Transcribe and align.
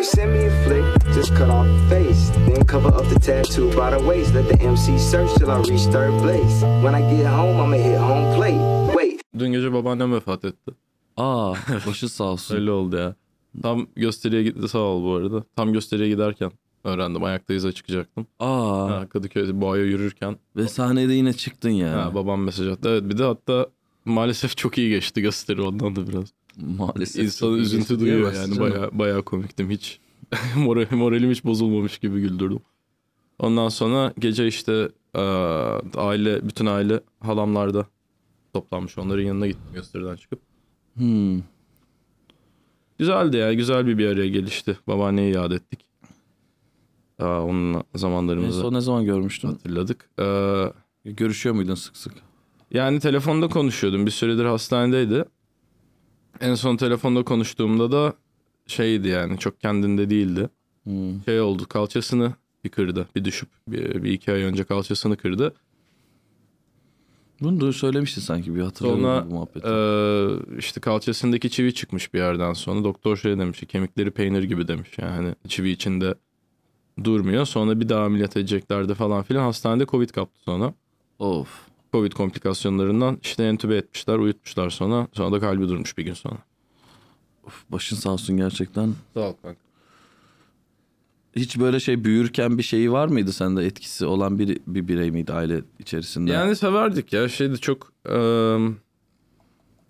You 0.00 0.06
send 0.06 0.32
me 0.32 0.46
a 0.46 0.50
flick, 0.64 1.14
just 1.14 1.30
cut 1.36 1.50
off 1.50 1.66
the 1.66 1.94
face. 1.94 2.30
Then 2.46 2.64
cover 2.64 2.88
up 2.88 3.04
the 3.12 3.20
tattoo 3.20 3.68
by 3.76 3.90
the 3.90 3.98
waist. 4.08 4.34
Let 4.34 4.48
the 4.48 4.58
MC 4.68 4.98
search 4.98 5.34
till 5.38 5.50
I 5.50 5.58
reach 5.58 5.82
third 5.92 6.12
place. 6.22 6.62
When 6.82 6.94
I 6.94 7.02
get 7.16 7.26
home, 7.26 7.60
I'ma 7.60 7.76
hit 7.76 7.98
home 7.98 8.34
plate. 8.36 8.94
Wait. 8.96 9.20
Dün 9.38 9.52
gece 9.52 9.72
babaannem 9.72 10.12
vefat 10.12 10.44
etti. 10.44 10.70
Aa 11.16 11.54
başı 11.86 12.08
sağ 12.08 12.24
olsun. 12.24 12.54
Öyle 12.56 12.70
oldu 12.70 12.96
ya. 12.96 13.14
Tam 13.62 13.86
gösteriye 13.96 14.42
gitti 14.42 14.68
sağ 14.68 14.78
ol 14.78 15.04
bu 15.04 15.14
arada. 15.14 15.44
Tam 15.56 15.72
gösteriye 15.72 16.08
giderken 16.08 16.52
öğrendim. 16.84 17.24
Ayakta 17.24 17.54
iza 17.54 17.72
çıkacaktım. 17.72 18.26
Aa 18.38 18.90
Ha, 18.90 19.06
Kadıköy'de 19.08 19.60
boğaya 19.60 19.84
yürürken 19.84 20.36
ve 20.56 20.68
sahnede 20.68 21.12
yine 21.14 21.32
çıktın 21.32 21.70
ya. 21.70 22.04
ha, 22.06 22.14
babam 22.14 22.42
mesaj 22.42 22.68
attı. 22.68 22.88
Evet 22.88 23.02
bir 23.10 23.18
de 23.18 23.24
hatta 23.24 23.66
maalesef 24.04 24.56
çok 24.56 24.78
iyi 24.78 24.90
geçti 24.90 25.22
gösteri 25.22 25.62
ondan 25.62 25.96
da 25.96 26.08
biraz. 26.08 26.32
Maalesef. 26.78 27.24
İnsan 27.24 27.46
çok 27.48 27.56
iyi 27.56 27.60
üzüntü 27.60 28.00
duyuyor 28.00 28.32
yani 28.32 28.54
canım. 28.54 28.58
baya 28.72 28.90
baya 28.92 29.22
komiktim 29.22 29.70
hiç. 29.70 30.00
Moral, 30.56 30.86
moralim 30.90 31.30
hiç 31.30 31.44
bozulmamış 31.44 31.98
gibi 31.98 32.20
güldürdüm. 32.20 32.60
Ondan 33.38 33.68
sonra 33.68 34.12
gece 34.18 34.46
işte 34.46 34.88
aile 35.96 36.48
bütün 36.48 36.66
aile 36.66 37.00
halamlarda 37.20 37.86
toplanmış. 38.52 38.98
Onların 38.98 39.22
yanına 39.22 39.46
gittim 39.46 39.72
gösteriden 39.74 40.16
çıkıp. 40.16 40.40
Hmm. 40.94 41.42
Güzeldi 42.98 43.36
ya 43.36 43.52
güzel 43.54 43.86
bir 43.86 43.98
bir 43.98 44.06
araya 44.06 44.28
gelişti. 44.28 44.78
Babaanneyi 44.86 45.34
yad 45.34 45.50
ettik. 45.52 45.80
Aa, 47.18 47.42
onun 47.42 47.74
En 47.74 47.82
zamanlarımızı 47.94 48.60
son 48.60 48.74
ne 48.74 48.80
zaman 48.80 49.04
görmüştün? 49.04 49.48
hatırladık. 49.48 50.10
Ee, 50.20 50.72
Görüşüyor 51.04 51.54
muydun 51.54 51.74
sık 51.74 51.96
sık? 51.96 52.12
yani 52.70 53.00
telefonda 53.00 53.48
konuşuyordum. 53.48 54.06
Bir 54.06 54.10
süredir 54.10 54.44
hastanedeydi. 54.44 55.24
En 56.40 56.54
son 56.54 56.76
telefonda 56.76 57.22
konuştuğumda 57.22 57.92
da 57.92 58.14
şeydi 58.66 59.08
yani 59.08 59.38
çok 59.38 59.60
kendinde 59.60 60.10
değildi. 60.10 60.48
Hmm. 60.84 61.24
Şey 61.24 61.40
oldu 61.40 61.66
kalçasını 61.68 62.34
bir 62.64 62.68
kırdı. 62.68 63.08
Bir 63.16 63.24
düşüp 63.24 63.48
bir, 63.68 64.02
bir 64.02 64.12
iki 64.12 64.32
ay 64.32 64.42
önce 64.42 64.64
kalçasını 64.64 65.16
kırdı. 65.16 65.54
Bunu 67.40 67.60
da 67.60 67.72
söylemiştin 67.72 68.20
sanki 68.20 68.54
bir 68.54 68.60
hatırlıyorum 68.60 69.02
Sonra 69.02 69.26
bu 69.30 69.34
muhabbeti. 69.34 69.66
Ee, 69.68 70.58
işte 70.58 70.80
kalçasındaki 70.80 71.50
çivi 71.50 71.74
çıkmış 71.74 72.14
bir 72.14 72.18
yerden 72.18 72.52
sonra. 72.52 72.84
Doktor 72.84 73.16
şey 73.16 73.38
demiş 73.38 73.60
kemikleri 73.68 74.10
peynir 74.10 74.42
gibi 74.42 74.68
demiş. 74.68 74.90
Yani 74.98 75.10
hani 75.10 75.34
çivi 75.48 75.70
içinde 75.70 76.14
durmuyor. 77.04 77.46
Sonra 77.46 77.80
bir 77.80 77.88
daha 77.88 78.04
ameliyat 78.04 78.36
edeceklerdi 78.36 78.94
falan 78.94 79.22
filan. 79.22 79.42
Hastanede 79.42 79.86
Covid 79.86 80.10
kaptı 80.10 80.40
sonra. 80.42 80.74
of. 81.18 81.69
Covid 81.92 82.12
komplikasyonlarından 82.12 83.18
işte 83.22 83.42
entübe 83.44 83.76
etmişler, 83.76 84.18
uyutmuşlar 84.18 84.70
sonra. 84.70 85.08
Sonra 85.12 85.32
da 85.32 85.40
kalbi 85.40 85.68
durmuş 85.68 85.98
bir 85.98 86.02
gün 86.04 86.14
sonra. 86.14 86.38
of. 87.44 87.64
Başın 87.68 87.96
sağ 87.96 88.10
olsun 88.10 88.36
gerçekten. 88.36 88.94
Sağ 89.14 89.20
ol 89.20 89.32
kanka. 89.42 89.60
Hiç 91.36 91.58
böyle 91.58 91.80
şey 91.80 92.04
büyürken 92.04 92.58
bir 92.58 92.62
şeyi 92.62 92.92
var 92.92 93.08
mıydı 93.08 93.32
sende 93.32 93.64
etkisi 93.66 94.06
olan 94.06 94.38
bir, 94.38 94.58
bir 94.66 94.88
birey 94.88 95.10
miydi 95.10 95.32
aile 95.32 95.60
içerisinde? 95.78 96.32
Yani 96.32 96.56
severdik 96.56 97.12
ya. 97.12 97.28
Şeydi 97.28 97.58
çok... 97.60 97.92
eee, 98.08 98.58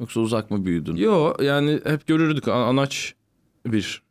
Yoksa 0.00 0.20
uzak 0.20 0.50
mı 0.50 0.64
büyüdün? 0.66 0.96
Yo 0.96 1.34
yani 1.42 1.80
hep 1.84 2.06
görürdük 2.06 2.48
a- 2.48 2.64
anaç 2.66 3.14
bir 3.66 4.02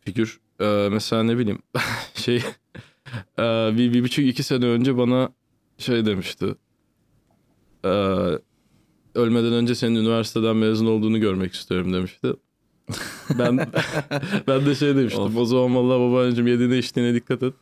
figür. 0.00 0.40
Ee, 0.60 0.88
mesela 0.92 1.22
ne 1.22 1.38
bileyim 1.38 1.58
şey 2.14 2.36
ee, 3.38 3.70
bir, 3.76 3.92
bir 3.92 4.02
buçuk 4.04 4.24
iki 4.26 4.42
sene 4.42 4.64
önce 4.64 4.96
bana 4.98 5.28
şey 5.78 6.06
demişti. 6.06 6.54
Ee, 7.86 8.38
ölmeden 9.18 9.52
önce 9.52 9.74
senin 9.74 9.94
üniversiteden 9.94 10.56
mezun 10.56 10.86
olduğunu 10.86 11.20
görmek 11.20 11.54
istiyorum 11.54 11.92
demişti. 11.92 12.32
Ben 13.38 13.58
ben 14.48 14.66
de 14.66 14.74
şey 14.74 14.96
demiştim. 14.96 15.22
Of. 15.22 15.36
O 15.36 15.44
zaman 15.44 15.74
vallahi 15.74 16.00
babaanneciğim 16.00 16.46
yediğine 16.46 16.78
içtiğine 16.78 17.14
dikkat 17.14 17.42
et. 17.42 17.54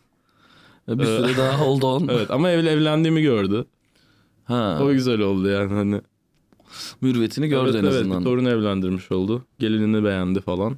Bir 0.88 1.04
süre 1.04 1.36
daha 1.36 1.60
hold 1.60 1.82
on. 1.82 2.08
Evet 2.08 2.30
ama 2.30 2.50
ev, 2.50 2.66
evlendiğimi 2.66 3.22
gördü. 3.22 3.64
Ha, 4.44 4.78
O 4.82 4.92
güzel 4.92 5.20
oldu 5.20 5.48
yani 5.48 5.72
hani. 5.72 6.00
mürvetini 7.00 7.48
gördü 7.48 7.70
evet, 7.70 7.74
en 7.74 7.84
evet, 7.84 8.00
azından. 8.00 8.20
bir 8.20 8.24
torun 8.24 8.44
evlendirmiş 8.44 9.12
oldu. 9.12 9.44
Gelinini 9.58 10.04
beğendi 10.04 10.40
falan. 10.40 10.76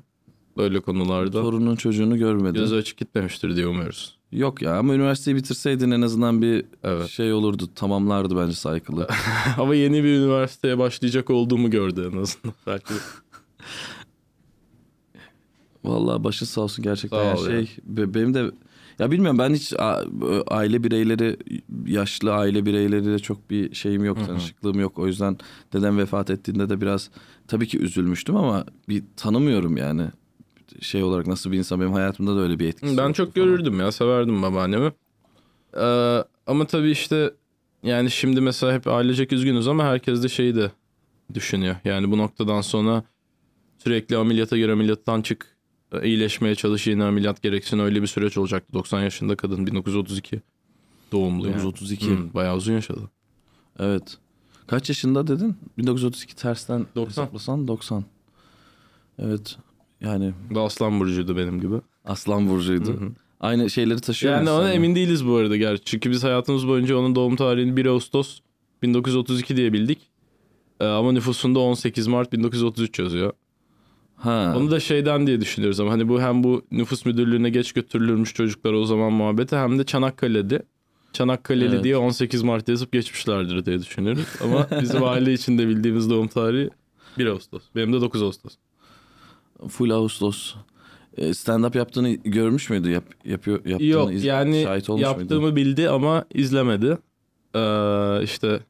Böyle 0.57 0.81
konularda. 0.81 1.43
Torunun 1.43 1.77
çocuğunu 1.77 2.19
görmedi. 2.19 2.59
Gözü 2.59 2.77
açık 2.77 2.99
gitmemiştir 2.99 3.57
diye 3.57 3.67
umuyoruz. 3.67 4.16
Yok 4.33 4.63
ya 4.63 4.79
ama 4.79 4.95
üniversiteyi 4.95 5.37
bitirseydin 5.37 5.91
en 5.91 6.03
azından 6.03 6.43
bir 6.43 6.65
Evet. 6.85 7.09
şey 7.09 7.33
olurdu. 7.33 7.69
Tamamlardı 7.75 8.37
bence 8.37 8.55
saykılı. 8.55 9.09
Ama 9.59 9.75
yeni 9.75 10.05
bir 10.05 10.19
üniversiteye 10.19 10.79
başlayacak 10.79 11.31
olduğumu 11.31 11.71
gördü 11.71 12.11
en 12.15 12.23
azından. 12.23 12.55
Belki 12.67 12.95
Vallahi 15.85 16.25
başı 16.25 16.47
sağ 16.47 16.61
olsun 16.61 16.83
gerçekten. 16.85 17.35
Sağ 17.37 17.41
ol 17.43 17.47
şey 17.47 17.61
ya. 17.61 17.67
be- 17.85 18.15
benim 18.15 18.35
de 18.35 18.51
ya 18.99 19.11
bilmiyorum 19.11 19.39
ben 19.39 19.55
hiç 19.55 19.73
aile 20.49 20.85
bireyleri 20.85 21.37
yaşlı 21.87 22.35
aile 22.35 22.67
bireyleriyle 22.67 23.19
çok 23.19 23.51
bir 23.51 23.75
şeyim 23.75 24.05
yok 24.05 24.27
tanışıklığım 24.27 24.81
yok. 24.81 24.99
O 24.99 25.07
yüzden 25.07 25.37
dedem 25.73 25.99
vefat 25.99 26.31
ettiğinde 26.31 26.69
de 26.69 26.81
biraz 26.81 27.11
tabii 27.49 27.67
ki 27.69 27.79
üzülmüştüm 27.79 28.37
ama 28.37 28.65
bir 28.89 29.03
tanımıyorum 29.17 29.77
yani. 29.77 30.07
Şey 30.81 31.03
olarak 31.03 31.27
nasıl 31.27 31.53
bir 31.53 31.59
insan 31.59 31.81
benim 31.81 31.93
hayatımda 31.93 32.37
da 32.37 32.41
öyle 32.41 32.59
bir 32.59 32.69
etkisi 32.69 32.97
ben 32.97 33.13
çok 33.13 33.35
falan. 33.35 33.47
görürdüm 33.47 33.81
ya 33.81 33.93
severdim 33.93 34.43
babaannemi. 34.43 34.93
Ee, 35.77 36.25
ama 36.47 36.67
tabii 36.67 36.91
işte 36.91 37.35
yani 37.83 38.11
şimdi 38.11 38.41
mesela 38.41 38.73
hep 38.73 38.87
ailecek 38.87 39.33
üzgünüz 39.33 39.69
ama 39.69 39.85
herkes 39.85 40.23
de 40.23 40.29
şeyi 40.29 40.55
de 40.55 40.71
düşünüyor. 41.35 41.77
Yani 41.85 42.11
bu 42.11 42.19
noktadan 42.19 42.61
sonra 42.61 43.05
sürekli 43.79 44.17
ameliyata 44.17 44.57
gir 44.57 44.69
ameliyattan 44.69 45.23
çık 45.23 45.57
e, 45.93 46.09
iyileşmeye 46.09 46.55
çalış 46.55 46.87
yine 46.87 47.05
ameliyat 47.05 47.43
gereksin 47.43 47.79
öyle 47.79 48.03
bir 48.03 48.07
süreç 48.07 48.39
olacaktı. 48.39 48.73
90 48.73 49.03
yaşında 49.03 49.37
kadın 49.37 49.67
1932 49.67 50.41
doğumlu 51.13 51.47
yani. 51.47 51.55
1932. 51.55 52.07
Hmm, 52.07 52.35
bayağı 52.35 52.57
uzun 52.57 52.73
yaşadı. 52.73 53.01
Evet. 53.79 54.19
Kaç 54.67 54.89
yaşında 54.89 55.27
dedin? 55.27 55.57
1932 55.79 56.37
tersten 56.37 56.87
90. 56.97 57.23
hesaplasan 57.23 57.69
90. 57.69 58.05
Evet. 59.19 59.57
Yani 60.01 60.33
Da 60.55 60.61
Aslan 60.61 61.01
Burcu'ydu 61.01 61.37
benim 61.37 61.61
gibi. 61.61 61.75
aslan 62.05 62.49
burcuydu. 62.49 63.13
Aynı 63.41 63.71
şeyleri 63.71 64.01
taşıyor 64.01 64.35
Yani 64.35 64.51
ona 64.51 64.73
emin 64.73 64.95
değiliz 64.95 65.27
bu 65.27 65.35
arada 65.37 65.57
gerçi. 65.57 65.85
Çünkü 65.85 66.11
biz 66.11 66.25
hayatımız 66.25 66.69
boyunca 66.69 66.97
onun 66.97 67.15
doğum 67.15 67.37
tarihini 67.37 67.77
1 67.77 67.87
Ağustos 67.87 68.41
1932 68.83 69.57
diye 69.57 69.73
bildik. 69.73 69.99
Ee, 70.81 70.85
ama 70.87 71.13
nüfusunda 71.13 71.59
18 71.59 72.07
Mart 72.07 72.33
1933 72.33 72.99
yazıyor. 72.99 73.33
Ha. 74.17 74.55
Onu 74.57 74.71
da 74.71 74.81
şeyden 74.81 75.27
diye 75.27 75.41
düşünüyoruz 75.41 75.81
ama 75.81 75.91
hani 75.93 76.09
bu 76.09 76.21
hem 76.21 76.45
bu 76.45 76.63
nüfus 76.71 77.07
müdürlüğüne 77.07 77.51
geç 77.51 77.73
götürülürmüş 77.73 78.35
çocuklar 78.35 78.73
o 78.73 78.85
zaman 78.85 79.13
muhabbeti 79.13 79.57
hem 79.57 79.79
de 79.79 79.85
Çanakkale'de. 79.85 80.63
Çanakkale'li 81.13 81.75
Evet. 81.75 81.85
diye 81.85 81.97
18 81.97 82.43
Mart 82.43 82.69
yazıp 82.69 82.93
geçmişlerdir 82.93 83.67
diye 83.67 83.79
düşünüyoruz. 83.79 84.25
Ama 84.45 84.69
bizim 84.83 85.05
aile 85.05 85.33
içinde 85.33 85.69
bildiğimiz 85.69 86.11
doğum 86.11 86.29
tarihi 86.29 86.71
1 87.19 87.27
Ağustos. 87.27 87.63
Benim 87.77 87.93
de 87.93 88.01
9 88.01 88.23
Ağustos. 88.23 88.53
Full 89.69 89.91
Ağustos. 89.91 90.55
E, 91.17 91.23
Stand-up 91.35 91.79
yaptığını 91.79 92.11
görmüş 92.13 92.71
müydü? 92.71 92.91
Yap, 92.91 93.05
yapıyor, 93.25 93.65
yaptığını 93.65 93.89
Yok 93.89 94.13
iz- 94.13 94.25
yani 94.25 94.63
şahit 94.63 94.91
olmuş 94.91 95.03
yaptığımı 95.03 95.41
muydu? 95.41 95.57
bildi 95.57 95.89
ama 95.91 96.25
izlemedi. 96.35 96.99
Ee, 97.55 98.21
işte 98.23 98.61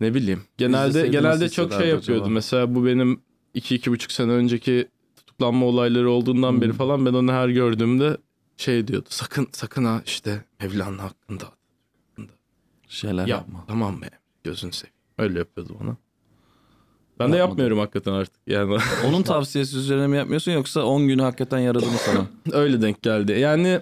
ne 0.00 0.14
bileyim. 0.14 0.42
Genelde 0.58 1.08
genelde 1.08 1.48
çok 1.48 1.72
şey 1.72 1.88
yapıyordu. 1.88 2.22
acaba? 2.22 2.34
Mesela 2.34 2.74
bu 2.74 2.86
benim 2.86 3.20
iki 3.54 3.74
iki 3.74 3.90
buçuk 3.90 4.12
sene 4.12 4.32
önceki 4.32 4.88
tutuklanma 5.16 5.66
olayları 5.66 6.10
olduğundan 6.10 6.60
beri 6.60 6.72
falan 6.72 7.06
ben 7.06 7.12
onu 7.14 7.32
her 7.32 7.48
gördüğümde 7.48 8.16
şey 8.56 8.88
diyordu. 8.88 9.06
Sakın 9.08 9.48
sakın 9.52 9.84
ha 9.84 10.02
işte 10.06 10.44
Mevlana 10.60 11.02
hakkında 11.02 11.44
Şeyler 12.88 13.26
ya 13.26 13.36
yapma. 13.36 13.64
tamam 13.68 14.02
be 14.02 14.10
gözünü 14.44 14.72
seveyim. 14.72 14.94
Öyle 15.18 15.38
yapıyordu 15.38 15.76
bana. 15.80 15.96
Ben 17.24 17.32
de 17.32 17.36
yapmıyorum 17.36 17.78
hakikaten 17.78 18.12
artık. 18.12 18.34
Yani 18.46 18.78
Onun 19.08 19.22
tavsiyesi 19.22 19.76
üzerine 19.76 20.06
mi 20.06 20.16
yapmıyorsun 20.16 20.52
yoksa 20.52 20.82
10 20.84 21.08
günü 21.08 21.22
hakikaten 21.22 21.58
yaradı 21.58 21.86
mı 21.86 21.92
sana? 21.98 22.26
Öyle 22.62 22.82
denk 22.82 23.02
geldi. 23.02 23.32
Yani 23.32 23.80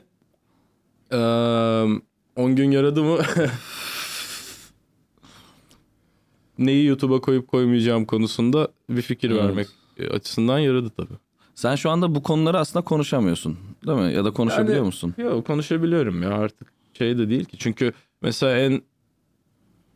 eee 1.13 1.89
10 2.37 2.57
gün 2.57 2.71
yaradı 2.71 3.03
mı? 3.03 3.19
Neyi 6.59 6.87
YouTube'a 6.87 7.21
koyup 7.21 7.49
koymayacağım 7.49 8.05
konusunda 8.05 8.69
bir 8.91 9.03
fikir 9.03 9.31
Evet. 9.31 9.43
vermek 9.43 9.67
açısından 10.11 10.59
yaradı 10.59 10.91
tabii. 10.97 11.15
Sen 11.55 11.75
şu 11.75 11.91
anda 11.91 12.15
bu 12.15 12.23
konuları 12.23 12.59
aslında 12.59 12.85
konuşamıyorsun. 12.85 13.59
Değil 13.87 13.99
mi? 13.99 14.13
Ya 14.15 14.25
da 14.25 14.31
konuşabiliyor 14.31 14.77
Yani- 14.77 14.87
musun? 14.87 15.15
Yok 15.19 15.47
konuşabiliyorum 15.47 16.23
ya 16.23 16.29
artık 16.31 16.73
şey 16.99 17.19
de 17.19 17.31
değil 17.31 17.45
ki. 17.45 17.57
Çünkü 17.59 17.93
mesela 18.23 18.59
en 18.59 18.83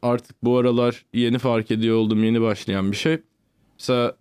artık 0.02 0.36
bu 0.44 0.58
aralar 0.58 1.04
yeni 1.14 1.38
fark 1.38 1.70
ediyor 1.70 1.96
olduğum 1.96 2.16
yeni 2.18 2.40
başlayan 2.40 2.92
bir 2.92 2.96
şey. 2.96 3.18
Mesela 3.78 4.16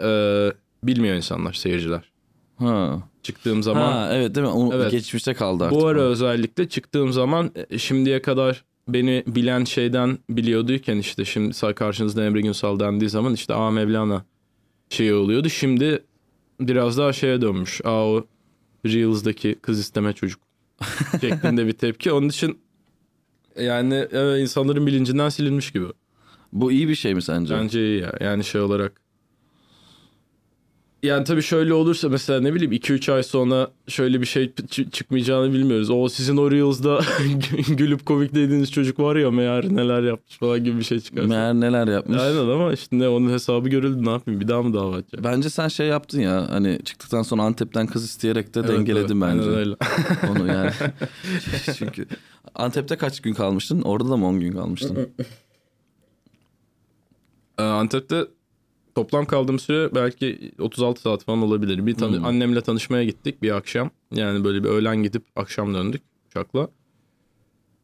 eee, 0.00 0.52
bilmiyor 0.82 1.16
insanlar 1.16 1.52
seyirciler. 1.52 2.10
Ha. 2.58 3.02
Çıktığım 3.22 3.62
zaman 3.62 3.92
ha 3.92 4.10
evet 4.12 4.34
değil 4.34 4.46
mi? 4.46 4.52
O 4.52 4.72
Evet. 4.74 4.90
geçmişte 4.90 5.34
kaldı 5.34 5.64
artık. 5.64 5.80
Bu 5.80 5.86
ara 5.86 6.00
özellikle 6.00 6.68
çıktığım 6.68 7.12
zaman 7.12 7.50
e, 7.70 7.78
şimdiye 7.78 8.22
kadar 8.22 8.64
beni 8.88 9.24
bilen 9.26 9.64
şeyden 9.64 10.18
biliyorduyken 10.30 10.96
işte 10.96 11.24
şimdi 11.24 11.74
karşınızda 11.74 12.24
Emre 12.24 12.40
Günsal 12.40 12.80
dendiği 12.80 13.10
zaman 13.10 13.34
işte 13.34 13.54
A 13.54 13.70
Mevlana 13.70 14.24
şeyi 14.90 15.14
oluyordu. 15.14 15.48
Şimdi 15.48 16.04
biraz 16.60 16.98
daha 16.98 17.12
şeye 17.12 17.40
dönmüş. 17.40 17.80
Aa 17.84 18.06
o 18.06 18.26
Reels'daki 18.86 19.54
kız 19.62 19.78
isteme 19.80 20.12
çocuk 20.12 20.40
şeklinde 21.20 21.66
bir 21.66 21.72
tepki. 21.72 22.12
Onun 22.12 22.28
için 22.28 22.58
yani 23.60 23.94
evet, 23.94 24.40
insanların 24.40 24.86
bilincinden 24.86 25.28
silinmiş 25.28 25.70
gibi. 25.70 25.86
Bu 26.52 26.72
iyi 26.72 26.88
bir 26.88 26.94
şey 26.94 27.14
mi 27.14 27.22
sence? 27.22 27.54
Bence 27.54 27.80
iyi 27.86 28.00
ya. 28.00 28.12
Yani 28.20 28.44
şey 28.44 28.60
olarak. 28.60 28.92
Yani 31.02 31.24
tabii 31.24 31.42
şöyle 31.42 31.74
olursa 31.74 32.08
mesela 32.08 32.40
ne 32.40 32.54
bileyim 32.54 32.72
2-3 32.72 33.12
ay 33.12 33.22
sonra 33.22 33.70
şöyle 33.88 34.20
bir 34.20 34.26
şey 34.26 34.52
çıkmayacağını 34.92 35.52
bilmiyoruz. 35.52 35.90
O 35.90 36.08
sizin 36.08 36.36
o 36.36 36.50
Reels'da 36.50 37.00
gülüp 37.76 38.06
komik 38.06 38.34
dediğiniz 38.34 38.72
çocuk 38.72 38.98
var 39.00 39.16
ya 39.16 39.30
meğer 39.30 39.64
neler 39.68 40.02
yapmış 40.02 40.38
falan 40.38 40.64
gibi 40.64 40.78
bir 40.78 40.84
şey 40.84 41.00
çıkarsa. 41.00 41.28
Meğer 41.28 41.54
neler 41.54 41.88
yapmış. 41.88 42.20
Aynen 42.20 42.48
ama 42.48 42.72
işte 42.72 42.98
ne 42.98 43.08
onun 43.08 43.30
hesabı 43.32 43.68
görüldü 43.68 44.04
ne 44.04 44.10
yapayım 44.10 44.40
bir 44.40 44.48
daha 44.48 44.62
mı 44.62 44.74
dava 44.74 44.96
açacağım? 44.96 45.24
Bence 45.24 45.50
sen 45.50 45.68
şey 45.68 45.86
yaptın 45.86 46.20
ya 46.20 46.46
hani 46.50 46.78
çıktıktan 46.84 47.22
sonra 47.22 47.42
Antep'ten 47.42 47.86
kız 47.86 48.04
isteyerek 48.04 48.54
de 48.54 48.60
Evet, 48.60 48.68
dengeledin 48.70 49.20
evet, 49.20 49.34
bence. 49.38 49.50
öyle. 49.50 49.74
Onu 50.30 50.46
yani. 50.46 50.70
Çünkü 51.78 52.06
Antep'te 52.54 52.96
kaç 52.96 53.20
gün 53.20 53.34
kalmıştın? 53.34 53.82
Orada 53.82 54.10
da 54.10 54.16
mı 54.16 54.26
10 54.26 54.40
gün 54.40 54.52
kalmıştın? 54.52 55.08
Ee, 57.60 57.62
Antep'te 57.62 58.26
toplam 58.94 59.24
kaldığım 59.26 59.58
süre 59.58 59.94
belki 59.94 60.52
36 60.58 61.00
saat 61.00 61.24
falan 61.24 61.42
olabilir. 61.42 61.86
Bir 61.86 61.94
tanı- 61.94 62.16
Hmm. 62.18 62.24
annemle 62.24 62.60
tanışmaya 62.60 63.04
gittik 63.04 63.42
bir 63.42 63.56
akşam. 63.56 63.90
Yani 64.14 64.44
böyle 64.44 64.64
bir 64.64 64.68
öğlen 64.68 64.96
gidip 65.02 65.22
akşam 65.36 65.74
döndük 65.74 66.02
uçakla. 66.26 66.68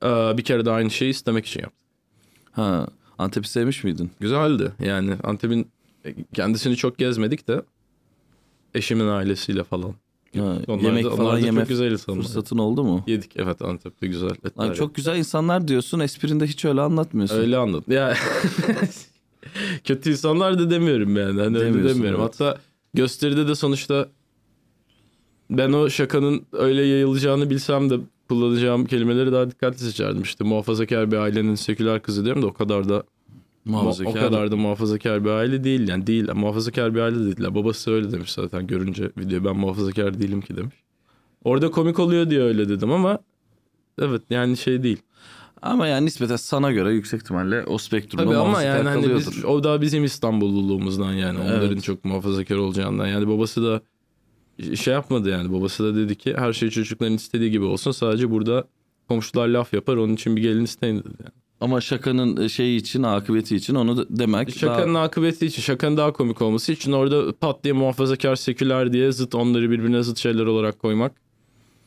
Ee, 0.02 0.08
bir 0.38 0.42
kere 0.44 0.64
de 0.64 0.70
aynı 0.70 0.90
şeyi 0.90 1.10
istemek 1.10 1.46
için 1.46 1.60
yaptık. 1.60 1.80
ha, 2.52 2.86
Antep'i 3.18 3.48
sevmiş 3.48 3.84
miydin? 3.84 4.10
Güzeldi. 4.20 4.72
Yani 4.84 5.14
Antep'in 5.24 5.68
kendisini 6.34 6.76
çok 6.76 6.98
gezmedik 6.98 7.48
de 7.48 7.62
eşimin 8.74 9.06
ailesiyle 9.08 9.64
falan. 9.64 9.94
Ha, 10.36 10.56
Onlar 10.68 10.82
yemek 10.82 11.04
da, 11.04 11.10
falan 11.10 11.38
yeme 11.38 11.60
çok 11.60 11.68
güzel 11.68 11.96
fırsatın 11.96 12.58
oldu 12.58 12.84
mu? 12.84 13.04
Yedik 13.06 13.32
evet 13.36 13.62
Antep'te 13.62 14.06
güzel 14.06 14.30
etler. 14.30 14.52
Lan 14.58 14.72
çok 14.72 14.94
güzel 14.94 15.16
insanlar 15.18 15.68
diyorsun 15.68 16.00
esprinde 16.00 16.46
hiç 16.46 16.64
öyle 16.64 16.80
anlatmıyorsun. 16.80 17.36
Öyle 17.36 17.56
anladım. 17.56 17.92
Ya 17.94 18.14
kötü 19.84 20.10
insanlar 20.10 20.58
da 20.58 20.70
demiyorum 20.70 21.16
yani. 21.16 21.40
Hani 21.40 21.58
öyle 21.58 21.68
Demiyorsun, 21.74 21.96
demiyorum. 21.96 22.20
evet. 22.20 22.40
Hatta 22.40 22.58
gösteride 22.94 23.48
de 23.48 23.54
sonuçta 23.54 24.08
ben 25.50 25.72
o 25.72 25.90
şakanın 25.90 26.46
öyle 26.52 26.82
yayılacağını 26.82 27.50
bilsem 27.50 27.90
de 27.90 27.94
kullanacağım 28.28 28.86
kelimeleri 28.86 29.32
daha 29.32 29.50
dikkatli 29.50 29.78
seçerdim. 29.78 30.22
İşte 30.22 30.44
muhafazakar 30.44 31.12
bir 31.12 31.16
ailenin 31.16 31.54
seküler 31.54 32.02
kızı 32.02 32.24
diyorum 32.24 32.42
da 32.42 32.46
o 32.46 32.52
kadar 32.52 32.88
da 32.88 33.02
Muhafazakar. 33.64 34.10
o 34.10 34.14
kadar 34.14 34.50
da 34.50 34.56
muhafazakar 34.56 35.24
bir 35.24 35.30
aile 35.30 35.64
değil 35.64 35.88
yani 35.88 36.06
değil 36.06 36.28
muhafazakar 36.34 36.94
bir 36.94 37.00
aile 37.00 37.18
değiller. 37.18 37.54
Babası 37.54 37.90
öyle 37.92 38.12
demiş 38.12 38.32
zaten 38.32 38.66
görünce 38.66 39.10
video 39.18 39.44
ben 39.44 39.56
muhafazakar 39.56 40.20
değilim 40.20 40.40
ki 40.40 40.56
demiş. 40.56 40.74
Orada 41.44 41.70
komik 41.70 41.98
oluyor 41.98 42.30
diye 42.30 42.40
öyle 42.40 42.68
dedim 42.68 42.90
ama 42.92 43.18
evet 44.02 44.22
yani 44.30 44.56
şey 44.56 44.82
değil. 44.82 44.98
Ama 45.62 45.86
yani 45.86 46.06
nispeten 46.06 46.36
sana 46.36 46.72
göre 46.72 46.92
yüksek 46.92 47.22
ihtimalle 47.22 47.64
o 47.64 47.78
spektrumda 47.78 48.24
Tabii 48.24 48.36
ama 48.36 48.62
yani 48.62 48.88
hani 48.88 49.02
kalıyordur. 49.02 49.32
biz, 49.36 49.44
o 49.44 49.64
da 49.64 49.80
bizim 49.80 50.04
İstanbulluluğumuzdan 50.04 51.12
yani 51.12 51.38
Evet. 51.42 51.50
onların 51.52 51.80
çok 51.80 52.04
muhafazakar 52.04 52.56
olacağından. 52.56 53.06
Yani 53.06 53.28
babası 53.28 53.64
da 53.64 53.80
şey 54.76 54.94
yapmadı 54.94 55.30
yani 55.30 55.52
babası 55.52 55.84
da 55.84 55.96
dedi 55.96 56.16
ki 56.16 56.34
her 56.38 56.52
şey 56.52 56.70
çocukların 56.70 57.14
istediği 57.14 57.50
gibi 57.50 57.64
olsun 57.64 57.90
sadece 57.90 58.30
burada 58.30 58.64
komşular 59.08 59.48
laf 59.48 59.74
yapar 59.74 59.96
onun 59.96 60.14
için 60.14 60.36
bir 60.36 60.42
gelin 60.42 60.64
isteyin 60.64 60.98
dedi. 60.98 61.14
Yani. 61.20 61.32
Ama 61.60 61.80
şakanın 61.80 62.46
şeyi 62.46 62.80
için, 62.80 63.02
akıbeti 63.02 63.56
için 63.56 63.74
onu 63.74 63.96
da 63.96 64.06
demek 64.10 64.56
Şakanın 64.58 64.94
daha... 64.94 65.02
akıbeti 65.02 65.46
için 65.46 65.62
şakanın 65.62 65.96
daha 65.96 66.12
komik 66.12 66.42
olması 66.42 66.72
için 66.72 66.92
orada 66.92 67.32
pat 67.32 67.64
diye 67.64 67.72
muhafazakar 67.74 68.36
seküler 68.36 68.92
diye 68.92 69.12
zıt 69.12 69.34
onları 69.34 69.70
birbirine 69.70 70.02
zıt 70.02 70.18
şeyler 70.18 70.46
olarak 70.46 70.78
koymak 70.78 71.12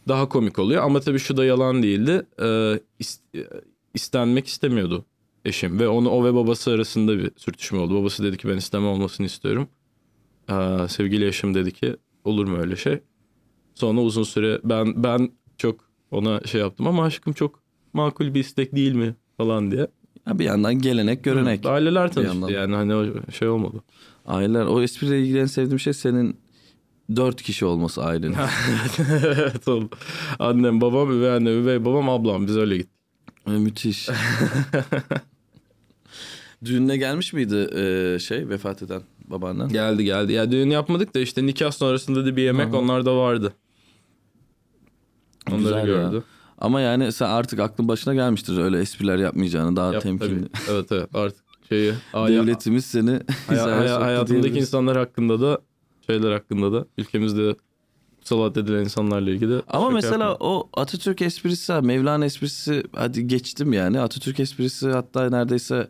daha 0.10 0.30
komik 0.30 0.60
oluyor. 0.60 0.84
Ama 0.84 1.00
tabii 1.00 1.20
şu 1.20 1.38
da 1.38 1.46
yalan 1.46 1.84
değildi. 1.84 2.26
Ee, 2.40 2.80
is- 3.02 3.44
istenmek 3.94 4.48
istemiyordu 4.48 5.06
eşim 5.46 5.80
ve 5.80 5.88
onu 5.88 6.10
o 6.10 6.26
ve 6.26 6.34
babası 6.34 6.72
arasında 6.72 7.18
bir 7.18 7.32
sürtüşme 7.38 7.80
oldu. 7.80 8.02
Babası 8.02 8.24
dedi 8.24 8.38
ki 8.38 8.48
ben 8.50 8.58
isteme 8.58 8.86
olmasını 8.88 9.26
istiyorum. 9.26 9.68
Ee, 10.50 10.88
sevgili 10.90 11.28
eşim 11.28 11.54
dedi 11.54 11.72
ki 11.72 11.96
olur 12.24 12.48
mu 12.48 12.58
öyle 12.58 12.76
şey? 12.76 13.00
Sonra 13.76 14.02
uzun 14.02 14.24
süre 14.24 14.60
ben 14.64 15.04
ben 15.04 15.32
çok 15.58 15.80
ona 16.12 16.42
şey 16.42 16.62
yaptım 16.62 16.88
ama 16.88 17.04
aşkım 17.04 17.34
çok 17.34 17.60
makul 17.94 18.34
bir 18.34 18.40
istek 18.40 18.76
değil 18.76 18.94
mi 18.96 19.16
falan 19.38 19.72
diye. 19.72 19.88
Ya 20.28 20.40
bir 20.40 20.46
yandan 20.46 20.80
gelenek, 20.82 21.24
görenek. 21.24 21.66
Aileler 21.66 22.08
Bir 22.08 22.14
tanıştı 22.14 22.34
yandan. 22.36 22.50
yani 22.50 22.76
hani 22.76 22.96
o 22.96 23.32
şey 23.32 23.48
olmadı. 23.48 23.84
Aileler. 24.26 24.66
O 24.66 24.82
espriyle 24.82 25.22
ilgili 25.22 25.40
en 25.40 25.46
sevdiğim 25.46 25.80
şey 25.80 25.94
senin 25.94 26.38
dört 27.16 27.42
kişi 27.42 27.66
olması 27.66 28.04
ailenin. 28.04 28.36
evet 29.24 29.68
oğlum. 29.68 29.90
Annem, 30.40 30.82
babam, 30.82 31.12
üvey 31.12 31.32
annem, 31.32 31.54
üvey 31.64 31.86
babam, 31.86 32.10
ablam. 32.10 32.48
Biz 32.48 32.58
öyle 32.58 32.78
gittik. 32.78 32.94
Ee, 33.48 33.52
Müthiş. 33.52 34.10
Düğününe 36.66 36.98
gelmiş 36.98 37.34
miydi 37.34 37.56
e, 37.76 38.20
şey 38.20 38.50
vefat 38.50 38.82
eden 38.84 39.02
babaannen? 39.28 39.70
Geldi 39.70 40.04
geldi. 40.06 40.34
Ya 40.34 40.52
düğün 40.52 40.70
yapmadık 40.70 41.16
da 41.16 41.20
işte 41.20 41.46
nikah 41.46 41.72
sonrasında 41.72 42.26
da 42.26 42.36
bir 42.36 42.44
yemek 42.44 42.74
hı. 42.74 42.78
onlar 42.78 43.06
da 43.06 43.18
vardı. 43.18 43.54
Onları 45.52 45.62
Güzel 45.64 45.78
ya. 45.78 45.84
gördü. 45.86 46.24
Ama 46.58 46.82
yani 46.82 47.12
sen 47.12 47.30
artık 47.30 47.60
aklın 47.60 47.88
başına 47.88 48.14
gelmiştir 48.14 48.58
öyle 48.58 48.80
espriler 48.80 49.18
yapmayacağını 49.18 49.76
daha 49.76 49.94
Yap, 49.94 50.04
temkinli. 50.04 50.48
tabii. 50.48 50.64
Evet 50.72 50.92
evet 50.92 51.10
artık 51.16 51.44
şeyi 51.70 51.94
Devletimiz 52.14 52.86
seni 52.86 53.20
haya- 53.48 53.58
soktu 53.60 54.06
hayatındaki 54.06 54.28
diyebiliriz. 54.44 54.58
insanlar 54.68 54.98
hakkında 54.98 55.42
da 55.42 55.62
şeyler 56.10 56.32
hakkında 56.32 56.72
da 56.74 56.86
ülkemizde 56.98 57.56
salat 58.24 58.58
edilen 58.58 58.80
insanlarla 58.84 59.30
ilgili 59.30 59.52
de 59.52 59.62
Ama 59.68 59.90
mesela 59.90 60.30
yapma. 60.30 60.48
o 60.48 60.70
Atatürk 60.74 61.22
esprisi, 61.22 61.74
Mevlana 61.74 62.26
esprisi 62.26 62.84
hadi 62.96 63.28
geçtim 63.28 63.74
yani. 63.74 64.00
Atatürk 64.00 64.40
esprisi 64.40 64.90
hatta 64.90 65.30
neredeyse 65.30 65.88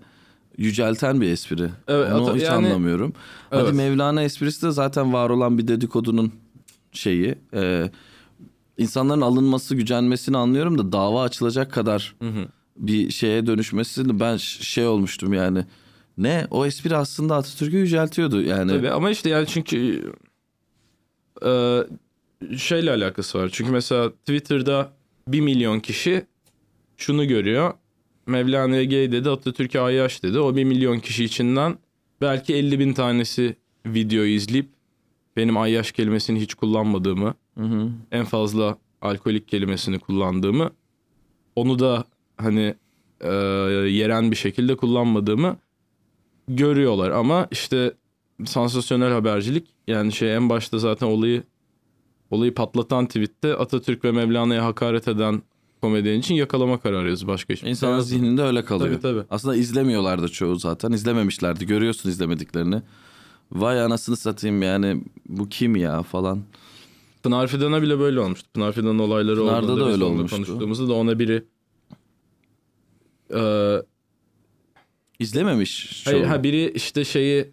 yücelten 0.57 1.21
bir 1.21 1.30
espri. 1.30 1.69
Evet, 1.88 2.13
Onu 2.13 2.36
hiç 2.36 2.44
yani- 2.44 2.68
anlamıyorum. 2.68 3.13
Hadi 3.50 3.63
Evet. 3.63 3.74
Mevlana 3.74 4.21
esprisi 4.24 4.62
de 4.68 4.71
zaten 4.71 5.13
var 5.13 5.30
olan 5.30 5.57
bir 5.57 5.68
dedikodunun 5.68 6.31
şeyi. 6.92 7.36
Ee, 7.54 7.92
insanların 8.77 9.22
alınması, 9.22 9.75
gücenmesini 9.75 10.38
anlıyorum 10.38 10.77
da 10.77 10.92
dava 10.92 11.24
açılacak 11.24 11.72
kadar 11.72 12.15
Hı 12.22 12.30
hı. 12.30 12.45
bir 12.77 13.10
şeye 13.12 13.45
dönüşmesini 13.48 14.19
ben 14.19 14.38
şey 14.38 14.88
olmuştum 14.88 15.33
yani. 15.33 15.65
Ne? 16.19 16.48
O 16.51 16.66
espri 16.66 16.95
aslında 16.95 17.36
Atatürk'ü 17.36 17.77
yüceltiyordu 17.77 18.42
yani. 18.42 18.71
Tabii 18.71 18.89
ama 18.89 19.10
işte 19.10 19.30
yani 19.30 19.48
çünkü 19.48 20.04
e, 21.45 21.80
şeyle 22.57 22.92
alakası 22.92 23.39
var. 23.39 23.50
Çünkü 23.53 23.72
mesela 23.72 24.10
Twitter'da 24.12 24.91
bir 25.27 25.41
milyon 25.41 25.79
kişi 25.79 26.25
şunu 26.98 27.27
görüyor. 27.27 27.74
Mevlana'ya 28.25 28.84
gay 28.84 29.12
dedi, 29.12 29.29
Atatürk'e 29.29 29.79
ayyaş 29.79 30.24
dedi. 30.24 30.39
O 30.39 30.55
bir 30.55 30.63
milyon 30.63 31.00
kişi 31.00 31.24
içinden 31.25 31.77
belki 32.22 32.55
50 32.55 32.79
bin 32.79 32.94
tanesi 32.94 33.55
videoyu 33.86 34.32
izleyip 34.34 34.70
benim 35.38 35.58
ayyaş 35.58 35.91
kelimesini 35.91 36.39
hiç 36.41 36.53
kullanmadığımı, 36.53 37.34
Hı 37.58 37.63
hı. 37.63 37.89
en 38.12 38.25
fazla 38.25 38.77
alkolik 39.01 39.48
kelimesini 39.48 40.00
kullandığımı, 40.00 40.72
onu 41.55 41.79
da 41.79 42.03
hani 42.38 42.75
e, 43.22 43.32
yeren 43.89 44.32
bir 44.32 44.36
şekilde 44.36 44.75
kullanmadığımı 44.75 45.58
görüyorlar. 46.50 47.12
Ama 47.12 47.48
işte 47.51 47.94
sansasyonel 48.46 49.12
habercilik 49.12 49.68
yani 49.88 50.12
şey 50.12 50.36
en 50.36 50.50
başta 50.50 50.79
zaten 50.79 51.08
olayı 51.08 51.44
olayı 52.32 52.53
patlatan 52.53 53.06
tweette 53.06 53.56
Atatürk 53.56 54.06
ve 54.06 54.12
Mevlana'ya 54.12 54.65
hakaret 54.65 55.08
eden 55.08 55.41
komedyen 55.82 56.20
için 56.20 56.36
yakalama 56.36 56.77
kararı 56.77 57.10
yazıyor. 57.10 57.27
Başka 57.34 57.53
hiçbir 57.53 57.62
şey 57.62 57.72
İnsanın 57.72 57.96
yazmıyor. 57.96 58.22
zihninde 58.22 58.41
öyle 58.44 58.65
kalıyor. 58.65 59.01
Tabii, 59.01 59.01
tabii. 59.01 59.25
Aslında 59.29 59.56
izlemiyorlardı 59.56 60.27
çoğu 60.27 60.56
zaten. 60.56 60.91
İzlememişlerdi. 60.91 61.65
Görüyorsun 61.65 62.10
izlemediklerini. 62.10 62.82
Vay 63.51 63.82
anasını 63.82 64.18
satayım 64.18 64.62
yani 64.62 65.03
bu 65.29 65.50
kim 65.50 65.75
ya 65.75 66.03
falan. 66.03 66.41
Pınar 67.24 67.48
Fidan'a 67.48 67.82
bile 67.82 68.00
böyle 68.00 68.20
olmuştu. 68.20 68.50
Pınar 68.53 68.72
Fidan'ın 68.72 69.00
olayları 69.00 69.36
Pınar'da 69.39 69.65
olduğunda 69.72 69.86
da 69.86 69.91
öyle 69.91 70.03
olmuştu. 70.03 70.36
konuştuğumuzda 70.36 70.88
da 70.88 70.94
ona 70.94 71.20
biri 71.20 71.44
e, 73.34 73.41
İzlememiş. 75.20 76.02
Hayır 76.06 76.24
ha 76.24 76.44
biri 76.44 76.72
işte 76.72 77.06
şeyi 77.06 77.52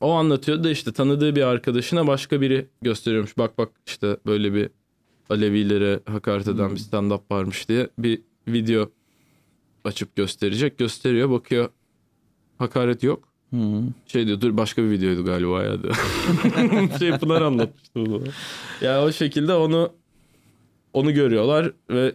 o 0.00 0.12
anlatıyordu 0.12 0.64
da 0.64 0.70
işte 0.70 0.92
tanıdığı 0.92 1.36
bir 1.36 1.42
arkadaşına 1.42 2.06
başka 2.06 2.40
biri 2.40 2.66
gösteriyormuş. 2.82 3.38
Bak 3.38 3.58
bak 3.58 3.68
işte 3.86 4.16
böyle 4.26 4.54
bir 4.54 4.70
Alevilere 5.30 6.00
hakaret 6.04 6.48
eden 6.48 6.70
bir 6.70 6.80
stand-up 6.80 7.20
varmış 7.30 7.68
diye 7.68 7.88
bir 7.98 8.20
video 8.48 8.90
açıp 9.84 10.16
gösterecek. 10.16 10.78
Gösteriyor 10.78 11.30
bakıyor 11.30 11.68
hakaret 12.58 13.02
yok. 13.02 13.28
Hı. 13.50 13.82
Şey 14.06 14.26
diyor 14.26 14.40
dur 14.40 14.56
başka 14.56 14.82
bir 14.82 14.90
videoydu 14.90 15.24
galiba 15.24 15.62
ya 15.62 15.82
diyor. 15.82 15.94
şey 16.98 17.18
Pınar 17.18 17.42
anlatmıştı 17.42 17.94
bunu. 17.94 18.22
Ya 18.80 19.04
o 19.04 19.12
şekilde 19.12 19.54
onu 19.54 19.92
onu 20.92 21.14
görüyorlar 21.14 21.72
ve 21.90 22.14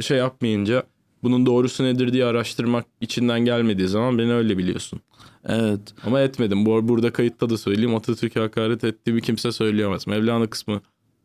şey 0.00 0.18
yapmayınca 0.18 0.82
bunun 1.22 1.46
doğrusu 1.46 1.84
nedir 1.84 2.12
diye 2.12 2.24
araştırmak 2.24 2.86
içinden 3.00 3.40
gelmediği 3.40 3.88
zaman 3.88 4.18
beni 4.18 4.32
öyle 4.32 4.58
biliyorsun. 4.58 5.00
Evet. 5.48 5.80
Ama 6.06 6.20
etmedim. 6.20 6.66
Bu 6.66 6.88
burada 6.88 7.12
kayıtta 7.12 7.50
da 7.50 7.58
söyleyeyim. 7.58 7.94
Atatürk'e 7.94 8.40
hakaret 8.40 8.84
ettiğimi 8.84 9.22
kimse 9.22 9.52
söyleyemez. 9.52 10.06
Mevlana 10.06 10.46
kısmı 10.46 10.80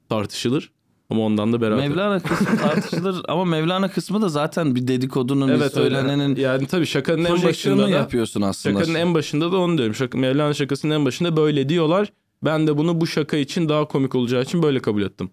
tartışılır. 0.10 0.72
Ama 1.10 1.22
ondan 1.22 1.54
da 1.54 1.62
beraber. 1.62 1.88
Mevlana 1.90 2.20
kısmı 2.20 2.58
tartışılır 2.58 3.22
ama 3.28 3.46
Mevlana 3.46 3.92
kısmı 3.92 4.22
da 4.22 4.30
zaten 4.30 4.76
bir 4.76 4.88
dedikodunun 4.88 5.48
bir 5.48 5.54
evet 5.54 5.74
söylenenin 5.74 6.30
öyle. 6.30 6.42
Yani 6.42 6.68
tabii 6.68 6.86
şakanın 6.86 7.26
en 7.26 7.44
başında 7.44 7.84
da 7.84 7.90
yapıyorsun 7.90 8.42
aslında. 8.42 8.80
şakanın 8.80 8.96
en 9.00 9.14
başında 9.14 9.52
da 9.52 9.58
onu 9.58 9.78
diyorum. 9.78 9.96
Şaka, 9.96 10.18
Mevlana 10.18 10.54
şakasının 10.54 10.94
en 10.96 11.06
başında 11.06 11.38
böyle 11.38 11.70
diyorlar. 11.70 12.14
Ben 12.44 12.68
de 12.68 12.78
bunu 12.78 13.02
bu 13.02 13.08
şaka 13.08 13.38
için 13.38 13.70
daha 13.70 13.86
komik 13.86 14.16
olacağı 14.16 14.42
için 14.42 14.64
böyle 14.64 14.80
kabul 14.80 15.02
ettim 15.02 15.30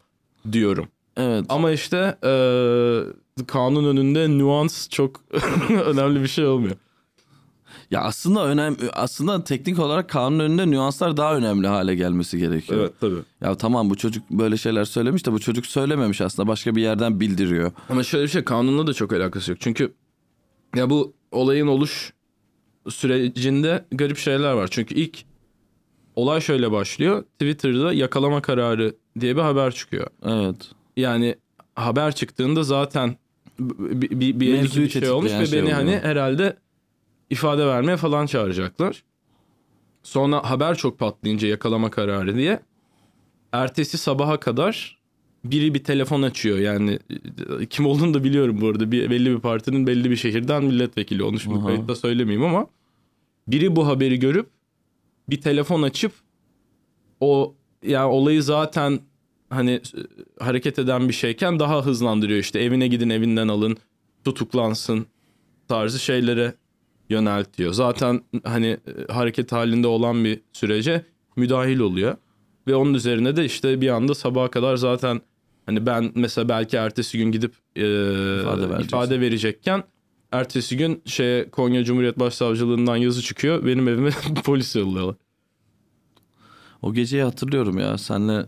diyorum. 0.52 0.88
Evet. 1.16 1.44
Ama 1.48 1.70
işte 1.70 2.16
eee, 2.24 3.02
kanun 3.46 3.84
önünde 3.84 4.28
nüans 4.28 4.88
çok 4.88 5.20
önemli 5.86 6.22
bir 6.22 6.28
şey 6.28 6.46
olmuyor. 6.46 6.76
Ya 7.90 8.00
aslında 8.00 8.46
önemli 8.46 8.76
aslında 8.92 9.44
teknik 9.44 9.78
olarak 9.78 10.08
kanun 10.08 10.38
önünde 10.38 10.70
nüanslar 10.70 11.16
daha 11.16 11.36
önemli 11.36 11.66
hale 11.66 11.94
gelmesi 11.94 12.38
gerekiyor. 12.38 12.80
Evet 12.80 12.92
tabii. 13.00 13.20
Ya 13.40 13.56
tamam 13.56 13.90
bu 13.90 13.96
çocuk 13.96 14.30
böyle 14.30 14.56
şeyler 14.56 14.84
söylemiş 14.84 15.26
de 15.26 15.32
bu 15.32 15.38
çocuk 15.38 15.66
söylememiş 15.66 16.20
aslında 16.20 16.48
başka 16.48 16.76
bir 16.76 16.82
yerden 16.82 17.20
bildiriyor. 17.20 17.72
Ama 17.88 18.02
şöyle 18.02 18.24
bir 18.24 18.28
şey 18.28 18.44
kanunla 18.44 18.86
da 18.86 18.94
çok 18.94 19.12
alakası 19.12 19.50
yok. 19.50 19.60
Çünkü 19.60 19.92
ya 20.76 20.90
bu 20.90 21.12
olayın 21.32 21.66
oluş 21.66 22.12
sürecinde 22.88 23.84
garip 23.92 24.18
şeyler 24.18 24.52
var. 24.52 24.68
Çünkü 24.70 24.94
ilk 24.94 25.24
olay 26.16 26.40
şöyle 26.40 26.72
başlıyor. 26.72 27.22
Twitter'da 27.22 27.92
yakalama 27.92 28.42
kararı 28.42 28.94
diye 29.20 29.36
bir 29.36 29.42
haber 29.42 29.72
çıkıyor. 29.74 30.06
Evet. 30.24 30.56
Yani 30.96 31.36
haber 31.74 32.14
çıktığında 32.14 32.62
zaten 32.62 33.16
bir, 33.60 34.10
bir, 34.10 34.40
bir, 34.40 34.62
bir 34.62 34.88
şey 34.90 35.10
olmuş 35.10 35.32
ve 35.32 35.38
tetikleyen 35.38 35.64
beni 35.64 35.70
şey 35.70 35.74
hani 35.74 35.88
oluyor. 35.88 36.02
herhalde 36.02 36.56
ifade 37.30 37.66
vermeye 37.66 37.96
falan 37.96 38.26
çağıracaklar. 38.26 39.02
Sonra 40.02 40.50
haber 40.50 40.74
çok 40.74 40.98
patlayınca 40.98 41.48
yakalama 41.48 41.90
kararı 41.90 42.36
diye 42.36 42.60
ertesi 43.52 43.98
sabaha 43.98 44.40
kadar 44.40 45.00
biri 45.44 45.74
bir 45.74 45.84
telefon 45.84 46.22
açıyor. 46.22 46.58
Yani 46.58 46.98
e, 47.60 47.66
kim 47.66 47.86
olduğunu 47.86 48.14
da 48.14 48.24
biliyorum 48.24 48.60
bu 48.60 48.68
arada. 48.68 48.92
Bir, 48.92 49.10
belli 49.10 49.30
bir 49.30 49.40
partinin 49.40 49.86
belli 49.86 50.10
bir 50.10 50.16
şehirden 50.16 50.64
milletvekili. 50.64 51.40
Şimdi 51.40 51.58
Aha. 51.58 51.66
kayıtta 51.66 51.94
söylemeyeyim 51.94 52.46
ama 52.46 52.66
biri 53.48 53.76
bu 53.76 53.86
haberi 53.86 54.18
görüp 54.18 54.50
bir 55.30 55.40
telefon 55.40 55.82
açıp 55.82 56.12
o 57.20 57.54
yani 57.82 58.06
olayı 58.06 58.42
zaten 58.42 59.00
hani 59.50 59.70
e, 59.70 60.00
hareket 60.44 60.78
eden 60.78 61.08
bir 61.08 61.12
şeyken 61.12 61.58
daha 61.58 61.84
hızlandırıyor 61.86 62.38
işte 62.38 62.60
evine 62.60 62.88
gidin 62.88 63.10
evinden 63.10 63.48
alın 63.48 63.76
tutuklansın 64.24 65.06
tarzı 65.68 65.98
şeylere 65.98 66.54
yöneltiyor. 67.10 67.72
Zaten 67.72 68.20
hani 68.44 68.66
e, 68.66 69.12
hareket 69.12 69.52
halinde 69.52 69.86
olan 69.86 70.24
bir 70.24 70.40
sürece 70.52 71.04
müdahil 71.36 71.78
oluyor. 71.78 72.16
Ve 72.66 72.74
onun 72.74 72.94
üzerine 72.94 73.36
de 73.36 73.44
işte 73.44 73.80
bir 73.80 73.88
anda 73.88 74.14
sabaha 74.14 74.50
kadar 74.50 74.76
zaten 74.76 75.20
hani 75.66 75.86
ben 75.86 76.12
mesela 76.14 76.48
belki 76.48 76.76
ertesi 76.76 77.18
gün 77.18 77.32
gidip 77.32 77.54
e, 77.76 77.82
vereceksin. 77.82 78.84
ifade 78.84 79.20
verecekken 79.20 79.84
ertesi 80.32 80.76
gün 80.76 81.02
şeye 81.06 81.50
Konya 81.50 81.84
Cumhuriyet 81.84 82.18
Başsavcılığından 82.18 82.96
yazı 82.96 83.22
çıkıyor. 83.22 83.66
Benim 83.66 83.88
evime 83.88 84.10
polis 84.44 84.76
yolluyorlar. 84.76 85.16
O 86.82 86.94
geceyi 86.94 87.22
hatırlıyorum 87.22 87.78
ya. 87.78 87.98
Senle 87.98 88.46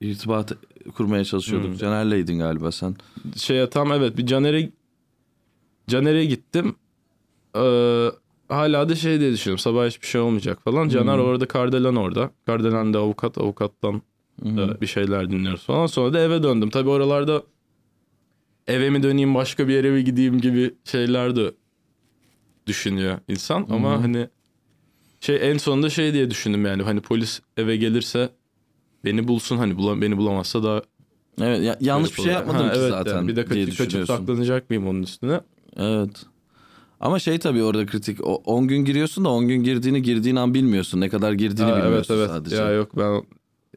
irtibat 0.00 0.52
kurmaya 0.94 1.24
çalışıyorduk. 1.24 1.68
Hmm. 1.70 1.76
Caner'leydin 1.76 2.38
galiba 2.38 2.72
sen. 2.72 2.96
şeye 3.36 3.70
tam 3.70 3.92
evet 3.92 4.16
bir 4.16 4.26
Caner'e 4.26 4.70
Caner'e 5.88 6.24
gittim. 6.24 6.74
Ee, 7.56 8.08
hala 8.48 8.88
da 8.88 8.94
şey 8.94 9.20
diye 9.20 9.32
düşünüyorum. 9.32 9.58
Sabah 9.58 9.86
hiçbir 9.86 10.06
şey 10.06 10.20
olmayacak 10.20 10.62
falan. 10.64 10.88
Caner 10.88 11.18
Hmm. 11.18 11.24
orada, 11.24 11.48
Kardelen 11.48 11.96
orada. 11.96 12.30
Kardelen 12.46 12.94
de 12.94 12.98
avukat. 12.98 13.38
Avukattan 13.38 14.02
da 14.44 14.80
bir 14.80 14.86
şeyler 14.86 15.30
dinliyoruz 15.30 15.64
falan. 15.64 15.86
Sonra 15.86 16.12
da 16.12 16.20
eve 16.20 16.42
döndüm. 16.42 16.70
Tabii 16.70 16.88
oralarda 16.88 17.42
eve 18.66 18.90
mi 18.90 19.02
döneyim 19.02 19.34
başka 19.34 19.68
bir 19.68 19.74
yere 19.74 19.90
mi 19.90 20.04
gideyim 20.04 20.40
gibi 20.40 20.74
şeyler 20.84 21.36
de 21.36 21.52
düşünüyor 22.66 23.18
insan. 23.28 23.66
Ama 23.70 23.92
Hı 23.92 23.96
hı. 23.96 24.00
hani 24.00 24.28
şey 25.20 25.50
en 25.50 25.58
sonunda 25.58 25.90
şey 25.90 26.12
diye 26.12 26.30
düşündüm 26.30 26.66
yani. 26.66 26.82
Hani 26.82 27.00
polis 27.00 27.40
eve 27.56 27.76
gelirse 27.76 28.28
beni 29.04 29.28
bulsun 29.28 29.56
hani 29.56 29.76
bula, 29.78 30.00
beni 30.00 30.16
bulamazsa 30.16 30.62
daha 30.62 30.82
Evet 31.40 31.62
ya- 31.62 31.78
yanlış 31.80 32.10
bir 32.10 32.22
şey 32.22 32.24
Garip 32.24 32.38
yapmadım 32.38 32.60
oluyor. 32.60 32.74
ki 32.74 32.78
Ha, 32.80 32.84
evet 32.84 32.90
zaten 32.92 33.16
yani. 33.16 33.28
Bir 33.28 33.36
de 33.36 33.44
kaçıp, 33.44 33.78
kaçıp 33.78 34.06
saklanacak 34.06 34.70
mıyım 34.70 34.86
onun 34.88 35.02
üstüne? 35.02 35.40
Evet. 35.76 36.10
Ama 37.00 37.18
şey 37.18 37.38
tabii 37.38 37.62
orada 37.62 37.86
kritik. 37.86 38.26
O 38.26 38.34
10 38.34 38.68
gün 38.68 38.84
giriyorsun 38.84 39.24
da 39.24 39.28
10 39.28 39.48
gün 39.48 39.62
girdiğini 39.62 40.02
girdiğin 40.02 40.36
an 40.36 40.54
bilmiyorsun. 40.54 41.00
Ne 41.00 41.08
kadar 41.08 41.32
girdiğini 41.32 41.70
Ha, 41.70 41.74
evet 41.76 41.84
bilmiyorsun 41.84 42.14
evet. 42.14 42.30
sadece. 42.30 42.56
Ya 42.56 42.70
yok 42.70 42.96
ben 42.96 43.22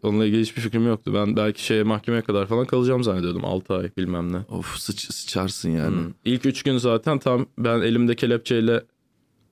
onunla 0.03 0.25
ilgili 0.25 0.41
hiçbir 0.41 0.61
fikrim 0.61 0.87
yoktu. 0.87 1.11
Ben 1.13 1.35
belki 1.35 1.65
şeye 1.65 1.83
mahkemeye 1.83 2.21
kadar 2.21 2.47
falan 2.47 2.65
kalacağım 2.65 3.03
zannediyordum. 3.03 3.45
6 3.45 3.73
ay 3.73 3.89
bilmem 3.97 4.33
ne. 4.33 4.37
Of 4.37 4.75
sıç, 4.77 5.13
sıçarsın 5.13 5.69
yani. 5.69 5.95
Hmm. 5.97 6.11
İlk 6.25 6.45
3 6.45 6.63
gün 6.63 6.77
zaten 6.77 7.19
tam 7.19 7.45
ben 7.57 7.81
elimde 7.81 8.15
kelepçeyle 8.15 8.83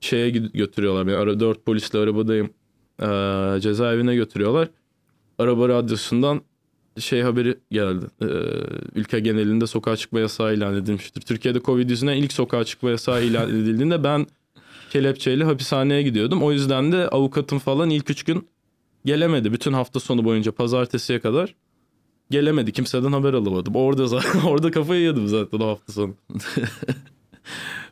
şeye 0.01 0.29
götürüyorlar. 0.29 1.13
ara 1.13 1.39
4 1.39 1.65
polisle 1.65 1.99
arabadayım. 1.99 2.49
Ee, 3.01 3.57
cezaevine 3.61 4.15
götürüyorlar. 4.15 4.69
Araba 5.41 5.69
radyosundan 5.69 6.41
şey 6.99 7.21
haberi 7.21 7.57
geldi. 7.71 8.05
Ee, 8.21 8.25
ülke 8.95 9.19
genelinde 9.19 9.67
sokağa 9.67 9.97
çıkma 9.97 10.19
yasağı 10.19 10.53
ilan 10.53 10.75
edilmiştir. 10.75 11.21
Türkiye'de 11.21 11.61
Covid 11.61 11.89
yüzünden 11.89 12.15
ilk 12.17 12.33
sokağa 12.33 12.63
çıkma 12.63 12.89
yasağı 12.89 13.23
ilan 13.23 13.49
edildiğinde 13.49 14.03
ben 14.03 14.27
kelepçeyle 14.89 15.43
hapishaneye 15.43 16.01
gidiyordum. 16.01 16.43
O 16.43 16.51
yüzden 16.51 16.91
de 16.91 17.07
avukatım 17.07 17.59
falan 17.59 17.89
ilk 17.89 18.09
üç 18.09 18.23
gün 18.23 18.47
gelemedi. 19.05 19.53
Bütün 19.53 19.73
hafta 19.73 19.99
sonu 19.99 20.25
boyunca 20.25 20.51
pazartesiye 20.51 21.19
kadar 21.19 21.55
gelemedi. 22.31 22.71
Kimseden 22.71 23.11
haber 23.11 23.33
alamadım. 23.33 23.75
Orada 23.75 24.07
zaten 24.07 24.41
orada 24.45 24.71
kafayı 24.71 25.01
yedim 25.01 25.27
zaten 25.27 25.59
o 25.59 25.67
hafta 25.67 25.93
sonu. 25.93 26.15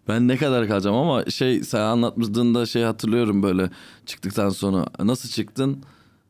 Ben 0.07 0.27
ne 0.27 0.37
kadar 0.37 0.67
kalacağım 0.67 0.95
ama 0.95 1.25
şey 1.25 1.63
sen 1.63 1.79
anlatmadığında 1.79 2.65
şey 2.65 2.83
hatırlıyorum 2.83 3.43
böyle 3.43 3.69
çıktıktan 4.05 4.49
sonra. 4.49 4.85
Nasıl 4.99 5.29
çıktın? 5.29 5.83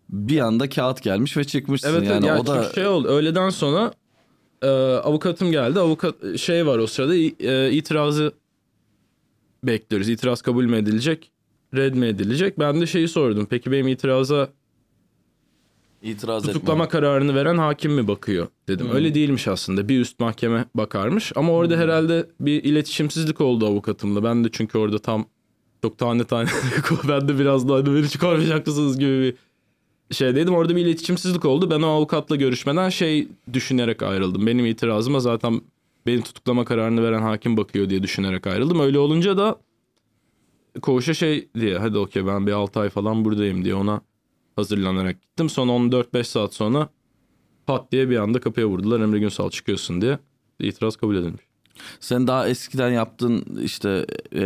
Bir 0.09 0.39
anda 0.39 0.69
kağıt 0.69 1.01
gelmiş 1.01 1.37
ve 1.37 1.43
çıkmışsın 1.43 1.89
Evet 1.89 2.09
yani. 2.09 2.25
yani 2.25 2.41
o 2.41 2.47
da 2.47 2.63
şey 2.63 2.87
oldu. 2.87 3.07
Öğleden 3.07 3.49
sonra 3.49 3.93
e, 4.61 4.67
avukatım 5.03 5.51
geldi. 5.51 5.79
Avukat 5.79 6.15
şey 6.37 6.67
var 6.67 6.77
o 6.77 6.87
sırada 6.87 7.15
e, 7.15 7.71
itirazı 7.71 8.33
bekliyoruz. 9.63 10.09
İtiraz 10.09 10.41
kabul 10.41 10.65
mü 10.65 10.77
edilecek? 10.77 11.31
Red 11.75 11.95
mi 11.95 12.05
edilecek? 12.05 12.59
Ben 12.59 12.81
de 12.81 12.87
şeyi 12.87 13.07
sordum. 13.07 13.47
Peki 13.49 13.71
benim 13.71 13.87
itiraza 13.87 14.49
itiraz 16.01 16.43
tutuklama 16.43 16.83
etme. 16.83 16.91
kararını 16.91 17.35
veren 17.35 17.57
hakim 17.57 17.93
mi 17.93 18.07
bakıyor 18.07 18.47
dedim. 18.67 18.87
Hmm. 18.87 18.95
Öyle 18.95 19.13
değilmiş 19.13 19.47
aslında. 19.47 19.89
Bir 19.89 19.99
üst 19.99 20.19
mahkeme 20.19 20.65
bakarmış. 20.75 21.31
Ama 21.35 21.51
orada 21.51 21.77
herhalde 21.77 22.25
bir 22.39 22.63
iletişimsizlik 22.63 23.41
oldu 23.41 23.65
avukatımla. 23.65 24.23
Ben 24.23 24.43
de 24.43 24.49
çünkü 24.51 24.77
orada 24.77 24.99
tam 24.99 25.25
çok 25.81 25.97
tane 25.97 26.23
tane 26.23 26.49
ben 27.07 27.27
de 27.27 27.39
biraz 27.39 27.69
daha 27.69 27.85
beni 27.85 28.09
çıkarmayacak 28.09 28.67
mısınız 28.67 28.99
gibi 28.99 29.21
bir 29.21 29.35
şeydeydim. 30.11 30.55
Orada 30.55 30.75
bir 30.75 30.85
iletişimsizlik 30.85 31.45
oldu. 31.45 31.69
Ben 31.69 31.81
o 31.81 31.87
avukatla 31.87 32.35
görüşmeden 32.35 32.89
şey 32.89 33.27
düşünerek 33.53 34.03
ayrıldım. 34.03 34.47
Benim 34.47 34.65
itirazıma 34.65 35.19
zaten 35.19 35.61
benim 36.05 36.21
tutuklama 36.21 36.65
kararını 36.65 37.03
veren 37.03 37.21
hakim 37.21 37.57
bakıyor 37.57 37.89
diye 37.89 38.03
düşünerek 38.03 38.47
ayrıldım. 38.47 38.79
Öyle 38.79 38.99
olunca 38.99 39.37
da 39.37 39.59
koğuşa 40.81 41.13
şey 41.13 41.49
diye 41.55 41.77
hadi 41.77 41.97
okey 41.97 42.27
ben 42.27 42.47
bir 42.47 42.51
6 42.51 42.79
ay 42.79 42.89
falan 42.89 43.25
buradayım 43.25 43.65
diye 43.65 43.75
ona 43.75 44.01
hazırlanarak 44.55 45.21
gittim. 45.21 45.49
Sonra 45.49 45.71
14-5 45.71 46.23
saat 46.23 46.53
sonra 46.53 46.89
pat 47.67 47.91
diye 47.91 48.09
bir 48.09 48.17
anda 48.17 48.39
kapıya 48.39 48.67
vurdular. 48.67 48.99
Emre 48.99 49.19
Günsal 49.19 49.49
çıkıyorsun 49.49 50.01
diye. 50.01 50.19
İtiraz 50.59 50.95
kabul 50.95 51.15
edilmiş. 51.15 51.43
Sen 51.99 52.27
daha 52.27 52.47
eskiden 52.47 52.89
yaptığın 52.89 53.59
işte 53.63 54.05
e, 54.35 54.41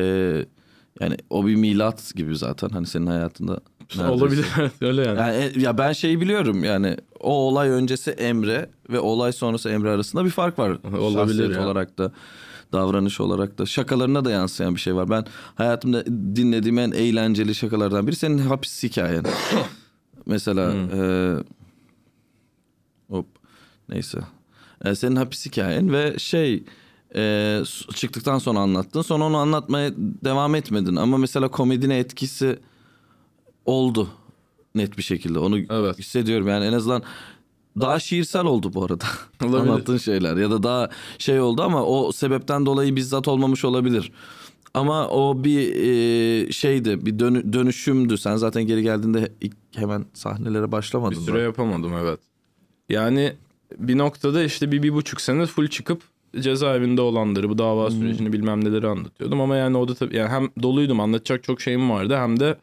yani 0.99 1.17
o 1.29 1.47
bir 1.47 1.55
milat 1.55 2.11
gibi 2.15 2.37
zaten 2.37 2.69
hani 2.69 2.87
senin 2.87 3.07
hayatında. 3.07 3.59
Neredeyse. 3.97 4.23
Olabilir 4.23 4.45
öyle 4.81 5.01
yani. 5.01 5.19
Yani, 5.19 5.35
e, 5.35 5.59
ya 5.59 5.77
ben 5.77 5.91
şeyi 5.93 6.21
biliyorum 6.21 6.63
yani 6.63 6.97
o 7.19 7.31
olay 7.33 7.69
öncesi 7.69 8.11
Emre 8.11 8.69
ve 8.89 8.99
olay 8.99 9.31
sonrası 9.31 9.69
Emre 9.69 9.89
arasında 9.89 10.25
bir 10.25 10.29
fark 10.29 10.59
var. 10.59 10.69
Olabilir 10.99 11.55
ya. 11.55 11.63
olarak 11.65 11.97
da 11.97 12.11
davranış 12.73 13.19
olarak 13.19 13.57
da 13.57 13.65
şakalarına 13.65 14.25
da 14.25 14.31
yansıyan 14.31 14.75
bir 14.75 14.79
şey 14.79 14.95
var. 14.95 15.09
Ben 15.09 15.25
hayatımda 15.55 16.05
dinlediğim 16.35 16.79
en 16.79 16.91
eğlenceli 16.91 17.55
şakalardan 17.55 18.07
biri 18.07 18.15
senin 18.15 18.37
hapis 18.37 18.83
hikayen. 18.83 19.23
Mesela 20.25 20.73
Hmm. 20.73 21.01
e, 21.03 21.35
hop 23.09 23.25
neyse. 23.89 24.19
E, 24.85 24.95
senin 24.95 25.15
hapis 25.15 25.45
hikayen 25.45 25.93
ve 25.93 26.19
şey 26.19 26.63
e, 27.15 27.61
çıktıktan 27.95 28.37
sonra 28.39 28.59
anlattın. 28.59 29.01
Sonra 29.01 29.23
onu 29.23 29.37
anlatmaya 29.37 29.91
devam 29.97 30.55
etmedin. 30.55 30.95
Ama 30.95 31.17
mesela 31.17 31.47
komedine 31.47 31.97
etkisi 31.97 32.59
oldu 33.65 34.07
net 34.75 34.97
bir 34.97 35.03
şekilde. 35.03 35.39
Onu 35.39 35.59
Evet. 35.69 35.99
hissediyorum. 35.99 36.47
Yani 36.47 36.65
en 36.65 36.73
azından 36.73 37.03
daha 37.79 37.99
şiirsel 37.99 38.45
oldu 38.45 38.73
bu 38.73 38.83
arada. 38.85 39.05
Olabilir. 39.45 39.71
Anlattığın 39.71 39.97
şeyler 39.97 40.37
ya 40.37 40.51
da 40.51 40.63
daha 40.63 40.89
şey 41.17 41.39
oldu 41.39 41.61
ama 41.61 41.83
o 41.85 42.11
sebepten 42.11 42.65
dolayı 42.65 42.95
bizzat 42.95 43.27
olmamış 43.27 43.65
olabilir. 43.65 44.11
Ama 44.73 45.07
o 45.09 45.43
bir 45.43 45.75
e, 45.75 46.51
şeydi, 46.51 47.05
bir 47.05 47.19
dönü- 47.19 47.53
dönüşümdü. 47.53 48.17
Sen 48.17 48.35
zaten 48.35 48.63
geri 48.63 48.83
geldiğinde 48.83 49.31
ilk 49.41 49.55
hemen 49.75 50.05
sahnelere 50.13 50.71
başlamadın. 50.71 51.17
Bir 51.17 51.21
süre 51.21 51.41
yapamadım 51.41 51.93
evet. 52.01 52.19
Yani 52.89 53.33
bir 53.77 53.97
noktada 53.97 54.43
işte 54.43 54.71
bir, 54.71 54.83
bir 54.83 54.93
buçuk 54.93 55.21
sene 55.21 55.45
full 55.45 55.67
çıkıp 55.67 56.01
cezaevinde 56.39 57.01
olanları, 57.01 57.49
bu 57.49 57.57
dava 57.57 57.91
sürecini 57.91 58.33
bilmem 58.33 58.65
neleri 58.65 58.87
anlatıyordum. 58.87 59.41
Ama 59.41 59.55
yani 59.55 59.77
o 59.77 59.87
da 59.87 59.95
tabii 59.95 60.15
yani 60.17 60.29
hem 60.29 60.49
doluydum 60.63 60.99
anlatacak 60.99 61.43
çok 61.43 61.61
şeyim 61.61 61.89
vardı 61.89 62.15
hem 62.17 62.39
de 62.39 62.57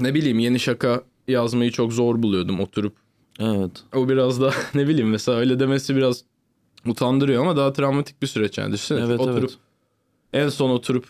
ne 0.00 0.14
bileyim 0.14 0.38
yeni 0.38 0.60
şaka 0.60 1.02
yazmayı 1.28 1.70
çok 1.70 1.92
zor 1.92 2.22
buluyordum 2.22 2.60
oturup. 2.60 2.96
Evet. 3.40 3.70
O 3.94 4.08
biraz 4.08 4.40
da 4.40 4.52
ne 4.74 4.88
bileyim 4.88 5.08
mesela 5.10 5.38
öyle 5.38 5.60
demesi 5.60 5.96
biraz 5.96 6.24
utandırıyor 6.86 7.42
ama 7.42 7.56
daha 7.56 7.72
travmatik 7.72 8.22
bir 8.22 8.26
süreç 8.26 8.58
yani. 8.58 8.72
Düşünsene 8.72 9.00
Evet, 9.06 9.20
oturup 9.20 9.38
evet. 9.50 9.58
en 10.44 10.48
son 10.48 10.70
oturup 10.70 11.06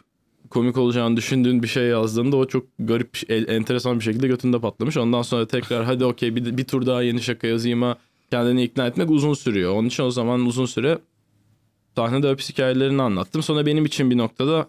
komik 0.51 0.79
olacağını 0.79 1.17
düşündüğün 1.17 1.63
bir 1.63 1.69
şey 1.69 1.85
yazdığında 1.85 2.37
o 2.37 2.47
çok 2.47 2.67
garip, 2.79 3.17
şey- 3.17 3.45
enteresan 3.49 3.99
bir 3.99 4.05
şekilde 4.05 4.29
götünde 4.29 4.61
patlamış. 4.61 4.97
Ondan 4.97 5.23
sonra 5.23 5.47
tekrar 5.47 5.85
hadi 5.85 6.05
okey 6.05 6.37
bir, 6.37 6.57
bir 6.57 6.65
tur 6.65 6.87
daha 6.87 7.03
yeni 7.03 7.23
şaka 7.23 7.47
yazayım'a 7.47 7.97
kendini 8.31 8.63
ikna 8.63 8.87
etmek 8.87 9.11
uzun 9.11 9.35
sürüyor. 9.35 9.75
Onun 9.75 9.89
için 9.89 10.03
o 10.03 10.11
zaman 10.11 10.47
uzun 10.47 10.67
süre 10.67 10.99
sahnede 11.97 12.29
hapis 12.29 12.51
hikayelerini 12.51 13.03
anlattım. 13.03 13.43
Sonra 13.43 13.67
benim 13.67 13.85
için 13.85 14.11
bir 14.11 14.19
noktada 14.19 14.69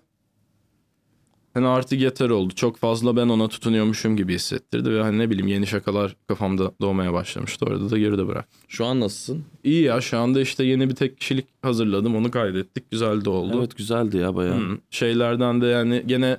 hani 1.59 1.67
artık 1.67 2.01
yeter 2.01 2.29
oldu. 2.29 2.53
Çok 2.55 2.77
fazla 2.77 3.15
ben 3.15 3.29
ona 3.29 3.47
tutunuyormuşum 3.47 4.17
gibi 4.17 4.33
hissettirdi 4.35 4.91
ve 4.91 5.01
hani 5.01 5.17
ne 5.19 5.29
bileyim 5.29 5.47
yeni 5.47 5.67
şakalar 5.67 6.15
kafamda 6.27 6.71
doğmaya 6.81 7.13
başlamıştı. 7.13 7.65
Orada 7.65 7.89
da 7.89 7.97
geride 7.97 8.27
bırak. 8.27 8.47
Şu 8.67 8.85
an 8.85 8.99
nasılsın? 8.99 9.43
İyi 9.63 9.83
ya 9.83 10.01
şu 10.01 10.17
anda 10.17 10.41
işte 10.41 10.63
yeni 10.63 10.89
bir 10.89 10.95
tek 10.95 11.17
kişilik 11.19 11.45
hazırladım. 11.61 12.15
Onu 12.15 12.31
kaydettik. 12.31 12.91
Güzel 12.91 13.25
de 13.25 13.29
oldu. 13.29 13.57
Evet 13.59 13.77
güzeldi 13.77 14.17
ya 14.17 14.35
bayağı. 14.35 14.57
Hı, 14.59 14.77
Şeylerden 14.89 15.61
de 15.61 15.65
yani 15.65 16.03
gene 16.05 16.37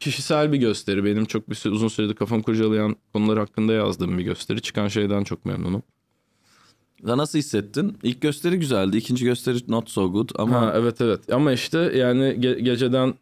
kişisel 0.00 0.52
bir 0.52 0.58
gösteri. 0.58 1.04
Benim 1.04 1.24
çok 1.24 1.50
bir 1.50 1.70
uzun 1.70 1.88
süredir 1.88 2.14
kafam 2.14 2.42
kurcalayan 2.42 2.96
konular 3.12 3.38
hakkında 3.38 3.72
yazdığım 3.72 4.18
bir 4.18 4.22
gösteri. 4.24 4.60
Çıkan 4.60 4.88
şeyden 4.88 5.24
çok 5.24 5.44
memnunum. 5.44 5.82
Ya 7.06 7.18
nasıl 7.18 7.38
hissettin? 7.38 7.98
İlk 8.02 8.20
gösteri 8.20 8.58
güzeldi. 8.58 8.96
ikinci 8.96 9.24
gösteri 9.24 9.58
not 9.68 9.90
so 9.90 10.12
good 10.12 10.30
ama 10.38 10.60
Ha, 10.60 10.72
evet 10.76 11.00
evet 11.00 11.32
ama 11.32 11.52
işte 11.52 11.78
yani 11.78 12.22
ge- 12.24 12.58
geceden 12.60 13.14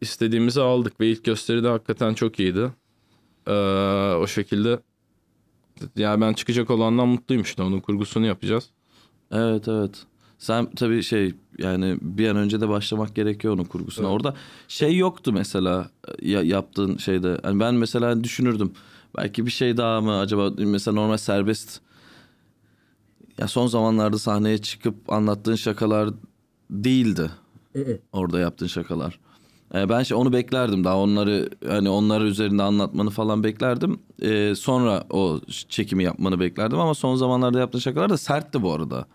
istediğimizi 0.00 0.60
aldık 0.60 1.00
ve 1.00 1.10
ilk 1.10 1.24
gösteri 1.24 1.64
de 1.64 1.68
hakikaten 1.68 2.14
çok 2.14 2.40
iyiydi. 2.40 2.72
Ee, 3.46 3.52
o 4.14 4.26
şekilde 4.26 4.78
yani 5.96 6.20
ben 6.20 6.32
çıkacak 6.32 6.70
olandan 6.70 7.08
mutluyum 7.08 7.42
işte 7.42 7.62
onun 7.62 7.80
kurgusunu 7.80 8.26
yapacağız. 8.26 8.70
evet 9.32 9.68
evet. 9.68 10.06
Sen 10.38 10.70
tabii 10.70 11.02
şey 11.02 11.34
yani 11.58 11.98
bir 12.02 12.28
an 12.28 12.36
önce 12.36 12.60
de 12.60 12.68
başlamak 12.68 13.14
gerekiyor 13.14 13.54
onun 13.54 13.64
kurgusuna. 13.64 14.06
Evet. 14.06 14.14
Orada 14.16 14.34
şey 14.68 14.96
yoktu 14.96 15.32
mesela 15.32 15.90
ya, 16.22 16.42
yaptığın 16.42 16.96
şeyde. 16.96 17.38
Hani 17.42 17.60
ben 17.60 17.74
mesela 17.74 18.24
düşünürdüm. 18.24 18.72
Belki 19.16 19.46
bir 19.46 19.50
şey 19.50 19.76
daha 19.76 20.00
mı 20.00 20.18
acaba 20.18 20.50
mesela 20.58 20.94
normal 20.94 21.16
serbest 21.16 21.80
ya 23.40 23.48
son 23.48 23.66
zamanlarda 23.66 24.18
sahneye 24.18 24.58
çıkıp 24.58 25.12
anlattığın 25.12 25.54
şakalar 25.54 26.10
değildi. 26.70 27.30
Orada 28.12 28.40
yaptığın 28.40 28.66
şakalar. 28.66 29.18
Ee, 29.74 29.88
ben 29.88 30.02
şey 30.02 30.16
onu 30.16 30.32
beklerdim 30.32 30.84
daha 30.84 30.98
onları 30.98 31.50
hani 31.68 31.88
onları 31.88 32.24
üzerinde 32.24 32.62
anlatmanı 32.62 33.10
falan 33.10 33.44
beklerdim. 33.44 34.00
Ee, 34.22 34.54
sonra 34.54 35.04
o 35.10 35.40
çekimi 35.68 36.04
yapmanı 36.04 36.40
beklerdim 36.40 36.78
ama 36.78 36.94
son 36.94 37.16
zamanlarda 37.16 37.58
yaptığın 37.58 37.78
şakalar 37.78 38.10
da 38.10 38.18
sertti 38.18 38.62
bu 38.62 38.72
arada. 38.72 39.06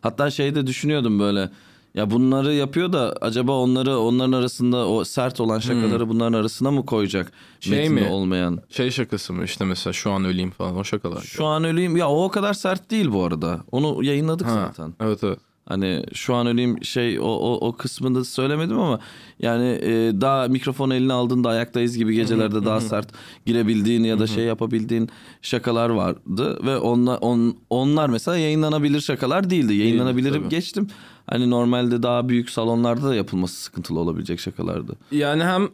Hatta 0.00 0.30
şey 0.30 0.54
de 0.54 0.66
düşünüyordum 0.66 1.18
böyle 1.20 1.50
ya 1.94 2.10
bunları 2.10 2.54
yapıyor 2.54 2.92
da 2.92 3.16
acaba 3.20 3.52
onları 3.52 3.98
onların 3.98 4.32
arasında 4.32 4.88
o 4.88 5.04
sert 5.04 5.40
olan 5.40 5.58
şakaları 5.58 6.08
bunların 6.08 6.38
arasına 6.38 6.70
mı 6.70 6.86
koyacak? 6.86 7.32
Şey 7.60 7.78
metinde 7.78 8.00
mi? 8.00 8.08
olmayan. 8.08 8.58
Şey 8.70 8.90
şakası 8.90 9.32
mı 9.32 9.44
işte 9.44 9.64
mesela 9.64 9.92
şu 9.92 10.10
an 10.10 10.24
öleyim 10.24 10.50
falan 10.50 10.76
o 10.76 10.84
şakalar. 10.84 11.20
Şu 11.20 11.44
an 11.44 11.64
öleyim 11.64 11.96
ya 11.96 12.08
o 12.08 12.24
o 12.24 12.28
kadar 12.28 12.54
sert 12.54 12.90
değil 12.90 13.12
bu 13.12 13.24
arada. 13.24 13.60
Onu 13.72 14.04
yayınladık 14.04 14.46
Ha, 14.46 14.54
zaten. 14.54 14.94
Evet 15.00 15.24
evet. 15.24 15.38
Hani 15.68 16.04
şu 16.14 16.34
an 16.34 16.46
öleyim 16.46 16.84
şey 16.84 17.20
o, 17.20 17.22
o, 17.24 17.68
o 17.68 17.76
kısmını 17.76 18.24
söylemedim 18.24 18.78
ama 18.78 19.00
yani 19.38 19.66
e, 19.82 20.12
daha 20.20 20.48
mikrofon 20.48 20.90
eline 20.90 21.12
aldığında 21.12 21.48
ayaktayız 21.48 21.96
gibi 21.96 22.14
gecelerde 22.14 22.64
daha 22.64 22.80
sert 22.80 23.08
girebildiğin 23.46 24.04
ya 24.04 24.18
da 24.18 24.26
şey 24.26 24.44
yapabildiğin 24.44 25.08
şakalar 25.42 25.90
vardı 25.90 26.66
ve 26.66 26.76
onlar 26.76 27.18
on, 27.20 27.56
onlar 27.70 28.08
mesela 28.08 28.36
yayınlanabilir 28.36 29.00
şakalar 29.00 29.50
değildi. 29.50 29.74
Yayınlanabilirim 29.74 30.48
geçtim. 30.48 30.88
Hani 31.26 31.50
normalde 31.50 32.02
daha 32.02 32.28
büyük 32.28 32.50
salonlarda 32.50 33.08
da 33.08 33.14
yapılması 33.14 33.62
sıkıntılı 33.62 33.98
olabilecek 34.00 34.40
şakalardı. 34.40 34.96
Yani 35.10 35.44
hem 35.44 35.68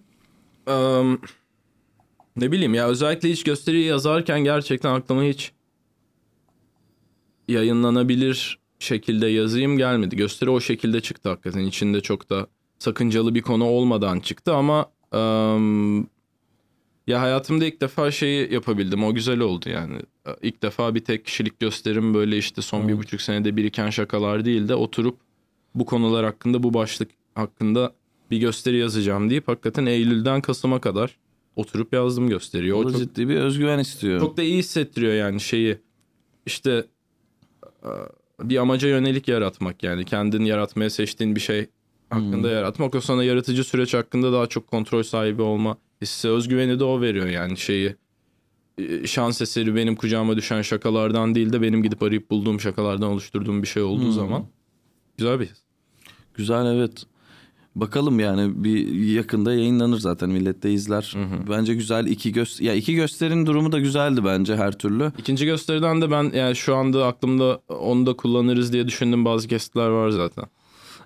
ım, 0.69 1.21
ne 2.37 2.53
bileyim 2.53 2.75
ya 2.75 2.89
özellikle 2.89 3.31
hiç 3.31 3.45
gösteriyi 3.45 3.87
yazarken 3.87 4.45
gerçekten 4.45 4.95
aklıma 4.95 5.23
hiç 5.23 5.53
yayınlanabilir 7.49 8.59
şekilde 8.79 9.27
yazayım 9.27 9.79
gelmedi. 9.79 10.17
Gösteri 10.17 10.51
o 10.51 10.61
şekilde 10.61 11.01
çıktı 11.01 11.29
hakikaten. 11.29 11.61
İçinde 11.61 12.01
çok 12.01 12.31
da 12.31 12.47
sakıncalı 12.79 13.35
bir 13.35 13.43
konu 13.43 13.65
olmadan 13.65 14.21
çıktı 14.21 14.55
ama 14.55 14.87
ım, 15.15 16.09
ya 17.07 17.21
hayatımda 17.21 17.65
ilk 17.65 17.81
defa 17.81 18.11
şeyi 18.11 18.53
yapabildim. 18.53 19.05
O 19.05 19.15
güzel 19.15 19.41
oldu 19.41 19.69
yani. 19.69 19.99
İlk 20.43 20.63
defa 20.63 20.95
bir 20.95 21.05
tek 21.05 21.25
kişilik 21.25 21.61
gösterim 21.61 22.15
böyle 22.15 22.39
işte 22.39 22.63
son 22.63 22.89
bir 22.89 22.99
buçuk 22.99 23.21
senede 23.21 23.57
biriken 23.57 23.91
şakalar 23.91 24.45
değil 24.45 24.69
de 24.69 24.75
oturup 24.75 25.30
bu 25.75 25.87
konular 25.87 26.25
hakkında 26.25 26.63
bu 26.63 26.75
başlık 26.75 27.11
hakkında 27.35 27.93
bir 28.31 28.39
gösteri 28.39 28.77
yazacağım 28.77 29.31
deyip 29.31 29.49
hakikaten 29.49 29.87
Eylül'den 29.87 30.41
Kasım'a 30.41 30.81
kadar 30.81 31.17
oturup 31.57 31.93
yazdım 31.93 32.29
gösteriyi. 32.29 32.75
O 32.75 32.79
O 32.79 32.91
çok, 32.91 33.01
ciddi 33.01 33.29
bir 33.29 33.37
özgüven 33.37 33.79
istiyor. 33.79 34.21
çok 34.21 34.37
da 34.37 34.43
iyi 34.43 34.59
hissettiriyor 34.59 35.15
yani 35.15 35.41
şeyi. 35.41 35.79
İşte 36.47 36.87
e, 37.85 37.91
bir 38.43 38.57
amaca 38.57 38.89
yönelik 38.89 39.29
yaratmak 39.29 39.83
yani 39.83 40.05
kendin 40.05 40.45
yaratmaya 40.45 40.91
seçtiğin 40.91 41.35
bir 41.37 41.41
şey 41.41 41.67
hakkında 42.11 42.51
yaratmak 42.51 42.95
o 42.95 43.01
sana 43.01 43.25
yaratıcı 43.25 43.65
süreç 43.65 43.95
hakkında 43.95 44.33
daha 44.33 44.47
çok 44.47 44.67
kontrol 44.67 45.03
sahibi 45.03 45.43
olma 45.43 45.77
hissi 46.03 46.29
özgüveni 46.29 46.81
de 46.81 46.85
o 46.85 47.01
veriyor 47.01 47.27
yani 47.27 47.57
şeyi 47.57 47.97
e, 48.79 49.07
şans 49.07 49.41
eseri 49.41 49.75
benim 49.75 49.97
kucağıma 49.97 50.37
düşen 50.37 50.63
şakalardan 50.63 51.35
değil 51.35 51.53
de 51.53 51.63
benim 51.63 51.83
gidip 51.83 52.03
arayıp 52.03 52.31
bulduğum 52.31 52.61
şakalardan 52.61 53.09
oluşturduğum 53.11 53.63
bir 53.63 53.69
şey 53.69 53.83
olduğu 53.83 54.13
zaman 54.13 54.47
güzel 55.21 55.41
bir. 55.41 55.51
Güzel 56.35 56.67
evet. 56.67 57.05
Bakalım 57.75 58.21
yani 58.21 58.65
bir 58.65 58.89
yakında 59.15 59.53
yayınlanır 59.53 59.99
zaten 59.99 60.31
millet 60.31 60.63
de 60.63 60.73
izler. 60.73 61.17
Bence 61.51 61.75
güzel 61.75 62.07
iki 62.07 62.33
göz 62.33 62.61
ya 62.61 62.75
iki 62.75 62.95
gösterinin 62.95 63.47
durumu 63.47 63.73
da 63.73 63.79
güzeldi 63.79 64.25
bence 64.25 64.57
her 64.57 64.79
türlü. 64.79 65.13
İkinci 65.19 65.45
gösteriden 65.45 66.03
de 66.03 66.11
ben 66.11 66.33
yani 66.35 66.57
şu 66.57 66.77
anda 66.77 67.07
aklımda 67.07 67.61
onu 67.69 68.07
da 68.07 68.17
kullanırız 68.17 68.73
diye 68.73 68.87
düşündüğüm 68.87 69.25
bazı 69.25 69.49
kesitler 69.49 69.89
var 69.89 70.11
zaten. 70.11 70.45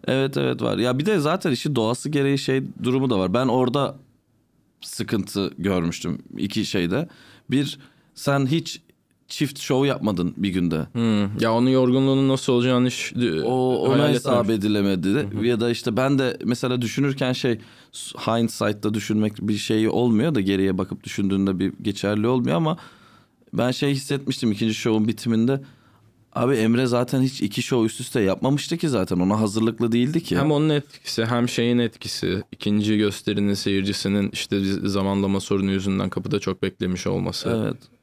Evet 0.07 0.37
evet 0.37 0.62
var. 0.62 0.79
Ya 0.79 0.98
bir 0.98 1.07
de 1.07 1.18
zaten 1.18 1.53
işi 1.53 1.77
doğası 1.77 2.09
gereği 2.09 2.38
şey 2.38 2.62
durumu 2.83 3.11
da 3.11 3.18
var. 3.18 3.35
Ben 3.35 3.46
orada 3.46 3.96
sıkıntı 4.81 5.50
görmüştüm 5.59 6.18
iki 6.37 6.64
şeyde. 6.64 7.09
Bir 7.50 7.79
sen 8.14 8.46
hiç 8.46 8.81
çift 9.35 9.61
show 9.61 9.88
yapmadın 9.88 10.35
bir 10.37 10.49
günde. 10.49 10.87
Hmm. 10.92 11.40
Ya 11.40 11.53
onun 11.53 11.70
yorgunluğunun 11.70 12.29
nasıl 12.29 12.53
olacağını 12.53 12.88
hiç 12.88 13.12
e, 13.23 13.42
O 13.42 13.77
ona 13.77 14.09
hesap 14.09 14.51
edilemedi. 14.51 15.29
Ya 15.42 15.61
da 15.61 15.70
işte 15.70 15.97
ben 15.97 16.18
de 16.18 16.38
mesela 16.44 16.83
düşünürken 16.83 17.33
şey 17.33 17.59
hindsight'ta 18.27 18.94
düşünmek 18.94 19.33
bir 19.40 19.57
şey 19.57 19.88
olmuyor 19.88 20.35
da 20.35 20.40
geriye 20.40 20.79
bakıp 20.79 21.05
düşündüğünde 21.05 21.59
bir 21.59 21.73
geçerli 21.83 22.27
olmuyor 22.27 22.57
ama 22.57 22.77
ben 23.53 23.70
şey 23.70 23.90
hissetmiştim 23.90 24.53
ikinci 24.53 24.75
şovun 24.75 25.09
bitiminde. 25.09 25.61
Abi 26.33 26.55
Emre 26.55 26.87
zaten 26.87 27.23
hiç 27.23 27.42
iki 27.42 27.62
show 27.62 27.87
üst 27.87 28.01
üste 28.01 28.20
yapmamıştı 28.20 28.77
ki 28.77 28.88
zaten. 28.88 29.18
Ona 29.18 29.40
hazırlıklı 29.40 29.92
değildi 29.92 30.23
ki. 30.23 30.38
Hem 30.38 30.51
onun 30.51 30.68
etkisi 30.68 31.25
hem 31.25 31.49
şeyin 31.49 31.79
etkisi. 31.79 32.42
ikinci 32.53 32.99
gösterinin 32.99 33.55
seyircisinin 33.55 34.31
işte 34.33 34.61
zamanlama 34.85 35.40
sorunu 35.40 35.70
yüzünden 35.70 36.11
kapıda 36.11 36.38
çok 36.40 36.62
beklemiş 36.62 37.07
olması. 37.07 37.49
Evet. 37.64 37.93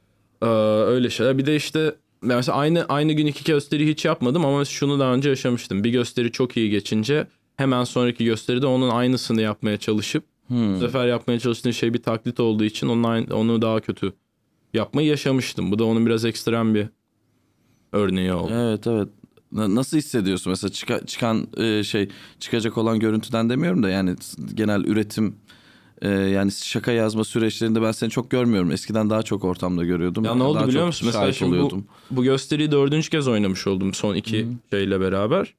Ee, 0.42 0.46
öyle 0.86 1.10
şeyler. 1.10 1.38
Bir 1.38 1.46
de 1.46 1.56
işte 1.56 1.94
mesela 2.22 2.58
aynı 2.58 2.84
aynı 2.88 3.12
gün 3.12 3.26
iki 3.26 3.44
gösteri 3.44 3.88
hiç 3.88 4.04
yapmadım 4.04 4.44
ama 4.44 4.64
şunu 4.64 4.98
daha 4.98 5.14
önce 5.14 5.28
yaşamıştım. 5.28 5.84
Bir 5.84 5.90
gösteri 5.90 6.32
çok 6.32 6.56
iyi 6.56 6.70
geçince 6.70 7.26
hemen 7.56 7.84
sonraki 7.84 8.24
gösteride 8.24 8.66
onun 8.66 8.90
aynısını 8.90 9.40
yapmaya 9.42 9.76
çalışıp 9.76 10.24
bu 10.50 10.80
sefer 10.80 11.06
yapmaya 11.06 11.38
çalıştığın 11.38 11.70
şey 11.70 11.94
bir 11.94 12.02
taklit 12.02 12.40
olduğu 12.40 12.64
için 12.64 12.88
onun 12.88 13.02
aynı- 13.02 13.36
onu 13.36 13.62
daha 13.62 13.80
kötü 13.80 14.12
yapmayı 14.74 15.08
yaşamıştım. 15.08 15.72
Bu 15.72 15.78
da 15.78 15.84
onun 15.84 16.06
biraz 16.06 16.24
ekstrem 16.24 16.74
bir 16.74 16.86
örneği 17.92 18.32
oldu. 18.32 18.52
Evet 18.54 18.86
evet. 18.86 19.08
Na- 19.52 19.74
Nasıl 19.74 19.96
hissediyorsun 19.98 20.50
mesela 20.50 20.70
çıka- 20.70 21.06
çıkan 21.06 21.46
e, 21.56 21.84
şey 21.84 22.08
çıkacak 22.40 22.78
olan 22.78 22.98
görüntüden 22.98 23.50
demiyorum 23.50 23.82
da 23.82 23.88
yani 23.90 24.16
genel 24.54 24.84
üretim 24.84 25.36
Ee, 26.02 26.08
yani 26.08 26.52
şaka 26.52 26.92
yazma 26.92 27.24
süreçlerinde 27.24 27.82
ben 27.82 27.92
seni 27.92 28.10
çok 28.10 28.30
görmüyorum. 28.30 28.70
Eskiden 28.72 29.10
daha 29.10 29.22
çok 29.22 29.44
ortamda 29.44 29.84
görüyordum. 29.84 30.24
Ya 30.24 30.34
ne 30.34 30.42
oldu 30.42 30.68
biliyor 30.68 30.86
musun? 30.86 31.06
Mesela 31.06 31.32
şimdi 31.32 31.52
bu, 31.52 31.54
oluyordum. 31.56 31.84
bu 32.10 32.22
gösteriyi 32.24 32.70
dördüncü 32.70 33.10
kez 33.10 33.28
oynamış 33.28 33.66
oldum 33.66 33.94
son 33.94 34.14
iki 34.14 34.46
şeyle 34.70 35.00
beraber. 35.00 35.54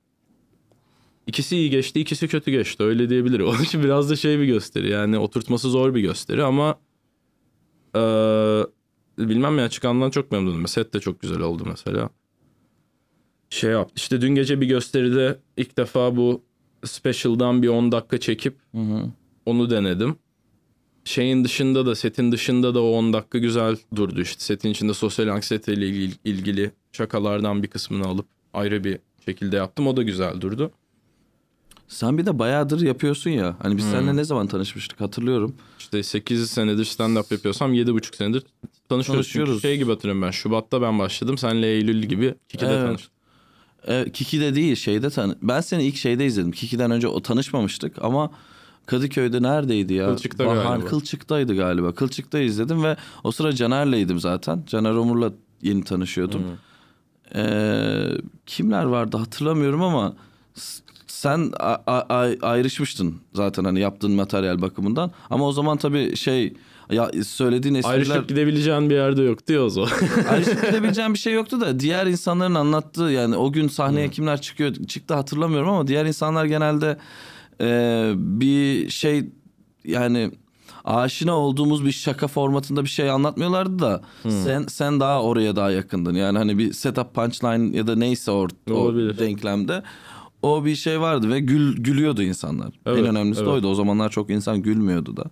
İkisi 1.27 1.57
iyi 1.57 1.69
geçti, 1.69 1.99
ikisi 1.99 2.27
kötü 2.27 2.51
geçti. 2.51 2.83
Öyle 2.83 3.09
diyebilirim. 3.09 3.45
Onun 3.47 3.63
için 3.63 3.83
biraz 3.83 4.09
da 4.09 4.15
şey 4.15 4.39
bir 4.39 4.45
gösteri. 4.45 4.89
Yani 4.89 5.17
oturtması 5.17 5.69
zor 5.69 5.95
bir 5.95 6.01
gösteri 6.01 6.43
ama 6.43 6.75
eee, 7.95 8.65
bilmem 9.19 9.59
ya 9.59 9.69
çıkandan 9.69 10.09
çok 10.09 10.31
memnunum. 10.31 10.67
Set 10.67 10.93
de 10.93 10.99
çok 10.99 11.21
güzel 11.21 11.39
oldu 11.39 11.63
mesela. 11.65 12.09
Şey 13.49 13.71
yaptı. 13.71 13.93
İşte 13.95 14.21
dün 14.21 14.35
gece 14.35 14.61
bir 14.61 14.67
gösteride 14.67 15.39
ilk 15.57 15.77
defa 15.77 16.15
bu 16.15 16.41
special'dan 16.85 17.61
bir 17.63 17.67
10 17.67 17.91
dakika 17.91 18.19
çekip 18.19 18.55
Hı 18.71 18.81
hı. 18.81 19.11
onu 19.45 19.69
denedim. 19.69 20.15
Şeyin 21.05 21.43
dışında 21.43 21.85
da 21.85 21.95
setin 21.95 22.31
dışında 22.31 22.75
da 22.75 22.81
o 22.83 22.87
10 22.91 23.13
dakika 23.13 23.37
güzel 23.37 23.77
durdu 23.95 24.21
işte. 24.21 24.43
Setin 24.43 24.69
içinde 24.69 24.93
sosyal 24.93 25.27
anksiyeteyle 25.27 25.87
ilgili, 25.87 26.13
ilgili 26.23 26.71
şakalardan 26.91 27.63
bir 27.63 27.67
kısmını 27.67 28.07
alıp 28.07 28.25
ayrı 28.53 28.83
bir 28.83 28.99
şekilde 29.25 29.55
yaptım. 29.55 29.87
O 29.87 29.97
da 29.97 30.03
güzel 30.03 30.41
durdu. 30.41 30.71
Sen 31.87 32.17
bir 32.17 32.25
de 32.25 32.39
bayağıdır 32.39 32.81
yapıyorsun 32.81 33.29
ya. 33.29 33.55
Hani 33.61 33.71
Hmm. 33.71 33.77
biz 33.77 33.85
seninle 33.85 34.15
ne 34.15 34.23
zaman 34.23 34.47
tanışmıştık 34.47 35.01
hatırlıyorum. 35.01 35.55
İşte 35.79 36.03
8 36.03 36.49
senedir 36.51 36.85
stand-up 36.85 37.33
yapıyorsam 37.33 37.73
7,5 37.73 38.15
senedir 38.15 38.43
tanışıyoruz. 38.89 39.07
Tanışıyoruz. 39.25 39.53
Çünkü 39.53 39.61
şey 39.61 39.77
gibi 39.77 39.91
hatırlıyorum 39.91 40.21
ben. 40.21 40.31
Şubat'ta 40.31 40.81
ben 40.81 40.99
başladım. 40.99 41.37
Senle 41.37 41.67
Eylül 41.67 42.03
gibi 42.03 42.35
Kiki'de 42.49 42.69
Evet. 42.69 42.85
tanıştık. 42.87 43.11
E, 43.87 44.05
Kiki'de 44.13 44.55
değil 44.55 44.75
şeyde 44.75 45.09
tanı. 45.09 45.35
Ben 45.41 45.61
seni 45.61 45.83
ilk 45.83 45.95
şeyde 45.95 46.25
izledim. 46.25 46.51
Kiki'den 46.51 46.91
önce 46.91 47.07
o 47.07 47.21
tanışmamıştık 47.21 47.95
ama 48.03 48.31
Kadıköy'de 48.85 49.41
neredeydi 49.41 49.93
ya? 49.93 50.05
Kılçık'ta 50.05 50.45
Bahar- 50.45 50.63
galiba. 50.63 50.85
Kılçık'taydı 50.85 51.55
galiba. 51.55 51.91
Kılçık'ta 51.91 52.39
izledim 52.39 52.83
ve 52.83 52.97
o 53.23 53.31
sıra 53.31 53.55
Caner'leydim 53.55 54.19
zaten. 54.19 54.63
Caner 54.67 54.91
Omur'la 54.91 55.31
yeni 55.61 55.83
tanışıyordum. 55.83 56.41
Ee, 57.35 58.07
kimler 58.45 58.83
vardı 58.83 59.17
hatırlamıyorum 59.17 59.83
ama 59.83 60.13
sen 61.07 61.51
ayrışmıştın 62.41 63.15
zaten 63.33 63.63
hani 63.63 63.79
yaptığın 63.79 64.11
materyal 64.11 64.61
bakımından. 64.61 65.11
Ama 65.29 65.47
o 65.47 65.51
zaman 65.51 65.77
tabii 65.77 66.15
şey 66.15 66.53
ya 66.91 67.11
söylediğin 67.25 67.75
espriler 67.75 67.95
Ayrışıp 67.95 68.29
gidebileceğin 68.29 68.89
bir 68.89 68.95
yerde 68.95 69.21
yoktu 69.21 69.53
ya 69.53 69.63
o 69.63 69.69
zaman. 69.69 69.89
ayrışıp 70.29 70.61
gidebileceğim 70.67 71.13
bir 71.13 71.19
şey 71.19 71.33
yoktu 71.33 71.61
da 71.61 71.79
diğer 71.79 72.07
insanların 72.07 72.55
anlattığı 72.55 73.03
yani 73.03 73.35
o 73.35 73.51
gün 73.51 73.67
sahneye 73.67 74.09
kimler 74.09 74.41
çıkıyor 74.41 74.75
çıktı 74.75 75.13
hatırlamıyorum 75.13 75.69
ama 75.69 75.87
diğer 75.87 76.05
insanlar 76.05 76.45
genelde 76.45 76.97
e, 77.61 78.11
bir 78.15 78.89
şey 78.89 79.25
yani 79.85 80.31
aşina 80.83 81.37
olduğumuz 81.37 81.85
bir 81.85 81.91
şaka 81.91 82.27
formatında 82.27 82.83
bir 82.83 82.89
şey 82.89 83.09
anlatmıyorlardı 83.09 83.79
da 83.79 84.01
sen 84.23 84.65
sen 84.67 84.99
daha 84.99 85.23
oraya 85.23 85.55
daha 85.55 85.71
yakındın. 85.71 86.15
Yani 86.15 86.37
hani 86.37 86.57
bir 86.57 86.73
setup 86.73 87.13
punchline 87.13 87.77
ya 87.77 87.87
da 87.87 87.95
neyse 87.95 88.31
or, 88.31 88.49
o 88.71 88.95
denklemde 88.95 89.83
o 90.41 90.65
bir 90.65 90.75
şey 90.75 91.01
vardı 91.01 91.29
ve 91.29 91.39
gül 91.39 91.77
gülüyordu 91.77 92.21
insanlar. 92.21 92.73
Evet, 92.85 92.99
en 92.99 93.05
önemlisi 93.05 93.39
de 93.39 93.43
evet. 93.43 93.53
oydu. 93.53 93.67
O 93.67 93.75
zamanlar 93.75 94.09
çok 94.09 94.29
insan 94.29 94.61
gülmüyordu 94.61 95.17
da. 95.17 95.23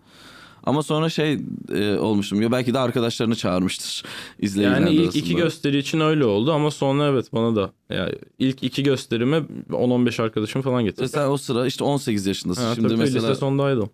Ama 0.64 0.84
sonra 0.84 1.10
şey 1.10 1.40
e, 1.74 1.96
olmuştum 1.96 2.42
ya 2.42 2.52
belki 2.52 2.74
de 2.74 2.80
arkadaşlarını 2.80 3.36
çağırmıştır 3.36 4.04
izleyiciler 4.40 4.80
yani 4.80 4.90
ilk 4.96 5.04
arasında. 5.04 5.20
iki 5.26 5.36
gösteri 5.36 5.78
için 5.78 6.00
öyle 6.00 6.26
oldu 6.26 6.52
ama 6.54 6.72
sonra 6.72 7.06
evet 7.08 7.34
bana 7.34 7.56
da. 7.56 7.72
Yani 7.90 8.12
ilk 8.40 8.64
iki 8.64 8.84
gösterime 8.84 9.38
10-15 9.70 10.22
arkadaşım 10.24 10.62
falan 10.62 10.82
E 10.82 10.84
getirdi. 10.86 11.10
sen 11.10 11.28
o 11.30 11.38
sıra 11.38 11.68
işte 11.68 11.84
18 11.84 12.26
yaşındasın. 12.26 12.64
Ha, 12.64 12.76
Şimdi 12.76 12.88
tabii 12.88 12.98
mesela 12.98 13.28
lise 13.30 13.40
sondaydım. 13.40 13.90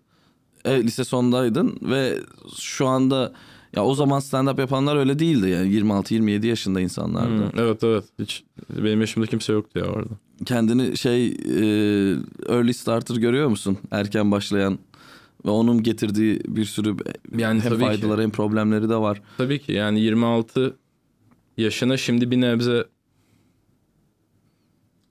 e, 0.64 0.82
lise 0.82 1.04
sondaydın 1.04 1.78
ve 1.82 2.18
şu 2.58 2.86
anda 2.86 3.32
ya 3.76 3.84
o 3.84 3.94
zaman 3.94 4.18
stand 4.20 4.48
up 4.48 4.58
yapanlar 4.58 4.96
öyle 4.96 5.18
değildi 5.18 5.48
yani 5.48 5.68
26-27 5.72 6.46
yaşında 6.46 6.80
insanlardı. 6.80 7.52
Hmm, 7.52 7.60
evet 7.60 7.84
evet. 7.84 8.04
Hiç 8.18 8.44
benim 8.70 9.00
yaşımda 9.00 9.26
kimse 9.26 9.52
yoktu 9.52 9.78
ya 9.78 9.84
orada. 9.84 10.10
Kendini 10.44 10.98
şey 10.98 11.26
e, 11.26 11.32
early 12.48 12.74
starter 12.74 13.16
görüyor 13.16 13.48
musun? 13.48 13.78
Erken 13.90 14.30
başlayan 14.30 14.78
ve 15.48 15.52
onun 15.52 15.82
getirdiği 15.82 16.40
bir 16.48 16.64
sürü 16.64 16.96
Yani 17.36 17.60
hem 17.60 17.68
tabii 17.70 17.78
ki. 17.78 17.84
faydaları 17.84 18.22
hem 18.22 18.30
problemleri 18.30 18.88
de 18.88 18.96
var. 18.96 19.22
Tabii 19.38 19.58
ki 19.58 19.72
yani 19.72 20.00
26 20.00 20.76
yaşına 21.56 21.96
şimdi 21.96 22.30
bir 22.30 22.40
nebze 22.40 22.84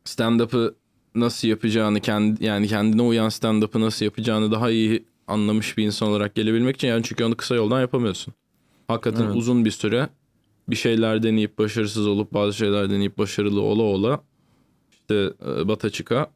stand-up'ı 0.04 0.76
nasıl 1.16 1.48
yapacağını 1.48 2.00
kendi 2.00 2.46
yani 2.46 2.68
kendine 2.68 3.02
uyan 3.02 3.30
stand-up'ı 3.30 3.82
nasıl 3.82 4.06
yapacağını 4.06 4.52
daha 4.52 4.70
iyi 4.72 5.06
anlamış 5.28 5.78
bir 5.78 5.86
insan 5.86 6.10
olarak 6.10 6.36
gelebilmek 6.36 6.76
için 6.76 6.88
yani 6.88 7.04
çünkü 7.04 7.24
onu 7.24 7.38
kısa 7.38 7.56
yoldan 7.56 7.82
yapamıyorsun. 7.82 8.34
Hakikaten 8.88 9.24
Evet. 9.24 9.36
uzun 9.36 9.66
bir 9.66 9.72
süre 9.72 10.10
bir 10.70 10.76
şeyler 10.76 11.24
deneyip 11.24 11.58
başarısız 11.58 12.08
olup 12.08 12.34
bazı 12.34 12.58
şeyler 12.58 12.90
deneyip 12.90 13.18
başarılı 13.18 13.62
ola 13.62 13.84
ola 13.84 14.24
işte 14.92 15.34
e, 15.48 15.68
bata 15.68 15.90
çıka 15.90 16.32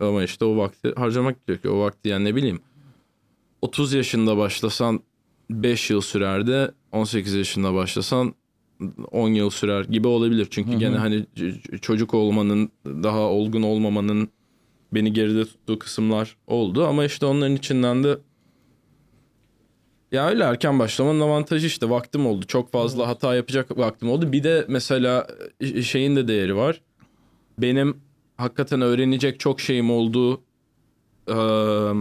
ama 0.00 0.24
işte 0.24 0.44
o 0.44 0.56
vakti 0.56 0.92
harcamak 0.96 1.46
gerekiyor. 1.46 1.74
O 1.74 1.80
vakti 1.80 2.08
yani 2.08 2.24
ne 2.24 2.36
bileyim 2.36 2.60
30 3.62 3.92
yaşında 3.92 4.36
başlasan 4.36 5.00
5 5.50 5.90
yıl 5.90 6.00
sürerdi. 6.00 6.74
18 6.92 7.34
yaşında 7.34 7.74
başlasan 7.74 8.34
10 9.10 9.28
yıl 9.28 9.50
sürer 9.50 9.84
gibi 9.84 10.08
olabilir. 10.08 10.48
Çünkü 10.50 10.78
gene 10.78 10.96
hani 10.96 11.26
çocuk 11.80 12.14
olmanın, 12.14 12.70
daha 12.86 13.20
olgun 13.20 13.62
olmamanın 13.62 14.28
beni 14.94 15.12
geride 15.12 15.44
tuttuğu 15.44 15.78
kısımlar 15.78 16.36
oldu. 16.46 16.86
Ama 16.86 17.04
işte 17.04 17.26
onların 17.26 17.56
içinden 17.56 18.04
de 18.04 18.18
ya 20.12 20.28
öyle 20.28 20.44
erken 20.44 20.78
başlamanın 20.78 21.20
avantajı 21.20 21.66
işte 21.66 21.90
vaktim 21.90 22.26
oldu. 22.26 22.46
Çok 22.46 22.72
fazla 22.72 23.08
hata 23.08 23.34
yapacak 23.34 23.78
vaktim 23.78 24.10
oldu. 24.10 24.32
Bir 24.32 24.44
de 24.44 24.64
mesela 24.68 25.26
e, 25.60 25.82
şeyin 25.82 26.16
de 26.16 26.28
değeri 26.28 26.56
var. 26.56 26.80
Benim 27.58 28.00
hakikaten 28.36 28.80
öğrenecek 28.80 29.40
çok 29.40 29.60
şeyim 29.60 29.90
olduğu 29.90 30.40
eee, 31.28 31.92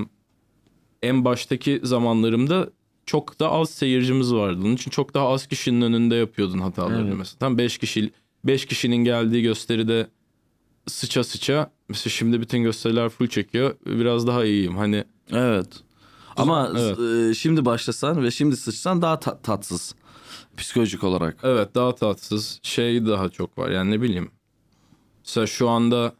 en 1.03 1.25
baştaki 1.25 1.79
zamanlarımda 1.83 2.69
çok 3.05 3.39
da 3.39 3.51
az 3.51 3.69
seyircimiz 3.69 4.33
vardı. 4.33 4.59
Onun 4.61 4.75
için 4.75 4.91
çok 4.91 5.13
daha 5.13 5.27
az 5.29 5.47
kişinin 5.47 5.81
önünde 5.81 6.15
yapıyordun 6.15 6.59
hatalarını 6.59 7.07
Evet. 7.07 7.17
mesela. 7.17 7.39
Tam 7.39 7.57
5 7.57 7.77
kişi 7.77 8.11
5 8.43 8.65
kişinin 8.65 8.95
geldiği 8.97 9.41
gösteride 9.43 10.07
sıça 10.87 11.23
sıça 11.23 11.71
mesela 11.89 12.11
şimdi 12.11 12.41
bütün 12.41 12.63
gösteriler 12.63 13.09
full 13.09 13.27
çekiyor. 13.27 13.75
Biraz 13.85 14.27
daha 14.27 14.45
iyiyim. 14.45 14.77
Hani 14.77 15.03
Evet. 15.31 15.67
Ama 16.37 16.71
Evet. 16.77 16.99
e, 16.99 17.33
şimdi 17.33 17.65
başlasan 17.65 18.23
ve 18.23 18.31
şimdi 18.31 18.57
sıçsan 18.57 19.01
daha 19.01 19.19
ta- 19.19 19.41
tatsız. 19.41 19.95
Psikolojik 20.57 21.03
olarak. 21.03 21.37
evet 21.43 21.75
daha 21.75 21.95
tatsız 21.95 22.59
şey 22.63 23.05
daha 23.05 23.29
çok 23.29 23.57
var. 23.57 23.69
Yani 23.69 23.91
ne 23.91 24.01
bileyim. 24.01 24.31
Mesela 25.25 25.47
şu 25.47 25.69
anda 25.69 26.13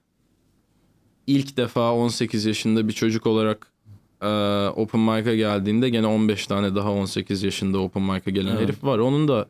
ilk 1.28 1.58
defa 1.58 1.94
18 1.94 2.46
yaşında 2.46 2.88
bir 2.88 2.94
çocuk 2.94 3.28
olarak 3.28 3.68
e, 4.21 4.27
open 4.75 5.01
mic'a 5.01 5.36
geldiğinde 5.36 5.89
gene 5.89 6.08
15 6.08 6.47
tane 6.47 6.75
daha 6.75 6.91
18 6.91 7.43
yaşında 7.43 7.79
open 7.79 8.03
mic'a 8.03 8.32
gelen 8.32 8.51
Evet. 8.51 8.62
herif 8.62 8.84
var. 8.84 8.99
Onun 8.99 9.27
da 9.27 9.49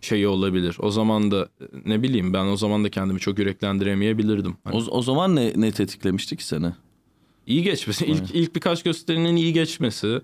şeyi 0.00 0.28
olabilir. 0.28 0.76
O 0.78 0.90
zaman 0.90 1.30
da 1.30 1.48
ne 1.86 2.02
bileyim 2.02 2.32
ben 2.32 2.44
o 2.46 2.56
zaman 2.56 2.84
da 2.84 2.88
kendimi 2.90 3.20
çok 3.20 3.38
yüreklendiremeyebilirdim. 3.38 4.56
Hani 4.64 4.76
O, 4.76 4.78
o 4.90 5.02
zaman 5.02 5.36
ne, 5.36 5.52
ne 5.56 5.72
tetiklemişti 5.72 6.36
ki 6.36 6.44
seni? 6.46 6.66
iyi 7.46 7.62
geçmesi. 7.62 8.06
ilk 8.06 8.34
ilk 8.34 8.54
birkaç 8.54 8.82
gösterinin 8.82 9.36
iyi 9.36 9.52
geçmesi. 9.52 10.20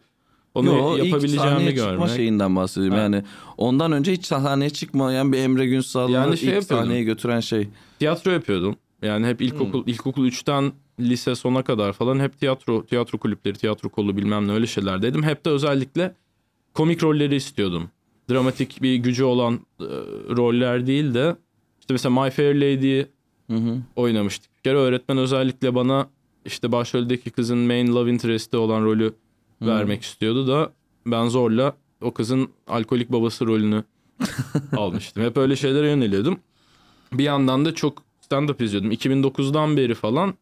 Onu 0.55 0.66
Yo, 0.66 0.96
ilk 0.99 1.05
yapabileceğimi 1.05 1.59
çıkma 1.59 1.70
görmek. 1.70 2.09
şeyinden 2.09 2.57
bahsediyorum. 2.57 2.96
Ha. 2.96 3.03
Yani 3.03 3.22
ondan 3.57 3.92
önce 3.92 4.12
hiç 4.12 4.25
sahneye 4.27 4.70
çıkmayan 4.70 5.33
bir 5.33 5.38
Emre 5.38 5.66
Günsal'ı 5.66 6.12
Yani 6.12 6.37
şey 6.38 6.49
ilk 6.49 6.55
yapıyordum. 6.55 6.87
sahneye 6.87 7.03
götüren 7.03 7.40
şey. 7.40 7.68
tiyatro 7.99 8.31
yapıyordum. 8.31 8.77
Yani 9.03 9.27
hep 9.27 9.40
ilkokul 9.42 9.83
Hmm. 9.85 9.92
ilkokul 9.92 10.27
3'ten 10.27 10.72
lise 11.01 11.35
sona 11.35 11.63
kadar 11.63 11.93
falan 11.93 12.21
hep 12.21 12.39
tiyatro 12.39 12.87
tiyatro 12.87 13.19
kulüpleri, 13.19 13.55
tiyatro 13.55 13.89
kolu 13.89 14.17
bilmem 14.17 14.49
ne 14.49 14.53
öyle 14.53 14.67
şeylerdeydim. 14.67 15.23
Hep 15.23 15.45
de 15.45 15.51
özellikle 15.51 16.15
komik 16.75 17.03
rolleri 17.03 17.35
istiyordum. 17.35 17.91
Dramatik 18.31 18.83
bir 18.83 18.95
gücü 18.95 19.25
olan 19.25 19.55
e, 19.81 19.85
roller 20.37 20.87
değil 20.87 21.15
de 21.15 21.37
işte 21.81 21.95
mesela 21.95 22.23
My 22.23 22.31
Fair 22.31 22.55
Lady'yi 22.55 23.07
oynamıştık. 23.97 24.57
Bir 24.57 24.63
kere 24.63 24.77
öğretmen 24.77 25.19
özellikle 25.19 25.75
bana 25.75 26.11
işte 26.45 26.73
başroldeki 26.73 27.31
kızın 27.31 27.59
main 27.59 27.95
love 27.95 28.11
interest'i 28.11 28.57
olan 28.57 28.85
rolü 28.85 29.15
vermek 29.63 30.03
istiyordu 30.03 30.49
da 30.49 30.73
ben 31.07 31.29
zorla 31.29 31.77
o 32.01 32.15
kızın 32.15 32.49
alkolik 32.67 33.13
babası 33.13 33.47
rolünü 33.47 33.85
almıştım. 34.77 35.23
Hep 35.23 35.37
öyle 35.37 35.57
şeylere 35.57 35.89
yöneliyordum. 35.89 36.39
Bir 37.13 37.25
yandan 37.25 37.65
da 37.65 37.75
çok 37.75 38.03
stand-up 38.31 38.65
izliyordum. 38.65 38.93
2009'dan 38.93 39.77
beri 39.77 39.95
falan 39.95 40.35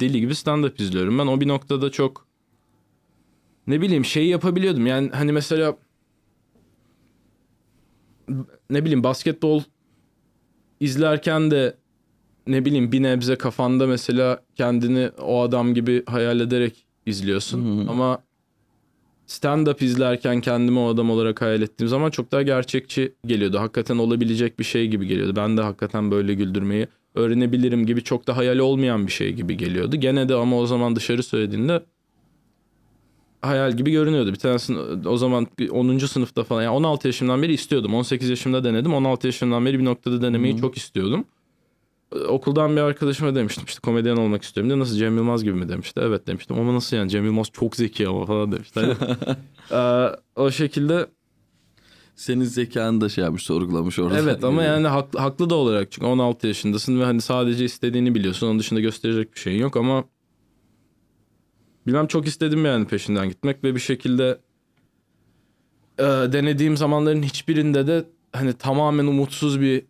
deli 0.00 0.20
gibi 0.20 0.32
stand-up 0.32 0.82
izliyorum. 0.82 1.18
Ben 1.18 1.26
o 1.26 1.40
bir 1.40 1.48
noktada 1.48 1.90
çok 1.90 2.26
ne 3.66 3.80
bileyim 3.80 4.04
şeyi 4.04 4.28
yapabiliyordum. 4.28 4.86
Yani 4.86 5.10
hani 5.10 5.32
mesela 5.32 5.76
ne 8.70 8.84
bileyim 8.84 9.04
basketbol 9.04 9.62
izlerken 10.80 11.50
de 11.50 11.76
ne 12.46 12.64
bileyim 12.64 12.92
bir 12.92 13.02
nebze 13.02 13.36
kafanda 13.36 13.86
mesela 13.86 14.42
kendini 14.54 15.10
o 15.20 15.42
adam 15.42 15.74
gibi 15.74 16.04
hayal 16.06 16.40
ederek 16.40 16.86
izliyorsun. 17.06 17.84
Hı. 17.86 17.90
Ama 17.90 18.22
stand-up 19.26 19.84
izlerken 19.84 20.40
kendimi 20.40 20.78
o 20.78 20.88
adam 20.88 21.10
olarak 21.10 21.42
hayal 21.42 21.62
ettiğim 21.62 21.88
zaman 21.88 22.10
çok 22.10 22.32
daha 22.32 22.42
gerçekçi 22.42 23.14
geliyordu. 23.26 23.58
Hakikaten 23.58 23.98
olabilecek 23.98 24.58
bir 24.58 24.64
şey 24.64 24.88
gibi 24.88 25.06
geliyordu. 25.06 25.36
Ben 25.36 25.56
de 25.56 25.62
hakikaten 25.62 26.10
böyle 26.10 26.34
güldürmeyi 26.34 26.88
öğrenebilirim 27.16 27.86
gibi 27.86 28.02
çok 28.02 28.26
da 28.26 28.36
hayal 28.36 28.58
olmayan 28.58 29.06
bir 29.06 29.12
şey 29.12 29.32
gibi 29.32 29.56
geliyordu. 29.56 29.96
Gene 29.96 30.28
de 30.28 30.34
ama 30.34 30.58
o 30.58 30.66
zaman 30.66 30.96
dışarı 30.96 31.22
söylediğinde 31.22 31.82
hayal 33.42 33.76
gibi 33.76 33.90
görünüyordu. 33.90 34.32
Bir 34.32 34.38
tanesini 34.38 34.78
o 35.08 35.16
zaman 35.16 35.46
10. 35.70 35.98
sınıfta 35.98 36.44
falan 36.44 36.62
yani 36.62 36.74
16 36.74 37.08
yaşımdan 37.08 37.42
beri 37.42 37.52
istiyordum. 37.52 37.94
18 37.94 38.28
yaşımda 38.28 38.64
denedim. 38.64 38.94
16 38.94 39.26
yaşımdan 39.26 39.66
beri 39.66 39.78
bir 39.78 39.84
noktada 39.84 40.22
denemeyi 40.22 40.60
çok 40.60 40.76
istiyordum. 40.76 41.24
Okuldan 42.28 42.76
bir 42.76 42.80
arkadaşıma 42.80 43.34
demiştim 43.34 43.64
işte 43.66 43.80
komedyen 43.80 44.16
olmak 44.16 44.42
istiyorum 44.42 44.70
diye 44.70 44.78
nasıl 44.78 44.96
Cem 44.96 45.16
Yılmaz 45.16 45.44
gibi 45.44 45.54
mi 45.54 45.68
demişti. 45.68 46.00
Evet 46.04 46.26
demiştim 46.26 46.58
ama 46.58 46.74
nasıl 46.74 46.96
yani 46.96 47.10
Cem 47.10 47.24
Yılmaz 47.24 47.46
çok 47.52 47.76
zeki 47.76 48.08
ama 48.08 48.26
falan 48.26 48.52
demişti. 48.52 48.80
Hani, 48.80 50.10
o 50.36 50.50
şekilde 50.50 51.06
Senin 52.16 52.44
zekanı 52.44 53.00
da 53.00 53.08
şey 53.08 53.24
yapmış 53.24 53.42
sorgulamış 53.42 53.98
orada. 53.98 54.18
evet 54.18 54.44
ama 54.44 54.62
yani 54.62 54.86
haklı, 54.86 55.18
haklı 55.18 55.50
da 55.50 55.54
olarak 55.54 55.92
çünkü 55.92 56.06
16 56.06 56.46
yaşındasın 56.46 57.00
ve 57.00 57.04
hani 57.04 57.20
sadece 57.20 57.64
istediğini 57.64 58.14
biliyorsun. 58.14 58.46
Onun 58.46 58.58
dışında 58.58 58.80
gösterecek 58.80 59.34
bir 59.34 59.38
şeyin 59.38 59.60
yok 59.60 59.76
ama 59.76 60.04
bilmem 61.86 62.06
çok 62.06 62.26
istedim 62.26 62.64
yani 62.64 62.86
peşinden 62.86 63.28
gitmek 63.28 63.64
ve 63.64 63.74
bir 63.74 63.80
şekilde 63.80 64.40
e, 65.98 66.02
denediğim 66.02 66.76
zamanların 66.76 67.22
hiçbirinde 67.22 67.86
de 67.86 68.04
hani 68.32 68.52
tamamen 68.52 69.06
umutsuz 69.06 69.60
bir 69.60 69.82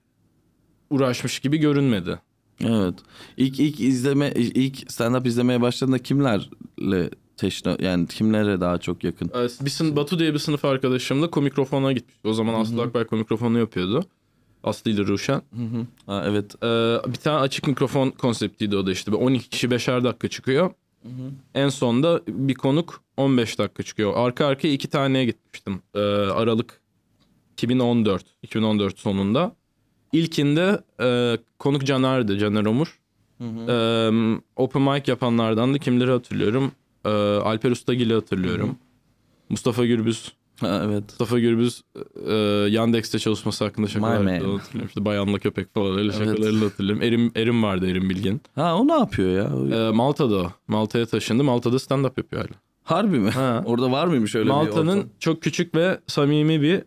uğraşmış 0.90 1.38
gibi 1.40 1.58
görünmedi. 1.58 2.20
Evet. 2.60 2.94
İlk 3.36 3.60
ilk 3.60 3.80
izleme 3.80 4.32
ilk 4.36 4.92
stand 4.92 5.14
up 5.14 5.26
izlemeye 5.26 5.60
başladığında 5.60 5.98
kimlerle 5.98 7.10
teşne 7.36 7.76
yani 7.80 8.06
kimlere 8.06 8.60
daha 8.60 8.78
çok 8.78 9.04
yakın? 9.04 9.28
Ee, 9.34 9.64
Bir 9.64 9.70
sınıf, 9.70 9.96
Batu 9.96 10.18
diye 10.18 10.34
bir 10.34 10.38
sınıf 10.38 10.64
arkadaşımla 10.64 11.30
komikrofona 11.30 11.92
gitmiş. 11.92 12.16
O 12.24 12.32
zaman 12.32 12.54
Aslı 12.60 12.82
Akbay 12.82 13.04
komikrofonu 13.04 13.58
yapıyordu. 13.58 14.04
Aslı 14.64 14.90
ile 14.90 15.06
Ruşen. 15.06 15.42
Ha, 16.06 16.24
evet. 16.26 16.54
Ee, 16.62 16.98
bir 17.12 17.14
tane 17.18 17.38
açık 17.38 17.66
mikrofon 17.66 18.10
konseptiydi 18.10 18.76
o 18.76 18.86
da 18.86 18.92
işte. 18.92 19.14
12 19.14 19.48
kişi 19.48 19.68
5'er 19.68 20.04
dakika 20.04 20.28
çıkıyor. 20.28 20.70
En 21.54 21.68
sonda 21.68 22.20
bir 22.28 22.54
konuk 22.54 23.00
15 23.16 23.58
dakika 23.58 23.82
çıkıyor. 23.82 24.12
Arka 24.16 24.46
arkaya 24.46 24.72
iki 24.74 24.88
taneye 24.88 25.24
gitmiştim. 25.24 25.82
Ee, 25.94 25.98
Aralık 26.00 26.80
2014. 27.52 28.24
2014 28.42 28.98
sonunda. 28.98 29.56
İlkinde 30.12 30.80
e, 31.02 31.38
konuk 31.58 31.84
Caner'di. 31.84 32.38
Caner 32.38 32.64
Omur. 32.64 32.98
Ee, 33.40 34.38
open 34.56 34.82
mic 34.82 35.02
yapanlardan 35.06 35.74
da 35.74 35.78
kimleri 35.78 36.10
hatırlıyorum. 36.10 36.72
Ee, 37.06 37.40
Alper 37.40 37.70
Ustagil'i 37.70 38.14
hatırlıyorum. 38.14 38.76
Mustafa 39.48 39.86
Gürbüz 39.86 40.32
Ha, 40.60 40.82
evet. 40.86 41.04
Mustafa 41.04 41.38
Gürbüz 41.38 41.82
e, 42.28 42.34
Yandex'te 42.70 43.18
çalışması 43.18 43.64
hakkında 43.64 43.86
şakalar 43.86 44.16
hatırlıyorum. 44.16 44.60
İşte 44.86 45.04
bayanla 45.04 45.38
köpek 45.38 45.74
falan 45.74 45.98
öyle 45.98 46.12
Evet. 46.16 46.28
şakalarını 46.28 46.64
hatırlıyorum. 46.64 47.02
Erim, 47.02 47.32
Erim 47.36 47.62
vardı 47.62 47.90
Erim 47.90 48.10
Bilgin. 48.10 48.40
Ha 48.54 48.76
o 48.76 48.88
ne 48.88 48.92
yapıyor 48.92 49.30
ya? 49.30 49.78
E, 49.78 49.90
Malta'da 49.90 50.36
o. 50.36 50.52
Malta'ya 50.68 51.06
taşındı. 51.06 51.44
Malta'da 51.44 51.76
stand-up 51.76 52.12
yapıyor 52.16 52.42
hala. 52.42 52.60
Harbi 52.84 53.18
mi? 53.18 53.30
Ha. 53.30 53.62
Orada 53.66 53.92
var 53.92 54.06
mıymış 54.06 54.34
öyle 54.34 54.44
bir 54.44 54.50
Malta'nın 54.54 55.06
çok 55.20 55.42
küçük 55.42 55.74
ve 55.74 56.00
samimi 56.06 56.62
bir 56.62 56.82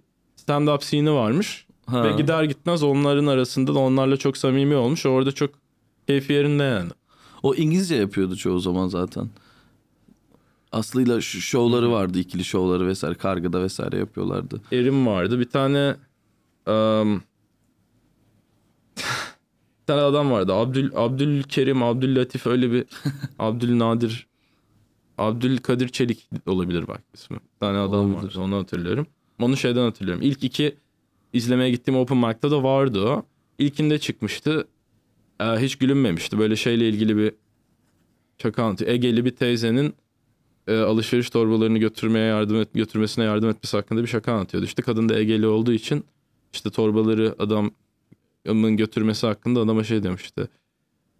stand-up 0.47 0.84
scene'i 0.84 1.13
varmış. 1.13 1.65
Ha. 1.86 2.03
Ve 2.03 2.12
gider 2.21 2.43
gitmez 2.43 2.84
onların 2.84 3.27
arasında 3.27 3.75
da 3.75 3.79
onlarla 3.79 4.17
çok 4.17 4.38
samimi 4.38 4.75
olmuş. 4.75 5.05
Orada 5.05 5.32
çok 5.32 5.49
keyfi 6.08 6.34
yerinde 6.34 6.63
yani. 6.63 6.89
O 7.43 7.55
İngilizce 7.55 7.95
yapıyordu 7.95 8.36
çoğu 8.36 8.60
zaman 8.60 8.88
zaten. 8.88 9.29
Aslı'yla 10.71 11.21
şovları 11.21 11.91
vardı, 11.91 12.19
ikili 12.19 12.43
şovları 12.43 12.88
vesaire, 12.88 13.15
kargıda 13.15 13.62
vesaire 13.62 13.97
yapıyorlardı. 13.97 14.62
Erim 14.71 15.08
vardı. 15.08 15.39
Bir 15.39 15.49
tane 15.49 15.95
um, 16.67 17.21
bir 19.82 19.86
tane 19.88 20.01
adam 20.01 20.32
vardı. 20.32 20.53
Abdül 20.53 20.91
Abdülkerim, 20.95 21.84
Abdüllatif 21.84 22.47
öyle 22.47 22.71
bir 22.71 22.86
Abdülnadir 23.39 24.29
Abdülkadir 25.17 25.89
Çelik 25.89 26.29
olabilir 26.45 26.88
bak 26.88 27.01
ismi. 27.13 27.36
Bir 27.38 27.60
tane 27.60 27.77
adam 27.77 27.99
Olabilir. 27.99 28.27
vardı. 28.27 28.39
Onu 28.39 28.58
hatırlıyorum. 28.58 29.08
Onu 29.41 29.58
şeyden 29.58 29.82
hatırlıyorum. 29.82 30.23
İlk 30.23 30.43
iki 30.43 30.75
izlemeye 31.34 31.71
gittiğim 31.71 31.99
open 31.99 32.17
mic'ta 32.17 32.51
da 32.51 32.63
vardı 32.63 33.05
o. 33.05 33.25
İlkinde 33.60 33.99
çıkmıştı. 33.99 34.67
Ee, 35.39 35.43
hiç 35.45 35.75
gülünmemişti. 35.75 36.39
Böyle 36.39 36.55
şeyle 36.55 36.89
ilgili 36.89 37.17
bir 37.17 37.34
şaka. 38.41 38.75
Egeli 38.86 39.25
bir 39.25 39.36
teyzenin 39.36 39.93
e, 40.67 40.78
alışveriş 40.78 41.30
torbalarını 41.30 41.78
götürmeye 41.78 42.26
yardım 42.26 42.62
et, 42.62 42.74
götürmesine 42.74 43.24
yardım 43.24 43.50
etmesi 43.50 43.78
hakkında 43.78 44.02
bir 44.02 44.08
şaka 44.08 44.34
anlatıyordu. 44.34 44.65
İşte 44.65 44.82
kadın 44.82 45.10
da 45.10 45.19
Egeli 45.19 45.48
olduğu 45.48 45.74
için 45.74 46.06
işte 46.54 46.69
torbaları 46.69 47.36
adamın 47.39 48.78
götürmesi 48.78 49.28
hakkında 49.28 49.60
adama 49.60 49.84
şey 49.84 50.04
demişti. 50.04 50.48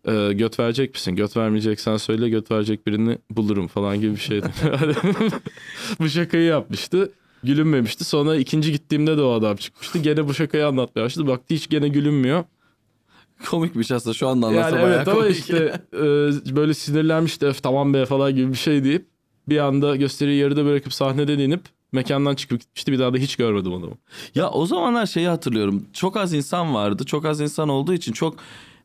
E, 0.08 0.34
göt 0.34 0.60
verecek 0.60 0.94
misin? 0.94 1.16
Göt 1.16 1.38
vermeyeceksen 1.38 1.98
söyle 1.98 2.30
göt 2.30 2.52
verecek 2.52 2.88
birini 2.88 3.18
bulurum 3.32 3.68
falan 3.68 4.02
gibi 4.02 4.12
bir 4.12 4.20
şeydi. 4.20 4.48
bu 6.00 6.10
şakayı 6.10 6.44
yapmıştı. 6.44 7.12
Gülünmemişti. 7.44 8.04
Sonra 8.04 8.36
ikinci 8.36 8.72
gittiğimde 8.72 9.18
de 9.18 9.22
o 9.22 9.32
adam 9.32 9.56
çıkmıştı. 9.56 10.00
Gene 10.00 10.28
bu 10.28 10.34
şakayı 10.34 10.68
anlatmaya 10.68 11.06
başladı. 11.06 11.28
Baktı 11.28 11.54
hiç 11.54 11.70
gene 11.70 11.88
gülünmüyor. 11.88 12.44
Komikmiş 13.50 13.92
aslında 13.92 14.14
şu 14.14 14.28
anda 14.28 14.48
anlatsa 14.48 14.76
Yani 14.76 14.84
bayağı 14.84 14.98
evet 14.98 15.08
ama 15.08 15.22
komik. 15.22 15.38
işte 15.38 15.82
e, 15.94 16.00
böyle 16.56 16.74
sinirlenmişti 16.74 17.46
öf 17.46 17.64
tamam 17.64 17.94
be 17.94 18.06
falan 18.06 18.36
gibi 18.36 18.52
bir 18.52 18.58
şey 18.58 18.84
deyip 18.84 19.06
bir 19.50 19.58
anda 19.58 19.96
gösteriyi 19.96 20.40
yarıda 20.40 20.66
bırakıp 20.66 20.94
sahneden 20.94 21.40
inip 21.40 21.62
mekandan 21.92 22.36
çıkıp 22.36 22.60
gitmişti. 22.62 22.92
Bir 22.92 23.00
daha 23.00 23.14
da 23.14 23.18
hiç 23.18 23.36
görmedim 23.36 23.74
adamı. 23.74 23.94
Ya 24.36 24.50
o 24.50 24.66
zamanlar 24.66 25.06
şeyi 25.06 25.28
hatırlıyorum. 25.28 25.86
Çok 25.94 26.18
az 26.18 26.34
insan 26.34 26.74
vardı. 26.74 27.06
Çok 27.06 27.26
az 27.26 27.42
insan 27.42 27.70
olduğu 27.70 27.94
için 27.94 28.12
çok 28.12 28.36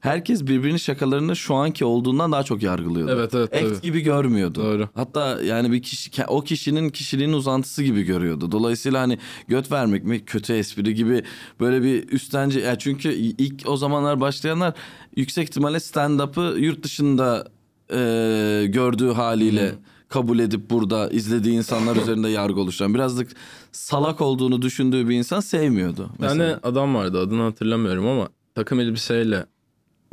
herkes 0.05 0.42
birbirinin 0.46 0.77
şakalarını 0.77 1.37
şu 1.37 1.55
anki 1.55 1.85
olduğundan 1.85 2.33
daha 2.33 2.42
çok 2.42 2.62
yargılıyordu. 2.62 3.12
Evet, 3.12 3.35
evet, 3.35 3.55
Act 3.55 3.62
tabii. 3.62 3.81
gibi 3.81 4.00
görmüyordu. 4.00 4.62
Doğru. 4.62 4.88
Hatta 4.94 5.42
yani 5.42 5.72
bir 5.72 5.83
kişi 5.83 6.24
o 6.29 6.40
kişinin 6.40 6.90
kişiliğinin 6.90 7.33
uzantısı 7.33 7.83
gibi 7.83 8.03
görüyordu. 8.03 8.53
Dolayısıyla 8.53 9.00
hani 9.00 9.18
göt 9.48 9.72
vermek 9.72 10.05
mi 10.05 10.24
kötü 10.24 10.53
espri 10.53 10.94
gibi 10.94 11.22
böyle 11.61 11.83
bir 11.83 12.09
üstence 12.09 12.61
ya 12.61 12.79
çünkü 12.79 13.12
ilk 13.12 13.68
o 13.68 13.77
zamanlar 13.77 14.20
başlayanlar 14.20 14.74
yüksek 15.16 15.48
ihtimalle 15.48 15.81
stand-up'ı 15.81 16.57
yurt 16.59 16.83
dışında 16.83 17.48
e, 17.90 18.66
gördüğü 18.68 19.12
haliyle 19.12 19.74
kabul 20.14 20.38
edip 20.38 20.70
burada 20.70 21.11
izlediği 21.11 21.55
insanlar 21.57 21.96
üzerinde 22.03 22.29
yargı 22.29 22.61
oluşturan 22.61 22.94
birazcık 22.94 23.31
salak 23.72 24.20
olduğunu 24.20 24.62
düşündüğü 24.62 25.09
bir 25.09 25.14
insan 25.14 25.40
sevmiyordu. 25.40 26.11
Bir 26.22 26.27
tane 26.29 26.57
adam 26.62 26.94
vardı 26.94 27.20
adını 27.20 27.42
hatırlamıyorum 27.42 28.07
ama 28.07 28.29
takım 28.55 28.81
elbiseyle 28.81 29.46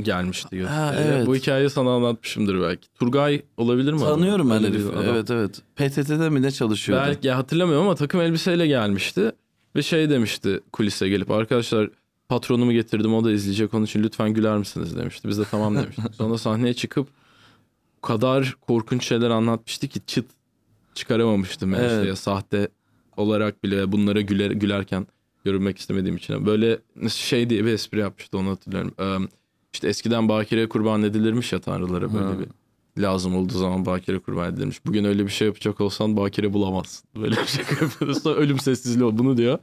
gelmişti 0.01 0.57
gösteriye. 0.57 1.07
evet. 1.07 1.27
Bu 1.27 1.35
hikayeyi 1.35 1.69
sana 1.69 1.89
anlatmışımdır 1.89 2.61
belki. 2.61 2.87
Turgay 2.99 3.41
olabilir 3.57 3.93
mi? 3.93 4.03
adam? 4.03 4.19
Tanıyorum 4.19 4.49
ben 4.49 4.55
Öyle 4.57 4.73
bir 4.73 4.79
herifi. 4.79 4.91
adam. 4.97 5.05
Evet 5.05 5.31
evet. 5.31 5.61
PTT'de 5.75 6.29
mi 6.29 6.41
ne 6.41 6.51
çalışıyordu? 6.51 7.03
Belki 7.07 7.27
ya 7.27 7.37
hatırlamıyorum 7.37 7.85
ama 7.85 7.95
takım 7.95 8.21
elbiseyle 8.21 8.67
gelmişti. 8.67 9.31
Ve 9.75 9.81
şey 9.83 10.09
demişti 10.09 10.59
kulise 10.71 11.09
gelip 11.09 11.31
arkadaşlar 11.31 11.89
patronumu 12.29 12.71
getirdim 12.71 13.13
o 13.13 13.23
da 13.23 13.31
izleyecek 13.31 13.73
onun 13.73 13.85
için 13.85 14.03
lütfen 14.03 14.33
güler 14.33 14.57
misiniz 14.57 14.95
demişti. 14.97 15.27
Biz 15.27 15.37
de 15.39 15.43
tamam 15.51 15.75
demiştik. 15.83 16.15
Sonra 16.15 16.37
sahneye 16.37 16.73
çıkıp 16.73 17.07
kadar 18.01 18.55
korkunç 18.61 19.07
şeyler 19.07 19.29
anlatmıştı 19.29 19.87
ki 19.87 19.99
çıt 20.07 20.25
çıkaramamıştım 20.93 21.75
Evet. 21.75 22.03
şeye, 22.03 22.15
sahte 22.15 22.67
olarak 23.17 23.63
bile 23.63 23.91
bunlara 23.91 24.21
güler, 24.21 24.51
gülerken 24.51 25.07
görünmek 25.45 25.77
istemediğim 25.77 26.17
için. 26.17 26.45
Böyle 26.45 26.79
şey 27.09 27.49
diye 27.49 27.65
bir 27.65 27.71
espri 27.73 27.99
yapmıştı 27.99 28.37
onu 28.37 28.49
hatırlıyorum. 28.49 28.93
Ee, 28.99 29.27
işte 29.73 29.87
eskiden 29.87 30.29
bakire 30.29 30.69
kurban 30.69 31.03
edilirmiş 31.03 31.53
ya 31.53 31.59
tanrılara 31.61 32.13
böyle 32.13 32.25
Ha. 32.25 32.35
bir 32.39 32.47
lazım 33.01 33.35
olduğu 33.35 33.57
zaman 33.57 33.85
bakire 33.85 34.19
kurban 34.19 34.53
edilmiş. 34.53 34.85
Bugün 34.85 35.03
öyle 35.03 35.25
bir 35.25 35.31
şey 35.31 35.47
yapacak 35.47 35.81
olsan 35.81 36.17
bakire 36.17 36.53
bulamazsın. 36.53 37.09
Böyle 37.21 37.35
bir 37.35 37.45
şey 37.47 37.65
yapıyorsa 37.81 38.29
ölüm 38.29 38.59
sessizliği 38.59 39.05
o. 39.05 39.17
Bunu 39.17 39.37
diyor. 39.37 39.59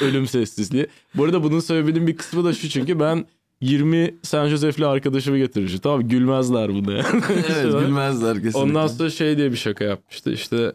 Ölüm 0.00 0.26
sessizliği. 0.26 0.86
Bu 1.14 1.24
arada 1.24 1.42
bunun 1.42 1.60
sebebinin 1.60 2.06
bir 2.06 2.16
kısmı 2.16 2.44
da 2.44 2.52
şu 2.52 2.68
çünkü 2.68 3.00
ben 3.00 3.26
20 3.60 4.14
San 4.22 4.48
Jose'li 4.48 4.86
arkadaşımı 4.86 5.38
getirmişim. 5.38 5.78
Tamam 5.80 6.08
gülmezler 6.08 6.74
buna 6.74 6.92
yani. 6.92 7.06
evet 7.30 7.72
gülmezler 7.80 8.34
kesinlikle. 8.34 8.58
Ondan 8.58 8.86
sonra 8.86 9.10
şey 9.10 9.36
diye 9.36 9.52
bir 9.52 9.56
şaka 9.56 9.84
yapmıştı 9.84 10.32
işte 10.32 10.72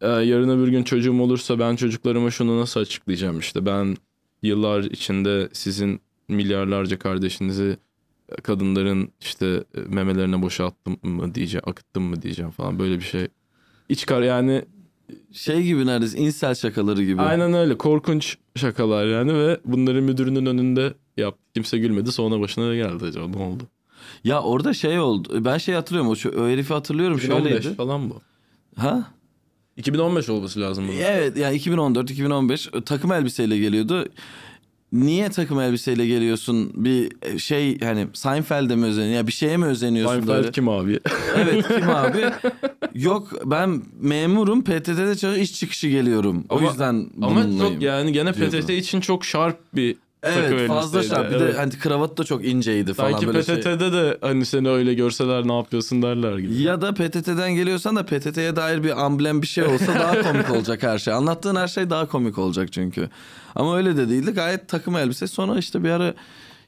e, 0.00 0.08
yarın 0.08 0.48
öbür 0.48 0.68
gün 0.68 0.82
çocuğum 0.82 1.20
olursa 1.20 1.58
ben 1.58 1.76
çocuklarıma 1.76 2.30
şunu 2.30 2.60
nasıl 2.60 2.80
açıklayacağım 2.80 3.38
işte 3.38 3.66
ben 3.66 3.96
yıllar 4.42 4.82
içinde 4.82 5.48
sizin 5.52 6.00
milyarlarca 6.28 6.98
kardeşinizi 6.98 7.76
e, 8.28 8.34
kadınların 8.34 9.08
işte 9.20 9.46
e, 9.46 9.80
memelerine 9.88 10.42
boşalttım 10.42 10.96
mı 11.02 11.34
diyeceğim 11.34 11.64
akıttım 11.66 12.02
mı 12.02 12.22
diyeceğim 12.22 12.50
falan 12.50 12.78
böyle 12.78 12.98
bir 12.98 13.04
şey. 13.04 13.28
İç 13.88 14.06
kar 14.06 14.22
yani 14.22 14.64
Şey 15.32 15.62
gibi 15.62 15.86
neredeyse 15.86 16.18
insel 16.18 16.54
şakaları 16.54 17.04
gibi. 17.04 17.22
aynen 17.22 17.52
öyle 17.52 17.78
korkunç 17.78 18.36
şakalar 18.56 19.06
yani 19.06 19.34
ve 19.34 19.60
bunları 19.64 20.02
müdürünün 20.02 20.46
önünde 20.46 20.94
yaptı. 21.20 21.40
Kimse 21.54 21.78
gülmedi 21.78 22.12
sonra 22.12 22.40
başına 22.40 22.68
ne 22.70 22.76
geldi 22.76 23.04
acaba 23.04 23.26
ne 23.28 23.42
oldu? 23.42 23.62
Ya 24.24 24.42
orada 24.42 24.74
şey 24.74 24.98
oldu. 24.98 25.44
Ben 25.44 25.58
şey 25.58 25.74
hatırlıyorum. 25.74 26.10
O, 26.10 26.16
şu- 26.16 26.40
o 26.42 26.48
herifi 26.48 26.74
hatırlıyorum 26.74 27.16
2015 27.18 27.52
şöyleydi. 27.52 27.74
falan 27.76 28.10
bu. 28.10 28.20
Ha? 28.76 29.10
2015 29.76 30.28
olması 30.28 30.60
lazım 30.60 30.88
bunun. 30.88 30.96
Evet 30.98 31.36
yani 31.36 31.56
2014-2015 31.56 32.84
takım 32.84 33.12
elbiseyle 33.12 33.58
geliyordu. 33.58 34.04
Niye 34.92 35.28
takım 35.28 35.60
elbiseyle 35.60 36.06
geliyorsun? 36.06 36.72
Bir 36.74 37.12
şey 37.38 37.80
hani 37.80 38.06
Seinfeld'e 38.12 38.76
mi 38.76 38.86
özeniyorsun? 38.86 39.16
Ya 39.16 39.26
bir 39.26 39.32
şeye 39.32 39.56
mi 39.56 39.64
özeniyorsun 39.64 40.14
Seinfeld 40.14 40.34
böyle? 40.36 40.50
kim 40.50 40.68
abi? 40.68 41.00
Evet 41.36 41.68
kim 41.78 41.90
abi? 41.90 42.24
Yok 42.94 43.32
ben 43.44 43.82
memurum 44.00 44.62
PTT'de 44.64 44.96
çalışıyorum 44.96 45.40
iş 45.42 45.54
çıkışı 45.60 45.88
geliyorum. 45.88 46.44
O 46.48 46.56
Ama- 46.56 46.68
yüzden 46.68 47.06
Ama 47.22 47.42
çok 47.58 47.82
yani 47.82 48.12
gene. 48.12 48.32
PTT 48.32 48.70
için 48.70 49.00
çok 49.00 49.24
şarp 49.24 49.58
bir 49.74 49.96
Evet 50.22 50.68
fazla 50.68 51.02
şart. 51.02 51.30
Bir 51.30 51.36
Evet. 51.36 51.54
de 51.54 51.58
hani 51.58 51.70
kravat 51.70 52.18
da 52.18 52.24
çok 52.24 52.44
inceydi 52.44 52.94
falan 52.94 53.10
Sanki 53.10 53.26
böyle 53.26 53.42
şey. 53.42 53.56
PTT'de 53.56 53.92
de 53.92 54.18
hani 54.20 54.44
seni 54.46 54.68
öyle 54.68 54.94
görseler 54.94 55.48
ne 55.48 55.56
yapıyorsun 55.56 56.02
derler 56.02 56.38
gibi. 56.38 56.62
Ya 56.62 56.80
da 56.80 56.94
PTT'den 56.94 57.54
geliyorsan 57.54 57.96
da 57.96 58.06
PTT'ye 58.06 58.56
dair 58.56 58.84
bir 58.84 59.04
amblem 59.04 59.42
bir 59.42 59.46
şey 59.46 59.64
olsa 59.64 59.94
daha 59.94 60.22
komik 60.32 60.50
olacak 60.50 60.82
her 60.82 60.98
şey. 60.98 61.14
Anlattığın 61.14 61.56
her 61.56 61.68
şey 61.68 61.90
daha 61.90 62.06
komik 62.06 62.38
olacak 62.38 62.72
çünkü. 62.72 63.08
Ama 63.54 63.76
öyle 63.76 63.96
de 63.96 64.08
değildi. 64.08 64.30
Gayet 64.30 64.68
takım 64.68 64.96
elbise. 64.96 65.26
Sonra 65.26 65.58
işte 65.58 65.84
bir 65.84 65.90
ara 65.90 66.14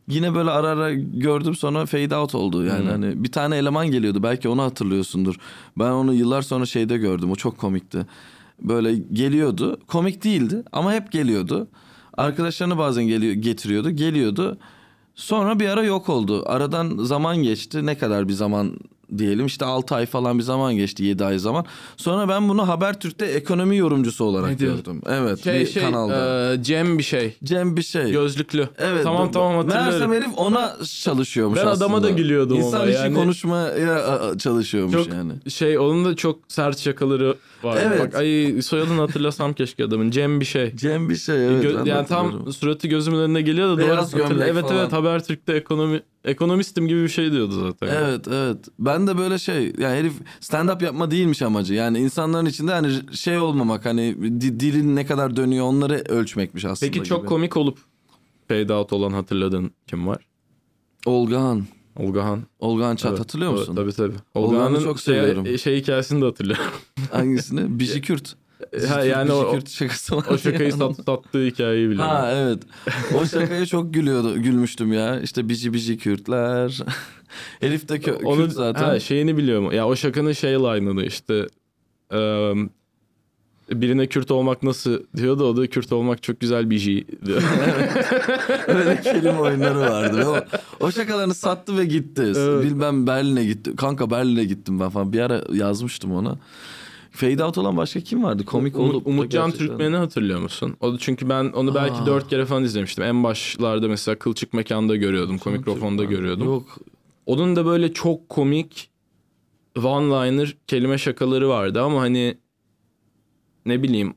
yine 0.09 0.35
böyle 0.35 0.51
ara 0.51 0.69
ara 0.69 0.93
gördüm 0.95 1.55
sonra 1.55 1.87
fade 1.87 2.17
out 2.17 2.35
oldu. 2.35 2.65
Yani 2.65 2.81
Hmm. 2.85 2.89
hani 2.91 3.25
bir 3.25 3.33
tane 3.33 3.57
eleman 3.57 3.91
geliyordu. 3.91 4.23
Belki 4.23 4.49
onu 4.49 4.63
hatırlıyorsundur. 4.63 5.35
Ben 5.79 5.91
onu 5.91 6.15
yıllar 6.15 6.43
sonra 6.43 6.67
şeyde 6.67 6.97
gördüm. 6.99 7.31
O 7.31 7.37
çok 7.37 7.59
komikti. 7.59 8.07
Böyle 8.63 8.95
geliyordu. 9.13 9.79
Komik 9.89 10.25
değildi 10.25 10.63
ama 10.73 10.93
hep 10.93 11.13
geliyordu. 11.13 11.69
Arkadaşlarını 12.17 12.79
bazen 12.79 13.05
geliyor 13.05 13.33
getiriyordu. 13.33 13.91
Geliyordu. 13.91 14.59
Sonra 15.15 15.61
bir 15.61 15.69
ara 15.69 15.83
yok 15.83 16.09
oldu. 16.09 16.43
Aradan 16.47 16.99
zaman 17.05 17.37
geçti. 17.37 17.87
Ne 17.87 17.99
kadar 17.99 18.29
bir 18.29 18.33
zaman 18.33 18.77
diyelim 19.19 19.47
işte 19.47 19.65
6 19.65 19.95
ay 19.95 20.07
falan 20.07 20.39
bir 20.39 20.43
zaman 20.43 20.77
geçti 20.77 21.05
7 21.05 21.25
ay 21.25 21.39
zaman. 21.39 21.65
Sonra 21.97 22.29
ben 22.29 22.49
bunu 22.49 22.69
Habertürk'te 22.69 23.27
ekonomi 23.27 23.77
yorumcusu 23.77 24.25
olarak 24.25 24.49
Ne 24.49 24.55
gördüm. 24.67 25.01
Evet 25.09 25.45
Şey 25.45 25.61
bir 25.61 25.67
şey 25.67 25.83
kanalda. 25.83 26.55
e, 26.55 26.63
Cem 26.63 26.99
bir 26.99 27.03
şey. 27.03 27.37
Cem 27.45 27.77
bir 27.77 27.83
şey. 27.83 28.13
Gözlüklü. 28.13 28.69
Evet. 28.79 29.05
Tamam 29.05 29.29
bu- 29.29 29.33
tamam 29.33 29.53
Meğersem 29.67 29.81
hatırlıyorum. 29.85 30.13
herif 30.15 30.39
ona 30.39 30.77
çalışıyormuş 31.03 31.59
Ben 31.59 31.67
aslında. 31.67 31.85
adama 31.87 32.03
da 32.03 32.11
gülüyordum 32.11 32.57
İnsan 32.59 32.89
içi 32.89 32.97
yani. 32.99 33.15
konuşmaya 33.15 33.95
a- 33.95 34.29
a- 34.29 34.39
çalışıyormuş 34.39 34.93
Çok 34.95 35.09
yani. 35.09 35.33
şey 35.49 35.79
onun 35.79 36.05
da 36.05 36.17
çok 36.17 36.39
sert 36.49 36.79
şakaları 36.79 37.37
var. 37.65 37.79
Evet. 37.87 38.01
Bak 38.01 38.15
ay 38.15 38.63
soyadını 38.63 39.01
hatırlasam 39.01 39.53
keşke 39.53 39.85
adamın. 39.85 40.11
Cem 40.11 40.41
bir 40.41 40.45
şey. 40.45 40.77
Cem 40.77 41.09
bir 41.09 41.17
şey 41.17 41.47
evet. 41.47 41.65
Gö- 41.65 41.89
yani 41.89 42.07
tam 42.07 42.53
suratı 42.53 42.89
gözümün 42.89 43.19
önüne 43.19 43.43
geliyor 43.43 43.69
da 43.69 43.73
doğru 43.81 43.87
Beyaz 43.87 44.13
hatırla- 44.15 44.29
gömlek 44.29 44.49
Evet 44.49 44.63
falan. 44.65 44.77
evet 44.77 44.93
Habertürk'te 44.93 45.53
ekonomi 45.53 46.01
ekonomistim 46.25 46.89
gibi 46.89 47.03
bir 47.03 47.09
şey 47.09 47.33
diyordu 47.33 47.53
zaten. 47.71 47.95
Evet 47.97 48.29
evet. 48.29 48.57
Ben 48.79 49.07
de 49.07 49.19
böyle 49.19 49.39
şey 49.39 49.73
yani 49.79 49.97
herif 49.99 50.13
stand 50.41 50.69
up 50.69 50.83
yapma 50.83 51.11
değilmiş 51.11 51.43
amacı. 51.43 51.75
Yani 51.75 51.99
insanların 51.99 52.47
içinde 52.47 52.73
hani 52.73 53.17
şey 53.17 53.39
olmamak 53.39 53.85
hani 53.87 54.17
di- 54.41 54.61
dilin 54.61 54.97
ne 54.97 55.07
kadar 55.07 55.37
dönüyor 55.37 55.65
onları 55.67 55.95
ölçmekmiş 56.09 56.65
aslında. 56.65 56.93
Peki 56.93 57.05
çok 57.09 57.19
gibi. 57.21 57.29
komik 57.29 57.57
olup 57.57 57.79
fade 58.49 58.73
out 58.75 58.93
olan 58.93 59.13
hatırladığın 59.13 59.71
kim 59.87 60.07
var? 60.07 60.27
Olgahan. 61.07 61.65
Olgahan. 61.97 62.43
Olgahan 62.59 62.97
Çat 62.97 63.11
Evet, 63.11 63.21
hatırlıyor 63.21 63.53
musun? 63.53 63.77
Tabii 63.77 63.93
tabii. 63.93 64.15
Olgahan'ı 64.35 64.57
Olgahan'ın 64.67 64.85
çok 64.85 65.01
şey, 65.01 65.15
seviyorum. 65.15 65.59
şey 65.59 65.77
hikayesini 65.81 66.21
de 66.21 66.25
hatırlıyorum. 66.25 66.65
Hangisini? 67.13 67.79
Biji 67.79 68.01
Kürt. 68.01 68.35
ha, 68.89 69.05
yani 69.05 69.33
o, 69.33 69.53
Kürt 69.53 69.71
şakası 69.71 70.17
var. 70.17 70.25
o 70.31 70.39
şakayı 70.39 70.73
sat, 70.73 70.97
sattığı 70.97 71.45
hikayeyi 71.47 71.91
biliyorum. 71.91 72.11
Ha 72.11 72.33
evet. 72.35 72.63
O 73.21 73.27
şakaya 73.27 73.67
çok 73.67 73.95
gülüyordu, 73.95 74.43
gülmüştüm 74.43 74.93
ya. 74.93 75.21
İşte 75.21 75.49
bici 75.49 75.73
bici 75.73 75.99
Kürtler. 75.99 76.79
Herif 77.61 77.89
de 77.89 77.97
kö- 77.97 78.25
Onun 78.25 78.45
Kürt 78.45 78.53
zaten. 78.53 78.85
Ha, 78.85 79.01
şeyini 79.01 79.37
biliyorum. 79.37 79.73
Ya 79.73 79.87
o 79.87 79.97
şakanın 79.97 80.33
şey 80.33 80.53
line'ını 80.55 81.05
işte 81.05 81.47
eee, 82.13 82.55
birine 83.81 84.07
Kürt 84.07 84.31
olmak 84.31 84.63
nasıl 84.63 84.99
diyordu 85.17 85.45
o 85.45 85.57
da 85.57 85.67
Kürt 85.67 85.93
olmak 85.93 86.23
çok 86.23 86.41
güzel 86.41 86.71
bir 86.71 86.79
şey 86.79 87.07
diyor. 87.27 87.43
Öyle 88.67 89.01
kelime 89.03 89.39
oyunları 89.41 89.81
vardı. 89.81 90.27
O, 90.29 90.37
o 90.87 90.91
şakalarını 90.93 91.35
sattı 91.35 91.79
ve 91.79 91.85
gitti. 91.85 92.33
Evet. 92.37 92.65
Bilmem 92.65 93.07
Berlin'e 93.07 93.45
gitti. 93.45 93.77
Kanka 93.77 94.11
Berlin'e 94.11 94.45
gittim 94.45 94.81
ben 94.81 94.89
falan. 94.89 95.13
Bir 95.13 95.21
ara 95.21 95.43
yazmıştım 95.53 96.13
ona. 96.13 96.39
Fade 97.11 97.45
out 97.45 97.59
olan 97.59 97.77
başka 97.77 98.01
kim 98.01 98.25
vardı? 98.25 98.45
Komik 98.45 98.77
Umut, 98.79 98.95
olup 98.95 99.05
da 99.07 99.11
Umutcan 99.11 99.51
Türkmen'i 99.51 99.97
hatırlıyor 99.97 100.41
musun? 100.41 100.77
O 100.81 100.93
da 100.93 100.97
çünkü 101.01 101.29
ben 101.29 101.45
onu 101.45 101.75
belki 101.75 101.95
Aa. 101.95 102.07
dört 102.07 102.29
kere 102.29 102.47
falan 102.47 102.65
izlemiştim. 102.65 103.05
En 103.05 103.25
başlarda 103.25 103.89
mesela 103.89 104.19
Kılçık 104.19 104.53
Mekan'da 104.55 104.97
görüyordum. 104.97 105.39
Komikrofon'da 105.39 106.03
Türkmen. 106.03 106.19
görüyordum. 106.19 106.47
Yok. 106.47 106.79
Onun 107.27 107.57
da 107.57 107.67
böyle 107.67 107.93
çok 107.93 108.29
komik 108.29 108.91
one-liner 109.77 110.55
kelime 110.67 110.99
şakaları 110.99 111.49
vardı 111.49 111.83
ama 111.83 112.01
hani 112.01 112.39
ne 113.67 113.83
bileyim 113.83 114.15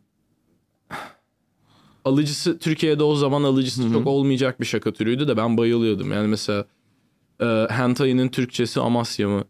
alıcısı 2.06 2.60
Türkiye'de 2.60 3.04
o 3.04 3.16
zaman 3.16 3.44
alıcısı 3.44 3.84
Hı 3.84 3.88
hı. 3.88 3.94
çok 3.94 4.08
olmayacak 4.08 4.62
bir 4.62 4.66
şaka 4.66 4.94
türüydü 4.94 5.28
de 5.28 5.38
ben 5.38 5.58
bayılıyordum. 5.58 6.12
Yani 6.12 6.28
mesela 6.28 6.66
e, 7.42 7.68
Hentai'nin 7.70 8.30
Türkçesi 8.30 8.82
Amasya 8.82 9.30
mı 9.30 9.44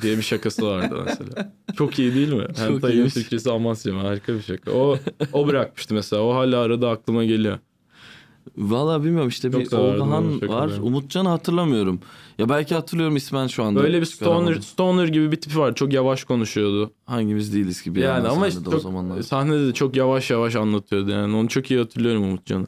diye 0.00 0.16
bir 0.16 0.22
şakası 0.22 0.66
vardı 0.66 1.02
mesela. 1.04 1.52
Çok 1.76 1.98
iyi 1.98 2.14
değil 2.14 2.32
mi? 2.32 2.46
Hentai'nin 2.56 2.96
iyiymiş. 2.96 3.14
Türkçesi 3.14 3.50
Amasya 3.52 3.92
mı? 3.94 4.00
Harika 4.00 4.34
bir 4.34 4.42
şaka. 4.42 4.70
O 4.72 4.98
o 5.32 5.46
bırakmıştı 5.46 5.94
mesela. 5.94 6.22
O 6.22 6.34
hala 6.34 6.58
arada 6.60 6.90
aklıma 6.90 7.24
geliyor. 7.24 7.58
Valla 8.56 9.04
bilmiyorum 9.04 9.28
işte 9.28 9.50
Çok 9.50 9.60
bir 9.60 9.66
severdim 9.66 10.02
Olgahan 10.02 10.28
o 10.36 10.40
şakaları. 10.40 10.72
var. 10.72 10.78
Umutcan'ı 10.78 11.28
hatırlamıyorum. 11.28 12.00
Ya 12.38 12.48
belki 12.48 12.74
hatırlıyorum 12.74 13.16
ismen 13.16 13.46
şu 13.46 13.64
anda. 13.64 13.82
Böyle 13.82 14.00
bir 14.00 14.06
stoner, 14.06 14.60
stoner 14.60 15.08
gibi 15.08 15.32
bir 15.32 15.36
tipi 15.40 15.58
var. 15.58 15.74
Çok 15.74 15.92
yavaş 15.92 16.24
konuşuyordu. 16.24 16.92
Hangimiz 17.04 17.54
değiliz 17.54 17.82
gibi. 17.82 18.00
Yani, 18.00 18.28
ama 18.28 18.30
sahnede 18.30 18.48
işte 18.48 18.68
o 18.68 18.72
çok, 18.72 18.82
zamanlar. 18.82 19.22
sahnede 19.22 19.66
de 19.68 19.72
çok 19.74 19.96
yavaş 19.96 20.30
yavaş 20.30 20.56
anlatıyordu 20.56 21.10
yani. 21.10 21.36
Onu 21.36 21.48
çok 21.48 21.70
iyi 21.70 21.80
hatırlıyorum 21.80 22.22
Umutcan'ı. 22.22 22.66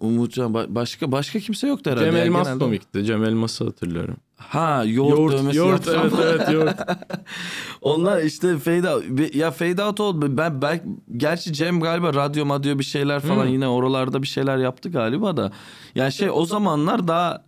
Umutcan 0.00 0.52
ba- 0.52 0.74
başka 0.74 1.12
başka 1.12 1.38
kimse 1.38 1.66
yoktu 1.68 1.90
herhalde. 1.90 2.04
Cem 2.06 2.16
Elmas 2.16 2.46
genelde. 2.46 2.64
komikti. 2.64 3.04
Cem 3.04 3.24
Elmas'ı 3.24 3.64
hatırlıyorum. 3.64 4.16
Ha 4.36 4.84
yoğurt, 4.86 5.18
Yoğurt, 5.18 5.32
dövmesi 5.32 5.58
yoğurt 5.58 5.88
evet 5.88 6.12
evet 6.22 6.50
yoğurt. 6.52 6.76
Onlar 7.82 8.22
işte 8.22 8.58
fade 8.58 8.90
out. 8.94 9.34
Ya 9.34 9.50
fade 9.50 9.84
out 9.84 10.00
oldu. 10.00 10.36
Ben, 10.36 10.62
ben 10.62 10.80
gerçi 11.16 11.52
Cem 11.52 11.80
galiba 11.80 12.14
radyo 12.14 12.44
madyo 12.46 12.78
bir 12.78 12.84
şeyler 12.84 13.20
falan 13.20 13.44
Hmm. 13.44 13.52
yine 13.52 13.68
oralarda 13.68 14.22
bir 14.22 14.26
şeyler 14.26 14.58
yaptı 14.58 14.90
galiba 14.90 15.36
da. 15.36 15.52
Yani 15.94 16.12
şey 16.12 16.30
o 16.32 16.44
zamanlar 16.44 17.08
daha 17.08 17.44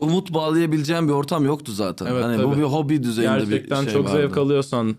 umut 0.00 0.34
bağlayabileceğim 0.34 1.08
bir 1.08 1.12
ortam 1.12 1.44
yoktu 1.44 1.72
zaten. 1.72 2.06
Evet, 2.06 2.24
hani 2.24 2.38
bu 2.38 2.42
tabii. 2.50 2.56
bir 2.58 2.62
hobi 2.66 3.02
düzeyinde 3.02 3.38
Gerçekten 3.38 3.80
bir 3.80 3.90
şey 3.90 3.94
çok 3.94 4.06
vardı. 4.06 4.16
zevk 4.16 4.36
alıyorsan 4.36 4.96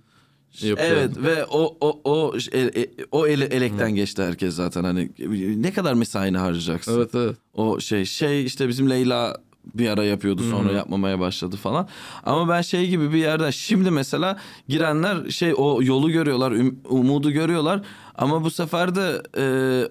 yapıyor. 0.62 0.78
Evet 0.92 1.18
ve 1.18 1.46
o 1.46 1.78
o 1.82 2.00
o 2.04 2.34
e- 2.52 2.82
e- 2.82 2.90
o 3.12 3.28
ele, 3.28 3.46
elekten 3.46 3.96
geçti 3.96 4.24
herkes 4.24 4.54
zaten 4.56 4.84
hani 4.84 5.10
ne 5.62 5.72
kadar 5.74 5.94
mesaini 5.94 6.38
harcayacaksın. 6.38 6.98
Evet 6.98 7.16
evet. 7.16 7.36
O 7.54 7.80
şey 7.80 8.06
şey 8.06 8.46
işte 8.46 8.68
bizim 8.68 8.90
Leyla 8.90 9.38
bir 9.76 9.90
ara 9.90 10.04
yapıyordu 10.04 10.42
sonra 10.52 10.70
Hı. 10.70 10.74
yapmamaya 10.74 11.20
başladı 11.20 11.56
falan. 11.56 11.88
Ama 12.26 12.50
ben 12.50 12.62
şey 12.62 12.90
gibi 12.90 13.14
bir 13.14 13.18
yerden 13.18 13.50
şimdi 13.50 13.92
mesela 13.92 14.38
girenler 14.68 15.30
şey 15.30 15.54
o 15.58 15.80
yolu 15.84 16.12
görüyorlar, 16.12 16.52
üm- 16.52 16.76
umudu 16.90 17.32
görüyorlar 17.32 17.82
ama 18.16 18.44
bu 18.44 18.52
sefer 18.52 18.96
de 18.96 19.22
e, 19.38 19.46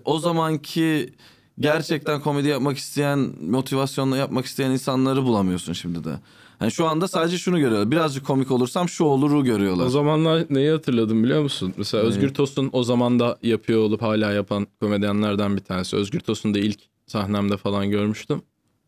o 0.04 0.18
zamanki 0.18 1.12
gerçekten 1.58 2.20
komedi 2.20 2.48
yapmak 2.48 2.76
isteyen, 2.78 3.32
motivasyonla 3.40 4.16
yapmak 4.16 4.46
isteyen 4.46 4.70
insanları 4.70 5.22
bulamıyorsun 5.22 5.72
şimdi 5.72 6.04
de. 6.04 6.20
Yani 6.60 6.72
şu 6.72 6.86
anda 6.86 7.08
sadece 7.08 7.38
şunu 7.38 7.58
görüyorlar. 7.58 7.90
Birazcık 7.90 8.26
komik 8.26 8.50
olursam 8.50 8.88
şu 8.88 9.04
oluru 9.04 9.44
görüyorlar. 9.44 9.86
O 9.86 9.90
zamanlar 9.90 10.46
neyi 10.50 10.70
hatırladım 10.70 11.24
biliyor 11.24 11.42
musun? 11.42 11.74
Mesela 11.76 12.02
Neyi? 12.02 12.08
Özgür 12.12 12.34
Tosun 12.34 12.70
o 12.72 12.82
zaman 12.82 13.18
da 13.20 13.38
yapıyor 13.42 13.80
olup 13.80 14.02
hala 14.02 14.32
yapan 14.32 14.66
komedyenlerden 14.80 15.56
bir 15.56 15.62
tanesi. 15.62 15.96
Özgür 15.96 16.20
Tosun'u 16.20 16.54
da 16.54 16.58
ilk 16.58 16.80
sahnemde 17.06 17.56
falan 17.56 17.90
görmüştüm. 17.90 18.42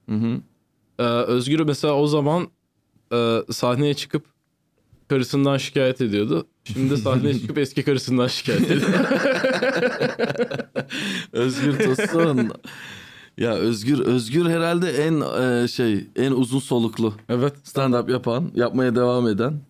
Hı 0.09 0.15
hı. 0.15 0.41
Ee, 0.99 1.03
Özgür 1.03 1.61
mesela 1.61 1.95
o 1.95 2.07
zaman 2.07 2.49
e, 3.13 3.43
sahneye 3.51 3.95
çıkıp 3.95 4.25
karısından 5.09 5.57
şikayet 5.59 6.01
ediyordu. 6.01 6.47
Şimdi 6.65 6.97
sahneye 6.97 7.39
çıkıp 7.39 7.59
eski 7.59 7.83
karısından 7.83 8.27
şikayet 8.27 8.71
ediyor. 8.71 8.91
Özgür 11.33 11.79
Tosun. 11.79 12.51
ya 13.39 13.55
Özgür 13.55 13.99
Özgür 13.99 14.47
herhalde 14.47 14.91
en 14.91 15.21
e, 15.43 15.69
şey 15.69 16.07
en 16.17 16.33
uzun 16.33 16.59
soluklu 16.59 17.15
evet. 17.29 17.55
stand 17.65 17.95
up 17.95 18.11
yapan, 18.11 18.51
yapmaya 18.55 18.97
devam 18.97 19.29
eden. 19.29 19.61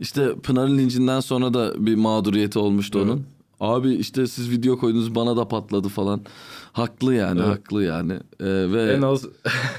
İşte 0.00 0.34
Pınar'ın 0.42 0.78
lincinden 0.78 1.20
sonra 1.20 1.54
da 1.54 1.86
bir 1.86 1.94
mağduriyeti 1.94 2.58
olmuştu 2.58 2.98
Evet. 2.98 3.10
onun. 3.10 3.26
Abi 3.60 3.94
işte 3.94 4.26
siz 4.26 4.50
video 4.50 4.78
koydunuz 4.78 5.14
bana 5.14 5.36
da 5.36 5.48
patladı 5.48 5.88
falan. 5.88 6.20
Haklı 6.72 7.14
yani, 7.14 7.40
Evet. 7.40 7.48
haklı 7.50 7.84
yani. 7.84 8.12
E, 8.40 8.46
ve 8.72 8.92
En 8.92 9.02
az 9.02 9.26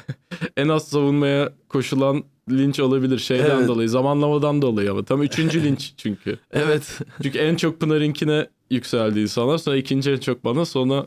en 0.58 0.70
az 0.70 0.88
savunmaya 0.88 1.54
koşulan 1.70 2.24
linç 2.52 2.80
olabilir 2.80 3.20
şeyden 3.20 3.58
Evet. 3.58 3.68
dolayı, 3.68 3.90
zamanlamadan 3.90 4.62
dolayı 4.62 4.92
ama 4.92 5.04
tam 5.04 5.24
üçüncü 5.24 5.64
linç 5.64 5.94
çünkü. 5.98 6.38
evet 6.52 7.00
Çünkü 7.24 7.38
en 7.38 7.56
çok 7.56 7.80
Pınar'ınkine 7.80 8.48
yükseldi 8.70 9.20
insanlar. 9.20 9.58
Sonra 9.58 9.76
ikinci 9.78 10.12
en 10.12 10.18
çok 10.18 10.46
bana 10.46 10.66
sonra 10.66 11.06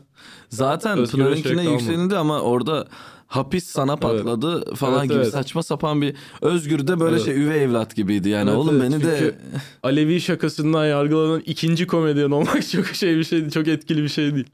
zaten 0.49 0.97
Özgür'e 0.99 1.35
şey 1.43 1.71
yükselildi 1.71 2.17
ama 2.17 2.41
orada 2.41 2.87
hapis 3.27 3.63
sana 3.63 3.95
patladı 3.95 4.75
falan 4.75 4.99
Evet, 4.99 5.09
gibi 5.09 5.19
evet. 5.19 5.31
saçma 5.31 5.63
sapan 5.63 6.01
bir 6.01 6.15
Özgür 6.41 6.87
de 6.87 6.99
böyle 6.99 7.15
Evet. 7.15 7.25
şey 7.25 7.43
üvey 7.43 7.63
evlat 7.63 7.95
gibiydi 7.95 8.29
yani 8.29 8.49
Evet, 8.49 8.59
oğlum 8.59 8.81
evet. 8.81 8.91
beni 8.91 9.03
de 9.03 9.15
Çünkü 9.19 9.35
Alevi 9.83 10.21
şakasından 10.21 10.85
yargılanan 10.85 11.41
ikinci 11.45 11.87
komedyen 11.87 12.31
olmak 12.31 12.69
çok 12.71 12.85
şey 12.85 13.17
bir 13.17 13.23
şey 13.23 13.49
çok 13.49 13.67
etkili 13.67 14.03
bir 14.03 14.09
şey 14.09 14.35
değil. 14.35 14.47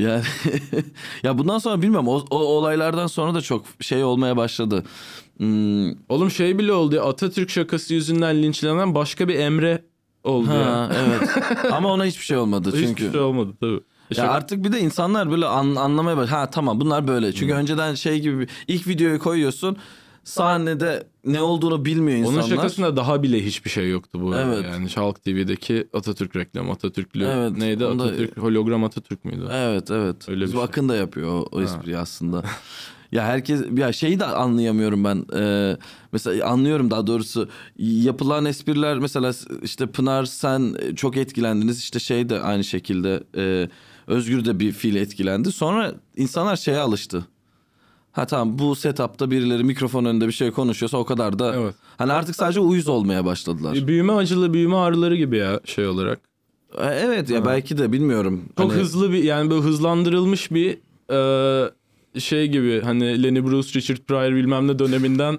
Yani 0.00 0.22
ya 1.22 1.38
bundan 1.38 1.58
sonra 1.58 1.82
bilmiyorum 1.82 2.08
o, 2.08 2.24
o 2.30 2.36
olaylardan 2.38 3.06
sonra 3.06 3.34
da 3.34 3.40
çok 3.40 3.64
şey 3.80 4.04
olmaya 4.04 4.36
başladı. 4.36 4.82
Hmm, 5.36 5.90
Oğlum 6.08 6.30
şey 6.30 6.58
bile 6.58 6.72
oldu 6.72 6.94
ya 6.94 7.02
Atatürk 7.04 7.50
şakası 7.50 7.94
yüzünden 7.94 8.42
linçlenen 8.42 8.94
başka 8.94 9.28
bir 9.28 9.34
Emre 9.38 9.82
oldu 10.24 10.50
ya. 10.50 10.66
ha, 10.66 10.90
evet 11.08 11.30
ama 11.72 11.92
ona 11.92 12.04
hiçbir 12.04 12.24
şey 12.24 12.36
olmadı 12.36 12.70
çünkü. 12.74 12.90
Hiçbir 13.04 13.12
şey 13.12 13.20
olmadı 13.20 13.52
tabii. 13.60 13.80
Ya 14.16 14.30
artık 14.30 14.64
bir 14.64 14.72
de 14.72 14.80
insanlar 14.80 15.30
böyle 15.30 15.46
an- 15.46 15.76
anlamaya 15.76 16.16
baş. 16.16 16.30
Ha 16.30 16.50
tamam 16.50 16.80
bunlar 16.80 17.08
böyle. 17.08 17.32
Çünkü 17.32 17.54
önceden 17.54 17.94
şey 17.94 18.20
gibi 18.20 18.46
ilk 18.68 18.88
videoyu 18.88 19.18
koyuyorsun. 19.18 19.76
Sahnede 20.26 21.06
ne 21.24 21.40
olduğunu 21.40 21.84
bilmiyor 21.84 22.18
insanlar. 22.18 22.38
Onun 22.42 22.48
şakasında 22.48 22.96
daha 22.96 23.22
bile 23.22 23.44
hiçbir 23.44 23.70
şey 23.70 23.90
yoktu 23.90 24.18
bu. 24.22 24.34
Evet. 24.34 24.64
Yani 24.64 24.88
Halk 24.94 25.22
TV'deki 25.24 25.88
Atatürk 25.92 26.36
reklamı. 26.36 26.72
Atatürklü 26.72 27.24
Evet, 27.24 27.56
neydi? 27.56 27.84
onda- 27.84 28.02
Atatürk 28.04 28.36
hologram 28.38 28.84
Atatürk 28.84 29.24
müydü? 29.24 29.48
Evet 29.52 29.90
evet. 29.90 30.28
Öyle 30.28 30.44
Bizim 30.44 30.56
şey. 30.56 30.64
Akın 30.64 30.88
da 30.88 30.96
yapıyor 30.96 31.28
o, 31.28 31.48
o 31.52 31.62
espriyi 31.62 31.98
aslında. 31.98 32.42
ya 33.12 33.24
herkes 33.24 33.60
ya 33.76 33.92
şeyi 33.92 34.20
de 34.20 34.24
anlayamıyorum 34.24 35.04
ben. 35.04 35.24
Ee, 35.36 35.76
mesela 36.12 36.46
anlıyorum 36.48 36.90
daha 36.90 37.06
doğrusu 37.06 37.48
yapılan 37.78 38.44
espriler 38.44 38.98
mesela 38.98 39.32
işte 39.62 39.86
Pınar 39.86 40.24
sen 40.24 40.76
çok 40.96 41.16
etkilendiniz 41.16 41.78
işte 41.78 41.98
şey 41.98 42.28
de 42.28 42.40
aynı 42.40 42.64
şekilde 42.64 43.22
e, 43.36 43.68
Özgür 44.06 44.44
de 44.44 44.60
bir 44.60 44.72
fiil 44.72 44.96
etkilendi. 44.96 45.52
Sonra 45.52 45.94
insanlar 46.16 46.56
şeye 46.56 46.78
alıştı. 46.78 47.26
Ha 48.16 48.26
tamam 48.26 48.58
bu 48.58 48.76
setupta 48.76 49.30
birileri 49.30 49.64
mikrofon 49.64 50.04
önünde 50.04 50.26
bir 50.26 50.32
şey 50.32 50.50
konuşuyorsa 50.50 50.98
o 50.98 51.04
kadar 51.04 51.38
da 51.38 51.54
Evet. 51.56 51.74
hani 51.98 52.12
artık 52.12 52.36
sadece 52.36 52.60
uyuz 52.60 52.88
olmaya 52.88 53.24
başladılar. 53.24 53.76
E, 53.76 53.86
Büyüme 53.86 54.12
acılı 54.12 54.52
büyüme 54.52 54.76
ağrıları 54.76 55.16
gibi 55.16 55.36
ya 55.36 55.60
şey 55.64 55.86
olarak. 55.86 56.20
E, 56.78 56.84
Evet 56.86 57.30
ya 57.30 57.44
belki 57.44 57.78
de 57.78 57.92
bilmiyorum. 57.92 58.42
Çok 58.58 58.72
Hani- 58.72 58.80
hızlı 58.80 59.12
bir 59.12 59.22
yani 59.24 59.50
böyle 59.50 59.62
hızlandırılmış 59.62 60.50
bir 60.50 60.78
e, 62.14 62.20
şey 62.20 62.46
gibi 62.48 62.80
hani 62.84 63.22
Lenny 63.22 63.44
Bruce, 63.44 63.80
Richard 63.80 63.98
Pryor 63.98 64.32
bilmem 64.36 64.68
ne 64.68 64.78
döneminden 64.78 65.38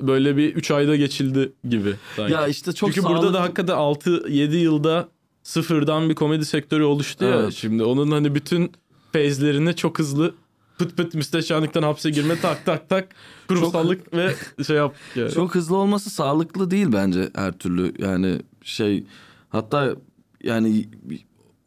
böyle 0.00 0.36
bir 0.36 0.54
3 0.54 0.70
ayda 0.70 0.96
geçildi 0.96 1.52
gibi. 1.68 1.94
sanki. 2.16 2.32
Ya 2.32 2.46
işte 2.46 2.72
çok 2.72 2.94
Çünkü 2.94 3.06
burada 3.08 3.16
sağlıklı- 3.20 3.34
da 3.34 3.40
hakikaten 3.42 3.74
6-7 3.76 4.56
yılda 4.56 5.08
sıfırdan 5.42 6.08
bir 6.10 6.14
komedi 6.14 6.44
sektörü 6.44 6.82
oluştu 6.84 7.24
ya. 7.24 7.30
Evet. 7.40 7.52
Şimdi 7.54 7.82
onun 7.84 8.10
hani 8.10 8.34
bütün 8.34 8.72
fezlerini 9.12 9.76
çok 9.76 9.98
hızlı 9.98 10.34
pıt 10.82 10.96
pıt 10.96 11.14
müsteşarlıktan 11.14 11.82
hapse 11.82 12.10
girme 12.10 12.40
tak 12.40 12.64
tak 12.66 12.88
tak 12.88 13.08
kurumsallık 13.48 14.14
ve 14.14 14.34
şey 14.66 14.76
yap. 14.76 14.94
Yani. 15.16 15.30
Çok 15.32 15.54
hızlı 15.54 15.76
olması 15.76 16.10
sağlıklı 16.10 16.70
değil 16.70 16.86
bence 16.92 17.28
her 17.34 17.52
türlü. 17.52 17.94
Yani 17.98 18.38
şey 18.62 19.04
hatta 19.48 19.96
yani 20.44 20.88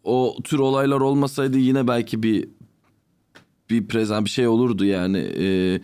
o 0.03 0.35
tür 0.43 0.59
olaylar 0.59 0.99
olmasaydı 1.01 1.57
yine 1.57 1.87
belki 1.87 2.23
bir 2.23 2.47
bir 3.69 3.87
prezent 3.87 4.25
bir 4.25 4.29
şey 4.29 4.47
olurdu 4.47 4.85
yani. 4.85 5.17
Ee, 5.17 5.81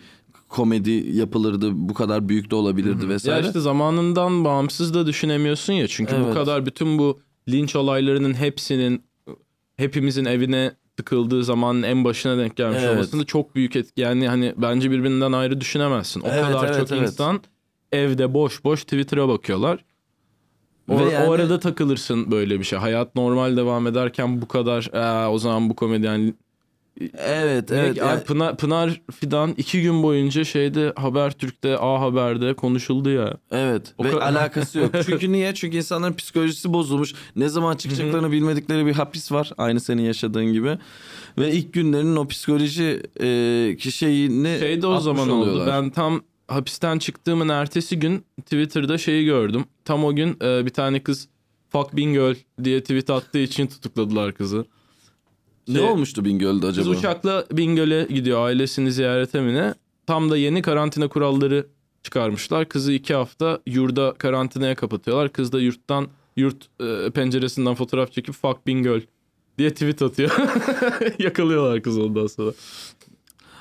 komedi 0.48 0.90
yapılırdı 0.90 1.70
bu 1.74 1.94
kadar 1.94 2.28
büyük 2.28 2.50
de 2.50 2.54
olabilirdi 2.54 3.02
Ya 3.04 3.08
vesaire. 3.08 3.46
işte 3.46 3.60
zamanından 3.60 4.44
bağımsız 4.44 4.94
da 4.94 5.06
düşünemiyorsun 5.06 5.72
ya. 5.72 5.88
Çünkü 5.88 6.12
bu 6.12 6.24
Evet. 6.24 6.34
kadar 6.34 6.66
bütün 6.66 6.98
bu 6.98 7.20
linç 7.48 7.76
olaylarının 7.76 8.34
hepsinin 8.34 9.02
hepimizin 9.76 10.24
evine 10.24 10.72
tıkıldığı 10.96 11.44
zamanın 11.44 11.82
en 11.82 12.04
başına 12.04 12.38
denk 12.38 12.56
gelmiş 12.56 12.78
Evet. 12.82 12.90
olmasında 12.94 13.24
çok 13.24 13.54
büyük 13.54 13.76
etki. 13.76 14.00
Yani 14.00 14.28
hani 14.28 14.54
bence 14.56 14.90
birbirinden 14.90 15.32
ayrı 15.32 15.60
düşünemezsin. 15.60 16.20
O 16.20 16.28
Evet, 16.32 16.42
kadar 16.46 16.64
evet, 16.68 16.78
çok 16.88 16.98
evet. 16.98 17.02
insan 17.10 17.40
evde 17.92 18.34
boş 18.34 18.64
boş 18.64 18.82
Twitter'a 18.82 19.28
bakıyorlar. 19.28 19.84
O, 20.90 20.98
Ve 20.98 21.04
yani- 21.12 21.28
o 21.28 21.32
arada 21.32 21.60
takılırsın 21.60 22.30
böyle 22.30 22.58
bir 22.58 22.64
şey. 22.64 22.78
Hayat 22.78 23.14
normal 23.14 23.56
devam 23.56 23.86
ederken 23.86 24.42
bu 24.42 24.48
kadar 24.48 24.90
"Aa, 24.92 25.30
o 25.32 25.38
zaman 25.38 25.70
bu 25.70 25.76
komedyen 25.76 26.34
evet 27.18 27.70
Ne- 27.70 27.76
evet. 27.78 27.96
Yani- 27.96 28.22
Pınar, 28.24 28.56
Pınar 28.56 29.00
Fidan 29.20 29.54
iki 29.56 29.82
gün 29.82 30.02
boyunca 30.02 30.44
şeyde 30.44 30.92
Habertürk'te 30.96 31.78
A 31.78 32.00
Haber'de 32.00 32.54
konuşuldu 32.54 33.10
ya. 33.10 33.34
Evet 33.50 33.94
O 33.98 34.04
ve 34.04 34.10
kadar- 34.10 34.22
alakası 34.32 34.78
yok. 34.78 34.90
Çünkü 35.06 35.32
niye? 35.32 35.54
Çünkü 35.54 35.76
insanların 35.76 36.12
psikolojisi 36.14 36.72
bozulmuş. 36.72 37.14
Ne 37.36 37.48
zaman 37.48 37.76
çıkacaklarını 37.76 38.32
bilmedikleri 38.32 38.86
bir 38.86 38.92
hapis 38.92 39.32
var. 39.32 39.52
Aynı 39.58 39.80
senin 39.80 40.02
yaşadığın 40.02 40.52
gibi. 40.52 40.78
Ve 41.38 41.52
ilk 41.52 41.72
günlerin 41.72 42.16
o 42.16 42.28
psikoloji 42.28 43.02
e, 43.20 43.90
şeyini 43.90 44.56
Şey 44.60 44.82
de 44.82 44.86
o 44.86 45.00
zaman 45.00 45.30
oldu. 45.30 45.42
oluyorlar. 45.50 45.66
Ben 45.82 45.90
tam 45.90 46.22
hapisten 46.48 46.98
çıktığımın 46.98 47.48
ertesi 47.48 47.98
gün 47.98 48.24
Twitter'da 48.44 48.98
şeyi 48.98 49.24
gördüm. 49.24 49.64
Tam 49.84 50.04
o 50.04 50.14
gün 50.16 50.36
e, 50.42 50.66
bir 50.66 50.70
tane 50.70 51.02
kız 51.02 51.28
fuck 51.70 51.96
Bingöl 51.96 52.34
diye 52.64 52.80
tweet 52.80 53.10
attığı 53.10 53.38
için 53.38 53.66
tutukladılar 53.66 54.32
kızı. 54.34 54.64
Ne 55.68 55.78
Şey, 55.78 55.84
olmuştu 55.88 56.24
Bingöl'de 56.24 56.66
acaba? 56.66 56.88
uçakla 56.88 57.44
Bingöl'e 57.52 58.06
gidiyor 58.10 58.46
ailesini 58.46 58.92
ziyarete 58.92 59.40
mi 59.40 59.54
ne? 59.54 59.74
Tam 60.06 60.30
da 60.30 60.36
yeni 60.36 60.62
karantina 60.62 61.08
kuralları 61.08 61.66
çıkarmışlar. 62.02 62.68
Kızı 62.68 62.92
iki 62.92 63.14
hafta 63.14 63.60
yurda 63.66 64.14
karantinaya 64.18 64.74
kapatıyorlar. 64.74 65.32
Kız 65.32 65.52
da 65.52 65.60
yurttan 65.60 66.08
yurt 66.36 66.56
e, 66.80 67.10
penceresinden 67.10 67.74
fotoğraf 67.74 68.12
çekip 68.12 68.34
fuck 68.34 68.66
Bingöl 68.66 69.00
diye 69.58 69.70
tweet 69.70 70.02
atıyor. 70.02 70.30
Yakalıyorlar 71.18 71.82
kızı 71.82 72.02
ondan 72.04 72.26
sonra. 72.26 72.52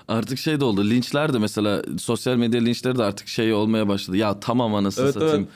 Artık 0.08 0.38
şey 0.39 0.60
de 0.60 0.66
oldu. 0.66 0.84
Linçler 0.89 1.34
de 1.34 1.38
mesela 1.39 1.84
sosyal 1.99 2.36
medya 2.36 2.62
linçleri 2.62 2.97
de 2.97 3.04
artık 3.04 3.28
şey 3.28 3.54
olmaya 3.54 3.88
başladı. 3.88 4.18
Ya 4.18 4.39
tamam 4.39 4.76
anasını 4.76 5.04
Evet, 5.06 5.14
satayım. 5.14 5.47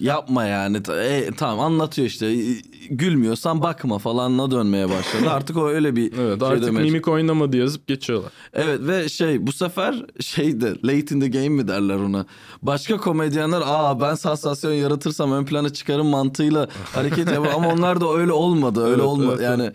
Yapma 0.00 0.44
yani. 0.44 0.76
E, 1.00 1.30
tamam 1.36 1.60
anlatıyor 1.60 2.08
işte. 2.08 2.26
E, 2.26 2.42
Gülmüyorsan 2.90 3.62
bakma 3.62 3.98
falanla 3.98 4.50
dönmeye 4.50 4.88
başladı. 4.88 5.30
Artık 5.30 5.56
o 5.56 5.68
öyle 5.68 5.96
bir 5.96 6.12
Evet 6.18 6.38
şey 6.40 6.48
artık 6.48 6.66
demeye- 6.66 6.82
mimik 6.82 7.08
oynamadı 7.08 7.56
yazıp 7.56 7.86
geçiyorlar. 7.86 8.32
Evet 8.52 8.80
ve 8.82 9.08
şey 9.08 9.46
bu 9.46 9.52
sefer 9.52 10.06
şey 10.20 10.60
de 10.60 10.70
late 10.84 11.14
in 11.14 11.20
the 11.20 11.28
game 11.28 11.48
mi 11.48 11.68
derler 11.68 11.94
ona. 11.96 12.26
Başka 12.62 12.96
komedyenler 12.96 13.62
aa 13.64 14.00
ben 14.00 14.14
sansasyon 14.14 14.72
yaratırsam 14.72 15.32
ön 15.32 15.44
plana 15.44 15.72
çıkarım 15.72 16.06
mantığıyla 16.06 16.68
hareket 16.94 17.30
yapıyor 17.32 17.54
ama 17.54 17.68
onlar 17.72 18.00
da 18.00 18.12
öyle 18.14 18.32
olmadı. 18.32 18.80
Öyle 18.84 18.92
Evet, 18.94 19.04
olmadı. 19.04 19.36
evet, 19.38 19.42
yani 19.42 19.72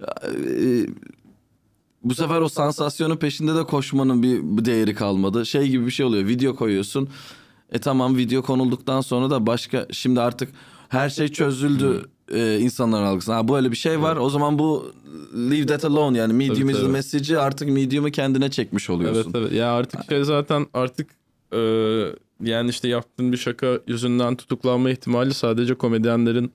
e, 0.00 0.86
bu 2.04 2.14
sefer 2.14 2.40
o 2.40 2.48
sansasyonun 2.48 3.16
peşinde 3.16 3.54
de 3.54 3.62
koşmanın 3.64 4.22
bir 4.22 4.64
değeri 4.64 4.94
kalmadı. 4.94 5.46
Şey 5.46 5.68
gibi 5.68 5.86
bir 5.86 5.90
şey 5.90 6.06
oluyor. 6.06 6.26
Video 6.28 6.56
koyuyorsun. 6.56 7.08
E 7.74 7.78
tamam 7.78 8.16
video 8.16 8.42
konulduktan 8.42 9.00
sonra 9.00 9.30
da 9.30 9.46
başka 9.46 9.86
şimdi 9.92 10.20
artık 10.20 10.48
her 10.88 11.08
şey 11.10 11.28
çözüldü 11.28 12.04
e, 12.32 12.58
insanların 12.58 13.04
algısına. 13.04 13.36
Ha, 13.36 13.48
böyle 13.48 13.70
bir 13.70 13.76
şey 13.76 14.02
var. 14.02 14.16
O 14.16 14.30
zaman 14.30 14.58
bu 14.58 14.92
leave 15.34 15.66
that 15.66 15.84
alone 15.84 16.18
yani 16.18 16.32
medium 16.32 16.70
is 16.70 16.80
the 16.80 16.88
message'i 16.88 17.38
artık 17.38 17.68
medium'u 17.68 18.10
kendine 18.10 18.50
çekmiş 18.50 18.90
Evet 18.90 18.96
oluyorsun. 18.98 19.32
evet. 19.36 19.52
Ya 19.52 19.72
artık 19.72 20.00
şey 20.08 20.24
zaten 20.24 20.66
artık 20.74 21.10
e, 21.52 21.58
yani 22.42 22.70
işte 22.70 22.88
yaptığın 22.88 23.32
bir 23.32 23.36
şaka 23.36 23.78
yüzünden 23.86 24.36
tutuklanma 24.36 24.90
ihtimali 24.90 25.34
sadece 25.34 25.74
komedyenlerin 25.74 26.52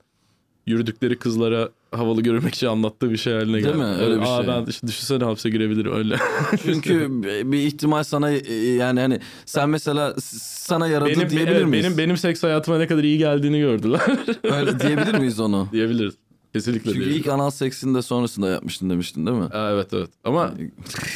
yürüdükleri 0.66 1.18
kızlara 1.18 1.68
havalı 1.92 2.22
görünmek 2.22 2.54
için 2.54 2.66
anlattığı 2.66 3.10
bir 3.10 3.16
şey 3.16 3.32
haline 3.32 3.52
Değil 3.52 3.64
geldi. 3.66 3.76
mi? 3.76 3.84
Öyle 3.84 4.16
bir 4.16 4.22
Aa, 4.22 4.36
şey. 4.36 4.46
Ben 4.46 4.64
işte 4.66 4.86
düşünsene 4.86 5.24
hapse 5.24 5.50
girebilirim 5.50 5.92
öyle. 5.92 6.16
Çünkü 6.64 7.22
bir 7.52 7.58
ihtimal 7.58 8.02
sana 8.02 8.30
e, 8.30 8.54
yani 8.56 9.00
hani 9.00 9.20
sen 9.46 9.70
mesela 9.70 10.14
sana 10.22 10.86
yaradı 10.88 11.08
benim, 11.08 11.30
diyebilir 11.30 11.56
evet, 11.56 11.66
miyiz? 11.66 11.84
benim 11.86 11.98
benim 11.98 12.16
seks 12.16 12.42
hayatıma 12.42 12.78
ne 12.78 12.86
kadar 12.86 13.04
iyi 13.04 13.18
geldiğini 13.18 13.58
gördüler. 13.58 14.00
Öyle 14.44 14.80
diyebilir 14.80 15.14
miyiz 15.18 15.40
onu? 15.40 15.68
diyebiliriz. 15.72 16.14
Kesinlikle 16.52 16.84
Çünkü 16.84 16.94
diyebiliriz. 16.98 17.20
ilk 17.26 17.32
anal 17.32 17.50
seksinde 17.50 18.02
sonrasında 18.02 18.48
yapmıştın 18.48 18.90
demiştin 18.90 19.26
değil 19.26 19.36
mi? 19.38 19.44
Aa, 19.44 19.70
evet 19.70 19.88
evet. 19.92 20.10
Ama 20.24 20.54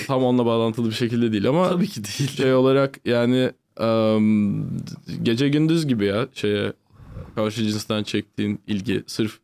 tam 0.07 0.25
onunla 0.25 0.47
bağlantılı 0.47 0.87
bir 0.89 0.95
şekilde 0.95 1.33
değil 1.33 1.49
ama 1.49 1.69
Tabii 1.69 1.87
ki 1.87 2.01
değil. 2.05 2.31
şey 2.37 2.55
olarak 2.55 3.01
yani 3.05 3.51
em, 3.81 4.65
gece 5.23 5.49
gündüz 5.49 5.87
gibi 5.87 6.05
ya 6.05 6.29
şeye 6.35 6.73
karşı 7.35 7.63
cinsten 7.65 8.03
çektiğin 8.03 8.61
ilgi 8.67 9.05
sırf 9.07 9.39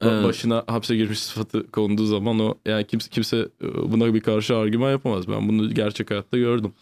Evet. 0.00 0.24
başına 0.24 0.64
hapse 0.66 0.96
girmiş 0.96 1.18
sıfatı 1.18 1.70
konduğu 1.70 2.06
zaman 2.06 2.40
o 2.40 2.54
yani 2.66 2.86
kimse 2.86 3.10
kimse 3.10 3.36
e, 3.36 3.92
buna 3.92 4.14
bir 4.14 4.20
karşı 4.20 4.56
argüman 4.56 4.90
yapamaz. 4.90 5.28
Ben 5.28 5.48
bunu 5.48 5.74
gerçek 5.74 6.10
hayatta 6.10 6.38
gördüm. 6.38 6.72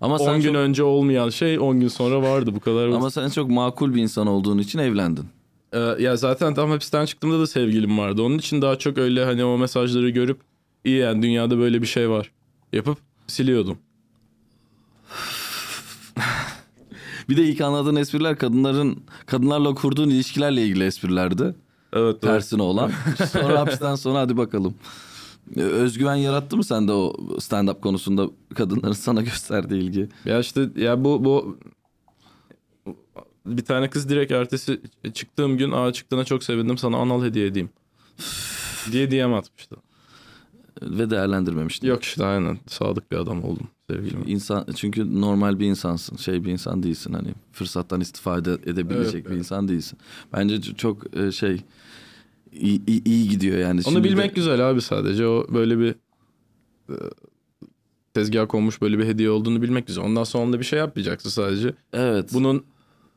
Ama 0.00 0.16
10 0.16 0.26
sen 0.26 0.40
gün 0.40 0.52
çok, 0.52 0.56
önce 0.56 0.82
olmayan 0.82 1.28
şey 1.28 1.58
10 1.58 1.80
gün 1.80 1.88
sonra 1.88 2.22
vardı 2.22 2.50
bu 2.54 2.60
kadar. 2.60 2.88
ama 2.88 3.10
sen 3.10 3.28
çok 3.28 3.50
makul 3.50 3.94
bir 3.94 4.02
insan 4.02 4.26
olduğun 4.26 4.58
için 4.58 4.78
evlendin. 4.78 5.24
Ee, 5.72 5.78
ya 5.78 6.16
zaten 6.16 6.54
tam 6.54 6.70
hapisten 6.70 7.06
çıktığımda 7.06 7.40
da 7.40 7.46
sevgilim 7.46 7.98
vardı. 7.98 8.22
Onun 8.22 8.38
için 8.38 8.62
daha 8.62 8.76
çok 8.76 8.98
öyle 8.98 9.24
hani 9.24 9.44
o 9.44 9.58
mesajları 9.58 10.10
görüp 10.10 10.40
iyi 10.84 10.98
yani 10.98 11.22
dünyada 11.22 11.58
böyle 11.58 11.82
bir 11.82 11.86
şey 11.86 12.10
var 12.10 12.30
yapıp 12.72 12.98
siliyordum. 13.26 13.78
Bir 17.28 17.36
de 17.36 17.44
ilk 17.44 17.60
anladığın 17.60 17.96
espriler 17.96 18.38
kadınların 18.38 19.02
kadınlarla 19.26 19.74
kurduğun 19.74 20.10
ilişkilerle 20.10 20.62
ilgili 20.62 20.84
esprilerdi. 20.84 21.54
Evet. 21.96 22.22
Tersine 22.22 22.62
olan. 22.62 22.90
Sonra 23.32 23.60
hapisten 23.60 23.94
sonra 23.94 24.18
hadi 24.18 24.36
bakalım. 24.36 24.74
Özgüven 25.56 26.14
yarattı 26.14 26.56
mı 26.56 26.64
sende 26.64 26.92
o 26.92 27.12
stand-up 27.38 27.80
konusunda 27.80 28.30
kadınların 28.54 28.92
sana 28.92 29.22
gösterdiği 29.22 29.82
ilgi? 29.82 30.08
Ya 30.24 30.38
işte 30.38 30.68
ya 30.76 31.04
bu 31.04 31.24
bu 31.24 31.58
bir 33.46 33.64
tane 33.64 33.90
kız 33.90 34.08
direkt 34.08 34.32
ertesi 34.32 34.80
çıktığım 35.14 35.58
gün 35.58 35.72
aa 35.72 35.92
çıktığına 35.92 36.24
çok 36.24 36.44
sevindim 36.44 36.78
sana 36.78 36.96
anal 36.96 37.24
hediye 37.24 37.46
edeyim. 37.46 37.70
diye 38.92 39.10
DM 39.10 39.32
atmıştı. 39.34 39.76
Ve 40.82 41.10
değerlendirmemiştin. 41.10 41.88
Yok 41.88 42.02
işte 42.02 42.24
aynen 42.24 42.58
sadık 42.66 43.12
bir 43.12 43.16
adam 43.16 43.44
oldum 43.44 43.68
sevgilim. 43.90 44.24
İnsan 44.26 44.66
çünkü 44.76 45.20
normal 45.20 45.58
bir 45.60 45.66
insansın. 45.66 46.16
Şey 46.16 46.44
bir 46.44 46.52
insan 46.52 46.82
değilsin 46.82 47.12
hani 47.12 47.28
fırsattan 47.52 48.00
istifade 48.00 48.52
edebilecek 48.52 49.14
Evet, 49.14 49.24
bir 49.24 49.30
evet. 49.30 49.38
insan 49.38 49.68
değilsin. 49.68 49.98
Bence 50.32 50.62
çok 50.62 51.16
e, 51.16 51.32
şey 51.32 51.60
iyi, 52.60 52.82
iyi- 52.86 53.04
iyi 53.04 53.28
gidiyor 53.28 53.58
yani. 53.58 53.74
Onu 53.74 53.82
Şimdi 53.82 53.98
de- 53.98 54.04
bilmek 54.04 54.34
güzel 54.34 54.70
abi 54.70 54.82
sadece 54.82 55.26
o 55.26 55.46
böyle 55.54 55.78
bir 55.78 55.94
e, 56.90 56.94
tezgah 58.14 58.48
konmuş 58.48 58.82
böyle 58.82 58.98
bir 58.98 59.04
hediye 59.04 59.30
olduğunu 59.30 59.62
bilmek 59.62 59.86
güzel. 59.86 60.04
Ondan 60.04 60.24
sonra 60.24 60.52
da 60.52 60.58
bir 60.60 60.64
şey 60.64 60.78
yapmayacaksın 60.78 61.30
sadece. 61.30 61.72
Evet. 61.92 62.30
Bunun 62.32 62.64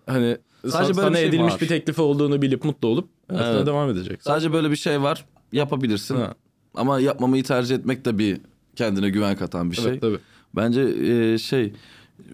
hani 0.05 0.37
Sadece 0.67 0.93
sana 0.93 1.09
bir 1.11 1.15
şey 1.15 1.25
edilmiş 1.27 1.53
var. 1.53 1.61
bir 1.61 1.67
teklifi 1.67 2.01
olduğunu 2.01 2.41
bilip 2.41 2.63
mutlu 2.65 2.87
olup 2.87 3.09
Evet. 3.29 3.65
devam 3.67 3.89
edeceksin. 3.89 4.29
Sadece 4.31 4.53
böyle 4.53 4.71
bir 4.71 4.75
şey 4.75 5.01
var. 5.01 5.25
Yapabilirsin. 5.51 6.15
Ha, 6.15 6.33
Ama 6.75 6.99
yapmamayı 6.99 7.43
tercih 7.43 7.75
etmek 7.75 8.05
de 8.05 8.17
bir 8.17 8.37
kendine 8.75 9.09
güven 9.09 9.35
katan 9.37 9.71
bir 9.71 9.75
şey. 9.75 9.85
evet 9.91 10.01
tabii. 10.01 10.17
Bence 10.55 10.81
e, 10.81 11.37
şey 11.37 11.73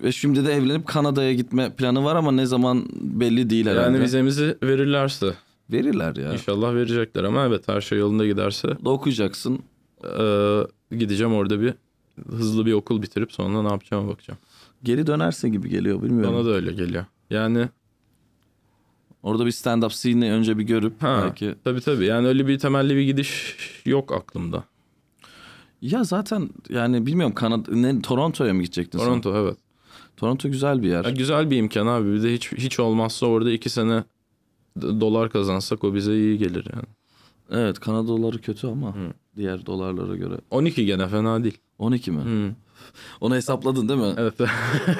ve 0.03 0.11
şimdi 0.11 0.45
de 0.45 0.53
evlenip 0.53 0.87
Kanada'ya 0.87 1.33
gitme 1.33 1.69
planı 1.75 2.03
var 2.03 2.15
ama 2.15 2.31
ne 2.31 2.45
zaman 2.45 2.85
belli 3.01 3.49
değil 3.49 3.65
herhalde. 3.65 3.85
Yani 3.85 4.01
vizemizi 4.01 4.57
verirlerse 4.63 5.33
Verirler 5.71 6.15
ya. 6.15 6.33
inşallah 6.33 6.73
verecekler 6.73 7.23
ama 7.23 7.45
evet 7.45 7.67
her 7.67 7.81
şey 7.81 7.99
yolunda 7.99 8.25
giderse 8.25 8.67
Da 8.85 8.89
okuyacaksın. 8.89 9.59
e, 10.19 10.97
gideceğim 10.97 11.33
orada 11.33 11.61
bir 11.61 11.73
hızlı 12.29 12.65
bir 12.65 12.73
okul 12.73 13.01
bitirip 13.01 13.31
sonra 13.33 13.61
ne 13.61 13.67
yapacağıma 13.67 14.09
bakacağım. 14.09 14.39
Geri 14.83 15.07
dönersin 15.07 15.51
gibi 15.51 15.69
geliyor 15.69 16.01
bilmiyorum. 16.03 16.35
Bana 16.35 16.45
da 16.45 16.49
öyle 16.49 16.71
geliyor. 16.73 17.05
Yani 17.29 17.69
Orada 19.23 19.45
bir 19.45 19.51
stand-up 19.51 19.89
scene'i 19.93 20.31
önce 20.31 20.57
bir 20.57 20.63
görüp 20.63 21.01
ha, 21.03 21.21
belki. 21.23 21.55
tabii 21.63 21.81
tabii 21.81 22.05
yani 22.05 22.27
öyle 22.27 22.47
bir 22.47 22.59
temelli 22.59 22.95
bir 22.95 23.01
gidiş 23.01 23.55
yok 23.85 24.11
aklımda. 24.13 24.63
Ya 25.81 26.03
zaten 26.03 26.49
yani 26.69 27.05
bilmiyorum 27.05 27.35
Kanada 27.35 27.71
ne 27.75 28.01
Toronto'ya 28.01 28.53
mı 28.53 28.61
gidecektin 28.61 28.99
sen? 28.99 29.05
Toronto 29.05 29.35
evet. 29.35 29.57
Toronto 30.17 30.49
güzel 30.49 30.81
bir 30.81 30.87
yer. 30.87 31.05
Ya 31.05 31.11
güzel 31.11 31.51
bir 31.51 31.57
imkan 31.57 31.87
abi. 31.87 32.13
Bir 32.13 32.23
de 32.23 32.33
hiç 32.33 32.51
hiç 32.51 32.79
olmazsa 32.79 33.25
orada 33.25 33.51
iki 33.51 33.69
sene 33.69 34.03
dolar 34.81 35.29
kazansak 35.29 35.83
o 35.83 35.93
bize 35.95 36.15
iyi 36.15 36.37
gelir 36.37 36.67
yani. 36.73 36.85
Evet 37.51 37.79
Kanada 37.79 38.07
doları 38.07 38.41
kötü 38.41 38.67
ama 38.67 38.95
diğer 39.35 39.65
dolarlara 39.65 40.15
göre. 40.15 40.33
12 40.51 40.85
gene 40.85 41.07
fena 41.07 41.43
değil. 41.43 41.57
12 41.79 42.11
mi? 42.11 42.21
Hı. 42.21 42.55
Onu 43.21 43.35
hesapladın 43.35 43.89
değil 43.89 43.99
mi? 43.99 44.13
Evet. 44.17 44.33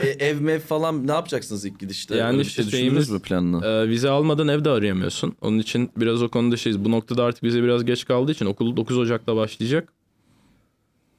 E, 0.03 0.07
ev 0.07 0.41
mev 0.41 0.59
falan 0.59 1.07
ne 1.07 1.11
yapacaksınız 1.11 1.65
ilk 1.65 1.80
gidişte? 1.80 2.15
Yani 2.17 2.28
Öyle 2.28 2.39
bir 2.39 2.45
işte 2.45 2.63
şey 2.63 2.71
şeyimiz- 2.71 3.09
mü 3.09 3.19
planını? 3.19 3.65
Ee, 3.65 3.89
vize 3.89 4.09
almadan 4.09 4.47
evde 4.47 4.69
arayamıyorsun. 4.69 5.36
Onun 5.41 5.59
için 5.59 5.89
biraz 5.97 6.23
o 6.23 6.30
konuda 6.30 6.57
şeyiz. 6.57 6.86
Bu 6.86 6.91
noktada 6.91 7.23
artık 7.23 7.43
vize 7.43 7.63
biraz 7.63 7.86
geç 7.86 8.05
kaldığı 8.05 8.32
için 8.32 8.45
okul 8.45 8.76
9 8.78 8.97
Ocak'ta 8.97 9.36
başlayacak. 9.36 9.93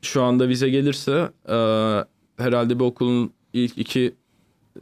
Şu 0.03 0.23
anda 0.23 0.49
vize 0.49 0.69
gelirse 0.71 1.31
e, 1.49 1.55
herhalde 2.43 2.79
bir 2.79 2.85
okulun 2.85 3.31
ilk 3.53 3.79
iki 3.79 4.15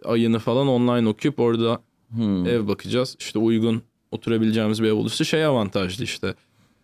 ayını 0.05 0.39
falan 0.39 0.68
online 0.68 1.09
okuyup 1.09 1.41
orada 1.41 1.81
Hmm. 2.15 2.47
ev 2.47 2.69
bakacağız. 2.69 3.17
İşte 3.21 3.39
uygun 3.39 3.83
oturabileceğimiz 4.11 4.83
bir 4.83 4.89
ev 4.89 4.95
olursa 4.95 5.25
şey 5.25 5.45
avantajlı 5.45 6.05
işte. 6.05 6.35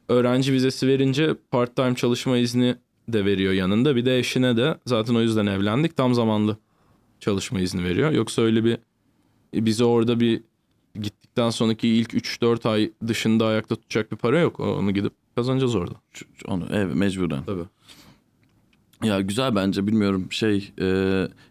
Öğrenci 0.08 0.52
vizesi 0.52 0.88
verince 0.88 1.34
part 1.50 1.76
time 1.76 1.94
çalışma 1.94 2.36
izni 2.36 2.76
de 3.08 3.24
veriyor 3.24 3.52
yanında. 3.52 3.96
Bir 3.96 4.04
de 4.04 4.18
eşine 4.18 4.56
de 4.56 4.78
zaten 4.86 5.14
o 5.14 5.20
yüzden 5.20 5.46
evlendik. 5.46 5.96
Tam 5.96 6.14
zamanlı 6.14 6.56
çalışma 7.20 7.60
izni 7.60 7.84
veriyor. 7.84 8.10
Yoksa 8.10 8.42
öyle 8.42 8.64
bir 8.64 8.78
bizi 9.54 9.84
orada 9.84 10.20
bir 10.20 10.42
gittikten 10.94 11.50
sonraki 11.50 11.88
ilk 11.88 12.14
3-4 12.14 12.68
ay 12.68 12.90
dışında 13.06 13.46
ayakta 13.46 13.76
tutacak 13.76 14.12
bir 14.12 14.16
para 14.16 14.38
yok. 14.38 14.60
Onu 14.60 14.90
gidip 14.90 15.12
kazanacağız 15.34 15.74
orada. 15.74 15.94
Onu 16.46 16.66
ev 16.72 16.94
mecburen. 16.94 17.44
Tabii. 17.44 17.64
Ya 19.04 19.20
güzel 19.20 19.54
bence 19.56 19.86
bilmiyorum 19.86 20.26
şey 20.30 20.72
e, 20.80 20.86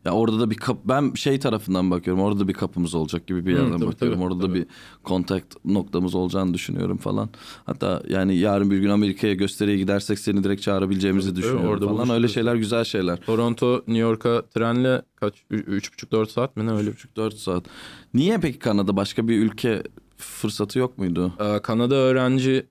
ya 0.05 0.11
orada 0.11 0.39
da 0.39 0.49
bir 0.49 0.55
kap 0.55 0.77
ben 0.85 1.13
şey 1.13 1.39
tarafından 1.39 1.91
bakıyorum 1.91 2.23
orada 2.23 2.39
da 2.39 2.47
bir 2.47 2.53
kapımız 2.53 2.95
olacak 2.95 3.27
gibi 3.27 3.45
bir 3.45 3.53
Hı, 3.53 3.57
yerden 3.57 3.77
tabii, 3.79 3.85
bakıyorum 3.87 4.17
tabii, 4.19 4.27
orada 4.27 4.39
da 4.41 4.47
tabii. 4.47 4.59
bir 4.59 4.65
kontakt 5.03 5.55
noktamız 5.65 6.15
olacağını 6.15 6.53
düşünüyorum 6.53 6.97
falan 6.97 7.29
hatta 7.65 8.03
yani 8.09 8.37
yarın 8.37 8.71
bir 8.71 8.77
gün 8.77 8.89
Amerika'ya 8.89 9.33
gösteriye 9.33 9.77
gidersek 9.77 10.19
seni 10.19 10.43
direkt 10.43 10.61
çağırabileceğimizi 10.61 11.29
Tabii, 11.29 11.37
düşünüyorum 11.41 11.69
orada 11.69 11.87
falan 11.87 12.09
öyle 12.09 12.27
şeyler 12.27 12.55
güzel 12.55 12.83
şeyler 12.83 13.17
Toronto, 13.17 13.75
New 13.77 13.97
York'a 13.97 14.41
trenle 14.45 15.01
kaç? 15.15 15.33
3,5-4 15.51 16.27
saat 16.29 16.57
mi 16.57 16.65
ne 16.65 16.71
öyle? 16.71 16.91
4 17.15 17.33
saat 17.35 17.63
niye 18.13 18.37
peki 18.37 18.59
Kanada 18.59 18.95
başka 18.97 19.27
bir 19.27 19.37
ülke 19.39 19.83
fırsatı 20.17 20.79
yok 20.79 20.97
muydu 20.97 21.33
Ee, 21.39 21.59
Kanada 21.61 21.95
öğrenci 21.95 22.65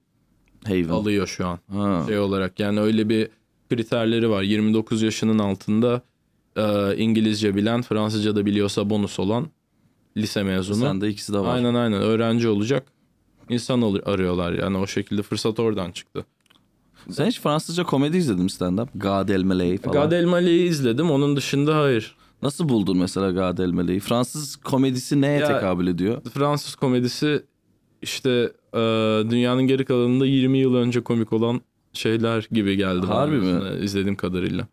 Haven 0.67 0.89
alıyor 0.89 1.27
şu 1.27 1.47
an. 1.47 1.59
ha. 1.73 2.05
şey 2.07 2.19
olarak 2.19 2.61
yani 2.61 2.81
öyle 2.81 3.09
bir 3.09 3.29
kriterleri 3.71 4.31
var. 4.31 4.43
29 4.43 5.03
yaşının 5.03 5.39
altında 5.39 6.03
e, 6.57 6.97
İngilizce 6.97 7.55
bilen, 7.57 7.83
Fransızca 7.83 8.37
da 8.37 8.47
biliyorsa 8.47 8.91
bonus 8.91 9.19
olan 9.19 9.47
lise 10.17 10.43
mezunu. 10.43 10.77
sende 10.77 11.09
ikisi 11.09 11.33
de 11.33 11.39
var 11.39 11.55
Aynen 11.57 11.75
aynen 11.75 12.01
öğrenci 12.03 12.49
olacak. 12.49 12.87
İnsan 13.49 13.83
ol- 13.83 14.01
arıyorlar 14.07 14.53
yani 14.53 14.79
o 14.79 14.87
şekilde 14.87 15.23
fırsat 15.23 15.61
oradan 15.61 15.91
çıktı. 15.93 16.25
sen 17.11 17.27
hiç 17.27 17.41
Fransızca 17.41 17.85
komedi 17.85 18.17
izledin 18.17 18.43
mi 18.45 18.51
stand-up 18.51 18.89
Gad 18.95 19.29
Elmaleh 19.29 19.79
falan 19.79 19.93
Gad 19.95 20.13
Elmaleh'i 20.13 20.63
izledim 20.67 21.11
onun 21.11 21.37
dışında 21.37 21.77
hayır. 21.77 22.17
nasıl 22.43 22.69
buldun 22.69 22.97
mesela 22.99 23.31
Gad 23.31 23.59
Elmaleh'i 23.59 24.01
Fransız 24.01 24.57
komedisi 24.57 25.21
neye 25.21 25.39
Ya- 25.39 25.47
tekabül 25.47 25.87
ediyor 25.87 26.23
Fransız 26.35 26.75
komedisi 26.75 27.43
işte 28.03 28.53
e, 28.75 28.79
dünyanın 29.31 29.63
geri 29.63 29.85
kalanında 29.85 30.27
20 30.27 30.59
yıl 30.59 30.75
önce 30.75 31.01
komik 31.01 31.33
olan 31.33 31.61
şeyler 31.99 32.49
gibi 32.51 32.77
geldi. 32.77 33.03
bana 33.03 33.15
Harbi 33.15 33.37
mi? 33.37 33.85
izlediğim 33.85 34.17
kadarıyla. 34.17 34.67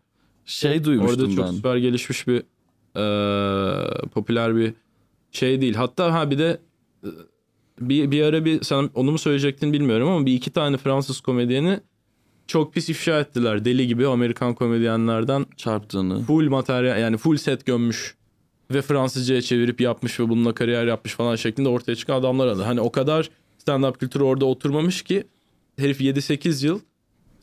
şey 0.44 0.84
duymuştum 0.84 1.22
Orada 1.24 1.36
çok 1.36 1.46
ben 1.46 1.52
süper 1.52 1.76
gelişmiş 1.76 2.26
bir 2.28 2.42
e, 2.96 4.08
popüler 4.08 4.56
bir 4.56 4.72
şey 5.30 5.60
değil. 5.60 5.74
Hatta 5.74 6.12
ha 6.12 6.30
bir 6.30 6.38
de 6.38 6.60
e, 7.04 7.08
bir, 7.80 8.10
bir 8.10 8.22
ara 8.22 8.44
bir 8.44 8.62
sen 8.62 8.90
onu 8.94 9.12
mu 9.12 9.18
söyleyecektin 9.18 9.72
bilmiyorum 9.72 10.08
ama 10.08 10.26
bir 10.26 10.34
iki 10.34 10.50
tane 10.50 10.76
Fransız 10.76 11.20
komedyeni 11.20 11.80
çok 12.46 12.74
pis 12.74 12.88
ifşa 12.88 13.20
ettiler. 13.20 13.64
Deli 13.64 13.86
gibi 13.86 14.06
Amerikan 14.06 14.54
komedyenlerden 14.54 15.46
çarptığını 15.56 16.22
full 16.22 16.48
materyal 16.48 17.00
yani 17.00 17.16
full 17.16 17.36
set 17.36 17.66
gömmüş 17.66 18.14
ve 18.70 18.82
Fransızcaya 18.82 19.42
çevirip 19.42 19.80
yapmış 19.80 20.20
ve 20.20 20.28
bununla 20.28 20.54
kariyer 20.54 20.86
yapmış 20.86 21.14
falan 21.14 21.36
şeklinde 21.36 21.68
ortaya 21.68 21.96
çıkan 21.96 22.14
adamlar 22.14 22.46
adı. 22.46 22.62
Hani 22.62 22.80
o 22.80 22.92
kadar 22.92 23.30
stand-up 23.66 23.98
kültürü 23.98 24.22
orada 24.22 24.44
oturmamış 24.44 25.02
ki 25.02 25.24
herif 25.78 26.00
7-8 26.00 26.66
yıl 26.66 26.80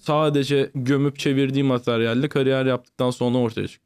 sadece 0.03 0.71
gömüp 0.75 1.19
çevirdiği 1.19 1.63
materyalle 1.63 2.29
kariyer 2.29 2.65
yaptıktan 2.65 3.11
sonra 3.11 3.37
ortaya 3.37 3.67
çıktı. 3.67 3.83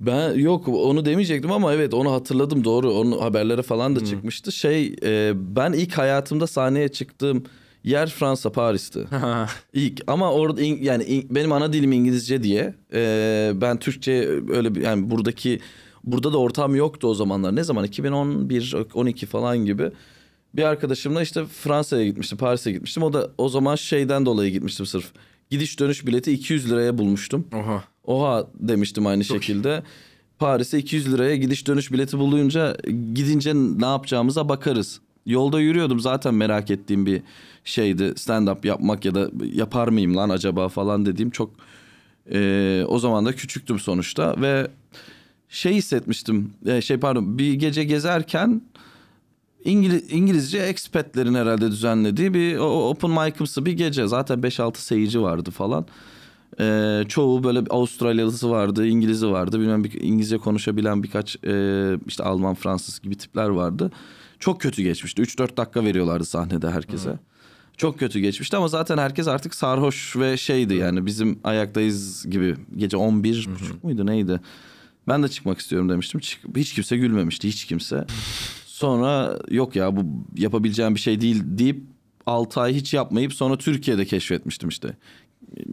Ben 0.00 0.34
yok 0.34 0.68
onu 0.68 1.04
demeyecektim 1.04 1.52
ama 1.52 1.72
evet 1.74 1.94
onu 1.94 2.12
hatırladım 2.12 2.64
doğru. 2.64 2.92
Onun 2.92 3.18
haberlere 3.18 3.62
falan 3.62 3.96
da 3.96 4.04
çıkmıştı. 4.04 4.52
Şey 4.52 4.96
e, 5.02 5.32
ben 5.56 5.72
ilk 5.72 5.98
hayatımda 5.98 6.46
sahneye 6.46 6.88
çıktığım 6.88 7.44
yer 7.84 8.08
Fransa 8.10 8.52
Paris'ti. 8.52 9.04
İlk 9.72 10.00
ama 10.06 10.32
orada 10.32 10.62
in- 10.62 10.82
yani 10.82 11.04
in- 11.04 11.26
benim 11.34 11.52
ana 11.52 11.72
dilim 11.72 11.92
İngilizce 11.92 12.42
diye 12.42 12.74
e, 12.94 13.52
ben 13.54 13.78
Türkçe 13.78 14.12
öyle 14.48 14.74
bir 14.74 14.82
yani 14.82 15.10
buradaki 15.10 15.60
burada 16.04 16.32
da 16.32 16.38
ortam 16.38 16.76
yoktu 16.76 17.08
o 17.08 17.14
zamanlar. 17.14 17.56
Ne 17.56 17.64
zaman 17.64 17.84
2011 17.84 18.74
12 18.94 19.26
falan 19.26 19.58
gibi. 19.58 19.90
Bir 20.54 20.62
arkadaşımla 20.62 21.22
işte 21.22 21.44
Fransa'ya 21.44 22.04
gitmiştim, 22.04 22.38
Paris'e 22.38 22.72
gitmiştim. 22.72 23.02
O 23.02 23.12
da 23.12 23.30
o 23.38 23.48
zaman 23.48 23.76
şeyden 23.76 24.26
dolayı 24.26 24.52
gitmiştim 24.52 24.86
sırf. 24.86 25.12
Gidiş 25.50 25.80
dönüş 25.80 26.06
bileti 26.06 26.32
200 26.32 26.70
liraya 26.70 26.98
bulmuştum. 26.98 27.46
Oha. 27.54 27.84
Oha 28.04 28.46
demiştim 28.54 29.06
aynı 29.06 29.24
şekilde. 29.24 29.82
Paris'e 30.38 30.78
200 30.78 31.12
liraya 31.12 31.36
gidiş 31.36 31.66
dönüş 31.66 31.92
bileti 31.92 32.18
bulunca 32.18 32.76
gidince 33.14 33.54
ne 33.54 33.86
yapacağımıza 33.86 34.48
bakarız. 34.48 35.00
Yolda 35.26 35.60
yürüyordum 35.60 36.00
zaten 36.00 36.34
merak 36.34 36.70
ettiğim 36.70 37.06
bir 37.06 37.22
şeydi 37.64 38.12
stand 38.16 38.48
up 38.48 38.64
yapmak 38.64 39.04
ya 39.04 39.14
da 39.14 39.30
yapar 39.52 39.88
mıyım 39.88 40.16
lan 40.16 40.28
acaba 40.28 40.68
falan 40.68 41.06
dediğim 41.06 41.30
çok 41.30 41.50
e, 42.32 42.84
o 42.88 42.98
zaman 42.98 43.26
da 43.26 43.32
küçüktüm 43.32 43.78
sonuçta 43.78 44.40
ve 44.40 44.68
şey 45.48 45.74
hissetmiştim 45.74 46.52
e, 46.66 46.80
şey 46.80 46.96
pardon 46.96 47.38
bir 47.38 47.54
gece 47.54 47.84
gezerken 47.84 48.62
İngiliz, 49.64 50.12
İngilizce 50.12 50.58
expatlerin 50.58 51.34
herhalde 51.34 51.70
düzenlediği 51.70 52.34
bir 52.34 52.56
open 52.56 53.10
mic'ımsı 53.10 53.66
bir 53.66 53.72
gece 53.72 54.06
zaten 54.06 54.38
5-6 54.38 54.76
seyirci 54.76 55.22
vardı 55.22 55.50
falan. 55.50 55.86
Ee, 56.60 57.02
çoğu 57.08 57.44
böyle 57.44 57.58
Avustralyalısı 57.70 58.50
vardı, 58.50 58.86
İngiliz'i 58.86 59.30
vardı. 59.30 59.60
Bilmem 59.60 59.84
bir, 59.84 59.92
İngilizce 60.00 60.38
konuşabilen 60.38 61.02
birkaç 61.02 61.36
e, 61.44 61.94
işte 62.06 62.24
Alman, 62.24 62.54
Fransız 62.54 63.00
gibi 63.00 63.16
tipler 63.16 63.48
vardı. 63.48 63.90
Çok 64.38 64.60
kötü 64.60 64.82
geçmişti. 64.82 65.22
3-4 65.22 65.56
dakika 65.56 65.84
veriyorlardı 65.84 66.24
sahnede 66.24 66.70
herkese. 66.70 67.18
Çok 67.76 67.98
kötü 67.98 68.20
geçmişti 68.20 68.56
ama 68.56 68.68
zaten 68.68 68.98
herkes 68.98 69.28
artık 69.28 69.54
sarhoş 69.54 70.16
ve 70.16 70.36
şeydi 70.36 70.74
yani 70.74 71.06
bizim 71.06 71.38
ayaktayız 71.44 72.26
gibi. 72.30 72.56
Gece 72.76 72.96
11 72.96 73.48
buçuk 73.54 73.84
muydu 73.84 74.06
neydi? 74.06 74.40
Ben 75.08 75.22
de 75.22 75.28
çıkmak 75.28 75.58
istiyorum 75.58 75.88
demiştim. 75.88 76.20
Hiç 76.56 76.74
kimse 76.74 76.96
gülmemişti 76.96 77.48
hiç 77.48 77.64
kimse. 77.64 78.06
Sonra 78.78 79.38
yok 79.50 79.76
ya 79.76 79.96
bu 79.96 80.02
yapabileceğim 80.36 80.94
bir 80.94 81.00
şey 81.00 81.20
değil 81.20 81.42
deyip 81.44 81.82
6 82.26 82.60
ay 82.60 82.74
hiç 82.74 82.94
yapmayıp 82.94 83.34
sonra 83.34 83.58
Türkiye'de 83.58 84.04
keşfetmiştim 84.04 84.68
işte. 84.68 84.96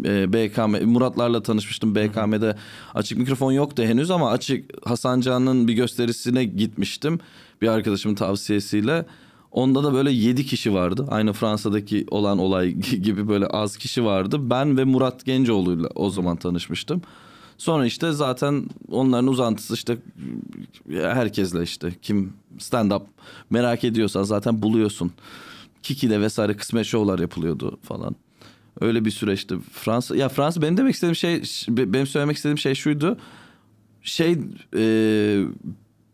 Ee, 0.05 0.33
BKM 0.33 0.85
Muratlarla 0.85 1.43
tanışmıştım. 1.43 1.95
BKM'de 1.95 2.55
açık 2.93 3.17
mikrofon 3.17 3.51
yoktu 3.51 3.83
henüz 3.83 4.11
ama 4.11 4.31
açık 4.31 4.87
Hasan 4.87 5.21
Can'ın 5.21 5.67
bir 5.67 5.73
gösterisine 5.73 6.43
gitmiştim. 6.43 7.19
Bir 7.61 7.67
arkadaşımın 7.67 8.15
tavsiyesiyle. 8.15 9.05
Onda 9.51 9.83
da 9.83 9.93
böyle 9.93 10.11
7 10.11 10.45
kişi 10.45 10.73
vardı. 10.73 11.05
Aynı 11.09 11.33
Fransa'daki 11.33 12.05
olan 12.11 12.37
olay 12.37 12.71
gibi 13.01 13.27
böyle 13.27 13.47
az 13.47 13.77
kişi 13.77 14.05
vardı. 14.05 14.49
Ben 14.49 14.77
ve 14.77 14.83
Murat 14.83 15.25
Gencoğlu'yla 15.25 15.89
o 15.95 16.09
zaman 16.09 16.37
tanışmıştım. 16.37 17.01
Sonra 17.57 17.85
işte 17.85 18.11
zaten 18.11 18.65
onların 18.91 19.27
uzantısı 19.27 19.73
işte 19.73 19.97
herkesle 20.91 21.63
işte 21.63 21.93
kim 22.01 22.33
stand 22.59 22.91
up 22.91 23.03
merak 23.49 23.83
ediyorsan 23.83 24.23
zaten 24.23 24.61
buluyorsun. 24.61 25.11
Kiki'de 25.83 26.21
vesaire 26.21 26.57
kısmet 26.57 26.85
şovlar 26.85 27.19
yapılıyordu 27.19 27.79
falan. 27.83 28.15
Öyle 28.81 29.05
bir 29.05 29.11
süreçti. 29.11 29.57
Fransa 29.71 30.15
ya 30.15 30.29
Fransa 30.29 30.61
benim 30.61 30.77
demek 30.77 30.93
istediğim 30.93 31.15
şey 31.15 31.41
benim 31.67 32.07
söylemek 32.07 32.37
istediğim 32.37 32.57
şey 32.57 32.75
şuydu. 32.75 33.17
Şey 34.01 34.37
e, 34.77 35.43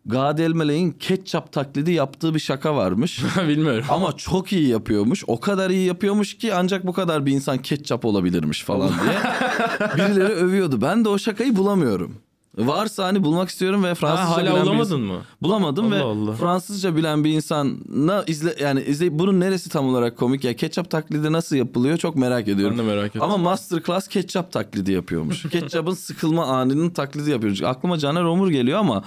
Gad 0.06 0.39
Elmaleh'in 0.39 0.91
ketçap 0.91 1.52
taklidi 1.52 1.91
yaptığı 1.91 2.34
bir 2.34 2.39
şaka 2.39 2.76
varmış. 2.76 3.24
Bilmiyorum. 3.47 3.86
Ama 3.89 4.18
çok 4.18 4.54
iyi 4.54 4.68
yapıyormuş. 4.68 5.24
O 5.28 5.39
kadar 5.39 5.70
iyi 5.70 5.88
yapıyormuş 5.88 6.38
ki 6.38 6.54
ancak 6.54 6.88
bu 6.88 6.93
kadar 6.93 7.26
bir 7.26 7.32
insan 7.32 7.58
ketçap 7.58 8.06
olabilirmiş 8.06 8.64
falan 8.64 8.89
diye. 8.89 9.20
Birileri 9.95 10.34
övüyordu. 10.34 10.82
Ben 10.82 11.06
de 11.06 11.10
o 11.10 11.18
şakayı 11.18 11.56
bulamıyorum. 11.56 12.16
Varsa 12.58 13.04
hani 13.06 13.24
bulmak 13.24 13.49
istiyorum 13.49 13.84
ve 13.84 13.95
Fransızca 13.95 14.26
Ha, 14.30 14.32
hala 14.38 14.41
bilen 14.41 14.56
bir 14.56 14.62
bulamadın 14.62 14.84
insan- 14.84 14.99
mı? 15.16 15.22
Bulamadım 15.41 15.86
Allah 15.86 15.95
ve 15.95 16.02
Allah. 16.02 16.34
Fransızca 16.34 16.95
bilen 16.95 17.24
bir 17.24 17.30
insana 17.32 18.24
izle 18.28 18.56
yani 18.62 18.82
izle 18.84 19.20
bunun 19.20 19.39
neresi 19.39 19.70
tam 19.70 19.86
olarak 19.89 20.18
komik 20.18 20.43
ya 20.43 20.56
ketçap 20.56 20.89
taklidi 20.91 21.32
nasıl 21.32 21.56
yapılıyor 21.56 21.97
çok 21.97 22.16
merak 22.16 22.47
ediyorum. 22.47 22.78
Ben 22.78 22.86
de 22.86 22.89
merak 22.89 23.08
ettim. 23.08 23.22
Ama 23.22 23.38
masterclass 23.38 24.08
ketçap 24.08 24.52
taklidi 24.52 24.91
yapıyormuş. 24.91 25.41
Ketçapın 25.52 25.93
sıkılma 25.93 26.45
anının 26.45 26.89
taklidi 26.89 27.30
yapıyormuş. 27.32 27.62
Aklıma 27.62 27.97
Caner 27.97 28.24
Omur 28.24 28.49
geliyor 28.49 28.80
ama 28.80 29.04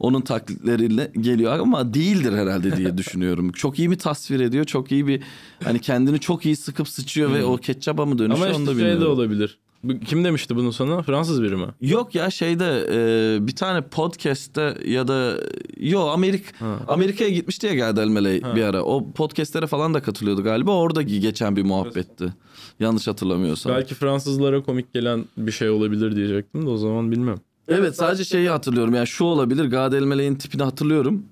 onun 0.00 0.20
taklitleriyle 0.20 1.12
geliyor 1.20 1.58
ama 1.58 1.94
değildir 1.94 2.32
herhalde 2.32 2.76
diye 2.76 2.98
düşünüyorum. 2.98 3.52
Çok 3.52 3.78
iyi 3.78 3.88
mi 3.88 3.96
tasvir 3.98 4.40
ediyor? 4.40 4.64
Çok 4.64 4.92
iyi 4.92 5.06
bir 5.06 5.22
hani 5.64 5.78
kendini 5.78 6.20
çok 6.20 6.46
iyi 6.46 6.56
sıkıp 6.56 6.88
sıçıyor 6.88 7.32
ve 7.34 7.44
o 7.44 7.56
ketçapa 7.56 8.06
mı 8.06 8.18
dönüşüyor 8.18 8.48
Ama 8.48 8.56
onu 8.56 8.66
da 8.66 8.70
işte 8.70 8.82
şey 8.82 8.88
de 8.90 8.94
bilmiyorum. 8.94 9.18
olabilir. 9.18 9.58
Kim 10.06 10.24
demişti 10.24 10.56
bunu 10.56 10.72
sana? 10.72 11.02
Fransız 11.02 11.42
biri 11.42 11.56
mi? 11.56 11.66
Yok 11.80 12.14
ya 12.14 12.30
şeyde 12.30 12.86
e, 12.90 13.46
bir 13.46 13.56
tane 13.56 13.80
podcast'te 13.80 14.74
ya 14.86 15.08
da 15.08 15.38
yo 15.76 16.00
Amerik 16.00 16.44
Amerika'ya 16.88 17.30
gitmişti 17.30 17.66
ya 17.66 17.74
Gerdel 17.74 18.08
Meley 18.08 18.42
bir 18.56 18.62
ara. 18.62 18.82
O 18.82 19.12
podcast'lere 19.12 19.66
falan 19.66 19.94
da 19.94 20.02
katılıyordu 20.02 20.42
galiba. 20.44 20.76
Orada 20.76 21.02
geçen 21.02 21.56
bir 21.56 21.62
muhabbetti. 21.62 22.32
Yanlış 22.80 23.06
hatırlamıyorsam. 23.06 23.72
Belki 23.74 23.94
Fransızlara 23.94 24.62
komik 24.62 24.94
gelen 24.94 25.24
bir 25.36 25.52
şey 25.52 25.70
olabilir 25.70 26.16
diyecektim 26.16 26.66
de 26.66 26.70
o 26.70 26.76
zaman 26.76 27.12
bilmem. 27.12 27.36
Evet 27.68 27.96
sadece 27.96 28.24
şeyi 28.24 28.48
hatırlıyorum. 28.48 28.94
Yani 28.94 29.06
şu 29.06 29.24
olabilir. 29.24 29.64
Gerdel 29.64 30.02
Meley'in 30.02 30.34
tipini 30.34 30.62
hatırlıyorum. 30.62 31.26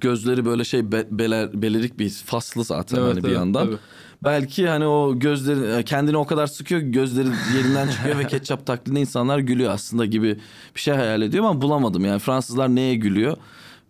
Gözleri 0.00 0.44
böyle 0.44 0.64
şey 0.64 0.92
be- 0.92 1.06
beler, 1.10 1.62
belirik 1.62 1.98
bir 1.98 2.10
faslı 2.10 2.64
zaten 2.64 2.96
Evet, 2.98 3.08
hani 3.08 3.22
bir 3.22 3.28
evet, 3.28 3.36
yandan. 3.38 3.66
tabii. 3.66 3.76
Belki 4.24 4.68
hani 4.68 4.86
o 4.86 5.18
gözleri 5.18 5.84
kendini 5.84 6.16
o 6.16 6.26
kadar 6.26 6.46
sıkıyor 6.46 6.80
ki 6.80 6.90
gözleri 6.90 7.28
yerinden 7.56 7.88
çıkıyor 7.88 8.18
ve 8.18 8.26
ketçap 8.26 8.66
taklidinde 8.66 9.00
insanlar 9.00 9.38
gülüyor 9.38 9.70
aslında 9.72 10.04
gibi 10.06 10.38
bir 10.74 10.80
şey 10.80 10.94
hayal 10.94 11.22
ediyorum 11.22 11.50
ama 11.50 11.62
bulamadım. 11.62 12.04
Yani 12.04 12.18
Fransızlar 12.18 12.74
neye 12.74 12.94
gülüyor? 12.94 13.36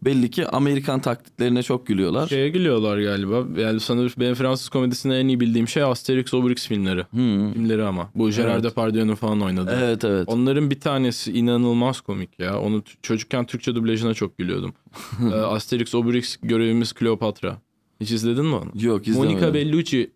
Belli 0.04 0.30
ki 0.30 0.46
Amerikan 0.48 1.00
taklitlerine 1.00 1.62
çok 1.62 1.86
gülüyorlar. 1.86 2.28
Şeye 2.28 2.48
gülüyorlar 2.48 2.98
galiba. 2.98 3.60
Yani 3.60 3.80
sanırım 3.80 4.12
benim 4.18 4.34
Fransız 4.34 4.68
komedisinde 4.68 5.18
en 5.20 5.28
iyi 5.28 5.40
bildiğim 5.40 5.68
şey 5.68 5.82
Asterix 5.82 6.34
Obelix 6.34 6.66
filmleri. 6.68 7.04
Filmleri 7.10 7.84
ama. 7.84 8.10
Bu 8.14 8.30
Gerard 8.30 8.54
Evet. 8.54 8.64
Depardieu'nun 8.64 9.14
falan 9.14 9.40
oynadığı. 9.40 9.78
Evet 9.84 10.04
evet. 10.04 10.24
Onların 10.28 10.70
bir 10.70 10.80
tanesi 10.80 11.32
inanılmaz 11.32 12.00
komik 12.00 12.38
ya. 12.38 12.60
Onu 12.60 12.82
çocukken 13.02 13.46
Türkçe 13.46 13.74
dublajına 13.74 14.14
çok 14.14 14.38
gülüyordum. 14.38 14.74
Ee, 15.32 15.34
Asterix 15.34 15.94
Obelix 15.94 16.36
görevimiz 16.42 16.92
Kleopatra. 16.92 17.58
Hiç 18.00 18.10
izledin 18.10 18.44
mi 18.46 18.54
onu? 18.54 18.70
Yok 18.84 19.08
izlemedim. 19.08 19.32
Monica 19.34 19.54
Bellucci 19.54 20.10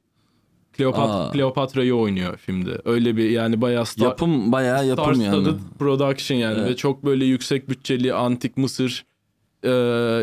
Kleopat 0.73 1.11
Aa. 1.11 1.31
Kleopatra'yı 1.31 1.95
oynuyor 1.95 2.37
filmde. 2.37 2.81
Öyle 2.85 3.17
bir 3.17 3.31
yani 3.31 3.61
bayağı 3.61 3.87
star, 3.87 4.07
Yapım 4.07 4.53
bayağı 4.53 4.87
yapım 4.87 5.21
yani. 5.21 5.37
star-studded 5.37 5.59
production 5.79 6.39
yani 6.39 6.59
Evet. 6.61 6.71
ve 6.71 6.77
çok 6.77 7.05
böyle 7.05 7.25
yüksek 7.25 7.69
bütçeli 7.69 8.15
antik 8.15 8.57
Mısır 8.57 9.05
e, 9.65 9.71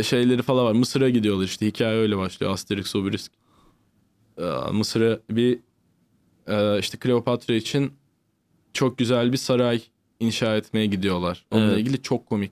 şeyleri 0.04 0.42
falan 0.42 0.66
var. 0.66 0.72
Mısır'a 0.72 1.10
gidiyorlar 1.10 1.46
işte 1.46 1.68
hikaye 1.68 1.98
öyle 2.00 2.18
başlıyor 2.18 2.54
Asterix 2.54 2.96
Obelix. 2.96 3.30
E, 4.38 4.44
Mısır'a 4.74 5.20
bir 5.30 5.60
e, 6.48 6.80
işte 6.80 6.98
Kleopatra 6.98 7.54
için 7.54 7.92
çok 8.74 8.98
güzel 8.98 9.32
bir 9.32 9.38
saray 9.38 9.82
inşa 10.20 10.56
etmeye 10.56 10.86
gidiyorlar. 10.86 11.46
Onunla 11.52 11.68
Evet. 11.68 11.80
ilgili 11.80 12.02
çok 12.02 12.26
komik. 12.26 12.52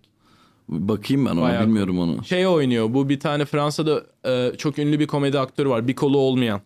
Bakayım 0.69 1.25
ben 1.25 1.31
ona 1.31 1.41
Bayağı 1.41 1.61
bilmiyorum 1.67 1.99
onu. 1.99 2.23
Şey 2.23 2.47
oynuyor 2.47 2.93
bu 2.93 3.09
bir 3.09 3.19
tane 3.19 3.45
Fransa'da 3.45 4.03
e, 4.25 4.51
çok 4.57 4.79
ünlü 4.79 4.99
bir 4.99 5.07
komedi 5.07 5.39
aktörü 5.39 5.69
var. 5.69 5.87
Bir 5.87 5.95
kolu 5.95 6.17
olmayan. 6.17 6.61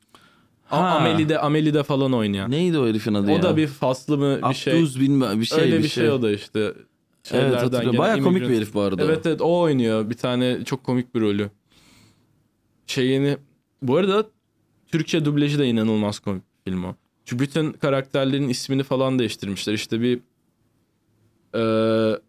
A- 0.72 0.78
Ha. 0.82 0.88
Amelie'de, 0.88 1.40
Amelie'de 1.40 1.84
falan 1.84 2.14
oynayan. 2.14 2.52
Neydi 2.52 2.78
o 2.80 2.88
herifin 2.88 3.14
adı 3.14 3.32
O 3.32 3.36
ya? 3.36 3.44
da 3.44 3.58
bir 3.58 3.68
faslı 3.68 4.18
mı 4.18 4.40
bir 4.50 4.54
şey. 4.56 4.74
Abduz 4.74 5.00
bilmem 5.00 5.40
bir 5.40 5.46
şey 5.46 5.60
Öyle 5.60 5.78
bir 5.78 5.84
bir 5.84 5.90
şey. 5.90 6.10
o 6.10 6.22
da 6.22 6.32
işte. 6.32 6.74
Evet 7.32 7.56
hatırlıyorum. 7.56 7.92
gelen 7.92 7.98
Bayağı 7.98 8.22
komik 8.22 8.44
bir 8.50 8.56
herif 8.56 8.74
bu 8.74 8.82
arada. 8.82 9.04
Evet 9.04 9.26
evet 9.26 9.42
o 9.42 9.60
oynuyor. 9.62 10.10
Bir 10.10 10.16
tane 10.18 10.64
çok 10.66 10.84
komik 10.84 11.16
bir 11.16 11.22
rolü. 11.22 11.50
Şeyini 12.88 13.38
bu 13.82 13.98
arada 13.98 14.28
Türkçe 14.92 15.26
dublajı 15.26 15.60
da 15.60 15.66
inanılmaz 15.66 16.20
komik 16.20 16.44
bir 16.44 16.72
film 16.72 16.84
o. 16.84 16.96
Çünkü 17.26 17.44
bütün 17.44 17.72
karakterlerin 17.72 18.50
ismini 18.50 18.84
falan 18.84 19.20
değiştirmişler. 19.20 19.74
İşte 19.74 20.02
bir 20.02 20.20
eee 21.56 22.20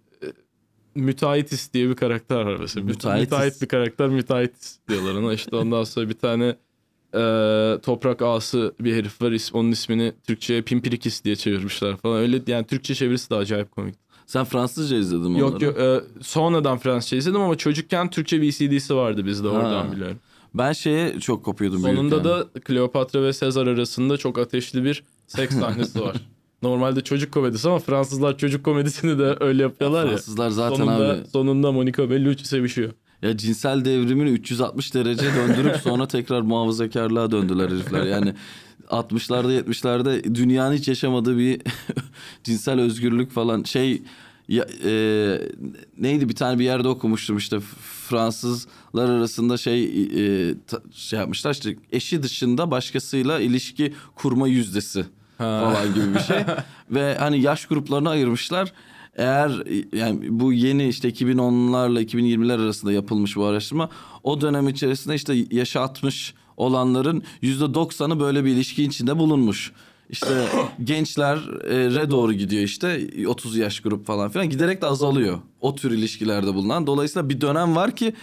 Müteahhitis 0.94 1.72
diye 1.72 1.88
bir 1.88 1.94
karakter 1.96 2.36
var 2.40 2.56
mesela. 2.60 2.86
Müteahhitis. 2.86 3.30
Müteahhit 3.32 3.62
bir 3.62 3.68
karakter 3.68 4.08
müteahhitis 4.08 4.78
diyorlar 4.88 5.14
ona. 5.14 5.32
İşte 5.32 5.56
ondan 5.56 5.84
sonra 5.84 6.08
bir 6.08 6.18
tane 6.18 6.56
eee, 7.14 7.78
toprak 7.82 8.22
ağası 8.22 8.74
bir 8.80 8.94
herif 8.94 9.22
var. 9.22 9.50
Onun 9.52 9.70
ismini 9.72 10.12
Türkçe'ye 10.26 10.62
Pimpirikis 10.62 11.24
diye 11.24 11.36
çevirmişler 11.36 11.96
falan. 11.96 12.18
Öyle 12.18 12.42
yani 12.46 12.66
Türkçe 12.66 12.94
çevirisi 12.94 13.30
de 13.30 13.34
acayip 13.34 13.70
komik. 13.72 13.94
Sen 14.28 14.44
Fransızca 14.44 14.96
izledin 14.96 15.30
mi 15.30 15.38
Yok 15.38 15.50
onları? 15.50 15.64
yok 15.64 15.78
e, 15.78 16.00
sonradan 16.22 16.78
Fransızca 16.78 17.16
izledim 17.16 17.40
ama 17.40 17.56
çocukken 17.56 18.10
Türkçe 18.10 18.40
VCD'si 18.40 18.94
vardı 18.94 19.26
bizde 19.26 19.48
oradan 19.48 19.86
Ha. 19.86 19.92
biliyorum. 19.92 20.16
Ben 20.54 20.72
şeye 20.72 21.20
çok 21.20 21.44
kopuyordum 21.44 21.80
Sonunda 21.80 22.24
da 22.24 22.46
Kleopatra 22.64 23.22
ve 23.22 23.32
Sezar 23.32 23.66
arasında 23.66 24.16
çok 24.16 24.38
ateşli 24.38 24.84
bir 24.84 25.02
seks 25.26 25.54
sahnesi 25.60 26.00
var. 26.00 26.16
Normalde 26.62 27.00
çocuk 27.00 27.32
komedisi 27.32 27.68
ama 27.68 27.78
Fransızlar 27.78 28.38
çocuk 28.38 28.64
komedisini 28.64 29.18
de 29.18 29.36
öyle 29.40 29.62
yapıyorlar 29.62 30.04
ya. 30.04 30.10
Fransızlar 30.10 30.50
zaten 30.50 30.76
sonunda, 30.76 31.12
abi. 31.12 31.26
sonunda 31.32 31.72
Monica 31.72 32.10
Bellucci 32.10 32.48
sevişiyor. 32.48 32.92
Ya 33.22 33.36
cinsel 33.36 33.84
devrimini 33.84 34.30
360 34.30 34.94
derece 34.94 35.26
döndürüp 35.34 35.76
sonra 35.76 36.08
tekrar 36.08 36.40
muhafazakarlığa 36.40 37.30
döndüler 37.30 37.68
herifler. 37.68 38.02
Yani 38.06 38.34
60'larda 38.90 39.60
70'lerde 39.60 40.34
dünyanın 40.34 40.74
hiç 40.74 40.88
yaşamadığı 40.88 41.38
bir 41.38 41.60
cinsel 42.44 42.80
özgürlük 42.80 43.30
falan. 43.30 43.62
Şey 43.62 44.02
ya, 44.48 44.66
e, 44.84 44.92
neydi? 45.98 46.28
Bir 46.28 46.34
tane 46.34 46.58
bir 46.58 46.64
yerde 46.64 46.88
okumuştum 46.88 47.36
işte. 47.36 47.60
Fransızlar 48.08 49.08
arasında 49.10 49.56
şey 49.56 49.84
e, 49.84 50.54
ta- 50.66 50.82
şey 50.92 51.18
yapmışlar 51.18 51.52
işte. 51.52 51.76
Eşi 51.92 52.22
dışında 52.22 52.70
başkasıyla 52.70 53.40
ilişki 53.40 53.94
kurma 54.14 54.48
yüzdesi 54.48 55.06
falan 55.38 55.94
gibi 55.94 56.14
bir 56.14 56.20
şey. 56.20 56.38
Ve 56.90 57.16
hani 57.18 57.40
yaş 57.40 57.66
gruplarına 57.66 58.10
ayırmışlar. 58.10 58.72
Eğer 59.16 59.50
yani 59.96 60.18
bu 60.28 60.52
yeni 60.52 60.88
işte 60.88 61.08
2010'larla 61.08 62.02
2020'ler 62.02 62.62
arasında 62.64 62.92
yapılmış 62.92 63.36
bu 63.36 63.44
araştırma 63.44 63.88
o 64.22 64.40
dönem 64.40 64.68
içerisinde 64.68 65.14
işte 65.14 65.34
yaşı 65.50 65.80
60 65.80 66.34
olanların 66.58 67.22
%90'ı 67.42 68.20
böyle 68.20 68.44
bir 68.44 68.50
ilişki 68.50 68.84
içinde 68.84 69.18
bulunmuş. 69.18 69.72
İşte 70.10 70.46
gençlere 70.84 72.10
doğru 72.10 72.32
gidiyor 72.32 72.62
işte 72.62 73.10
30 73.26 73.56
yaş 73.56 73.80
grup 73.80 74.06
falan 74.06 74.30
filan 74.30 74.50
giderek 74.50 74.82
de 74.82 74.86
azalıyor 74.86 75.38
o 75.60 75.74
tür 75.74 75.90
ilişkilerde 75.90 76.54
bulunan. 76.54 76.86
Dolayısıyla 76.86 77.28
bir 77.28 77.40
dönem 77.40 77.76
var 77.76 77.96
ki 77.96 78.14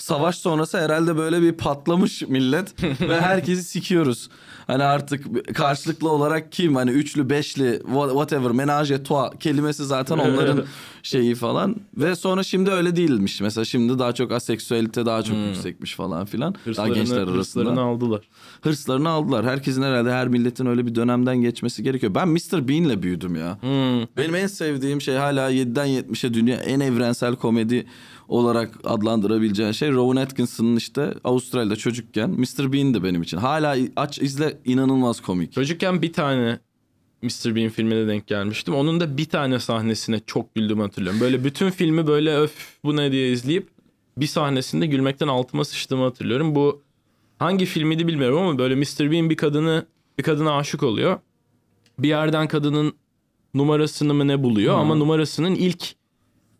savaş 0.00 0.36
sonrası 0.38 0.78
herhalde 0.78 1.16
böyle 1.16 1.42
bir 1.42 1.52
patlamış 1.52 2.22
millet 2.22 2.82
ve 3.00 3.20
herkesi 3.20 3.64
sikiyoruz. 3.64 4.28
Hani 4.66 4.82
artık 4.84 5.54
karşılıklı 5.54 6.10
olarak 6.10 6.52
kim 6.52 6.74
hani 6.76 6.90
üçlü 6.90 7.30
beşli 7.30 7.82
whatever 7.86 8.50
menage 8.50 8.94
a 8.94 9.02
trois 9.02 9.30
kelimesi 9.40 9.84
zaten 9.84 10.18
onların 10.18 10.64
şeyi 11.02 11.34
falan 11.34 11.76
ve 11.96 12.16
sonra 12.16 12.42
şimdi 12.42 12.70
öyle 12.70 12.96
değilmiş. 12.96 13.40
Mesela 13.40 13.64
şimdi 13.64 13.98
daha 13.98 14.12
çok 14.12 14.32
aseksüelite 14.32 15.06
daha 15.06 15.22
çok 15.22 15.36
yüksekmiş 15.36 15.94
falan 15.94 16.24
filan. 16.26 16.54
Daha 16.54 16.64
Hırslarını, 16.64 16.94
gençler 16.94 17.16
arasında. 17.16 17.38
hırslarını 17.38 17.80
aldılar. 17.80 18.20
Hırslarını 18.62 19.08
aldılar. 19.08 19.44
Herkesin 19.46 19.82
herhalde 19.82 20.12
her 20.12 20.28
milletin 20.28 20.66
öyle 20.66 20.86
bir 20.86 20.94
dönemden 20.94 21.36
geçmesi 21.40 21.82
gerekiyor. 21.82 22.14
Ben 22.14 22.28
Mr. 22.28 22.68
Bean'le 22.68 23.02
büyüdüm 23.02 23.36
ya. 23.36 23.58
Benim 24.16 24.34
en 24.34 24.46
sevdiğim 24.46 25.00
şey 25.00 25.16
hala 25.16 25.50
7'den 25.52 25.88
70'e 25.88 26.34
dünya 26.34 26.56
en 26.56 26.80
evrensel 26.80 27.36
komedi 27.36 27.86
olarak 28.30 28.78
adlandırabileceğin 28.84 29.72
şey 29.72 29.92
Rowan 29.92 30.22
Atkinson'ın 30.22 30.76
işte 30.76 31.14
Avustralya'da 31.24 31.76
çocukken 31.76 32.30
Mr. 32.30 32.72
Bean'di 32.72 33.04
benim 33.04 33.22
için. 33.22 33.38
Hala 33.38 33.76
aç 33.96 34.18
izle 34.18 34.58
inanılmaz 34.64 35.20
komik. 35.20 35.52
Çocukken 35.52 36.02
bir 36.02 36.12
tane 36.12 36.58
Mr. 37.22 37.56
Bean 37.56 37.68
filmine 37.68 38.08
denk 38.08 38.26
gelmiştim. 38.26 38.74
Onun 38.74 39.00
da 39.00 39.16
bir 39.16 39.24
tane 39.24 39.58
sahnesine 39.58 40.20
çok 40.26 40.54
güldüğümü 40.54 40.82
hatırlıyorum. 40.82 41.20
Böyle 41.20 41.44
bütün 41.44 41.70
filmi 41.70 42.06
böyle 42.06 42.36
öf 42.36 42.52
bu 42.84 42.96
ne 42.96 43.12
diye 43.12 43.32
izleyip 43.32 43.68
bir 44.16 44.26
sahnesinde 44.26 44.86
gülmekten 44.86 45.28
altıma 45.28 45.64
sıçtığımı 45.64 46.04
hatırlıyorum. 46.04 46.54
Bu 46.54 46.82
hangi 47.38 47.66
filmiydi 47.66 48.06
bilmiyorum 48.06 48.38
ama 48.38 48.58
böyle 48.58 48.74
Mr. 48.74 49.10
Bean 49.10 49.30
bir 49.30 49.36
kadını 49.36 49.86
bir 50.18 50.22
kadına 50.22 50.56
aşık 50.56 50.82
oluyor. 50.82 51.18
Bir 51.98 52.08
yerden 52.08 52.48
kadının 52.48 52.92
numarasını 53.54 54.14
mı 54.14 54.28
ne 54.28 54.42
buluyor 54.42 54.78
ama 54.78 54.94
numarasının 54.94 55.54
ilk 55.54 55.94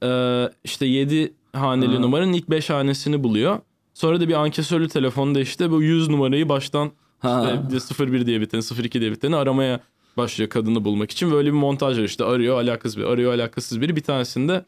e, 0.03 0.45
işte 0.64 0.87
7 0.87 1.35
haneli 1.53 2.03
numaranın 2.03 2.32
ilk 2.32 2.51
5 2.51 2.70
hanesini 2.70 3.24
buluyor. 3.24 3.59
Sonra 3.94 4.20
da 4.20 4.28
bir 4.28 4.34
ankesörlü 4.34 4.88
telefonda 4.88 5.40
işte 5.40 5.70
bu 5.70 5.82
100 5.82 6.09
numarayı 6.09 6.48
baştan 6.48 6.90
Ha. 7.18 7.62
işte 7.76 8.07
01 8.12 8.26
diye 8.26 8.40
biteni 8.40 8.62
02 8.84 9.01
diye 9.01 9.12
biteni 9.12 9.36
aramaya 9.36 9.80
başlıyor 10.16 10.51
kadını 10.51 10.84
bulmak 10.84 11.11
için. 11.11 11.30
Böyle 11.32 11.48
bir 11.48 11.57
montaj 11.57 11.98
var 11.98 12.03
işte 12.05 12.24
arıyor 12.24 12.57
alakasız 12.62 12.96
biri 12.98 13.07
arıyor 13.07 13.34
alakasız 13.34 13.80
biri 13.80 13.96
bir 13.96 14.01
tanesinde 14.03 14.64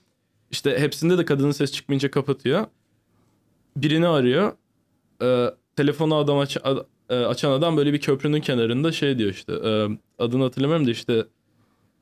işte 0.50 0.78
hepsinde 0.78 1.18
de 1.18 1.24
kadının 1.24 1.50
ses 1.52 1.72
çıkmayınca 1.72 2.10
kapatıyor. 2.10 2.66
Birini 3.76 4.06
arıyor. 4.08 4.52
Ee, 5.22 5.46
telefonu 5.76 6.14
adam 6.14 6.38
aç- 6.38 6.56
ad- 6.64 6.86
e, 7.10 7.14
açan 7.14 7.50
adam 7.52 7.76
böyle 7.76 7.92
bir 7.92 8.00
köprünün 8.00 8.40
kenarında 8.40 8.92
şey 8.92 9.18
diyor 9.18 9.30
işte 9.30 9.52
e, 9.52 9.88
adını 10.18 10.42
hatırlamıyorum 10.42 10.86
da 10.86 10.90
işte 10.90 11.12
e, 11.12 11.24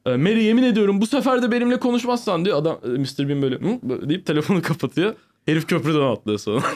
Mary 0.07 0.43
yemin 0.45 0.63
ediyorum 0.63 1.01
bu 1.01 1.07
sefer 1.07 1.43
de 1.43 1.53
benimle 1.53 1.81
konuşmazsan 1.81 2.45
diyor. 2.45 2.59
Adam 2.59 2.79
e, 2.85 2.89
Mr. 2.89 3.29
Bean 3.29 3.43
böyle, 3.43 3.55
"Hı?" 3.57 4.09
deyip 4.09 4.27
telefonu 4.27 4.63
kapatıyor. 4.63 5.15
Herif 5.47 5.67
köprüden 5.67 6.01
atlıyor 6.01 6.39
sonra. 6.39 6.63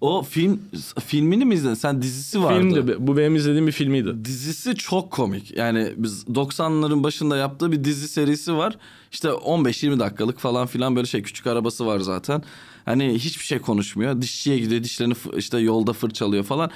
O 0.00 0.22
film 0.22 0.60
filmini 1.06 1.44
mi 1.44 1.54
izledin? 1.54 1.74
Sen 1.74 2.02
dizisi 2.02 2.42
vardı. 2.42 2.60
Filmdi. 2.60 2.96
Bu 2.98 3.16
benim 3.16 3.36
izlediğim 3.36 3.66
bir 3.66 3.72
filmiydi. 3.72 4.24
Dizisi 4.24 4.74
çok 4.74 5.10
komik. 5.10 5.56
Yani 5.56 5.92
biz 5.96 6.24
90'ların 6.24 7.02
başında 7.02 7.36
yaptığı 7.36 7.72
bir 7.72 7.84
dizi 7.84 8.08
serisi 8.08 8.56
var. 8.56 8.76
İşte 9.12 9.28
15-20 9.28 9.98
dakikalık 9.98 10.38
falan 10.38 10.66
filan 10.66 10.96
böyle 10.96 11.06
şey 11.06 11.22
küçük 11.22 11.46
arabası 11.46 11.86
var 11.86 11.98
zaten. 11.98 12.42
Hani 12.84 13.14
hiçbir 13.14 13.44
şey 13.44 13.58
konuşmuyor. 13.58 14.22
Dişçiye 14.22 14.58
gidiyor 14.58 14.82
dişlerini 14.84 15.14
işte 15.36 15.58
yolda 15.58 15.92
fırçalıyor 15.92 16.44
falan. 16.44 16.70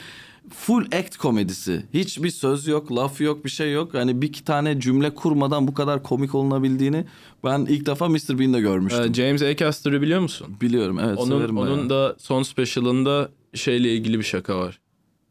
Full 0.50 0.86
act 0.92 1.16
komedisi. 1.16 1.82
Hiçbir 1.94 2.30
söz 2.30 2.66
yok, 2.66 2.92
laf 2.92 3.20
yok, 3.20 3.44
bir 3.44 3.50
şey 3.50 3.72
yok. 3.72 3.94
Hani 3.94 4.22
bir 4.22 4.28
iki 4.28 4.44
tane 4.44 4.80
cümle 4.80 5.14
kurmadan 5.14 5.68
bu 5.68 5.74
kadar 5.74 6.02
komik 6.02 6.34
olunabildiğini 6.34 7.04
ben 7.44 7.66
ilk 7.68 7.86
defa 7.86 8.08
Mr. 8.08 8.38
Bean'de 8.38 8.60
görmüştüm. 8.60 9.04
Ee, 9.04 9.14
James 9.14 9.42
Acaster'ı 9.42 10.02
biliyor 10.02 10.20
musun? 10.20 10.56
Biliyorum 10.60 10.98
evet 10.98 11.18
Onun, 11.18 11.38
severim 11.38 11.58
onun 11.58 11.88
bayağı. 11.88 11.90
da 11.90 12.16
son 12.18 12.42
specialında 12.42 13.28
şeyle 13.54 13.94
ilgili 13.94 14.18
bir 14.18 14.24
şaka 14.24 14.58
var. 14.58 14.80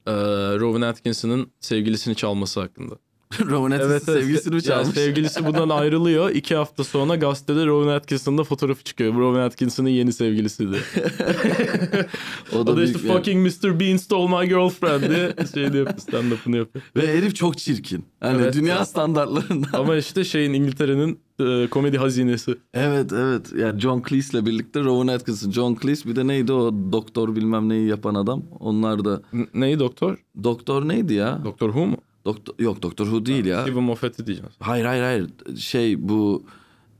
Ee, 0.07 0.11
Rowan 0.59 0.81
Atkinson'ın 0.81 1.47
sevgilisini 1.59 2.15
çalması 2.15 2.59
hakkında. 2.59 2.95
Rowan 3.49 3.71
Atkinson 3.71 4.13
sevgilisini 4.13 4.55
mi 4.55 4.61
Yani 4.69 4.85
sevgilisi 4.85 5.45
bundan 5.45 5.69
ayrılıyor. 5.79 6.29
İki 6.29 6.55
hafta 6.55 6.83
sonra 6.83 7.15
gazetede 7.15 7.65
Rowan 7.65 7.93
Atkinson'ın 7.95 8.37
da 8.37 8.43
fotoğrafı 8.43 8.83
çıkıyor. 8.83 9.13
Rowan 9.15 9.41
Atkinson'ın 9.45 9.89
yeni 9.89 10.13
sevgilisi 10.13 10.71
diye. 10.71 10.81
o 12.55 12.67
da, 12.67 12.71
o 12.71 12.77
da 12.77 12.83
işte 12.83 13.03
bir- 13.03 13.07
fucking 13.07 13.47
Mr. 13.63 13.79
Bean 13.79 13.97
stole 13.97 14.41
my 14.41 14.47
girlfriend 14.49 15.01
diye 15.09 15.33
şey 15.53 15.73
de 15.73 15.77
yapıyor. 15.77 15.97
Stand-up'ını 15.97 16.57
yapıyor. 16.57 16.85
Ve 16.95 17.17
herif 17.17 17.35
çok 17.35 17.57
çirkin. 17.57 18.05
Hani 18.19 18.41
Evet. 18.41 18.53
dünya 18.53 18.85
standartlarından. 18.85 19.69
Ama 19.79 19.95
işte 19.95 20.23
şeyin 20.23 20.53
İngiltere'nin 20.53 21.19
e, 21.39 21.67
komedi 21.67 21.97
hazinesi. 21.97 22.55
Evet 22.73 23.13
evet. 23.13 23.53
Yani 23.57 23.79
John 23.79 24.03
Cleese'le 24.09 24.45
birlikte 24.45 24.79
Rowan 24.83 25.13
Atkinson. 25.15 25.51
John 25.51 25.77
Cleese 25.81 26.09
bir 26.09 26.15
de 26.15 26.27
neydi 26.27 26.53
o 26.53 26.73
doktor 26.91 27.35
bilmem 27.35 27.69
neyi 27.69 27.87
yapan 27.87 28.15
adam. 28.15 28.43
Onlar 28.59 29.05
da 29.05 29.21
N- 29.33 29.47
neyi 29.53 29.79
doktor? 29.79 30.17
doktor 30.43 30.87
neydi 30.87 31.13
ya? 31.13 31.41
Doktor 31.45 31.67
Who 31.69 31.85
mu? 31.85 31.97
Doktor 32.25 32.53
yok 32.59 32.81
Doktor 32.83 33.05
Who 33.05 33.25
değil 33.25 33.45
ya. 33.45 33.61
Steven 33.63 33.83
Moffat'ı 33.83 34.27
diyeceğim. 34.27 34.49
Hayır 34.59 34.85
hayır 34.85 35.03
hayır. 35.03 35.29
Şey 35.57 36.09
bu 36.09 36.43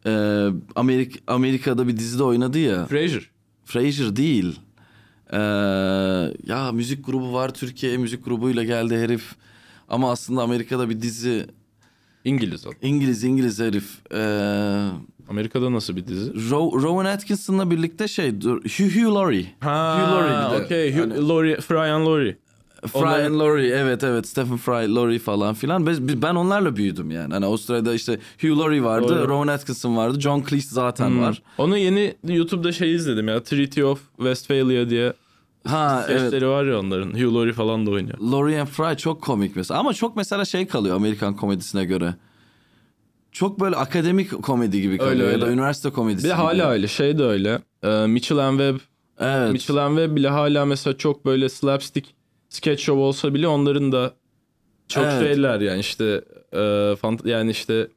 e, 0.06 0.10
Amerik 0.76 1.24
Amerika'da 1.28 1.88
bir 1.88 1.98
dizide 1.98 2.24
oynadı 2.24 2.60
ya. 2.60 2.86
Frasier. 2.86 3.30
Frasier 3.66 4.16
değil. 4.16 4.60
E, 5.34 5.38
ya 6.46 6.72
müzik 6.72 7.06
grubu 7.06 7.34
var 7.34 7.54
Türkiye'ye 7.54 7.98
müzik 7.98 8.26
grubuyla 8.26 8.64
geldi 8.64 8.98
herif. 8.98 9.36
Ama 9.90 10.12
aslında 10.12 10.42
Amerika'da 10.42 10.90
bir 10.90 11.02
dizi 11.02 11.46
İngiliz 12.26 12.68
o. 12.68 12.70
İngiliz 12.82 13.24
İngiliz 13.24 13.60
herif. 13.60 14.14
E, 14.14 14.20
Amerika'da 15.30 15.74
nasıl 15.74 15.96
bir 15.96 16.08
dizi? 16.08 16.32
Ro- 16.32 16.82
Rowan 16.82 17.06
Atkinson'la 17.06 17.72
birlikte 17.72 18.08
şey 18.08 18.32
Hugh, 18.32 18.96
Hugh 18.96 19.14
Laurie. 19.16 19.46
Hugh 19.62 20.12
Laurie 20.12 20.52
bir 20.56 20.60
de. 20.60 20.66
okey. 20.66 20.94
Hugh- 20.96 21.00
Hani- 21.00 21.28
Laurie, 21.28 21.58
Brian 21.70 22.06
Laurie. 22.06 22.38
Fry 22.88 23.00
Onlar- 23.00 23.26
and 23.26 23.40
Laurie 23.40 23.68
evet 23.68 24.04
evet 24.04 24.28
Stephen 24.28 24.58
Fry, 24.58 24.96
Laurie 24.96 25.20
falan 25.20 25.54
filan. 25.54 25.86
Ben 26.22 26.36
onlarla 26.36 26.76
büyüdüm 26.76 27.12
yani. 27.12 27.34
Hani 27.34 27.46
Avustralya'da 27.46 27.94
işte 27.94 28.20
Hugh 28.42 28.58
Laurie 28.58 28.84
vardı, 28.84 29.08
Doğru. 29.10 29.28
Rowan 29.28 29.48
Atkinson 29.54 29.98
vardı, 29.98 30.20
John 30.22 30.44
Cleese 30.50 30.70
zaten 30.76 31.10
Hmm. 31.10 31.22
var. 31.22 31.42
Onu 31.58 31.78
yeni 31.78 32.16
YouTube'da 32.28 32.72
şey 32.72 32.96
izledim 32.96 33.28
ya. 33.28 33.44
Treaty 33.44 33.84
of 33.84 34.02
Westphalia 34.18 34.90
diye 34.90 35.14
Ha 35.68 36.06
evet. 36.10 36.44
var 36.44 36.66
ya 36.66 36.80
onların. 36.80 37.12
Hugh 37.12 37.34
Laurie 37.36 37.54
falan 37.54 37.86
da 37.86 37.92
oynuyor. 37.92 38.18
Laurie 38.20 38.60
and 38.62 38.68
Fry 38.68 38.98
çok 38.98 39.22
komik 39.22 39.56
mesela. 39.56 39.80
Ama 39.80 39.94
çok 39.94 40.16
mesela 40.16 40.46
şey 40.46 40.68
kalıyor 40.68 40.96
Amerikan 40.96 41.36
komedisine 41.36 41.86
göre. 41.86 42.16
Çok 43.32 43.60
böyle 43.60 43.76
akademik 43.76 44.42
komedi 44.44 44.82
gibi 44.82 44.98
kalıyor 44.98 45.28
Öyle, 45.28 45.32
ya 45.32 45.42
da 45.42 45.52
üniversite 45.52 45.90
komedisi 45.90 46.24
Bir 46.24 46.30
gibi. 46.30 46.42
hala 46.42 46.70
öyle. 46.70 46.88
Şey 46.88 47.18
de 47.18 47.24
öyle. 47.24 47.60
Ee, 47.84 48.06
Mitchell 48.08 48.38
and 48.38 48.60
Webb. 48.60 48.78
Evet. 49.20 49.52
Mitchell 49.52 49.78
and 49.78 49.98
Webb 49.98 50.16
bile 50.16 50.30
hala 50.30 50.66
mesela 50.66 50.98
çok 50.98 51.26
böyle 51.26 51.50
slapstick 51.50 52.10
sketch 52.54 52.84
show 52.84 53.04
olsa 53.04 53.34
bile 53.34 53.48
onların 53.48 53.92
da 53.92 54.14
çok 54.88 55.04
Evet. 55.04 55.20
şeyler 55.20 55.62
yani 55.62 55.80
işte 55.80 56.22
e, 56.54 56.58
fant- 57.02 57.30
yani 57.30 57.52
işte 57.52 57.88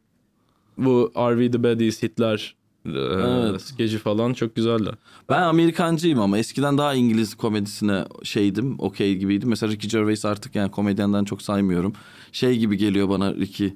bu 0.79 1.13
We 1.15 1.51
The 1.51 1.63
Baddies 1.63 2.03
Hitler 2.03 2.55
e, 2.87 2.91
Evet. 2.91 3.61
skeci 3.63 3.99
falan 3.99 4.33
çok 4.33 4.57
güzeller. 4.57 4.95
Ben 5.29 5.43
Amerikancıyım 5.43 6.21
ama 6.21 6.39
eskiden 6.39 6.79
daha 6.79 6.95
İngiliz 6.95 7.35
komedisine 7.35 8.05
şeydim, 8.23 8.75
okey 8.79 9.17
gibiydim. 9.17 9.49
Mesela 9.49 9.73
Ricky 9.73 9.91
Gervais 9.91 10.25
artık 10.25 10.55
yani 10.55 10.71
komedyenden 10.71 11.25
çok 11.25 11.43
saymıyorum. 11.43 11.93
Şey 12.33 12.59
gibi 12.59 12.77
geliyor 12.77 13.09
bana 13.09 13.35
Ricky. 13.35 13.71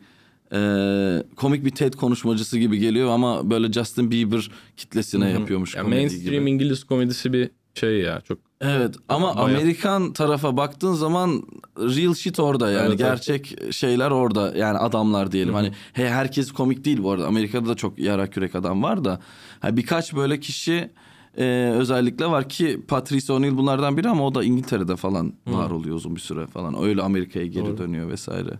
Ee, 0.52 1.22
komik 1.36 1.64
bir 1.64 1.70
TED 1.70 1.94
konuşmacısı 1.94 2.58
gibi 2.58 2.78
geliyor 2.78 3.10
ama 3.10 3.50
böyle 3.50 3.72
Justin 3.72 4.10
Bieber 4.10 4.50
kitlesine 4.76 5.30
yapıyormuş 5.30 5.74
Yani 5.74 5.84
komedi 5.84 6.00
mainstream 6.00 6.40
gibi. 6.40 6.50
İngiliz 6.50 6.84
komedisi 6.84 7.32
bir 7.32 7.50
şey 7.80 8.00
ya 8.00 8.20
çok 8.20 8.38
Evet 8.60 8.94
ama 9.08 9.36
Bayağı- 9.36 9.58
Amerikan 9.60 10.12
tarafa 10.12 10.56
baktığın 10.56 10.92
zaman 10.92 11.42
real 11.78 12.14
shit 12.14 12.40
orada 12.40 12.70
yani 12.70 12.80
Evet, 12.88 12.88
evet. 12.88 12.98
gerçek 12.98 13.72
şeyler 13.74 14.10
orada 14.10 14.52
yani 14.56 14.78
adamlar 14.78 15.32
diyelim. 15.32 15.54
Hani 15.54 15.72
he, 15.92 16.08
herkes 16.08 16.52
komik 16.52 16.84
değil 16.84 17.02
bu 17.02 17.10
arada. 17.10 17.26
Amerika'da 17.26 17.68
da 17.68 17.74
çok 17.74 17.98
yarak 17.98 18.36
yürek 18.36 18.54
adam 18.54 18.82
var 18.82 19.04
da 19.04 19.20
ha, 19.60 19.76
birkaç 19.76 20.14
böyle 20.14 20.40
kişi 20.40 20.90
e, 21.38 21.44
özellikle 21.76 22.26
var 22.26 22.48
ki 22.48 22.80
Patrice 22.88 23.32
O'Neill 23.32 23.56
bunlardan 23.56 23.96
biri 23.96 24.08
ama 24.08 24.26
o 24.26 24.34
da 24.34 24.44
İngiltere'de 24.44 24.96
falan 24.96 25.32
var 25.46 25.70
oluyor 25.70 25.96
uzun 25.96 26.16
bir 26.16 26.20
süre 26.20 26.46
falan. 26.46 26.82
Öyle 26.82 27.02
Amerika'ya 27.02 27.46
geri 27.46 27.78
dönüyor 27.78 28.08
vesaire. 28.08 28.58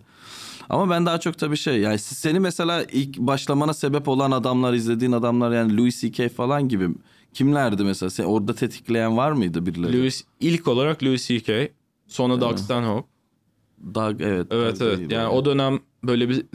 Ama 0.69 0.89
ben 0.89 1.05
daha 1.05 1.19
çok 1.19 1.37
tabii 1.37 1.57
şey 1.57 1.79
yani 1.79 1.99
seni 1.99 2.39
mesela 2.39 2.83
ilk 2.91 3.17
başlamana 3.17 3.73
sebep 3.73 4.07
olan 4.07 4.31
adamlar 4.31 4.73
izlediğin 4.73 5.11
adamlar 5.11 5.51
yani 5.51 5.77
Louis 5.77 6.01
C.K. 6.01 6.29
falan 6.29 6.69
gibi 6.69 6.89
kimlerdi 7.33 7.83
mesela? 7.83 8.09
Sen 8.09 8.23
orada 8.23 8.55
tetikleyen 8.55 9.17
var 9.17 9.31
mıydı 9.31 9.65
birileri? 9.65 9.99
Louis 9.99 10.23
ilk 10.39 10.67
olarak 10.67 11.03
Louis 11.03 11.27
C.K. 11.27 11.69
Sonra 12.07 12.41
Doug 12.41 12.57
Stanhope. 12.57 13.07
Doug 13.95 14.21
evet. 14.21 14.47
Evet 14.51 14.79
Doug 14.79 14.87
evet. 14.87 14.99
Yani 14.99 15.09
böyle. 15.11 15.27
o 15.27 15.45
dönem 15.45 15.79
böyle 16.03 16.29
bir 16.29 16.45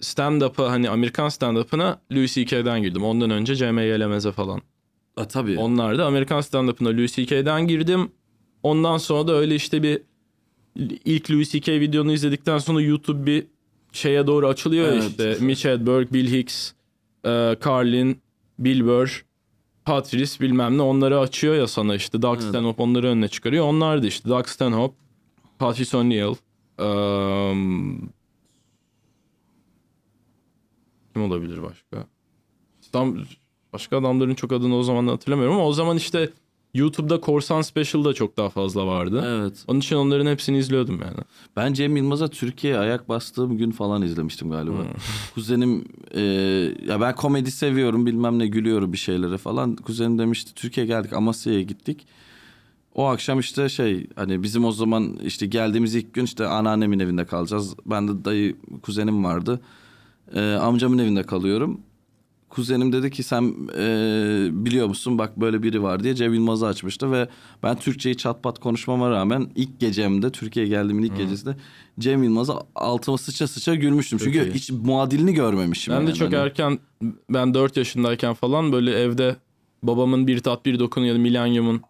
stand-up'a 0.00 0.70
hani 0.70 0.90
Amerikan 0.90 1.28
stand-up'ına 1.28 1.98
Louis 2.12 2.34
C.K.'den 2.34 2.82
girdim. 2.82 3.04
Ondan 3.04 3.30
önce 3.30 3.56
Cem 3.56 3.78
Yelemez'e 3.78 4.32
falan. 4.32 4.60
Ha, 5.16 5.28
tabii. 5.28 5.58
Onlar 5.58 5.98
da 5.98 6.06
Amerikan 6.06 6.40
stand-up'ına 6.40 6.96
Louis 6.96 7.16
C.K.'den 7.16 7.68
girdim. 7.68 8.10
Ondan 8.62 8.98
sonra 8.98 9.28
da 9.28 9.32
öyle 9.32 9.54
işte 9.54 9.82
bir 9.82 10.02
ilk 11.04 11.30
Louis 11.30 11.52
C.K. 11.52 11.80
videonu 11.80 12.12
izledikten 12.12 12.58
sonra 12.58 12.80
YouTube 12.80 13.26
bir 13.26 13.46
şeye 13.92 14.26
doğru 14.26 14.48
açılıyor 14.48 14.88
Evet. 14.88 15.04
işte. 15.08 15.36
Mitch 15.40 15.64
Hedberg, 15.64 16.12
Bill 16.12 16.32
Hicks, 16.32 16.72
e, 17.24 17.56
Carlin, 17.66 18.20
Bill 18.58 18.84
Burr. 18.86 19.24
Patrice 19.84 20.40
bilmem 20.40 20.78
ne 20.78 20.82
onları 20.82 21.18
açıyor 21.18 21.54
ya 21.54 21.66
sana 21.66 21.94
işte 21.94 22.22
Doug 22.22 22.40
Stanhope 22.40 22.82
onları 22.82 23.06
önüne 23.06 23.28
çıkarıyor. 23.28 23.64
Onlar 23.64 24.02
da 24.02 24.06
işte 24.06 24.28
Doug 24.28 24.46
Stanhope, 24.46 24.94
Patrice 25.58 25.96
O'Neill, 25.96 26.34
eee, 26.78 27.56
kim 31.12 31.22
olabilir 31.22 31.62
başka? 31.62 32.06
Tam 32.92 33.16
başka 33.72 33.98
adamların 33.98 34.34
çok 34.34 34.52
adını 34.52 34.76
o 34.76 34.82
zaman 34.82 35.06
hatırlamıyorum 35.06 35.54
ama 35.56 35.66
o 35.66 35.72
zaman 35.72 35.96
işte 35.96 36.30
YouTube'da 36.74 37.20
Korsan 37.20 37.62
Special 37.62 38.04
da 38.04 38.14
çok 38.14 38.36
daha 38.36 38.48
fazla 38.48 38.86
vardı. 38.86 39.24
Evet. 39.26 39.64
Onun 39.68 39.80
için 39.80 39.96
onların 39.96 40.26
hepsini 40.26 40.58
izliyordum 40.58 41.00
yani. 41.02 41.18
Ben 41.56 41.72
Cem 41.72 41.96
Yılmaz'a 41.96 42.28
Türkiye'ye 42.28 42.78
ayak 42.78 43.08
bastığım 43.08 43.58
gün 43.58 43.70
falan 43.70 44.02
izlemiştim 44.02 44.50
galiba. 44.50 44.78
Hmm. 44.78 44.86
Kuzenim 45.34 45.84
e, 46.14 46.20
ya 46.88 47.00
ben 47.00 47.14
komedi 47.14 47.50
seviyorum 47.50 48.06
bilmem 48.06 48.38
ne 48.38 48.46
gülüyorum 48.46 48.92
bir 48.92 48.98
şeylere 48.98 49.38
falan. 49.38 49.76
Kuzenim 49.76 50.18
demişti 50.18 50.54
Türkiye'ye 50.54 50.86
geldik 50.86 51.12
Amasya'ya 51.12 51.62
gittik. 51.62 52.06
O 52.94 53.06
akşam 53.06 53.40
işte 53.40 53.68
şey 53.68 54.06
hani 54.16 54.42
bizim 54.42 54.64
o 54.64 54.72
zaman 54.72 55.18
işte 55.24 55.46
geldiğimiz 55.46 55.94
ilk 55.94 56.14
gün 56.14 56.24
işte 56.24 56.46
anneannemin 56.46 56.98
evinde 56.98 57.24
kalacağız. 57.24 57.74
Ben 57.86 58.08
de 58.08 58.24
dayı 58.24 58.56
kuzenim 58.82 59.24
vardı. 59.24 59.60
E, 60.34 60.40
amcamın 60.40 60.98
evinde 60.98 61.22
kalıyorum. 61.22 61.80
Kuzenim 62.52 62.92
dedi 62.92 63.10
ki 63.10 63.22
sen 63.22 63.54
e, 63.78 63.84
biliyor 64.52 64.86
musun 64.86 65.18
bak 65.18 65.40
böyle 65.40 65.62
biri 65.62 65.82
var 65.82 66.04
diye 66.04 66.14
Cem 66.14 66.34
Yılmaz'ı 66.34 66.66
açmıştı 66.66 67.12
ve 67.12 67.28
ben 67.62 67.76
Türkçeyi 67.78 68.16
çat 68.16 68.42
pat 68.42 68.58
konuşmama 68.58 69.10
rağmen 69.10 69.50
ilk 69.54 69.80
gecemde 69.80 70.30
Türkiye'ye 70.30 70.70
geldiğimin 70.70 71.02
ilk 71.02 71.16
gecesinde 71.16 71.56
Cem 71.98 72.22
Yılmaz'a 72.22 72.58
altıma 72.74 73.18
sıça 73.18 73.48
sıça 73.48 73.74
gülmüştüm. 73.74 74.18
Çok 74.18 74.24
Çünkü 74.32 74.48
iyi. 74.50 74.54
hiç 74.54 74.70
muadilini 74.70 75.34
görmemişim. 75.34 75.94
Ben 75.94 76.00
de 76.02 76.06
yani. 76.06 76.14
çok 76.18 76.32
Hani- 76.32 76.42
erken 76.42 76.78
ben 77.30 77.54
4 77.54 77.76
yaşındayken 77.76 78.34
falan 78.34 78.72
böyle 78.72 78.90
evde 79.00 79.36
babamın 79.82 80.26
Bir 80.26 80.38
Tat 80.40 80.66
Bir 80.66 80.78
Dokun 80.78 81.02
ya 81.02 81.14
da 81.14 81.18
Millennium'un 81.18 81.82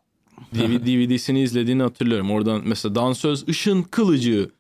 DVD 0.55 0.87
DVD'sini 0.87 1.43
izlediğini 1.43 1.83
hatırlıyorum. 1.83 2.31
Oradan 2.31 2.63
mesela 2.65 2.95
dansöz 2.95 3.49
ışın 3.49 3.83
kılıcı 3.83 4.51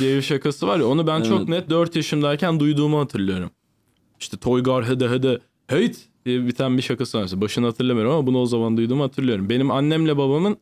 diye 0.00 0.16
bir 0.16 0.22
şakası 0.22 0.66
var 0.66 0.78
ya 0.78 0.86
onu 0.86 1.06
ben 1.06 1.22
çok 1.22 1.38
Evet. 1.38 1.48
net 1.48 1.70
4 1.70 1.96
yaşımdayken 1.96 2.60
duyduğumu 2.60 3.00
hatırlıyorum. 3.00 3.50
İşte 4.24 4.36
Toygar 4.36 4.88
hede 4.88 5.08
hede 5.08 5.38
heyt 5.66 6.08
diye 6.26 6.46
biten 6.46 6.76
bir 6.76 6.82
şakası 6.82 7.18
var. 7.18 7.30
Başını 7.34 7.66
hatırlamıyorum 7.66 8.12
ama 8.12 8.26
bunu 8.26 8.38
o 8.38 8.46
zaman 8.46 8.76
duyduğumu 8.76 9.02
hatırlıyorum. 9.02 9.50
Benim 9.50 9.70
annemle 9.70 10.16
babamın 10.16 10.56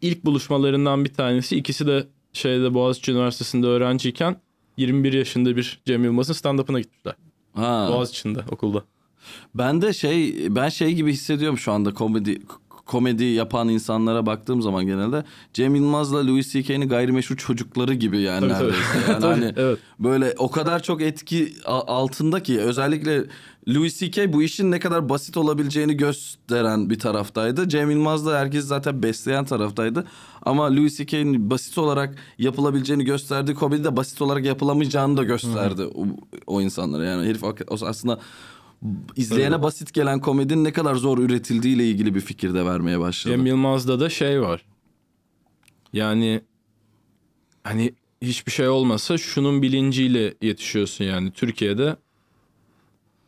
ilk 0.00 0.24
buluşmalarından 0.24 1.04
bir 1.04 1.14
tanesi. 1.14 1.56
ikisi 1.56 1.86
de 1.86 2.06
şeyde 2.32 2.74
Boğaziçi 2.74 3.12
Üniversitesi'nde 3.12 3.66
öğrenciyken 3.66 4.36
21 4.76 5.12
yaşında 5.12 5.56
bir 5.56 5.80
Cem 5.84 6.04
Yılmaz'ın 6.04 6.32
stand-up'ına 6.32 6.80
gitmişler. 6.80 7.14
Ha. 7.52 7.88
Boğaziçi'nde 7.92 8.44
okulda. 8.50 8.84
Ben 9.54 9.82
de 9.82 9.92
şey 9.92 10.46
ben 10.56 10.68
şey 10.68 10.94
gibi 10.94 11.12
hissediyorum 11.12 11.58
şu 11.58 11.72
anda 11.72 11.94
komedi 11.94 12.42
komedi 12.86 13.24
yapan 13.24 13.68
insanlara 13.68 14.26
baktığım 14.26 14.62
zaman 14.62 14.86
genelde 14.86 15.24
Cem 15.54 15.74
Yılmaz'la 15.74 16.26
Louis 16.26 16.52
C.K.'nin 16.52 16.88
gayrimeşru 16.88 17.36
çocukları 17.36 17.94
gibi 17.94 18.20
yani 18.20 18.40
Tabii, 18.40 18.52
tabii. 18.52 18.62
neredeyse. 18.62 19.12
Yani 19.12 19.20
Tabii, 19.20 19.34
hani 19.34 19.52
evet. 19.56 19.78
böyle 19.98 20.34
o 20.38 20.50
kadar 20.50 20.82
çok 20.82 21.02
etki 21.02 21.52
altında 21.66 22.42
ki 22.42 22.60
özellikle 22.60 23.24
Louis 23.68 23.98
C.K. 23.98 24.32
bu 24.32 24.42
işin 24.42 24.70
ne 24.70 24.78
kadar 24.78 25.08
basit 25.08 25.36
olabileceğini 25.36 25.96
gösteren 25.96 26.90
bir 26.90 26.98
taraftaydı. 26.98 27.68
Cem 27.68 27.90
Yılmaz 27.90 28.26
da 28.26 28.38
herkes 28.38 28.64
zaten 28.64 29.02
besleyen 29.02 29.44
taraftaydı. 29.44 30.04
Ama 30.42 30.76
Louis 30.76 30.96
C.K.'nin 30.96 31.50
basit 31.50 31.78
olarak 31.78 32.14
yapılabileceğini 32.38 33.04
gösterdiği 33.04 33.54
komedi 33.54 33.84
de 33.84 33.96
basit 33.96 34.22
olarak 34.22 34.44
yapılamayacağını 34.44 35.16
da 35.16 35.24
gösterdi 35.24 35.82
o, 35.94 36.06
o 36.46 36.60
insanlara. 36.60 37.04
Yani 37.04 37.28
herif 37.28 37.42
aslında 37.82 38.18
izleyene 39.16 39.62
basit 39.62 39.94
gelen 39.94 40.20
komedinin 40.20 40.64
ne 40.64 40.72
kadar 40.72 40.94
zor 40.94 41.18
üretildiğiyle 41.18 41.88
ilgili 41.90 42.14
bir 42.14 42.20
fikir 42.20 42.54
de 42.54 42.64
vermeye 42.64 43.00
başladı. 43.00 43.36
Cem 43.36 43.46
Yılmaz'da 43.46 44.00
da 44.00 44.10
şey 44.10 44.40
var. 44.42 44.64
Yani 45.92 46.40
hani 47.64 47.94
hiçbir 48.22 48.52
şey 48.52 48.68
olmasa 48.68 49.18
şunun 49.18 49.62
bilinciyle 49.62 50.34
yetişiyorsun 50.42 51.04
yani 51.04 51.30
Türkiye'de 51.30 51.96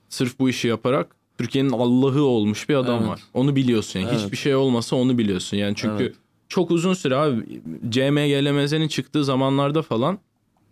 sırf 0.09 0.39
bu 0.39 0.49
işi 0.49 0.69
yaparak 0.69 1.17
Türkiye'nin 1.39 1.71
Allah'ı 1.71 2.23
olmuş 2.23 2.69
bir 2.69 2.75
adam 2.75 2.99
Evet. 2.99 3.09
var. 3.09 3.21
Onu 3.35 3.57
biliyorsun 3.57 4.01
yani. 4.01 4.11
Evet. 4.11 4.21
Hiçbir 4.25 4.37
şey 4.37 4.55
olmasa 4.55 4.97
onu 4.97 5.19
biliyorsun 5.19 5.57
yani 5.57 5.75
çünkü 5.77 6.05
Evet. 6.05 6.15
çok 6.49 6.71
uzun 6.71 6.95
süre 6.95 7.17
abi 7.17 7.61
CMGLMZ'nin 7.91 8.89
çıktığı 8.89 9.25
zamanlarda 9.25 9.83
falan 9.83 10.19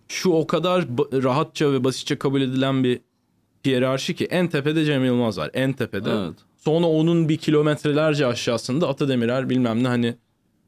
şu 0.09 0.31
o 0.31 0.47
kadar 0.47 0.87
rahatça 1.13 1.73
ve 1.73 1.85
basitçe 1.85 2.19
kabul 2.19 2.41
edilen 2.41 2.85
bir 2.85 3.01
hiyerarşi 3.65 4.15
ki 4.15 4.25
en 4.25 4.49
tepede 4.49 4.85
Cem 4.85 5.05
Yılmaz 5.05 5.39
var. 5.39 5.51
En 5.55 5.73
tepede. 5.73 6.11
Evet. 6.11 6.35
Sonra 6.57 6.87
onun 6.87 7.29
bir 7.29 7.37
kilometrelerce 7.37 8.27
aşağısında 8.27 8.89
Atademirer 8.89 9.51
bilmem 9.51 9.83
ne 9.83 9.89
hani 9.89 10.15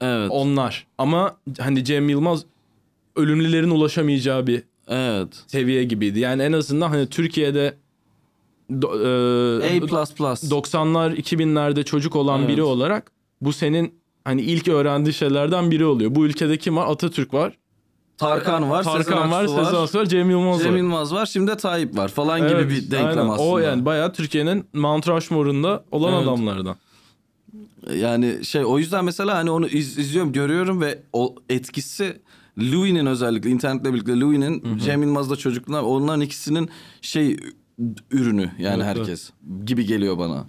Evet. 0.01 0.31
onlar. 0.31 0.87
Ama 0.99 1.37
hani 1.59 1.85
Cem 1.85 2.09
Yılmaz 2.09 2.45
ölümlülerin 3.17 3.71
ulaşamayacağı 3.71 4.47
bir 4.47 4.63
Evet. 4.89 5.29
seviye 5.47 5.85
gibiydi. 5.85 6.19
Yani 6.19 6.43
en 6.43 6.53
azından 6.53 6.89
hani 6.89 7.07
Türkiye'de 7.07 7.75
do- 8.71 9.63
e, 9.63 9.81
A++. 9.81 10.51
90'lar 10.51 11.15
2000'lerde 11.17 11.85
çocuk 11.85 12.17
olan 12.17 12.39
Evet. 12.41 12.49
biri 12.49 12.63
olarak 12.63 13.11
bu 13.41 13.53
senin 13.53 13.95
hani 14.25 14.43
ilk 14.43 14.69
öğrendiği 14.69 15.13
şeylerden 15.15 15.71
biri 15.71 15.85
oluyor. 15.85 16.15
Bu 16.15 16.27
ülkede 16.27 16.57
kim 16.57 16.77
var? 16.77 16.87
Atatürk 16.91 17.35
var. 17.35 17.53
Tarkan 18.19 18.71
var, 18.71 18.83
Sezen 18.85 19.03
Tarkan 19.03 19.31
var, 19.31 19.43
Aksu 19.45 19.55
Sezen 19.57 19.75
Aksu 19.83 19.99
var, 19.99 20.07
Cem 20.07 20.31
Yılmaz 20.31 20.63
Cem 20.63 20.73
var. 20.73 20.79
Yılmaz 20.79 21.15
var, 21.15 21.27
şimdi 21.27 21.51
de 21.51 21.57
Tayyip 21.57 21.97
var 21.97 22.09
falan 22.09 22.41
Evet, 22.41 22.51
gibi 22.51 22.71
bir 22.71 22.91
denklem 22.91 23.09
aynen. 23.09 23.29
aslında. 23.33 23.49
O 23.49 23.59
yani 23.59 23.85
bayağı 23.85 24.13
Türkiye'nin 24.13 24.65
Mount 24.73 25.09
Rushmore'unda 25.09 25.85
olan 25.91 26.13
Evet. 26.15 26.23
adamlardan. 26.29 26.77
Yani 27.97 28.45
şey 28.45 28.65
o 28.65 28.79
yüzden 28.79 29.05
mesela 29.05 29.37
hani 29.37 29.51
onu 29.51 29.67
iz- 29.67 29.99
izliyorum, 29.99 30.33
görüyorum 30.33 30.81
ve 30.81 30.99
o 31.13 31.35
etkisi 31.49 32.21
Louis'nin 32.59 33.07
özellikle 33.07 33.51
internetle 33.51 33.93
birlikte 33.95 34.21
Louis'nin 34.21 34.79
Cem 34.79 35.03
Yılmaz'da 35.03 35.37
çocukluğundan 35.37 35.85
onların 35.85 36.21
ikisinin 36.21 36.71
şey 37.01 37.37
ürünü 38.11 38.51
yani 38.59 38.83
Evet, 38.85 38.99
herkes 38.99 39.31
gibi 39.67 39.87
geliyor 39.87 40.19
bana. 40.19 40.47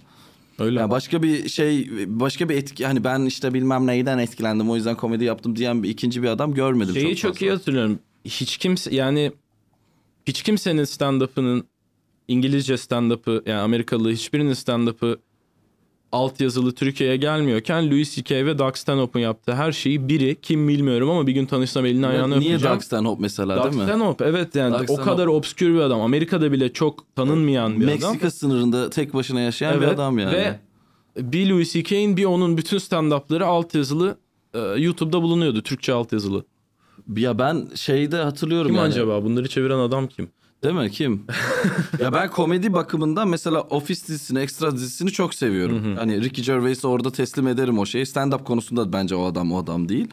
Öyle. 0.58 0.80
Yani 0.80 0.90
başka 0.90 1.22
bir 1.22 1.48
şey 1.48 1.88
başka 2.06 2.48
bir 2.48 2.56
etki 2.56 2.86
hani 2.86 3.04
ben 3.04 3.24
işte 3.24 3.54
bilmem 3.54 3.86
neyden 3.86 4.18
etkilendim 4.18 4.70
o 4.70 4.76
yüzden 4.76 4.96
komedi 4.96 5.24
yaptım 5.24 5.56
diyen 5.56 5.82
bir 5.82 5.88
ikinci 5.88 6.22
bir 6.22 6.28
adam 6.28 6.54
görmedim 6.54 6.94
Şeyi 6.94 7.16
çok, 7.16 7.34
çok, 7.34 7.42
iyi 7.42 7.50
hatırlıyorum. 7.50 7.98
Hiç 8.24 8.56
kimse 8.56 8.94
yani 8.94 9.32
hiç 10.26 10.42
kimsenin 10.42 10.84
stand-up'ının 10.84 11.64
İngilizce 12.28 12.76
stand-up'ı 12.76 13.42
yani 13.46 13.60
Amerikalı 13.60 14.10
hiçbirinin 14.12 14.52
stand-up'ı 14.52 15.18
altyazılı 16.12 16.74
Türkiye'ye 16.74 17.16
gelmiyorken 17.16 17.90
Louis 17.90 18.14
C.K. 18.14 18.46
ve 18.46 18.58
Doug 18.58 18.76
Stanhope'un 18.76 19.22
yaptığı 19.22 19.54
her 19.54 19.72
şeyi 19.72 20.08
biri 20.08 20.36
kim 20.42 20.68
bilmiyorum 20.68 21.10
ama 21.10 21.26
bir 21.26 21.32
gün 21.32 21.46
tanışsam 21.46 21.86
elini 21.86 22.06
ayağını 22.06 22.40
Niye 22.40 22.52
öpeceğim. 22.54 22.74
Doug 22.74 22.82
Stanhope 22.82 23.22
mesela 23.22 23.56
Doug 23.56 23.64
değil 23.64 23.76
mi? 23.76 23.82
Stanhope 23.82 24.24
evet 24.24 24.54
yani 24.54 24.72
Doug 24.72 24.80
o 24.82 24.84
Stanhope. 24.84 25.10
kadar 25.10 25.26
obskür 25.26 25.74
bir 25.74 25.78
adam. 25.80 26.00
Amerika'da 26.00 26.52
bile 26.52 26.72
çok 26.72 27.16
tanınmayan 27.16 27.80
bir 27.80 27.84
Meksika 27.86 28.18
adam. 28.18 28.30
sınırında 28.30 28.90
tek 28.90 29.14
başına 29.14 29.40
yaşayan 29.40 29.80
bir 29.80 29.86
Evet, 29.86 29.94
adam 29.94 30.18
yani. 30.18 30.32
Ve 30.32 30.58
bir 31.16 31.50
Louis 31.50 31.72
C.K.'in 31.72 32.16
bir 32.16 32.24
onun 32.24 32.56
bütün 32.56 32.78
stand-up'ları 32.78 33.44
altyazılı 33.44 34.18
e, 34.54 34.58
YouTube'da 34.58 35.22
bulunuyordu. 35.22 35.62
Türkçe 35.62 35.92
altyazılı. 35.92 36.44
Ya 37.16 37.38
ben 37.38 37.68
şeyde 37.74 38.16
hatırlıyorum 38.16 38.66
Kim 38.66 38.76
yani. 38.76 38.86
acaba? 38.88 39.24
Bunları 39.24 39.48
çeviren 39.48 39.78
adam 39.78 40.06
kim? 40.06 40.28
Değil 40.64 40.74
mi? 40.74 40.90
Kim? 40.90 41.22
ya 42.00 42.12
ben 42.12 42.30
komedi 42.30 42.72
bakımından 42.72 43.28
mesela 43.28 43.60
Office 43.60 44.00
dizisini, 44.06 44.38
Extra 44.38 44.72
dizisini 44.76 45.10
çok 45.10 45.34
seviyorum. 45.34 45.96
Hani 45.96 46.20
Ricky 46.24 46.46
Gervais'i 46.46 46.86
orada 46.86 47.12
teslim 47.12 47.48
ederim 47.48 47.78
o 47.78 47.86
şeyi. 47.86 48.04
Stand-up 48.06 48.44
konusunda 48.44 48.92
bence 48.92 49.14
o 49.14 49.24
adam 49.26 49.52
o 49.52 49.58
adam 49.58 49.88
değil. 49.88 50.06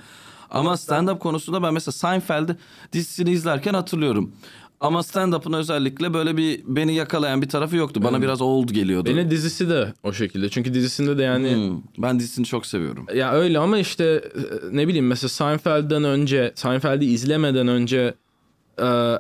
Ama 0.50 0.74
stand-up 0.74 1.20
konusunda 1.20 1.64
ben 1.64 1.74
mesela 1.74 1.92
Seinfeld 1.92 2.50
dizisini 2.94 3.32
izlerken 3.32 3.74
hatırlıyorum. 3.74 4.32
Ama 4.80 5.00
stand-up'ın 5.04 5.54
özellikle 5.54 6.14
böyle 6.14 6.38
bir 6.38 6.62
beni 6.68 6.96
yakalayan 6.96 7.42
bir 7.42 7.50
tarafı 7.50 7.76
yoktu. 7.76 8.04
Bana 8.04 8.22
biraz 8.22 8.42
old 8.42 8.70
geliyordu. 8.70 9.10
Beni 9.10 9.32
dizisi 9.32 9.70
de 9.70 9.94
o 10.04 10.14
şekilde. 10.14 10.50
Çünkü 10.50 10.74
dizisinde 10.74 11.18
de 11.18 11.24
yani 11.24 11.56
Hmm, 11.56 11.82
Ben 11.98 12.20
dizisini 12.20 12.46
çok 12.46 12.66
seviyorum. 12.66 13.06
ya 13.16 13.32
öyle 13.34 13.60
ama 13.60 13.78
işte 13.78 14.04
e, 14.06 14.42
ne 14.78 14.88
bileyim 14.88 15.08
mesela 15.08 15.30
Seinfeld'den 15.30 16.04
önce 16.04 16.52
Seinfeld'i 16.56 17.06
izlemeden 17.06 17.68
önce 17.68 18.14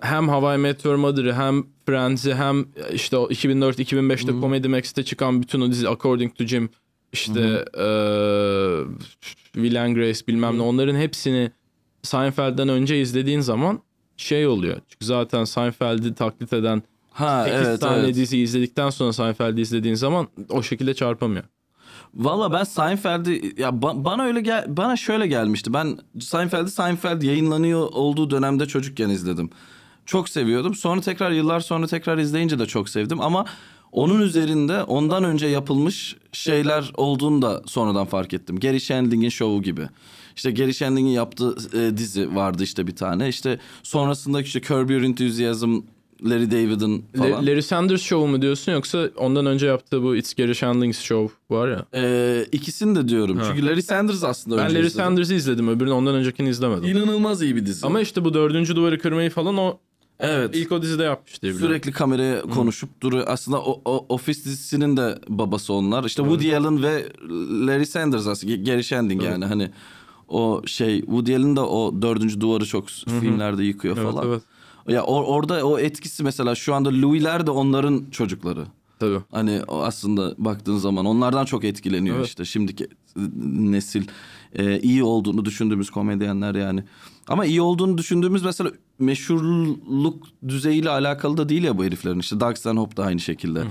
hem 0.02 0.30
How 0.30 0.56
I 0.56 0.58
Met 0.58 0.86
Your 0.86 0.96
Mother'ı 0.96 1.34
hem 1.34 1.64
Friends'i 1.86 2.34
hem 2.36 2.66
işte 2.94 3.18
o 3.18 3.30
2004-2005'te 3.30 4.32
Comedy 4.32 4.68
Max'te 4.68 5.04
çıkan 5.04 5.42
bütün 5.42 5.62
o 5.62 5.72
dizi 5.72 5.90
According 5.90 6.36
to 6.36 6.46
Jim 6.46 6.70
işte 7.14 7.66
e, 7.78 7.88
Will 9.54 9.84
and 9.84 9.96
Grace 9.96 10.28
bilmem 10.28 10.58
ne 10.58 10.62
onların 10.62 10.96
hepsini 10.96 11.52
Seinfeld'den 12.04 12.70
önce 12.70 13.02
izlediğin 13.02 13.40
zaman 13.40 13.80
şey 14.18 14.48
oluyor. 14.48 14.78
Çünkü 14.90 15.06
zaten 15.06 15.44
Seinfeld'i 15.44 16.16
taklit 16.16 16.54
eden 16.54 16.84
Ha 17.12 17.46
8 17.46 17.68
evet 17.68 17.82
tane 17.82 18.04
evet. 18.06 18.16
dizi 18.16 18.38
izledikten 18.38 18.90
sonra 18.90 19.14
Seinfeld'i 19.14 19.62
izlediğin 19.62 19.96
zaman 19.96 20.28
o 20.50 20.64
şekilde 20.64 20.94
çarpamıyor. 20.94 21.44
Valla 22.16 22.54
ben 22.54 22.64
Seinfeld'i 22.64 23.54
ya 23.62 23.70
ba- 23.70 24.06
bana 24.06 24.24
öyle 24.24 24.42
gel 24.42 24.66
bana 24.68 24.96
şöyle 24.96 25.28
gelmişti. 25.28 25.74
Ben 25.74 25.98
Seinfeld'i 26.20 26.72
Seinfeld 26.72 27.22
yayınlanıyor 27.22 27.88
olduğu 27.92 28.30
dönemde 28.30 28.66
çocukken 28.66 29.10
izledim. 29.10 29.50
Çok 30.06 30.30
seviyordum. 30.30 30.76
Sonra 30.76 31.02
tekrar 31.02 31.32
yıllar 31.32 31.60
sonra 31.60 31.88
tekrar 31.88 32.18
izleyince 32.18 32.60
de 32.60 32.66
çok 32.66 32.90
sevdim 32.90 33.22
ama 33.22 33.46
Onun 33.92 34.22
üzerinde 34.22 34.84
ondan 34.84 35.24
önce 35.24 35.48
yapılmış 35.48 36.16
şeyler 36.32 36.92
olduğunu 36.98 37.42
da 37.42 37.62
sonradan 37.66 38.06
fark 38.06 38.34
ettim. 38.34 38.60
Gary 38.60 38.80
Shandling'in 38.80 39.30
şovu 39.30 39.62
gibi. 39.62 39.88
İşte 40.36 40.52
Gary 40.52 40.74
Shandling'in 40.74 41.12
yaptığı 41.12 41.56
e, 41.74 41.98
dizi 41.98 42.36
vardı 42.36 42.64
işte 42.64 42.88
bir 42.88 42.96
tane. 42.96 43.30
İşte 43.30 43.60
sonrasında 43.84 44.42
işte 44.42 44.62
Curb 44.62 44.90
Your 44.90 45.02
Enthusiasm, 45.02 45.80
Larry 46.24 46.52
David'in 46.52 47.06
falan. 47.18 47.32
La- 47.32 47.46
Larry 47.46 47.62
Sanders 47.64 48.02
Show 48.02 48.32
mu 48.32 48.42
diyorsun 48.42 48.72
yoksa 48.72 49.10
ondan 49.18 49.46
önce 49.46 49.66
yaptığı 49.66 50.04
bu 50.04 50.16
It's 50.16 50.34
Gary 50.34 50.54
Shandling's 50.54 51.00
Show 51.02 51.36
var 51.50 51.68
ya. 51.68 51.86
Ee, 51.94 52.46
ikisini 52.52 52.96
de 52.96 53.08
diyorum. 53.08 53.42
Çünkü 53.48 53.66
Larry 53.66 53.82
Sanders 53.82 54.24
aslında 54.24 54.58
Ben 54.58 54.76
Larry. 54.76 54.90
Sanders'ı 54.90 55.34
izledim 55.34 55.68
öbürünü 55.68 55.94
ondan 55.94 56.16
öncekini 56.16 56.50
izlemedim. 56.50 56.84
İnanılmaz 56.84 57.42
iyi 57.42 57.56
bir 57.56 57.66
dizi. 57.66 57.86
Ama 57.88 58.02
işte 58.02 58.26
bu 58.26 58.34
dördüncü 58.34 58.76
duvarı 58.76 59.00
kırmayı 59.00 59.30
falan 59.30 59.58
o 59.58 59.78
evet. 60.20 60.56
ilk 60.56 60.72
o 60.72 60.82
dizide 60.82 61.04
yapmış 61.04 61.42
diye 61.42 61.54
biliyorum. 61.54 61.70
Sürekli 61.74 61.92
kameraya 61.92 62.42
konuşup 62.42 63.02
duruyor. 63.02 63.24
Aslında 63.28 63.62
o, 63.62 63.82
o 63.86 64.06
Office 64.10 64.44
dizisinin 64.46 64.98
de 64.98 65.20
babası 65.30 65.74
onlar. 65.74 66.04
İşte 66.04 66.22
Woody 66.24 66.56
Allen 66.56 66.84
ve 66.84 67.06
Larry 67.68 67.86
Sanders 67.86 68.28
aslında. 68.28 68.56
Gary 68.56 68.84
Shandling 68.84 69.24
yani 69.24 69.46
hani 69.46 69.72
o 70.28 70.62
şey 70.66 71.00
Woody 71.00 71.36
Allen 71.36 71.56
de 71.56 71.60
o 71.62 72.02
dördüncü 72.02 72.42
duvarı 72.42 72.66
çok 72.66 72.90
filmlerde 72.90 73.64
yıkıyor 73.64 73.98
Evet, 73.98 74.12
falan. 74.12 74.28
evet. 74.28 74.42
Ya 74.88 75.02
or- 75.02 75.26
orada 75.26 75.68
o 75.68 75.80
etkisi 75.80 76.24
mesela 76.24 76.56
şu 76.56 76.74
anda 76.74 76.90
Louis'ler 76.90 77.48
de 77.48 77.52
onların 77.52 78.06
çocukları. 78.12 78.64
Tabii. 79.00 79.20
Hani 79.32 79.62
aslında 79.68 80.36
baktığın 80.38 80.78
zaman 80.78 81.06
onlardan 81.06 81.46
çok 81.46 81.64
etkileniyor 81.64 82.16
Evet. 82.18 82.28
işte 82.28 82.46
şimdiki 82.46 82.88
nesil 83.46 84.04
Ee, 84.54 84.80
iyi 84.80 85.04
olduğunu 85.04 85.46
düşündüğümüz 85.46 85.90
komedyenler 85.90 86.56
yani. 86.56 86.84
Ama 87.28 87.46
iyi 87.46 87.62
olduğunu 87.62 87.98
düşündüğümüz 87.98 88.44
mesela 88.44 88.72
meşhurluk 89.00 90.24
düzeyiyle 90.48 90.90
alakalı 90.90 91.38
da 91.38 91.50
değil 91.50 91.64
ya 91.64 91.78
bu 91.78 91.84
heriflerin. 91.84 92.20
İşte 92.20 92.40
Doug 92.40 92.58
Stanhope 92.58 92.98
da 92.98 93.04
aynı 93.04 93.20
şekilde. 93.20 93.64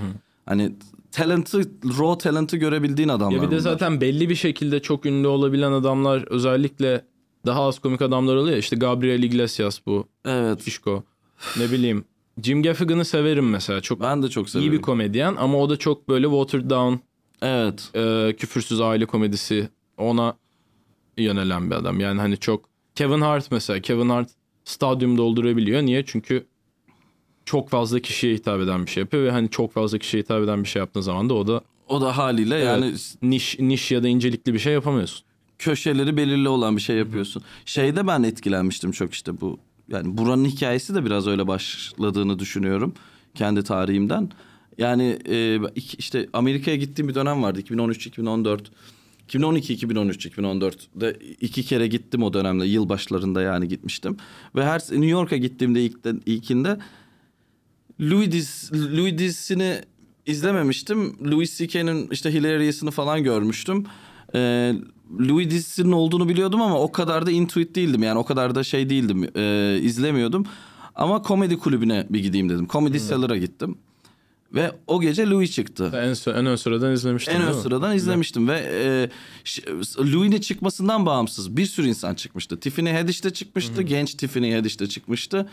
Hani 0.46 0.72
talent'ı, 1.12 1.58
raw 1.84 2.18
talent'ı 2.30 2.56
görebildiğin 2.56 3.08
adamlar 3.08 3.36
Ya 3.36 3.42
bir 3.42 3.46
de 3.46 3.50
bunlar. 3.50 3.58
zaten 3.60 4.00
belli 4.00 4.28
bir 4.28 4.34
şekilde 4.34 4.82
çok 4.82 5.06
ünlü 5.06 5.26
olabilen 5.26 5.72
adamlar 5.72 6.22
özellikle 6.30 7.04
daha 7.46 7.62
az 7.62 7.78
komik 7.78 8.02
adamlar 8.02 8.36
oluyor. 8.36 8.56
İşte 8.58 8.76
Gabriel 8.76 9.22
Iglesias 9.22 9.80
bu. 9.86 10.06
Evet. 10.24 10.62
Fişko. 10.62 11.04
Ne 11.58 11.70
bileyim. 11.72 12.04
Jim 12.42 12.62
Gaffigan'ı 12.62 13.04
severim 13.04 13.50
mesela. 13.50 13.80
Çok 13.80 14.00
Ben 14.00 14.22
de 14.22 14.28
çok 14.28 14.46
iyi 14.46 14.50
seviyorum. 14.50 14.78
bir 14.78 14.82
komedyen 14.82 15.36
ama 15.38 15.58
o 15.58 15.70
da 15.70 15.76
çok 15.76 16.08
böyle 16.08 16.26
watered 16.26 16.70
down, 16.70 16.94
Evet. 17.42 17.90
e, 17.94 18.36
küfürsüz 18.36 18.80
aile 18.80 19.06
komedisi 19.06 19.68
ona 19.98 20.36
yönelen 21.18 21.70
bir 21.70 21.76
adam. 21.76 22.00
Yani 22.00 22.20
hani 22.20 22.36
çok 22.36 22.64
Kevin 22.94 23.20
Hart 23.20 23.50
mesela. 23.50 23.80
Kevin 23.80 24.08
Hart 24.08 24.30
stadyum 24.64 25.18
doldurabiliyor. 25.18 25.82
Niye? 25.82 26.04
Çünkü 26.06 26.46
çok 27.44 27.68
fazla 27.70 28.00
kişiye 28.00 28.34
hitap 28.34 28.60
eden 28.60 28.86
bir 28.86 28.90
şey 28.90 29.00
yapıyor 29.00 29.22
ve 29.24 29.30
hani 29.30 29.50
çok 29.50 29.72
fazla 29.72 29.98
kişiye 29.98 30.22
hitap 30.22 30.42
eden 30.42 30.62
bir 30.62 30.68
şey 30.68 30.80
yaptığın 30.80 31.00
zaman 31.00 31.28
da 31.28 31.34
o 31.34 31.46
da 31.46 31.60
O 31.88 32.00
da 32.00 32.16
haliyle 32.16 32.56
yani 32.56 32.86
evet, 32.86 33.14
niş 33.22 33.58
niş 33.58 33.90
ya 33.92 34.02
da 34.02 34.08
incelikli 34.08 34.54
bir 34.54 34.58
şey 34.58 34.72
yapamıyorsun. 34.72 35.26
Köşeleri 35.64 36.16
belirli 36.16 36.48
olan 36.48 36.76
bir 36.76 36.82
şey 36.82 36.96
yapıyorsun. 36.96 37.42
Şeyde 37.64 38.06
ben 38.06 38.22
etkilenmiştim 38.22 38.90
çok 38.92 39.14
işte 39.14 39.40
bu. 39.40 39.58
Yani 39.88 40.18
buranın 40.18 40.44
hikayesi 40.44 40.94
de 40.94 41.04
biraz 41.04 41.26
öyle 41.26 41.46
başladığını 41.46 42.38
düşünüyorum 42.38 42.94
kendi 43.34 43.62
tarihimden. 43.62 44.30
Yani 44.78 45.18
e, 45.28 45.58
işte 45.98 46.28
Amerika'ya 46.32 46.76
gittiğim 46.76 47.08
bir 47.08 47.14
dönem 47.14 47.42
vardı 47.42 47.60
2013 47.60 48.06
2014 48.06 48.70
2012 49.24 49.74
2013 49.74 50.26
2014'de 50.26 51.18
iki 51.40 51.62
kere 51.62 51.86
gittim 51.86 52.22
o 52.22 52.32
dönemde 52.32 52.66
yılbaşlarında 52.66 53.42
yani 53.42 53.68
gitmiştim. 53.68 54.16
Ve 54.56 54.64
her 54.64 54.80
New 54.80 55.06
York'a 55.06 55.36
gittiğimde 55.36 55.84
ilk 55.84 56.04
de, 56.04 56.12
ilkinde 56.26 56.78
Louis, 58.00 58.32
diz, 58.32 58.72
Louis 58.72 59.50
izlememiştim. 60.26 61.16
Louis 61.30 61.58
C.K.'nin 61.58 62.08
işte 62.10 62.32
Hilarious'ını 62.32 62.90
falan 62.90 63.24
görmüştüm. 63.24 63.86
Ee, 64.34 64.74
Louis 65.20 65.50
dizisinin 65.50 65.92
olduğunu 65.92 66.28
biliyordum 66.28 66.62
ama 66.62 66.80
o 66.80 66.92
kadar 66.92 67.26
da 67.26 67.30
intuit 67.30 67.74
değildim. 67.74 68.02
Yani 68.02 68.18
o 68.18 68.24
kadar 68.24 68.54
da 68.54 68.64
şey 68.64 68.90
değildim. 68.90 69.30
Ee, 69.36 69.78
izlemiyordum. 69.82 70.46
Ama 70.94 71.22
komedi 71.22 71.58
kulübüne 71.58 72.06
bir 72.10 72.18
gideyim 72.18 72.48
dedim. 72.48 72.68
Comedy 72.70 72.98
Cellar'a 72.98 73.36
gittim. 73.36 73.78
Ve 74.54 74.72
o 74.86 75.00
gece 75.00 75.26
Louis 75.26 75.52
çıktı. 75.52 75.92
En, 75.94 76.32
en 76.32 76.46
ön 76.46 76.56
sıradan 76.56 76.92
izlemiştim 76.92 77.34
En 77.34 77.42
ön 77.42 77.52
sıradan 77.52 77.96
izlemiştim 77.96 78.48
ve 78.48 78.58
e, 78.58 79.10
Louis'nin 79.98 80.40
çıkmasından 80.40 81.06
bağımsız 81.06 81.56
bir 81.56 81.66
sürü 81.66 81.88
insan 81.88 82.14
çıkmıştı. 82.14 82.60
Tiffany 82.60 82.92
Haddish 82.92 83.24
de 83.24 83.30
çıkmıştı, 83.30 83.82
genç 83.82 84.14
Tiffany 84.14 84.54
Haddish 84.54 84.80
de 84.80 84.86
çıkmıştı. 84.86 85.48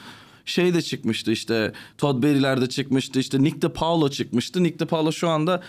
Şey 0.45 0.73
de 0.73 0.82
çıkmıştı 0.82 1.32
işte 1.32 1.73
Todd 1.97 2.23
Berry'ler 2.23 2.61
de 2.61 2.69
çıkmıştı 2.69 3.19
işte 3.19 3.43
Nick 3.43 3.61
DePaulo 3.61 4.09
çıkmıştı. 4.09 4.63
Nick 4.63 4.79
DePaulo 4.79 5.11
şu 5.11 5.29
anda 5.29 5.61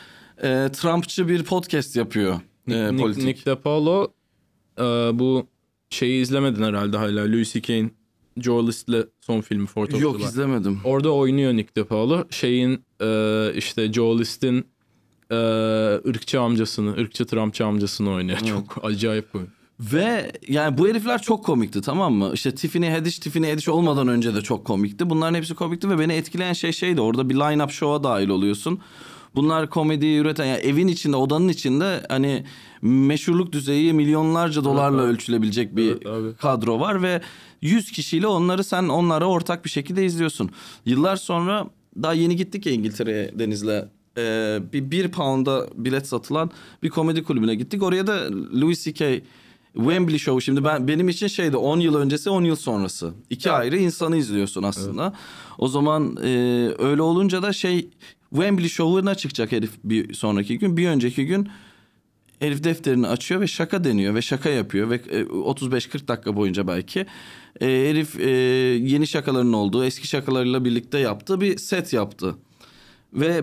e, 0.43 0.69
Trumpçı 0.73 1.29
bir 1.29 1.43
podcast 1.43 1.97
yapıyor. 1.97 2.41
E, 2.69 2.93
Nick, 2.93 3.03
politik. 3.03 3.25
Nick 3.25 3.47
DePaulo 3.47 4.13
e, 4.79 4.83
bu 5.19 5.47
şeyi 5.91 6.23
izlemedin 6.23 6.63
herhalde 6.63 6.97
hala. 6.97 7.33
Louis 7.33 7.53
C.K.'in 7.53 7.93
Joe 8.41 8.67
List'le 8.67 9.07
son 9.21 9.41
filmi 9.41 9.67
Fort 9.67 10.01
Yok 10.01 10.17
July. 10.17 10.25
izlemedim. 10.29 10.81
Orada 10.85 11.13
oynuyor 11.15 11.53
Nick 11.53 11.77
DePaulo. 11.77 12.25
Şeyin 12.31 12.85
e, 13.01 13.53
işte 13.57 13.93
Joe 13.93 14.19
List'in 14.19 14.67
e, 15.31 15.35
ırkçı 16.09 16.41
amcasını, 16.41 16.93
ırkçı 16.93 17.27
Trumpçı 17.27 17.67
amcasını 17.67 18.11
oynuyor. 18.11 18.39
Çok 18.39 18.85
acayip 18.85 19.35
oyun. 19.35 19.49
Ve 19.81 20.33
yani 20.49 20.79
bu 20.79 20.89
herifler 20.89 21.23
çok 21.23 21.45
komikti 21.45 21.81
tamam 21.81 22.15
mı? 22.15 22.31
İşte 22.35 22.55
Tiffany 22.55 22.91
Haddish, 22.91 23.19
Tiffany 23.19 23.51
Haddish 23.51 23.69
olmadan 23.69 24.09
önce 24.09 24.35
de 24.35 24.41
çok 24.41 24.65
komikti. 24.65 25.11
Bunların 25.11 25.35
hepsi 25.35 25.55
komikti 25.55 25.91
ve 25.91 25.99
beni 25.99 26.13
etkileyen 26.13 26.53
şey 26.53 26.73
şeydi. 26.73 27.01
Orada 27.01 27.29
bir 27.31 27.35
line-up 27.35 27.71
show'a 27.71 28.05
dahil 28.05 28.29
oluyorsun. 28.29 28.81
Bunlar 29.35 29.71
komediyi 29.71 30.21
üreten 30.21 30.45
yani 30.45 30.59
evin 30.59 30.89
içinde, 30.89 31.17
odanın 31.17 31.49
içinde 31.49 32.07
hani 32.09 32.45
meşhurluk 32.83 33.53
düzeyi 33.53 33.93
milyonlarca 33.93 34.65
dolarla 34.65 35.03
ölçülebilecek 35.03 35.77
bir 35.77 35.91
Evet, 35.91 36.07
abi. 36.07 36.35
kadro 36.35 36.81
var 36.81 37.03
ve 37.03 37.21
100 37.63 37.93
kişiyle 37.93 38.27
onları 38.27 38.65
sen 38.65 38.89
onlara 38.89 39.25
ortak 39.25 39.65
bir 39.65 39.71
şekilde 39.71 40.05
izliyorsun. 40.05 40.51
Yıllar 40.87 41.17
sonra 41.17 41.67
daha 42.03 42.13
yeni 42.13 42.37
gittik 42.37 42.67
ya 42.67 42.73
İngiltere'ye 42.73 43.39
Deniz'le. 43.39 43.85
Ee, 44.19 44.59
bir, 44.73 44.91
bir 44.91 45.09
pound'a 45.09 45.67
bilet 45.75 46.07
satılan 46.07 46.51
bir 46.83 46.89
komedi 46.91 47.23
kulübüne 47.25 47.55
gittik. 47.55 47.83
Oraya 47.83 48.07
da 48.07 48.29
Louis 48.61 48.85
C.K. 48.85 49.21
Wembley 49.75 50.19
Show 50.19 50.45
şimdi 50.45 50.65
ben 50.65 50.89
benim 50.89 51.09
için 51.09 51.27
şeydi 51.27 51.57
10 51.57 51.81
yıl 51.81 51.95
öncesi 51.95 52.31
10 52.31 52.45
yıl 52.45 52.57
sonrası. 52.57 53.11
İki 53.31 53.51
ayrı 53.51 53.79
insanı 53.79 54.17
izliyorsun 54.17 54.63
aslında. 54.63 55.13
O 55.59 55.69
zaman 55.69 56.17
e, 56.25 56.29
öyle 56.79 57.03
olunca 57.03 57.43
da 57.43 57.53
şey 57.53 57.89
Wembley 58.33 58.69
Show'una 58.69 59.15
çıkacak 59.15 59.53
herif 59.53 59.71
bir 59.85 60.15
sonraki 60.15 60.59
gün. 60.59 60.77
Bir 60.77 60.89
önceki 60.89 61.27
gün 61.27 61.49
herif 62.39 62.65
defterini 62.65 63.07
açıyor 63.07 63.41
ve 63.41 63.47
şaka 63.47 63.85
deniyor 63.85 64.15
ve 64.15 64.23
şaka 64.23 64.49
yapıyor 64.49 64.91
ve 64.91 64.95
e, 64.95 65.23
35-40 65.23 66.09
dakika 66.09 66.37
boyunca 66.37 66.69
belki 66.69 67.07
e, 67.61 67.67
herif 67.67 68.21
e, 68.21 68.31
yeni 68.89 69.07
şakaların 69.07 69.53
olduğu 69.53 69.85
eski 69.85 70.09
şakalarıyla 70.09 70.65
birlikte 70.65 70.99
yaptığı 70.99 71.41
bir 71.41 71.59
set 71.59 71.93
yaptı. 71.93 72.35
Ve 73.13 73.43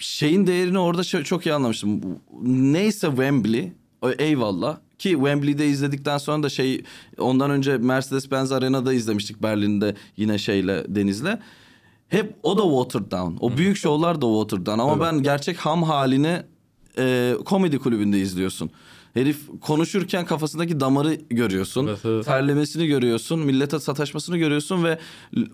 şeyin 0.00 0.46
değerini 0.46 0.78
orada 0.78 1.04
çok 1.04 1.46
iyi 1.46 1.52
anlamıştım. 1.54 2.00
Neyse 2.42 3.06
Wembley 3.06 3.72
o- 4.02 4.10
eyvallah 4.10 4.78
ki 4.98 5.10
Wembley'de 5.10 5.66
izledikten 5.66 6.18
sonra 6.18 6.42
da 6.42 6.48
şey 6.48 6.82
ondan 7.18 7.50
önce 7.50 7.78
Mercedes-Benz 7.78 8.54
Arena'da 8.54 8.92
izlemiştik 8.92 9.42
Berlin'de 9.42 9.94
yine 10.16 10.38
şeyle 10.38 10.84
Deniz'le. 10.88 11.38
Hep 12.12 12.36
o 12.42 12.58
da 12.58 12.62
watered 12.62 13.10
down. 13.12 13.36
O 13.40 13.56
büyük 13.56 13.76
şovlar 13.76 14.22
da 14.22 14.26
watered 14.26 14.66
down. 14.66 14.78
Ama 14.78 15.00
ben 15.00 15.22
gerçek 15.22 15.56
ham 15.56 15.82
halini 15.82 16.42
e, 16.98 17.34
komedi 17.44 17.78
kulübünde 17.78 18.20
izliyorsun. 18.20 18.70
Herif 19.14 19.38
konuşurken 19.60 20.26
kafasındaki 20.26 20.80
damarı 20.80 21.14
görüyorsun. 21.14 21.86
Evet, 21.86 21.98
evet. 22.04 22.24
Terlemesini 22.24 22.86
görüyorsun. 22.86 23.40
Millete 23.40 23.78
sataşmasını 23.78 24.36
görüyorsun 24.36 24.84
ve 24.84 24.98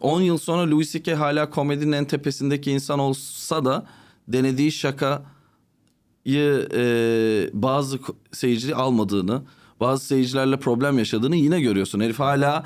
10 0.01 0.21
yıl 0.21 0.39
sonra 0.39 0.71
Louis 0.71 0.93
C.K. 0.93 1.15
hala 1.15 1.51
komedinin 1.51 1.93
en 1.93 2.05
tepesindeki 2.05 2.71
insan 2.71 2.99
olsa 2.99 3.65
da 3.65 3.87
denediği 4.29 4.73
şakayı 4.73 5.23
e, 6.75 6.83
bazı 7.53 7.99
seyirci 8.33 8.75
almadığını, 8.75 9.43
bazı 9.81 10.05
seyircilerle 10.07 10.59
problem 10.59 10.99
yaşadığını 10.99 11.37
yine 11.37 11.61
görüyorsun. 11.61 12.01
Herif 12.01 12.19
hala 12.19 12.65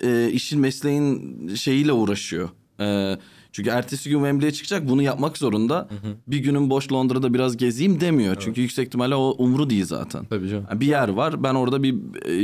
e, 0.00 0.30
işin 0.32 0.60
mesleğin 0.60 1.48
şeyiyle 1.54 1.92
uğraşıyor. 1.92 2.48
E, 2.80 3.18
çünkü 3.52 3.70
ertesi 3.70 4.10
gün 4.10 4.16
Wembley'e 4.16 4.52
çıkacak 4.52 4.88
bunu 4.88 5.02
yapmak 5.02 5.38
zorunda. 5.38 5.88
Bir 6.26 6.38
günün 6.38 6.70
boş 6.70 6.92
Londra'da 6.92 7.34
biraz 7.34 7.56
gezeyim 7.56 8.00
demiyor. 8.00 8.36
Çünkü 8.40 8.60
yüksek 8.60 8.86
ihtimalle 8.86 9.14
o 9.14 9.34
umru 9.38 9.70
değil 9.70 9.84
zaten. 9.84 10.24
Tabii 10.24 10.48
canım. 10.48 10.66
Yani 10.70 10.80
bir 10.80 10.86
yer 10.86 11.08
var. 11.08 11.42
Ben 11.42 11.54
orada 11.54 11.82
bir 11.82 11.94
e, 12.24 12.36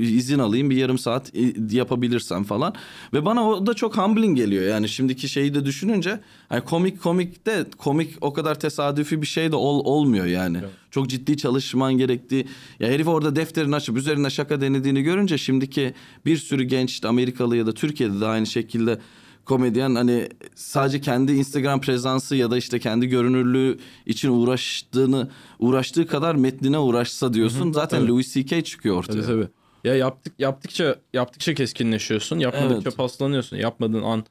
izin 0.00 0.38
alayım 0.38 0.70
bir 0.70 0.76
yarım 0.76 0.98
saat 0.98 1.36
e, 1.36 1.54
yapabilirsem 1.70 2.44
falan. 2.44 2.74
Ve 3.14 3.24
bana 3.24 3.48
o 3.48 3.66
da 3.66 3.74
çok 3.74 3.98
humbling 3.98 4.36
geliyor. 4.36 4.64
Yani 4.64 4.88
şimdiki 4.88 5.28
şeyi 5.28 5.54
de 5.54 5.64
düşününce 5.64 6.20
hani 6.48 6.60
komik 6.60 7.02
komik 7.02 7.46
de 7.46 7.64
komik 7.78 8.14
o 8.20 8.32
kadar 8.32 8.60
tesadüfi 8.60 9.22
bir 9.22 9.26
şey 9.26 9.52
de 9.52 9.56
ol, 9.56 9.84
olmuyor 9.84 10.26
yani. 10.26 10.58
Çok 10.90 11.08
ciddi 11.08 11.36
çalışman 11.36 11.98
gerektiği. 11.98 12.46
Ya 12.80 12.88
herif 12.88 13.08
orada 13.08 13.36
defterini 13.36 13.76
açıp 13.76 13.96
üzerine 13.96 14.30
şaka 14.30 14.60
denediğini 14.60 15.02
görünce 15.02 15.38
şimdiki 15.38 15.94
bir 16.26 16.36
sürü 16.36 16.64
genç 16.64 16.90
işte 16.90 17.08
Amerikalı 17.08 17.56
ya 17.56 17.66
da 17.66 17.72
Türkiye'de 17.72 18.20
de 18.20 18.26
aynı 18.26 18.46
şekilde 18.46 18.98
komedyen 19.44 19.94
hani 19.94 20.28
sadece 20.54 21.00
kendi 21.00 21.32
Instagram 21.32 21.80
prezansı 21.80 22.36
ya 22.36 22.50
da 22.50 22.56
işte 22.56 22.78
kendi 22.78 23.06
görünürlüğü 23.06 23.78
için 24.06 24.28
uğraştığını 24.28 25.30
uğraştığı 25.58 26.06
kadar 26.06 26.34
metnine 26.34 26.78
uğraşsa 26.78 27.32
diyorsun. 27.32 27.72
Zaten 27.72 27.98
tabii. 27.98 28.08
Louis 28.08 28.34
C.K. 28.34 28.64
çıkıyor 28.64 28.96
ortaya. 28.96 29.12
Tabii 29.12 29.26
tabii. 29.26 29.48
Ya 29.84 29.96
yaptık 29.96 30.32
yaptıkça 30.38 30.96
yaptıkça 31.12 31.54
keskinleşiyorsun. 31.54 32.38
Yapmadıkça 32.38 32.88
Evet. 32.88 32.96
paslanıyorsun. 32.96 33.56
Yapmadığın 33.56 34.02
an 34.02 34.24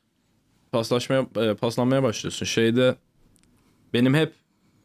paslaşmaya 0.72 1.26
e, 1.36 1.53
paslanmaya 1.53 2.03
başlıyorsun. 2.03 2.45
Şeyde 2.45 2.95
benim 3.93 4.14
hep 4.14 4.34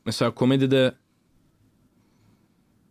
mesela 0.06 0.30
komedide 0.34 0.94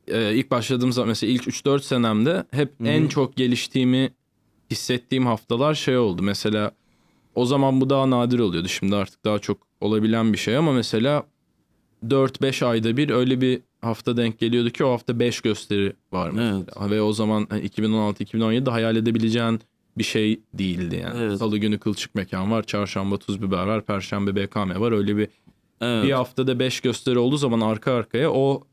e, 0.08 0.36
ilk 0.36 0.52
başladığım 0.52 0.92
zaman 0.92 1.08
mesela 1.08 1.34
ilk 1.34 1.44
3-4 1.48 1.80
senemde 1.82 2.46
hep 2.52 2.74
en 2.86 3.08
çok 3.08 3.36
geliştiğimi 3.36 4.14
hissettiğim 4.72 5.26
haftalar 5.26 5.74
şey 5.74 5.98
oldu. 5.98 6.22
Mesela 6.24 6.72
o 7.36 7.46
zaman 7.46 7.82
bu 7.82 7.90
daha 7.90 8.10
nadir 8.10 8.40
oluyordu. 8.40 8.68
Şimdi 8.68 8.96
artık 8.96 9.26
daha 9.26 9.40
çok 9.40 9.58
olabilen 9.82 10.34
bir 10.34 10.38
şey 10.38 10.58
ama 10.58 10.72
mesela 10.72 11.24
4-5 12.08 12.66
ayda 12.66 12.98
bir 12.98 13.10
öyle 13.10 13.42
bir 13.42 13.62
hafta 13.82 14.18
denk 14.18 14.40
geliyordu 14.40 14.70
ki 14.70 14.86
o 14.86 14.92
hafta 14.92 15.20
5 15.20 15.42
gösteri 15.42 15.94
var 16.12 16.30
mesela. 16.30 16.90
Ve 16.90 17.02
o 17.02 17.14
zaman 17.14 17.48
hani 17.50 17.66
2016-2017'de 17.66 18.70
hayal 18.70 18.96
edebileceğin 18.96 19.60
bir 19.98 20.04
şey 20.04 20.40
değildi 20.54 21.02
yani. 21.04 21.20
Evet. 21.24 21.40
Salı 21.40 21.58
günü 21.58 21.80
Kılçık 21.80 22.16
Mekan 22.16 22.52
var, 22.52 22.64
çarşamba 22.64 23.18
Tuz 23.18 23.42
Biber 23.42 23.66
var, 23.66 23.86
perşembe 23.86 24.36
BKM 24.36 24.80
var. 24.82 24.92
Öyle 24.92 25.18
bir 25.18 25.28
Evet. 25.82 26.04
bir 26.04 26.12
haftada 26.12 26.60
5 26.60 26.80
gösteri 26.80 27.20
olduğu 27.20 27.38
zaman 27.38 27.62
arka 27.62 27.94
arkaya 27.94 28.32
o 28.32 28.64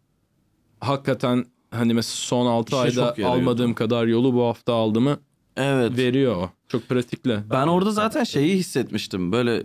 hakikaten 0.81 1.45
hani 1.71 1.95
mesela 1.95 2.15
son 2.15 2.47
6 2.47 2.77
İşe 2.89 3.03
ayda 3.03 3.29
almadığım 3.29 3.75
kadar 3.75 4.07
yolu 4.07 4.35
bu 4.35 4.45
hafta 4.45 4.73
aldığımı 4.73 5.19
Evet. 5.57 5.97
veriyor 5.99 6.37
o. 6.37 6.51
Çok 6.69 6.89
pratikle. 6.89 7.43
Ben 7.51 7.67
orada 7.67 7.91
zaten 7.91 8.25
şeyi 8.25 8.57
hissetmiştim. 8.57 9.33
Böyle 9.33 9.63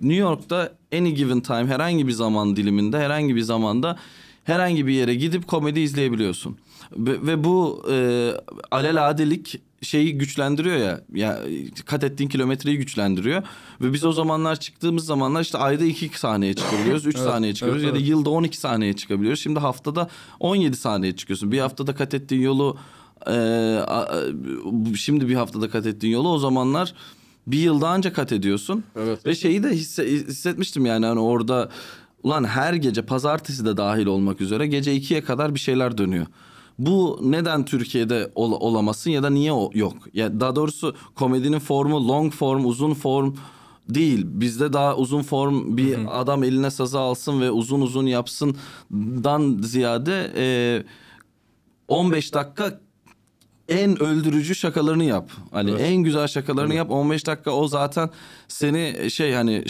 New 0.00 0.20
York'ta 0.20 0.72
any 0.94 1.10
given 1.10 1.40
time 1.40 1.66
herhangi 1.66 2.06
bir 2.06 2.12
zaman 2.12 2.56
diliminde 2.56 2.98
herhangi 2.98 3.36
bir 3.36 3.40
zamanda 3.40 3.98
herhangi 4.44 4.86
bir 4.86 4.92
yere 4.92 5.14
gidip 5.14 5.48
komedi 5.48 5.80
izleyebiliyorsun. 5.80 6.58
Ve, 6.96 7.26
ve 7.26 7.44
bu 7.44 7.86
e, 7.90 8.30
aleladelik 8.70 9.60
şeyi 9.82 10.18
güçlendiriyor 10.18 10.76
ya. 10.76 11.00
Ya 11.14 11.40
kat 11.86 12.04
ettiğin 12.04 12.30
kilometreyi 12.30 12.78
güçlendiriyor. 12.78 13.42
Ve 13.80 13.92
biz 13.92 14.04
o 14.04 14.12
zamanlar 14.12 14.60
çıktığımız 14.60 15.06
zamanlar 15.06 15.40
işte 15.40 15.58
ayda 15.58 15.84
iki 15.84 16.18
sahneye 16.18 16.54
çıkabiliyoruz. 16.54 17.06
Üç 17.06 17.16
Evet, 17.16 17.26
sahneye 17.26 17.54
çıkıyoruz. 17.54 17.82
evet, 17.82 17.88
ya 17.88 17.94
da 17.94 17.98
evet. 17.98 18.08
yılda 18.08 18.30
12 18.30 18.56
sahneye 18.56 18.92
çıkabiliyoruz. 18.92 19.40
Şimdi 19.40 19.60
haftada 19.60 20.08
17 20.40 20.76
sahneye 20.76 21.16
çıkıyorsun. 21.16 21.52
Bir 21.52 21.58
haftada 21.58 21.94
kat 21.94 22.14
ettiğin 22.14 22.42
yolu 22.42 22.76
e, 23.26 23.32
a- 23.86 24.08
şimdi 24.96 25.28
bir 25.28 25.34
haftada 25.34 25.70
kat 25.70 25.86
ettiğin 25.86 26.12
yolu 26.12 26.28
o 26.28 26.38
zamanlar 26.38 26.94
bir 27.46 27.58
yılda 27.58 27.88
anca 27.88 28.12
kat 28.12 28.32
ediyorsun. 28.32 28.84
Evet. 28.96 29.26
Ve 29.26 29.34
şeyi 29.34 29.62
de 29.62 29.68
hisse- 29.70 30.06
hissetmiştim 30.06 30.86
yani 30.86 31.06
hani 31.06 31.20
orada 31.20 31.68
ulan 32.22 32.44
her 32.44 32.74
gece 32.74 33.02
pazartesi 33.02 33.64
de 33.64 33.76
dahil 33.76 34.06
olmak 34.06 34.40
üzere 34.40 34.66
gece 34.66 34.96
2'ye 34.96 35.20
kadar 35.24 35.54
bir 35.54 35.60
şeyler 35.60 35.98
dönüyor. 35.98 36.26
Bu 36.78 37.18
neden 37.22 37.64
Türkiye'de 37.64 38.30
ol- 38.34 38.52
olamasın 38.60 39.10
ya 39.10 39.22
da 39.22 39.30
niye 39.30 39.52
o- 39.52 39.70
yok? 39.74 39.94
Ya 40.14 40.40
daha 40.40 40.56
doğrusu 40.56 40.94
komedinin 41.14 41.58
formu 41.58 42.08
long 42.08 42.32
form, 42.32 42.64
uzun 42.66 42.94
form 42.94 43.34
değil. 43.88 44.26
Bizde 44.28 44.72
daha 44.72 44.96
uzun 44.96 45.22
form 45.22 45.76
bir 45.76 46.20
adam 46.20 46.44
eline 46.44 46.70
sazı 46.70 46.98
alsın 46.98 47.40
ve 47.40 47.50
uzun 47.50 47.80
uzun 47.80 48.06
yapsından 48.06 49.58
ziyade 49.62 50.32
e, 50.36 50.44
15 51.88 52.34
dakika 52.34 52.80
en 53.68 54.02
öldürücü 54.02 54.54
şakalarını 54.54 55.04
yap. 55.04 55.30
Hani 55.50 55.70
Evet. 55.70 55.80
en 55.84 55.96
güzel 55.96 56.26
şakalarını 56.26 56.74
yap. 56.74 56.90
15 56.90 57.26
dakika 57.26 57.50
o 57.50 57.68
zaten 57.68 58.10
seni 58.48 59.10
şey 59.10 59.32
hani 59.32 59.64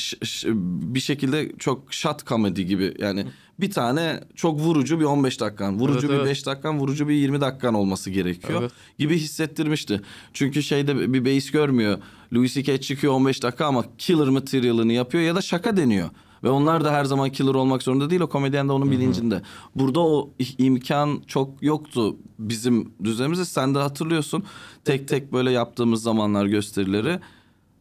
bir 0.64 1.00
şekilde 1.00 1.52
çok 1.58 1.94
shot 1.94 2.26
comedy 2.26 2.62
gibi 2.62 2.94
yani 2.98 3.26
bir 3.60 3.70
tane 3.70 4.20
çok 4.34 4.60
vurucu 4.60 5.00
bir 5.00 5.04
15 5.04 5.40
dakikan, 5.40 5.78
vurucu 5.80 5.98
Evet, 5.98 6.10
bir 6.10 6.14
evet. 6.14 6.26
5 6.26 6.46
dakikan, 6.46 6.78
vurucu 6.80 7.08
bir 7.08 7.14
20 7.14 7.40
dakikan 7.40 7.74
olması 7.74 8.10
gerekiyor 8.10 8.60
Evet. 8.60 8.72
gibi 8.98 9.16
hissettirmişti. 9.18 10.00
Çünkü 10.32 10.62
şeyde 10.62 11.12
bir 11.12 11.24
base 11.24 11.50
görmüyor. 11.50 11.98
Louis 12.34 12.54
C.K. 12.54 12.80
çıkıyor 12.80 13.12
15 13.12 13.42
dakika 13.42 13.66
ama 13.66 13.84
killer 13.98 14.28
material'ını 14.28 14.92
yapıyor 14.92 15.24
ya 15.24 15.34
da 15.34 15.42
şaka 15.42 15.76
deniyor. 15.76 16.10
Ve 16.44 16.50
onlar 16.50 16.84
da 16.84 16.92
her 16.92 17.04
zaman 17.04 17.30
killer 17.30 17.54
olmak 17.54 17.82
zorunda 17.82 18.10
değil. 18.10 18.20
O 18.20 18.28
komedyen 18.28 18.68
de 18.68 18.72
onun 18.72 18.90
bilincinde. 18.90 19.42
Burada 19.74 20.00
o 20.00 20.30
imkan 20.58 21.22
çok 21.26 21.62
yoktu 21.62 22.16
bizim 22.38 22.92
düzenimizde. 23.04 23.44
Sen 23.44 23.74
de 23.74 23.78
hatırlıyorsun. 23.78 24.44
Tek 24.84 25.08
tek 25.08 25.32
böyle 25.32 25.50
yaptığımız 25.50 26.02
zamanlar 26.02 26.46
gösterileri. 26.46 27.20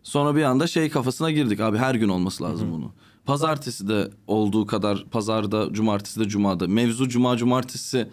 Sonra 0.04 0.36
bir 0.36 0.44
anda 0.44 0.68
şey 0.68 0.90
kafasına 0.90 1.32
girdik. 1.32 1.60
Abi 1.60 1.78
her 1.78 1.96
gün 1.96 2.10
olması 2.10 2.44
lazım 2.44 2.72
bunu. 2.72 2.92
Pazartesi 3.26 3.88
de 3.88 4.10
olduğu 4.28 4.66
kadar 4.66 5.06
pazarda, 5.12 5.74
cumartesi 5.74 6.20
de 6.20 6.28
cumada. 6.28 6.68
Mevzu 6.68 7.10
cuma 7.10 7.38
cumartesi 7.38 8.10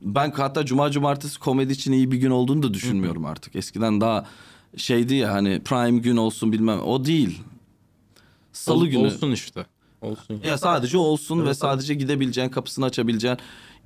ben 0.00 0.30
hatta 0.30 0.66
cuma 0.66 0.90
cumartesi 0.90 1.38
komedi 1.38 1.72
için 1.72 1.92
iyi 1.92 2.10
bir 2.10 2.16
gün 2.16 2.30
olduğunu 2.30 2.62
da 2.62 2.74
düşünmüyorum 2.74 3.24
artık. 3.24 3.56
Eskiden 3.56 4.00
daha 4.00 4.26
şeydi 4.76 5.14
ya 5.14 5.32
hani 5.32 5.60
prime 5.64 5.98
gün 5.98 6.16
olsun 6.16 6.52
bilmem 6.52 6.80
o 6.80 7.04
değil. 7.04 7.40
Salı 8.52 8.78
Ol- 8.78 8.86
günü. 8.86 9.06
Olsun 9.06 9.32
işte. 9.32 9.66
Olsun. 10.02 10.40
Ya 10.46 10.58
sadece 10.58 10.98
olsun 10.98 11.46
ve 11.46 11.54
sadece 11.54 11.94
gidebileceğin 11.94 12.48
kapısını 12.48 12.84
açabileceğin, 12.84 13.36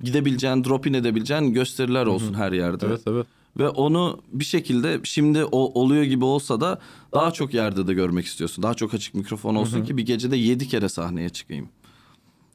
gidebileceğin, 0.03 0.63
drop 0.63 0.87
in 0.87 0.93
edebileceğin 0.93 1.53
gösteriler 1.53 2.05
olsun 2.05 2.33
her 2.33 2.51
yerde. 2.51 2.85
Evet 2.85 3.01
evet. 3.07 3.27
Ve 3.59 3.69
onu 3.69 4.19
bir 4.33 4.45
şekilde 4.45 4.99
şimdi 5.03 5.45
o 5.45 5.81
oluyor 5.81 6.03
gibi 6.03 6.25
olsa 6.25 6.61
da 6.61 6.79
daha 7.13 7.31
çok 7.31 7.53
yerde 7.53 7.87
de 7.87 7.93
görmek 7.93 8.25
istiyorsun. 8.25 8.63
Daha 8.63 8.73
çok 8.73 8.93
açık 8.93 9.13
mikrofon 9.15 9.55
olsun 9.55 9.83
ki 9.83 9.97
bir 9.97 10.05
gecede 10.05 10.37
yedi 10.37 10.67
kere 10.67 10.89
sahneye 10.89 11.29
çıkayım. 11.29 11.69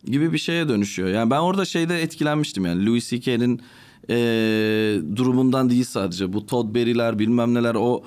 Gibi 0.04 0.32
bir 0.32 0.38
şeye 0.38 0.68
dönüşüyor. 0.68 1.08
Yani 1.08 1.30
ben 1.30 1.40
orada 1.40 1.64
şeyde 1.64 2.02
etkilenmiştim 2.02 2.66
yani. 2.66 2.86
Louis 2.86 3.10
C.K.'nin 3.10 3.60
eee, 4.08 5.16
durumundan 5.16 5.70
değil 5.70 5.84
sadece. 5.84 6.32
Bu 6.32 6.46
Todd 6.46 6.74
Berry'ler 6.74 7.18
bilmem 7.18 7.54
neler 7.54 7.74
o 7.74 8.02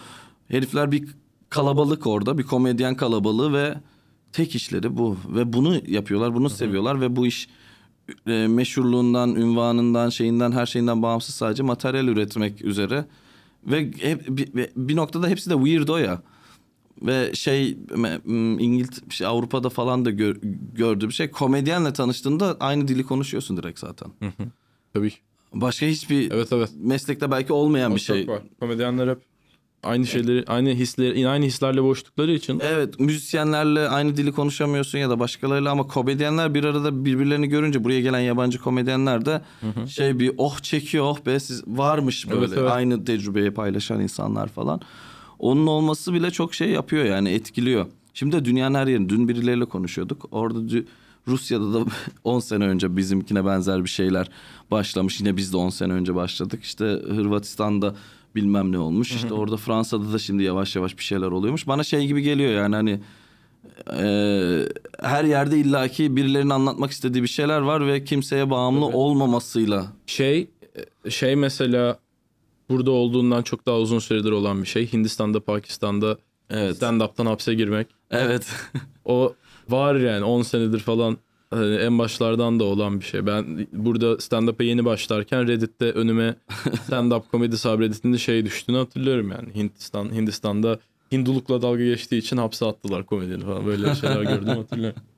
herifler 0.48 0.92
bir 0.92 1.08
kalabalık 1.50 2.08
orada. 2.08 2.38
Bir 2.38 2.44
komedyen 2.44 2.96
kalabalığı 2.96 3.54
ve 3.54 3.76
tek 4.36 4.56
işleri 4.56 4.98
bu. 4.98 5.18
Ve 5.36 5.54
bunu 5.54 5.82
yapıyorlar, 5.88 6.34
bunu 6.36 6.50
seviyorlar 6.50 7.02
ve 7.02 7.16
bu 7.16 7.28
iş 7.28 7.48
e, 8.28 8.48
meşhurluğundan, 8.48 9.36
ünvanından, 9.36 10.10
şeyinden, 10.10 10.52
her 10.52 10.66
şeyinden 10.66 11.02
bağımsız 11.02 11.36
sadece 11.36 11.64
materyal 11.64 12.08
üretmek 12.08 12.62
üzere. 12.62 13.06
Ve 13.66 13.92
hep, 14.02 14.28
bir, 14.38 14.70
bir 14.76 14.96
noktada 14.96 15.28
hepsi 15.28 15.50
de 15.50 15.54
weirdo 15.54 15.98
ya. 15.98 16.22
Ve 17.02 17.32
şey 17.34 17.78
me- 17.88 18.22
m, 18.26 18.64
İngilt 18.64 19.12
şey, 19.14 19.28
Avrupa'da 19.28 19.70
falan 19.70 20.06
da 20.06 20.12
gör, 20.12 20.38
gördüğüm 20.76 21.12
şey 21.12 21.32
komedyenle 21.32 21.94
tanıştığında 21.94 22.58
aynı 22.60 22.88
dili 22.88 23.04
konuşuyorsun 23.04 23.58
direkt 23.58 23.80
zaten. 23.80 24.08
Tabii 24.94 25.10
ki. 25.10 25.18
Başka 25.54 25.86
hiçbir 25.86 26.32
Evet 26.32 26.48
evet. 26.54 26.70
meslekte 26.78 27.32
belki 27.32 27.54
olmayan 27.54 27.92
O 27.92 27.96
bir 27.96 28.00
şey. 28.00 28.28
var. 28.28 28.42
Komedyenler 28.60 29.08
hep 29.08 29.18
aynı 29.84 30.08
şeyleri, 30.08 30.44
aynı 30.48 30.70
hisleri, 30.70 31.28
aynı 31.30 31.46
hislerle 31.46 31.84
boğuştukları 31.84 32.32
için 32.32 32.62
Evet 32.64 33.00
müzisyenlerle 33.00 33.90
aynı 33.90 34.18
dili 34.18 34.32
konuşamıyorsun 34.32 34.98
ya 35.00 35.10
da 35.10 35.20
başkalarıyla 35.20 35.72
ama 35.72 35.88
komedyenler 35.88 36.54
bir 36.54 36.64
arada 36.64 37.06
birbirlerini 37.06 37.48
görünce 37.48 37.84
buraya 37.84 38.02
gelen 38.02 38.20
yabancı 38.20 38.60
komedyenler 38.60 39.26
de 39.26 39.42
şey 39.88 40.20
bir 40.20 40.32
oh 40.38 40.60
çekiyor 40.60 41.06
oh 41.06 41.26
be 41.26 41.40
siz 41.40 41.64
varmış 41.68 42.30
böyle 42.30 42.46
Evet, 42.46 42.58
evet. 42.58 42.72
aynı 42.72 43.06
tecrübeyi 43.06 43.52
paylaşan 43.52 44.00
insanlar 44.00 44.48
falan. 44.48 44.82
Onun 45.40 45.68
olması 45.68 46.14
bile 46.14 46.32
çok 46.32 46.54
şey 46.54 46.70
yapıyor 46.70 47.06
yani 47.06 47.30
etkiliyor. 47.30 47.86
Şimdi 48.14 48.36
de 48.36 48.46
dünyanın 48.46 48.76
her 48.76 48.88
yerinde 48.88 49.10
dün 49.10 49.28
birileriyle 49.28 49.66
konuşuyorduk. 49.66 50.26
Orada 50.32 50.60
dü- 50.60 50.86
Rusya'da 51.28 51.74
da 51.74 51.86
10 52.24 52.40
sene 52.40 52.64
önce 52.64 52.98
bizimkine 52.98 53.46
benzer 53.46 53.84
bir 53.84 53.90
şeyler 53.90 54.30
başlamış. 54.72 55.20
Yine 55.20 55.38
biz 55.38 55.54
de 55.54 55.58
10 55.58 55.70
sene 55.70 55.94
önce 55.94 56.16
başladık. 56.16 56.64
İşte 56.64 56.86
Hırvatistan'da 57.08 57.96
bilmem 58.36 58.72
ne 58.72 58.80
olmuş. 58.80 59.12
İşte 59.12 59.34
orada 59.34 59.58
Fransa'da 59.58 60.14
da 60.14 60.20
şimdi 60.20 60.44
yavaş 60.44 60.76
yavaş 60.76 60.98
bir 60.98 61.04
şeyler 61.04 61.28
oluyormuş. 61.28 61.68
Bana 61.68 61.84
şey 61.84 62.08
gibi 62.08 62.22
geliyor 62.22 62.52
yani 62.52 62.76
hani 62.76 63.00
e, 63.94 64.08
her 65.02 65.24
yerde 65.24 65.58
illaki 65.58 66.16
birilerinin 66.16 66.50
anlatmak 66.50 66.92
istediği 66.92 67.24
bir 67.24 67.28
şeyler 67.28 67.60
var 67.60 67.88
ve 67.88 68.04
kimseye 68.04 68.50
bağımlı 68.50 68.86
olmamasıyla. 68.86 69.86
şey 70.06 70.50
şey 71.10 71.36
mesela 71.36 72.00
burada 72.70 72.92
olduğundan 72.92 73.42
çok 73.42 73.66
daha 73.66 73.78
uzun 73.78 74.00
süredir 74.00 74.32
olan 74.32 74.62
bir 74.62 74.68
şey. 74.68 74.94
Hindistan'da, 74.94 75.40
Pakistan'da 75.40 76.18
Evet. 76.50 76.76
stand-up'tan 76.76 77.26
hapse 77.26 77.54
girmek. 77.54 77.88
Evet. 78.12 78.48
O 79.06 79.34
var 79.70 79.96
yani 79.96 80.24
10 80.24 80.42
senedir 80.42 80.80
falan 80.80 81.18
hani 81.56 81.76
en 81.76 82.00
başlardan 82.00 82.60
da 82.60 82.64
olan 82.64 83.00
bir 83.00 83.06
şey. 83.06 83.26
Ben 83.26 83.68
burada 83.74 84.20
stand-up'a 84.20 84.64
yeni 84.64 84.86
başlarken 84.86 85.48
Reddit'te 85.48 85.92
önüme 85.92 86.36
stand-up 86.90 87.24
komedi 87.32 87.58
sabreditinde 87.58 88.18
şey 88.18 88.46
düştüğünü 88.46 88.78
hatırlıyorum 88.78 89.32
yani. 89.32 89.56
Hindistan 89.56 90.14
Hindistan'da 90.16 90.80
Hindulukla 91.12 91.62
dalga 91.62 91.84
geçtiği 91.84 92.18
için 92.18 92.38
hapse 92.38 92.66
attılar 92.66 93.06
komedini 93.06 93.44
falan. 93.44 93.66
Böyle 93.66 93.96
şeyler 93.96 94.22
gördüm 94.22 94.48
hatırlıyorum. 94.48 95.02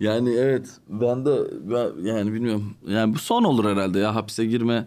Yani 0.00 0.34
evet 0.34 0.68
ben 0.88 1.26
de 1.26 1.36
ben, 1.64 2.08
yani 2.08 2.32
bilmiyorum. 2.32 2.74
Yani 2.88 3.14
bu 3.14 3.18
son 3.18 3.44
olur 3.44 3.64
herhalde 3.64 3.98
ya 3.98 4.14
hapse 4.14 4.46
girme. 4.46 4.86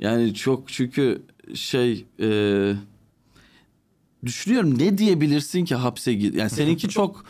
Yani 0.00 0.34
çok 0.34 0.68
çünkü 0.68 1.22
şey 1.54 2.04
e, 2.20 2.72
düşünüyorum 4.24 4.78
ne 4.78 4.98
diyebilirsin 4.98 5.64
ki 5.64 5.74
hapse 5.74 6.14
git. 6.14 6.34
Yani 6.34 6.50
seninki 6.50 6.88
çok 6.88 7.24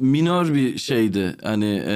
minor 0.00 0.54
bir 0.54 0.78
şeydi. 0.78 1.36
Hani 1.42 1.82
e, 1.86 1.92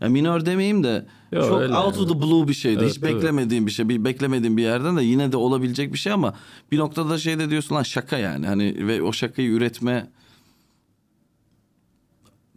yani 0.00 0.12
minor 0.12 0.46
demeyeyim 0.46 0.84
de 0.84 1.06
Yo, 1.32 1.48
çok 1.48 1.60
öyle 1.60 1.74
out 1.76 1.94
yani. 1.96 2.02
of 2.02 2.08
the 2.12 2.22
blue 2.22 2.48
bir 2.48 2.54
şeydi. 2.54 2.78
Evet, 2.82 2.90
Hiç 2.90 2.98
evet. 3.02 3.14
beklemediğim 3.14 3.66
bir 3.66 3.70
şey. 3.70 3.88
Bir 3.88 4.04
beklemediğim 4.04 4.56
bir 4.56 4.62
yerden 4.62 4.96
de 4.96 5.02
yine 5.04 5.32
de 5.32 5.36
olabilecek 5.36 5.92
bir 5.92 5.98
şey 5.98 6.12
ama 6.12 6.34
bir 6.72 6.78
noktada 6.78 7.18
şey 7.18 7.38
de 7.38 7.50
diyorsun 7.50 7.74
lan 7.74 7.82
şaka 7.82 8.18
yani. 8.18 8.46
Hani 8.46 8.86
ve 8.86 9.02
o 9.02 9.12
şakayı 9.12 9.48
üretme 9.50 10.10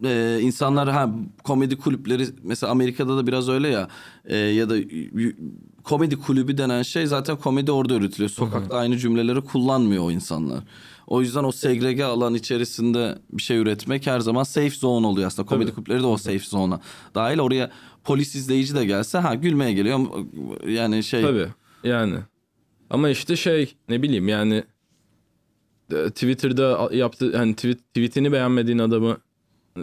e, 0.04 0.38
insanlar 0.42 0.88
ha 0.88 1.10
komedi 1.44 1.76
kulüpleri 1.76 2.26
mesela 2.42 2.70
Amerika'da 2.72 3.16
da 3.16 3.26
biraz 3.26 3.48
öyle 3.48 3.68
ya 3.68 3.88
e, 4.24 4.36
ya 4.36 4.70
da 4.70 4.76
y- 4.76 5.32
komedi 5.84 6.16
kulübü 6.16 6.58
denen 6.58 6.82
şey 6.82 7.06
zaten 7.06 7.36
komedi 7.36 7.72
orada 7.72 7.94
üretiliyor. 7.94 8.30
Sokakta 8.30 8.76
aynı 8.76 8.98
cümleleri 8.98 9.40
kullanmıyor 9.40 10.04
o 10.04 10.10
insanlar. 10.10 10.64
O 11.06 11.20
yüzden 11.20 11.44
o 11.44 11.52
segrege 11.52 12.04
alan 12.04 12.34
içerisinde 12.34 13.18
bir 13.32 13.42
şey 13.42 13.56
üretmek 13.58 14.06
her 14.06 14.20
zaman 14.20 14.42
safe 14.42 14.70
zone 14.70 15.06
oluyor 15.06 15.26
aslında. 15.26 15.48
Komedi 15.48 15.66
Tabii. 15.66 15.74
kulüpleri 15.74 16.02
de 16.02 16.06
o 16.06 16.16
safe 16.16 16.38
zone'a 16.38 16.80
dahil. 17.14 17.38
Oraya 17.38 17.70
polis 18.04 18.34
izleyici 18.34 18.74
de 18.74 18.84
gelse 18.84 19.18
ha 19.18 19.34
gülmeye 19.34 19.72
geliyor. 19.72 20.00
Yani 20.68 21.04
şey 21.04 21.22
Tabii 21.22 21.46
yani. 21.84 22.18
Ama 22.90 23.08
işte 23.08 23.36
şey 23.36 23.74
ne 23.88 24.02
bileyim 24.02 24.28
yani 24.28 24.64
e, 25.92 26.10
Twitter'da 26.10 26.88
yaptı 26.92 27.36
hani 27.36 27.54
tweet, 27.54 27.78
tweetini 27.78 28.32
beğenmediğin 28.32 28.78
adamı 28.78 29.16
e, 29.76 29.80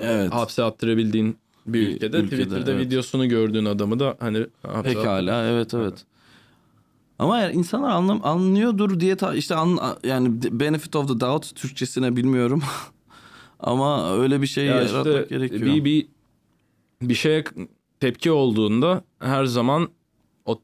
Evet. 0.00 0.32
hapse 0.32 0.62
attırabildiğin 0.62 1.36
bir 1.66 1.88
ülkede, 1.88 2.16
ülkede, 2.16 2.42
Twitter'da 2.42 2.72
evet. 2.72 2.86
videosunu 2.86 3.28
gördüğün 3.28 3.64
adamı 3.64 4.00
da 4.00 4.16
hani 4.20 4.46
hapse 4.62 4.94
Pekala 4.94 5.46
evet 5.46 5.74
evet. 5.74 6.04
Ama 7.18 7.38
yani 7.38 7.54
insanlar 7.54 7.90
anlam 7.90 8.20
anlıyordur 8.24 9.00
diye 9.00 9.16
ta, 9.16 9.34
işte 9.34 9.54
an, 9.54 9.78
yani 10.04 10.42
benefit 10.60 10.96
of 10.96 11.08
the 11.08 11.20
doubt 11.20 11.54
Türkçesine 11.54 12.16
bilmiyorum. 12.16 12.62
Ama 13.60 14.12
öyle 14.18 14.42
bir 14.42 14.46
şey 14.46 14.66
Ya 14.66 14.74
yaratmak 14.74 15.22
işte 15.22 15.26
gerekiyor. 15.36 15.62
bir, 15.62 15.84
bir 15.84 16.06
bir 17.02 17.14
şeye 17.14 17.44
tepki 18.00 18.30
olduğunda 18.30 19.04
her 19.18 19.44
zaman 19.44 19.88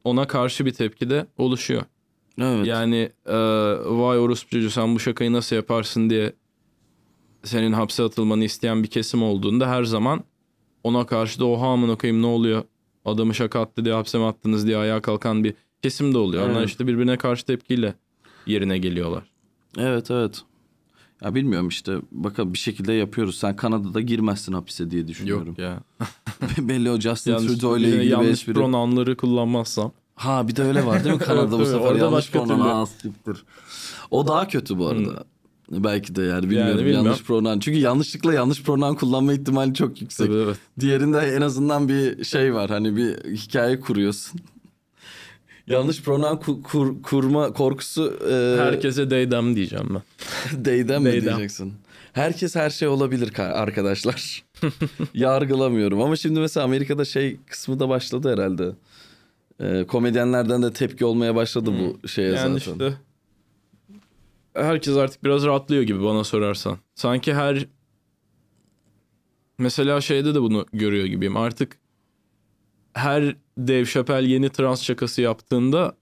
ona 0.05 0.27
karşı 0.27 0.67
bir 0.67 0.73
tepki 0.73 1.11
de 1.11 1.27
oluşuyor. 1.39 1.83
evet. 2.41 2.67
Yani 2.67 3.11
e, 3.27 3.37
vay 3.85 4.19
orospu 4.19 4.51
çocuğu 4.51 4.71
sen 4.71 4.95
bu 4.95 5.01
şakayı 5.01 5.33
nasıl 5.33 5.57
yaparsın 5.57 6.11
diye 6.11 6.33
senin 7.45 7.73
hapse 7.73 8.03
atılmanı 8.03 8.45
isteyen 8.45 8.83
bir 8.83 8.89
kesim 8.89 9.23
olduğunda 9.23 9.69
her 9.71 9.85
zaman 9.85 10.25
ona 10.85 11.07
karşı 11.07 11.41
da 11.41 11.45
oha 11.47 11.67
amına 11.67 11.97
koyayım 11.97 12.23
ne 12.23 12.27
oluyor? 12.27 12.63
Adamı 13.05 13.35
şaka 13.35 13.61
attı 13.61 13.85
diye 13.85 13.95
hapse 13.95 14.19
mi 14.19 14.25
attınız 14.25 14.67
diye 14.67 14.77
ayağa 14.77 15.03
kalkan 15.03 15.45
bir 15.45 15.55
kesim 15.83 16.15
de 16.15 16.19
oluyor. 16.19 16.49
Onlar 16.49 16.59
Evet. 16.61 16.69
işte 16.69 16.87
birbirine 16.87 17.17
karşı 17.19 17.45
tepkiyle 17.47 17.95
yerine 18.47 18.79
geliyorlar. 18.79 19.23
Evet 19.79 20.11
evet. 20.11 20.43
Ya 21.25 21.35
bilmiyorum 21.35 21.69
işte 21.69 21.97
bakalım 22.13 22.53
bir 22.53 22.59
şekilde 22.59 22.93
yapıyoruz. 22.93 23.39
Sen 23.39 23.57
Kanada'da 23.57 24.01
girmezsin 24.01 24.53
hapise 24.53 24.91
diye 24.91 25.09
düşünüyorum. 25.09 25.47
Yok 25.47 25.59
ya. 25.59 25.81
Belli 26.59 26.91
o 26.91 27.01
Justin 27.01 27.37
Trudeau 27.37 27.77
ile 27.79 27.89
ilgili 27.89 28.01
bir 28.03 28.07
yanlış 28.07 28.29
espri. 28.31 28.53
pronounları 28.55 29.17
kullanmazsam. 29.17 29.93
Ha 30.15 30.49
bir 30.49 30.57
de 30.57 30.63
öyle 30.63 30.87
var 30.87 31.05
değil 31.05 31.15
mi 31.15 31.21
Kanada 31.25 31.59
bu 31.59 31.65
sefer 31.67 31.79
orada 31.81 32.05
yanlış 32.05 32.31
pronoun. 32.31 32.85
siktir. 32.85 33.45
O 34.11 34.27
daha 34.27 34.49
kötü 34.49 34.79
bu 34.79 34.87
arada. 34.87 35.25
Belki 35.71 36.15
de 36.15 36.23
yani 36.23 36.51
bilmiyorum 36.51 36.79
bilmiyorum. 36.79 37.05
yanlış 37.07 37.23
pronoun. 37.23 37.61
Çünkü 37.61 37.79
yanlışlıkla 37.79 38.35
yanlış 38.35 38.63
pronoun 38.63 38.95
kullanma 38.95 39.33
ihtimali 39.33 39.75
çok 39.75 40.01
yüksek. 40.01 40.27
Tabii 40.27 40.39
evet. 40.39 40.57
Diğerinde 40.81 41.19
en 41.19 41.41
azından 41.41 41.89
bir 41.89 42.25
şey 42.25 42.55
var. 42.55 42.71
Hani 42.71 42.97
bir 42.97 43.37
hikaye 43.37 43.81
kuruyorsun. 43.81 44.41
Yanlış 45.67 46.03
pronoun 46.03 46.37
ku- 46.37 46.63
kur- 46.63 47.03
kurma 47.03 47.53
korkusu 47.53 48.19
e, 48.31 48.61
Herkese 48.63 49.09
they 49.09 49.29
them 49.29 49.57
diyeceğim 49.57 49.89
ben. 49.95 50.03
Deyden 50.65 51.03
mi 51.03 51.13
diyeceksin? 51.23 51.75
Herkes 52.13 52.57
her 52.57 52.71
şey 52.71 52.89
olabilir 52.89 53.29
ka- 53.29 53.53
arkadaşlar. 53.53 54.45
Yargılamıyorum 55.15 56.01
ama 56.01 56.17
şimdi 56.17 56.41
mesela 56.41 56.65
Amerika'da 56.65 57.05
şey 57.05 57.37
kısmı 57.47 57.81
da 57.81 57.89
başladı 57.89 58.33
herhalde. 58.33 58.73
Ee, 59.61 59.85
komedyenlerden 59.89 60.63
de 60.63 60.73
tepki 60.73 61.05
olmaya 61.05 61.35
başladı 61.35 61.73
bu 61.81 62.09
şeye 62.09 62.29
Hmm. 62.31 62.37
Yani 62.37 62.59
zaten. 62.61 62.73
işte 62.73 62.95
herkes 64.55 64.97
artık 64.97 65.25
biraz 65.25 65.45
rahatlıyor 65.45 65.83
gibi 65.83 66.05
bana 66.05 66.25
sorarsan. 66.25 66.79
Sanki 66.95 67.35
her 67.35 67.67
mesela 69.59 70.01
şeyde 70.01 70.35
de 70.35 70.41
bunu 70.43 70.67
görüyor 70.73 71.07
gibiyim. 71.07 71.37
Artık 71.37 71.79
her 72.95 73.37
Dave 73.59 73.85
Chappelle 73.85 74.29
yeni 74.29 74.49
trans 74.51 74.83
şakası 74.83 75.23
yaptığında 75.23 75.97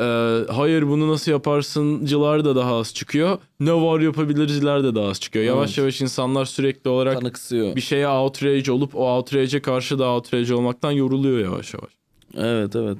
e, 0.00 0.04
hayır 0.52 0.88
bunu 0.88 1.08
nasıl 1.12 1.30
yaparsıncılar 1.32 2.44
da 2.44 2.56
daha 2.56 2.74
az 2.76 2.94
çıkıyor. 2.94 3.38
Ne 3.60 3.72
var 3.74 4.00
yapabilirizler 4.00 4.84
de 4.84 4.94
daha 4.94 5.08
az 5.08 5.20
çıkıyor. 5.20 5.44
Yavaş 5.44 5.68
Evet. 5.68 5.78
yavaş 5.78 6.00
insanlar 6.00 6.44
sürekli 6.44 6.90
olarak 6.90 7.18
Kanıksıyor. 7.18 7.76
bir 7.76 7.80
şeye 7.80 8.08
outrage 8.08 8.72
olup 8.72 8.96
o 8.96 9.16
outrage'e 9.16 9.62
karşı 9.62 9.98
da 9.98 10.04
outrage 10.08 10.54
olmaktan 10.54 10.90
yoruluyor 10.90 11.38
yavaş 11.38 11.74
yavaş. 11.74 11.90
Evet 12.36 12.76
evet. 12.76 12.98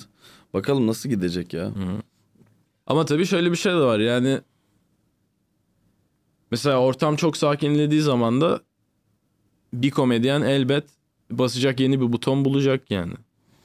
Bakalım 0.55 0.87
nasıl 0.87 1.09
gidecek 1.09 1.55
ya. 1.55 1.71
Ama 2.87 3.05
tabii 3.05 3.27
şöyle 3.27 3.51
bir 3.51 3.57
şey 3.57 3.73
de 3.73 3.77
var 3.77 3.99
yani 3.99 4.41
mesela 6.51 6.79
ortam 6.81 7.17
çok 7.17 7.37
sakinlediği 7.37 8.01
zaman 8.01 8.41
da 8.41 8.61
bir 9.75 9.91
komedyen 9.91 10.43
elbet 10.43 10.85
basacak 11.39 11.81
yeni 11.81 12.01
bir 12.01 12.13
buton 12.13 12.45
bulacak 12.45 12.91
yani. 12.91 13.13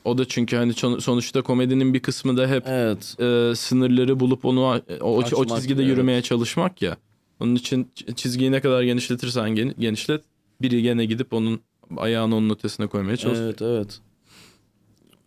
O 0.06 0.18
da 0.18 0.26
çünkü 0.26 0.56
hani 0.56 0.74
sonuçta 1.02 1.42
komedinin 1.42 1.94
bir 1.94 2.00
kısmı 2.00 2.38
da 2.38 2.48
hep 2.48 2.64
Evet. 2.68 3.16
e, 3.20 3.56
sınırları 3.56 4.20
bulup 4.20 4.46
onu 4.46 4.62
o, 4.62 4.82
o, 5.02 5.16
o 5.18 5.22
Açmak, 5.22 5.50
çizgide 5.50 5.82
evet. 5.82 5.92
yürümeye 5.92 6.22
çalışmak 6.22 6.82
ya. 6.82 6.98
Onun 7.40 7.56
için 7.56 7.92
çizgiyi 8.16 8.52
ne 8.52 8.62
kadar 8.62 8.84
genişletirsen 8.84 9.50
gen- 9.50 9.74
genişlet 9.80 10.22
biri 10.62 10.82
gene 10.82 11.06
gidip 11.06 11.34
onun 11.34 11.60
ayağını 11.98 12.36
onun 12.36 12.50
ötesine 12.50 12.88
koymaya 12.88 13.18
çalışıyor. 13.18 13.48
Evet 13.48 13.62
evet. 13.62 14.00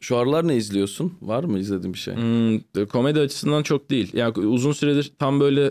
Şu 0.01 0.17
aralar 0.17 0.49
ne 0.49 0.57
izliyorsun? 0.57 1.15
Var 1.23 1.45
mı 1.45 1.59
izlediğin 1.59 1.95
bir 1.95 1.99
şey? 1.99 2.15
Hmm, 2.15 2.85
komedi 2.87 3.21
açısından 3.21 3.63
çok 3.63 3.91
değil. 3.91 4.11
Yani 4.13 4.39
uzun 4.39 4.73
süredir 4.73 5.13
tam 5.19 5.41
böyle 5.41 5.71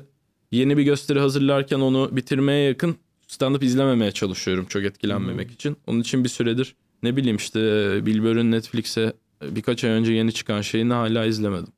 yeni 0.51 0.77
bir 0.77 0.83
gösteri 0.83 1.19
hazırlarken 1.19 1.79
onu 1.79 2.09
bitirmeye 2.11 2.67
yakın 2.67 2.95
stand-up 3.29 3.65
izlememeye 3.65 4.11
çalışıyorum 4.11 4.65
çok 4.65 4.83
etkilenmemek 4.83 5.51
için. 5.51 5.77
Onun 5.87 5.99
için 5.99 6.23
bir 6.23 6.29
süredir 6.29 6.75
ne 7.03 7.15
bileyim 7.15 7.37
işte 7.37 7.59
Bill 8.05 8.23
Burr'ın 8.23 8.51
Netflix'e 8.51 9.13
birkaç 9.43 9.83
ay 9.83 9.89
önce 9.89 10.13
yeni 10.13 10.31
çıkan 10.33 10.61
şeyini 10.61 10.93
hala 10.93 11.25
izlemedim. 11.25 11.73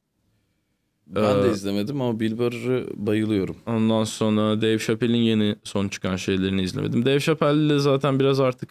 Ben 1.08 1.44
de 1.44 1.48
Ee, 1.48 1.52
izlemedim 1.52 2.02
ama 2.02 2.20
Bill 2.20 2.38
Burr'ı 2.38 2.88
bayılıyorum. 2.96 3.56
Ondan 3.68 4.04
sonra 4.04 4.62
Dave 4.62 4.80
Chappelle'in 4.80 5.22
yeni 5.22 5.56
son 5.64 5.88
çıkan 5.88 6.16
şeylerini 6.16 6.62
izlemedim. 6.64 7.06
Dave 7.06 7.20
Chappelle 7.20 7.80
zaten 7.80 8.20
biraz 8.20 8.40
artık 8.40 8.70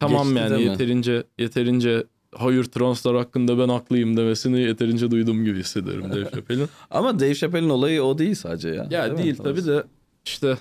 tamam 0.00 0.26
Geçti 0.26 0.38
yani 0.40 0.56
değil 0.58 0.70
yeterince 0.70 1.24
yeterince 1.38 2.04
hayır 2.34 2.64
translar 2.64 3.16
hakkında 3.16 3.58
ben 3.58 3.68
haklıyım 3.68 4.16
demesini 4.16 4.60
yeterince 4.60 5.10
duyduğum 5.10 5.44
gibi 5.44 5.58
hissediyorum 5.58 6.12
Dave 6.12 6.24
Chappelle'in. 6.34 6.68
Ama 6.90 7.20
Dave 7.20 7.34
Chappelle'in 7.34 7.70
olayı 7.70 8.02
o 8.02 8.18
değil 8.18 8.34
sadece 8.34 8.68
ya. 8.68 8.86
Ya 8.90 9.08
mi? 9.08 9.18
değil 9.18 9.36
tabii 9.36 9.66
de 9.66 9.84
işte 10.24 10.58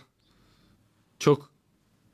çok 1.19 1.49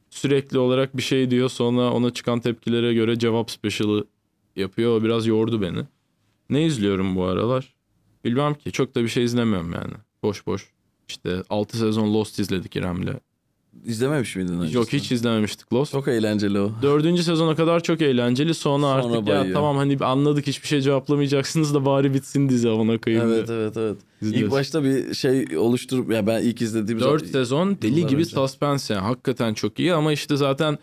sürekli 0.10 0.60
olarak 0.60 0.98
bir 0.98 1.02
şey 1.02 1.32
diyor 1.32 1.49
sonra 1.49 1.91
ona 1.91 2.14
çıkan 2.14 2.40
tepkilere 2.40 2.94
göre 2.94 3.19
cevap 3.19 3.52
special'ı 3.52 4.07
yapıyor. 4.56 4.98
O 4.98 5.03
biraz 5.03 5.28
yordu 5.28 5.61
beni. 5.61 5.84
Ne 6.49 6.65
izliyorum 6.65 7.15
bu 7.15 7.23
aralar? 7.23 7.76
Bilmem 8.26 8.53
ki. 8.53 8.72
Çok 8.72 8.95
da 8.95 9.03
bir 9.03 9.07
şey 9.07 9.23
izlemiyorum 9.23 9.73
yani. 9.73 9.94
Boş 10.23 10.48
boş. 10.48 10.72
İşte 11.07 11.44
6 11.49 11.78
sezon 11.78 12.14
Lost 12.14 12.40
izledik 12.40 12.76
İrem'le. 12.76 13.19
İzlememiş 13.85 14.35
miydin 14.35 14.53
öncesinde? 14.53 14.77
Yok 14.77 14.93
hiç 14.93 15.11
izlememiştik 15.11 15.73
Lost. 15.73 15.91
Çok 15.91 16.07
eğlenceli 16.07 16.60
o. 16.60 16.72
Dördüncü 16.81 17.23
sezona 17.23 17.56
kadar 17.56 17.84
çok 17.84 18.02
eğlenceli. 18.02 18.53
Sonra, 18.53 19.02
Sonra 19.02 19.15
artık 19.15 19.27
ya 19.27 19.39
bayıyor. 19.39 19.56
tamam 19.56 19.77
hani 19.77 19.98
anladık 19.98 20.48
hiçbir 20.48 20.68
şey 20.68 20.81
cevaplamayacaksınız 20.81 21.73
da 21.73 21.85
bari 21.85 22.14
bitsin 22.14 22.49
dizi 22.49 22.69
ona 22.69 22.98
koyayım. 22.98 23.27
Evet 23.31 23.48
diye. 23.48 23.57
evet 23.57 23.77
evet. 23.77 23.98
İzliyoruz. 24.22 24.45
İlk 24.48 24.52
başta 24.52 24.84
bir 24.84 25.14
şey 25.14 25.57
oluşturup 25.57 26.11
ya 26.11 26.27
ben 26.27 26.41
ilk 26.41 26.61
izlediğim 26.61 26.99
4 26.99 27.19
zaman- 27.22 27.31
sezon 27.31 27.77
deli 27.81 28.07
gibi 28.07 28.19
önce. 28.22 28.30
suspense 28.30 28.93
yani. 28.93 29.03
Hakikaten 29.03 29.53
çok 29.53 29.80
iyi 29.80 29.93
ama 29.93 30.11
işte 30.14 30.38
zaten 30.38 30.77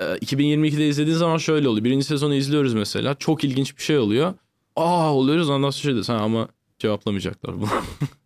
e, 0.00 0.04
2022'de 0.04 0.88
izlediğin 0.88 1.16
zaman 1.16 1.38
şöyle 1.38 1.68
oluyor. 1.68 1.84
Birinci 1.84 2.04
sezonu 2.04 2.34
izliyoruz 2.34 2.74
mesela. 2.74 3.14
Çok 3.14 3.44
ilginç 3.44 3.76
bir 3.78 3.82
şey 3.82 3.98
oluyor. 3.98 4.34
Aa 4.76 5.14
oluyoruz 5.14 5.50
ondan 5.50 5.70
sonra 5.70 6.04
şey. 6.04 6.14
Ha 6.16 6.22
ama 6.22 6.48
cevaplamayacaklar 6.78 7.56
bunu. 7.60 7.68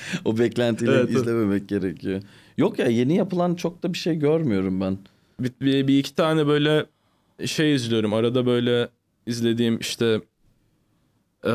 o 0.24 0.38
beklentiyle 0.38 0.92
Evet, 0.92 1.08
evet. 1.10 1.20
izlememek 1.20 1.68
gerekiyor. 1.68 2.22
Yok 2.56 2.78
ya 2.78 2.86
yeni 2.86 3.16
yapılan 3.16 3.54
çok 3.54 3.82
da 3.82 3.92
bir 3.92 3.98
şey 3.98 4.14
görmüyorum 4.16 4.80
ben. 4.80 4.98
bir, 5.40 5.52
bir, 5.60 5.88
bir 5.88 5.98
iki 5.98 6.14
tane 6.14 6.46
böyle 6.46 6.86
şey 7.46 7.74
izliyorum. 7.74 8.12
Arada 8.14 8.46
böyle 8.46 8.88
izlediğim 9.26 9.78
işte 9.78 10.20
e, 11.44 11.50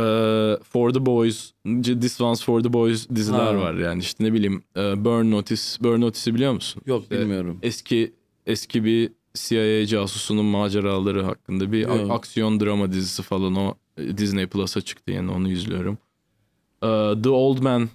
For 0.63 0.93
the 0.93 1.05
Boys, 1.05 1.51
This 1.83 2.21
One's 2.21 2.43
For 2.43 2.63
the 2.63 2.73
Boys 2.73 3.09
diziler 3.15 3.37
Ha. 3.53 3.57
var 3.57 3.73
yani. 3.73 3.99
işte 4.01 4.23
ne 4.23 4.33
bileyim 4.33 4.63
e, 4.77 5.05
Burn 5.05 5.31
Notice. 5.31 5.63
Burn 5.83 6.01
Notice'i 6.01 6.35
biliyor 6.35 6.53
musun? 6.53 6.81
Yok 6.85 7.01
İşte 7.03 7.19
bilmiyorum. 7.19 7.59
eski 7.63 8.13
eski 8.45 8.83
bir 8.85 9.11
CIA 9.33 9.85
casusunun 9.87 10.45
maceraları 10.45 11.23
hakkında 11.23 11.71
bir 11.71 11.89
a- 11.89 11.95
Yok. 11.95 12.11
aksiyon 12.11 12.59
drama 12.59 12.91
dizisi 12.91 13.21
falan 13.23 13.55
o 13.55 13.75
e, 13.97 14.17
Disney 14.17 14.47
Plus'a 14.47 14.81
çıktı 14.81 15.11
yani 15.11 15.31
onu 15.31 15.49
izliyorum. 15.51 15.97
Ee, 16.83 17.13
The 17.23 17.29
Old 17.29 17.57
Man 17.59 17.89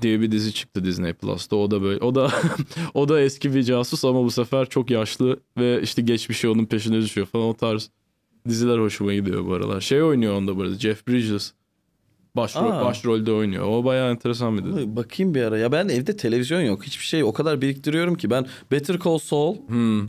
diye 0.00 0.20
bir 0.20 0.30
dizi 0.30 0.54
çıktı 0.54 0.84
Disney 0.84 1.12
Plus'ta. 1.12 1.56
O 1.56 1.70
da 1.70 1.82
böyle 1.82 2.00
o 2.00 2.14
da 2.14 2.32
o 2.94 3.08
da 3.08 3.20
eski 3.20 3.54
bir 3.54 3.62
casus 3.62 4.04
ama 4.04 4.24
bu 4.24 4.30
sefer 4.30 4.68
çok 4.68 4.90
yaşlı 4.90 5.40
ve 5.58 5.82
işte 5.82 6.02
geçmişi 6.02 6.48
onun 6.48 6.66
peşine 6.66 7.00
düşüyor 7.00 7.26
falan 7.26 7.46
o 7.46 7.54
tarz 7.54 7.90
diziler 8.48 8.78
hoşuma 8.78 9.14
gidiyor 9.14 9.46
bu 9.46 9.54
aralar. 9.54 9.80
Şey 9.80 10.02
oynuyor 10.02 10.34
onda 10.34 10.56
bu 10.56 10.62
arada 10.62 10.74
Jeff 10.74 11.08
Bridges. 11.08 11.52
Başrol, 12.36 12.70
Aa. 12.70 12.84
başrolde 12.84 13.32
oynuyor. 13.32 13.66
O 13.68 13.84
bayağı 13.84 14.10
enteresan 14.10 14.58
bir 14.58 14.64
dizi. 14.64 14.96
Bakayım 14.96 15.34
bir 15.34 15.42
ara. 15.42 15.58
Ya 15.58 15.72
ben 15.72 15.88
evde 15.88 16.16
televizyon 16.16 16.60
yok. 16.60 16.84
Hiçbir 16.84 17.04
şey 17.04 17.24
o 17.24 17.32
kadar 17.32 17.60
biriktiriyorum 17.62 18.14
ki. 18.14 18.30
Ben 18.30 18.46
Better 18.72 18.98
Call 19.04 19.18
Saul 19.18 19.56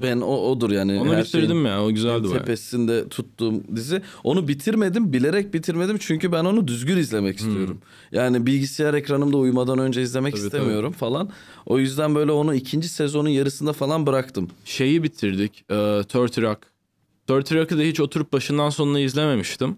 ben 0.03 0.21
o 0.21 0.35
odur 0.35 0.71
yani. 0.71 0.91
Hmm. 0.93 0.99
Onu 1.09 1.17
bitirdim 1.17 1.65
ya. 1.65 1.83
O 1.83 1.91
güzeldi 1.91 2.23
bayağı. 2.23 2.39
tepesinde 2.39 3.09
tuttuğum 3.09 3.63
dizi. 3.75 4.01
Onu 4.23 4.47
bitirmedim. 4.47 5.13
Bilerek 5.13 5.53
bitirmedim. 5.53 5.97
Çünkü 5.99 6.31
ben 6.31 6.45
onu 6.45 6.67
düzgün 6.67 6.97
izlemek 6.97 7.37
istiyorum. 7.37 7.77
Yani 8.11 8.45
bilgisayar 8.45 8.93
ekranımda 8.93 9.37
uyumadan 9.37 9.79
önce 9.79 10.01
izlemek 10.01 10.33
Hmm. 10.33 10.39
Tabii, 10.39 10.47
istemiyorum 10.47 10.91
falan. 10.93 11.29
O 11.65 11.79
yüzden 11.79 12.15
böyle 12.15 12.31
onu 12.31 12.55
ikinci 12.55 12.87
sezonun 12.89 13.29
yarısında 13.29 13.73
falan 13.73 14.07
bıraktım. 14.07 14.47
Şeyi 14.65 15.03
bitirdik. 15.03 15.63
E, 15.71 16.01
Thirty 16.09 16.41
Rock. 16.41 16.59
Thirty 17.27 17.55
Rock'ı 17.55 17.77
da 17.77 17.81
hiç 17.81 17.99
oturup 17.99 18.33
başından 18.33 18.69
sonuna 18.69 18.99
izlememiştim. 18.99 19.77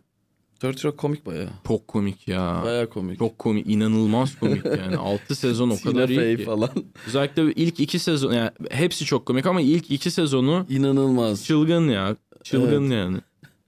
Dirty 0.64 0.88
Rock 0.88 0.98
komik 0.98 1.26
bayağı. 1.26 1.50
Çok 1.68 1.88
komik 1.88 2.28
ya. 2.28 2.62
Bayağı 2.66 2.90
komik. 2.90 3.20
Çok 3.20 3.40
komik. 3.40 3.68
inanılmaz 3.68 4.40
komik 4.40 4.66
yani. 4.66 4.98
6 4.98 5.36
sezon 5.36 5.70
o 5.70 5.78
kadar 5.82 6.10
iyi 6.10 6.38
ki. 6.38 6.44
falan. 6.44 6.70
Özellikle 7.08 7.54
ilk 7.54 7.80
iki 7.80 8.00
sezon 8.00 8.34
yani 8.34 8.50
hepsi 8.72 9.06
çok 9.06 9.26
komik 9.26 9.46
ama 9.46 9.62
ilk 9.62 9.92
iki 9.92 10.12
sezonu 10.12 10.66
İnanılmaz. 10.70 11.46
çılgın 11.46 11.88
ya. 11.90 12.16
Çılgın 12.44 12.90
yani. 12.92 13.18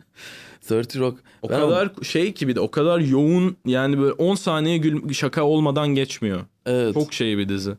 Dirty 0.70 0.99
Rock. 0.99 1.20
O 1.41 1.49
Ben 1.49 1.60
kadar 1.60 1.91
şey 2.03 2.34
ki 2.34 2.48
bir 2.48 2.56
de 2.56 2.60
o 2.60 2.72
kadar 2.72 2.99
yoğun 2.99 3.57
yani 3.65 3.99
böyle 4.02 4.14
10 4.14 4.36
saniye 4.36 4.78
gül 4.78 5.14
şaka 5.14 5.44
olmadan 5.44 5.88
geçmiyor. 5.88 6.41
Evet. 6.65 6.94
Çok 6.94 7.14
şey 7.14 7.38
bir 7.38 7.49
dizi. 7.49 7.72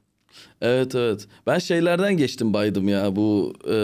Evet 0.65 0.95
evet. 0.95 1.27
Ben 1.47 1.59
şeylerden 1.59 2.17
geçtim 2.17 2.55
baydım 2.55 2.89
ya 2.89 3.17
bu 3.17 3.53
e, 3.71 3.77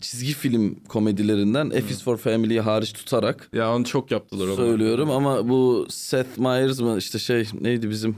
çizgi 0.00 0.32
film 0.32 0.74
komedilerinden 0.88 1.70
F 1.70 1.90
is 1.90 2.02
for 2.02 2.16
Family'yi 2.16 2.60
hariç 2.60 2.92
tutarak 2.92 3.48
Ya 3.52 3.74
onu 3.74 3.84
çok 3.84 4.10
yaptılar 4.10 4.56
söylüyorum 4.56 5.10
ama 5.10 5.48
bu 5.48 5.86
Seth 5.90 6.38
Meyers 6.38 6.80
mı 6.80 6.96
işte 6.98 7.18
şey 7.18 7.48
neydi 7.60 7.90
bizim 7.90 8.16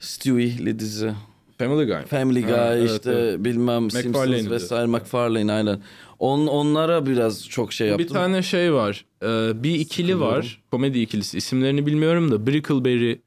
Stewie'li 0.00 0.78
dizi. 0.78 1.12
Family 1.58 1.86
Guy. 1.86 2.02
Family 2.06 2.42
Guy 2.42 2.52
Ha, 2.52 2.74
evet, 2.74 2.90
işte 2.90 3.12
evet. 3.12 3.44
bilmem. 3.44 3.90
Simpsons 3.90 4.50
vesaire 4.50 4.86
McFarlane 4.86 5.52
aynen. 5.52 5.80
On, 6.18 6.46
onlara 6.46 7.06
biraz 7.06 7.48
çok 7.48 7.72
şey 7.72 7.88
yaptım. 7.88 8.08
Bir 8.08 8.12
tane 8.12 8.42
şey 8.42 8.72
var. 8.72 9.04
Ee, 9.22 9.62
bir 9.62 9.74
ikili 9.74 10.20
var. 10.20 10.62
Komedi 10.70 11.00
ikilisi. 11.00 11.38
İsimlerini 11.38 11.86
bilmiyorum 11.86 12.30
da 12.30 12.46
Brickleberry 12.46 13.20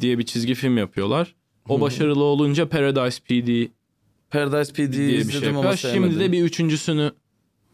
diye 0.00 0.18
bir 0.18 0.26
çizgi 0.26 0.54
film 0.54 0.78
yapıyorlar. 0.78 1.34
O 1.68 1.80
başarılı 1.80 2.24
olunca 2.24 2.68
Paradise 2.68 3.20
PD 3.22 3.70
Paradise 4.30 4.72
PD 4.72 4.92
diye 4.92 5.18
bir 5.18 5.30
şey 5.32 5.48
ama 5.48 5.58
yapıyor. 5.58 5.76
Şimdi 5.76 6.20
de 6.20 6.32
bir 6.32 6.42
üçüncüsünü 6.42 7.12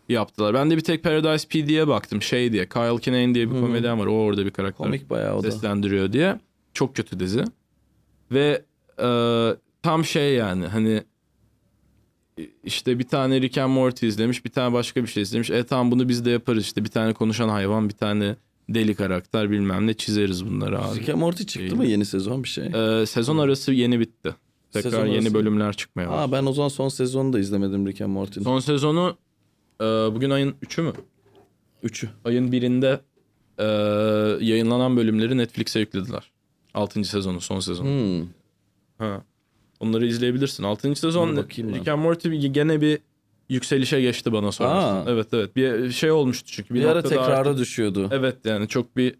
yaptılar. 0.09 0.55
Ben 0.55 0.71
de 0.71 0.77
bir 0.77 0.81
tek 0.81 1.03
Paradise 1.05 1.49
PD'ye 1.49 1.89
baktım 1.89 2.23
şey 2.23 2.53
diye. 2.53 2.69
Kyle 2.69 2.99
Kinane 3.01 3.35
diye 3.35 3.51
bir 3.51 3.61
komedyen 3.61 3.99
var. 3.99 4.07
O 4.07 4.13
orada 4.13 4.47
bir 4.47 4.51
karakter 4.51 4.85
Komik 4.85 5.11
bayağı 5.11 5.37
o 5.37 5.43
da. 5.43 5.51
seslendiriyor 5.51 6.13
diye. 6.13 6.41
Çok 6.75 6.97
kötü 6.97 7.21
dizi. 7.21 7.45
Ve 8.33 8.63
e, 9.03 9.09
tam 9.83 10.05
şey 10.05 10.35
yani 10.35 10.67
hani 10.67 11.03
işte 12.65 12.99
bir 12.99 13.09
tane 13.09 13.41
Rick 13.41 13.59
and 13.59 13.73
Morty 13.73 14.07
izlemiş, 14.07 14.45
bir 14.45 14.51
tane 14.51 14.73
başka 14.73 15.03
bir 15.03 15.09
şey 15.09 15.23
izlemiş. 15.23 15.51
E 15.51 15.65
tamam 15.65 15.91
bunu 15.91 16.09
biz 16.09 16.25
de 16.25 16.31
yaparız 16.31 16.65
işte 16.65 16.85
bir 16.85 16.91
tane 16.91 17.13
konuşan 17.13 17.49
hayvan, 17.49 17.89
bir 17.89 17.95
tane 17.95 18.37
deli 18.69 18.95
karakter 18.95 19.51
bilmem 19.51 19.87
ne 19.87 19.95
çizeriz 19.95 20.47
bunları 20.47 20.83
abi. 20.83 21.01
Rick 21.01 21.09
and 21.09 21.19
Morty 21.19 21.43
çıktı 21.43 21.77
mı 21.77 21.87
yeni 21.87 22.05
sezon 22.05 22.45
bir 22.45 22.49
şey? 22.49 22.65
E, 22.67 23.07
sezon 23.07 23.39
arası 23.39 23.73
yeni 23.73 24.01
bitti. 24.01 24.35
Tekrar 24.73 24.91
Sezon 24.91 25.07
yeni 25.07 25.19
arası. 25.19 25.35
bölümler 25.35 25.73
çıkmaya 25.73 26.09
başladı. 26.09 26.23
Aa 26.23 26.33
ben 26.33 26.47
o 26.47 26.53
zaman 26.53 26.69
son 26.69 26.89
sezonu 26.89 27.33
da 27.33 27.39
izlemedim 27.39 27.87
Rick 27.87 28.01
and 28.01 28.11
Morty'nin. 28.13 28.45
Son 28.45 28.59
sezonu 28.61 29.17
e, 29.81 29.85
bugün 29.85 30.31
ayın 30.31 30.55
3'ü 30.63 30.83
mü? 30.83 30.93
Üçü. 31.83 32.09
Ayın 32.25 32.53
birinde 32.53 33.01
e, 33.59 33.65
yayınlanan 34.45 34.97
bölümleri 34.97 35.39
Netflix'e 35.39 35.81
yüklediler. 35.81 36.31
6. 36.75 37.05
sezonu, 37.05 37.41
son 37.41 37.61
sezonu. 37.61 37.89
Hmm. 37.89 38.27
Ha. 38.99 39.23
Onları 39.81 40.07
izleyebilirsin. 40.07 40.63
6. 40.65 40.97
sezon. 40.97 41.37
Rick 41.37 41.89
and 41.89 42.03
Morty 42.03 42.29
gene 42.37 42.81
bir 42.81 42.99
yükselişe 43.49 44.01
geçti 44.01 44.33
bana 44.33 44.53
sorarsan. 44.53 44.97
Aa. 44.97 45.05
Evet 45.11 45.27
evet. 45.33 45.57
Bir 45.57 45.91
şey 45.91 46.11
olmuştu 46.11 46.51
çünkü. 46.53 46.75
Bir, 46.75 46.85
ara 46.85 46.95
noktada 46.95 47.09
tekrara 47.09 47.37
artık- 47.49 47.59
düşüyordu. 47.59 48.09
Evet 48.13 48.37
yani 48.45 48.69
çok 48.69 48.97
bir 48.97 49.15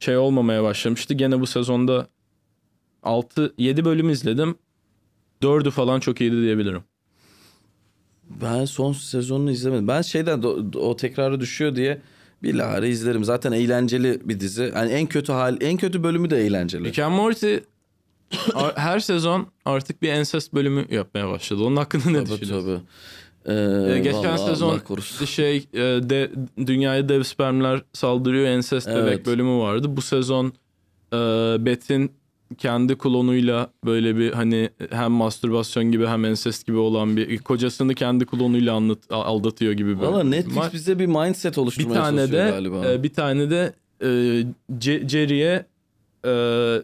şey 0.00 0.16
olmamaya 0.16 0.62
başlamıştı. 0.62 1.14
Gene 1.14 1.40
bu 1.40 1.46
sezonda 1.46 2.08
6 3.02 3.54
7 3.58 3.84
bölüm 3.84 4.10
izledim. 4.10 4.58
4'ü 5.42 5.70
falan 5.70 6.00
çok 6.00 6.20
iyiydi 6.20 6.42
diyebilirim. 6.42 6.82
Ben 8.42 8.64
son 8.64 8.92
sezonunu 8.92 9.50
izlemedim. 9.50 9.88
Ben 9.88 10.02
şeyden 10.02 10.42
o 10.76 10.96
tekrarı 10.96 11.40
düşüyor 11.40 11.76
diye 11.76 12.00
bilahare 12.42 12.88
izlerim. 12.88 13.24
Zaten 13.24 13.52
eğlenceli 13.52 14.20
bir 14.24 14.40
dizi. 14.40 14.72
Yani 14.76 14.92
en 14.92 15.06
kötü 15.06 15.32
hal, 15.32 15.56
en 15.60 15.76
kötü 15.76 16.02
bölümü 16.02 16.30
de 16.30 16.46
eğlenceli. 16.46 16.84
Rick 16.84 16.98
and 16.98 17.14
Morty 17.14 17.56
her 18.76 19.00
sezon 19.00 19.46
artık 19.64 20.02
bir 20.02 20.08
ensest 20.08 20.54
bölümü 20.54 20.86
yapmaya 20.90 21.28
başladı. 21.30 21.62
Onun 21.62 21.76
hakkında 21.76 22.10
ne 22.10 22.24
Tabii 22.24 22.40
düşünüyorsun? 22.40 22.74
tabii. 22.76 22.80
Ee, 23.46 23.52
Ee, 23.52 23.98
geçen 23.98 24.24
vallahi 24.24 24.38
sezon 24.50 24.80
şey 25.26 25.56
e, 25.56 25.78
de, 25.80 26.30
dünyaya 26.66 27.08
dev 27.08 27.22
spermler 27.22 27.82
saldırıyor 27.92 28.46
ensest 28.46 28.88
Evet. 28.88 29.06
bebek 29.06 29.26
bölümü 29.26 29.58
vardı. 29.58 29.96
Bu 29.96 30.02
sezon 30.02 30.46
e, 31.12 31.16
Beth'in 31.66 32.12
kendi 32.58 32.98
klonuyla 32.98 33.70
böyle 33.84 34.16
bir 34.16 34.32
hani 34.32 34.70
hem 34.90 35.10
mastürbasyon 35.12 35.92
gibi 35.92 36.06
hem 36.06 36.24
ensest 36.24 36.66
gibi 36.66 36.76
olan 36.76 37.16
bir 37.16 37.38
kocasını 37.38 37.94
kendi 37.94 38.26
klonuyla 38.26 38.74
anlat, 38.74 38.98
aldatıyor 39.10 39.72
gibi 39.72 39.96
bir 39.96 40.02
Valla 40.02 40.24
Netflix 40.24 40.56
var. 40.56 40.70
bize 40.72 40.98
bir 40.98 41.06
mindset 41.06 41.56
bir 41.56 41.62
oluşturmaya 41.62 42.00
tane 42.02 42.16
çalışıyor 42.20 42.46
de 42.46 42.50
galiba. 42.50 42.86
e, 42.92 43.02
bir 43.02 43.12
tane 43.12 43.50
de 43.50 43.72
e, 44.02 44.08
Jerry'e 45.08 45.66
e, 46.26 46.32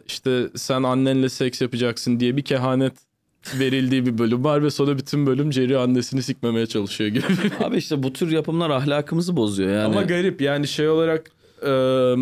işte 0.07 0.49
sen 0.55 0.83
annenle 0.83 1.29
seks 1.29 1.61
yapacaksın 1.61 2.19
diye 2.19 2.37
bir 2.37 2.41
kehanet 2.41 2.93
verildiği 3.59 4.05
bir 4.05 4.17
bölüm 4.17 4.43
var 4.43 4.63
ve 4.63 4.69
sonra 4.69 4.97
bütün 4.97 5.25
bölüm 5.25 5.53
Jerry 5.53 5.77
annesini 5.77 6.23
sikmemeye 6.23 6.65
çalışıyor 6.65 7.09
gibi. 7.09 7.25
Abi 7.63 7.77
işte 7.77 8.03
bu 8.03 8.13
tür 8.13 8.31
yapımlar 8.31 8.69
ahlakımızı 8.69 9.37
bozuyor 9.37 9.69
yani. 9.69 9.83
Ama 9.83 10.01
garip 10.01 10.41
yani 10.41 10.67
şey 10.67 10.89
olarak 10.89 11.31
e, 11.61 11.69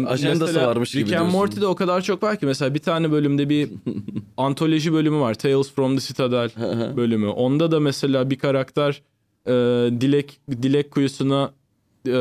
Ajandası 0.08 0.46
mesela 0.46 0.68
varmış 0.68 0.92
gibi 0.92 1.06
Rick 1.06 1.18
and. 1.18 1.32
Morty'de 1.32 1.66
o 1.66 1.76
kadar 1.76 2.02
çok 2.02 2.24
var 2.24 2.40
ki 2.40 2.46
mesela 2.46 2.74
bir 2.74 2.80
tane 2.80 3.12
bölümde 3.12 3.50
bir 3.50 3.70
antoloji 4.38 4.94
bölümü 4.94 5.20
var. 5.20 5.34
Tales 5.34 5.72
from 5.72 5.96
the 5.98 6.02
Citadel 6.02 6.50
bölümü. 6.96 7.28
Onda 7.28 7.72
da 7.72 7.80
mesela 7.80 8.30
bir 8.30 8.40
karakter 8.40 9.02
e, 9.48 9.52
dilek 10.02 10.40
dilek 10.62 10.92
kuyusuna 10.92 11.52
e, 12.08 12.12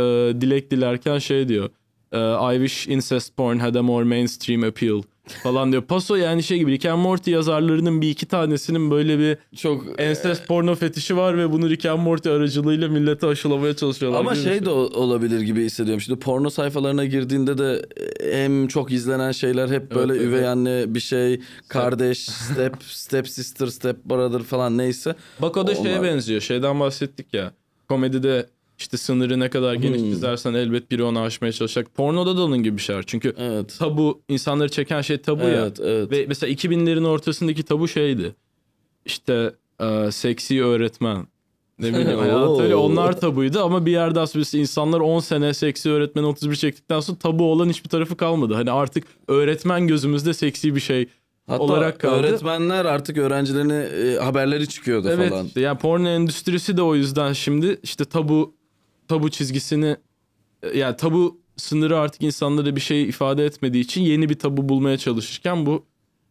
dilek 0.41 0.71
dilerken 0.71 1.19
şey 1.19 1.49
diyor. 1.49 1.71
e, 2.13 2.19
I 2.55 2.59
wish 2.59 2.89
incest 2.89 3.37
porn 3.37 3.59
had 3.59 3.75
a 3.75 3.83
more 3.83 4.05
mainstream 4.05 4.65
appeal 4.65 5.03
falan 5.43 5.73
diyor. 5.73 5.83
Paso 5.83 6.15
yani 6.15 6.43
şey 6.43 6.59
gibi 6.59 6.73
Rick 6.73 6.87
and 6.87 7.03
Morty 7.03 7.31
yazarlarının 7.31 8.01
bir 8.01 8.11
iki 8.11 8.27
tanesinin 8.27 8.91
böyle 8.91 9.19
bir 9.19 9.57
çok 9.57 9.85
ensest 9.99 10.47
porno 10.47 10.75
fetişi 10.75 11.17
var 11.17 11.39
ve 11.39 11.53
bunu 11.53 11.71
Rick 11.71 11.87
and 11.87 12.01
Morty 12.01 12.31
aracılığıyla 12.31 12.89
millete 12.89 13.27
aşılamaya 13.27 13.77
çalışıyorlar. 13.77 14.21
Ama 14.21 14.35
şey 14.35 14.65
de 14.65 14.71
olabilir 14.71 15.41
gibi 15.41 15.65
hissediyorum. 15.65 16.01
Şimdi 16.01 16.21
porno 16.21 16.51
sayfalarına 16.51 17.05
girdiğinde 17.05 17.59
de 17.59 17.87
hem 18.33 18.69
çok 18.69 18.93
izlenen 18.93 19.33
şeyler 19.33 19.69
hep 19.69 19.95
böyle 19.95 20.13
evet, 20.13 20.23
üvey 20.23 20.39
evet. 20.39 20.49
anne 20.49 20.95
bir 20.95 21.01
şey, 21.01 21.41
kardeş, 21.69 22.19
step, 22.19 22.75
step 22.83 23.29
sister, 23.29 23.67
step 23.67 24.05
brother 24.05 24.43
falan 24.43 24.79
neyse. 24.79 25.15
Bak 25.43 25.57
o 25.57 25.67
da 25.67 25.75
şeye 25.75 25.99
Onlar- 25.99 26.03
benziyor. 26.03 26.41
Şeyden 26.41 26.81
bahsettik 26.81 27.35
ya. 27.35 27.53
Komedide 27.89 28.47
işte 28.81 28.97
sınırı 28.97 29.41
ne 29.41 29.51
kadar 29.51 29.75
geniş 29.75 30.01
Hmm. 30.01 30.11
çizersen 30.11 30.55
elbet 30.55 30.91
biri 30.91 31.03
onu 31.03 31.21
aşmaya 31.21 31.53
çalışacak. 31.53 31.95
Pornoda 31.95 32.37
da 32.37 32.43
onun 32.45 32.63
gibi 32.63 32.77
bir 32.77 32.83
şey 32.83 32.97
var. 32.97 33.05
Çünkü 33.07 33.35
Evet. 33.39 33.77
tabu 33.79 34.21
insanları 34.29 34.69
çeken 34.69 35.01
şey 35.01 35.19
tabu 35.19 35.43
ya. 35.43 35.49
Evet, 35.51 35.81
evet. 35.81 36.11
Ve 36.11 36.25
mesela 36.29 36.53
2000'lerin 36.53 37.05
ortasındaki 37.07 37.63
tabu 37.63 37.89
şeydi. 37.89 38.35
İşte 39.05 39.53
e, 39.81 40.11
seksi 40.13 40.65
öğretmen. 40.65 41.27
Ne 41.79 41.89
bileyim 41.95 42.19
hayat 42.19 42.61
öyle 42.61 42.75
onlar 42.75 43.21
tabuydu 43.21 43.61
ama 43.61 43.87
bir 43.87 43.93
yerde 43.93 44.21
aslında 44.21 44.59
insanlar 44.59 45.01
10 45.01 45.21
sene 45.21 45.55
seksi 45.55 45.91
öğretmen 45.91 46.23
31 46.23 46.57
çektikten 46.57 47.01
sonra 47.01 47.19
tabu 47.19 47.53
olan 47.53 47.69
hiçbir 47.69 47.89
tarafı 47.89 48.17
kalmadı. 48.17 48.55
Hani 48.55 48.71
artık 48.71 49.05
öğretmen 49.29 49.87
gözümüzde 49.87 50.35
seksi 50.35 50.75
bir 50.75 50.81
şey 50.81 51.07
Hatta 51.47 51.63
olarak 51.63 52.01
kaldı. 52.01 52.15
öğretmenler 52.27 52.85
artık 52.85 53.19
öğrencilerini 53.19 53.73
e, 53.73 54.17
haberleri 54.19 54.69
çıkıyordu 54.69 55.09
Evet. 55.11 55.31
falan. 55.31 55.49
Yani 55.57 55.79
porno 55.79 56.09
endüstrisi 56.09 56.77
de 56.77 56.83
o 56.83 56.95
yüzden 56.95 57.33
şimdi 57.33 57.79
işte 57.83 58.05
tabu 58.05 58.55
tabu 59.11 59.31
çizgisini 59.31 59.97
e, 60.63 60.79
yani 60.79 60.97
tabu 60.97 61.41
sınırı 61.57 61.99
artık 61.99 62.23
insanlara 62.23 62.77
bir 62.77 62.81
şey 62.81 63.03
ifade 63.09 63.45
etmediği 63.45 63.85
için 63.85 64.03
yeni 64.03 64.29
bir 64.29 64.39
tabu 64.39 64.69
bulmaya 64.69 64.99
çalışırken 64.99 65.67
bu 65.67 65.85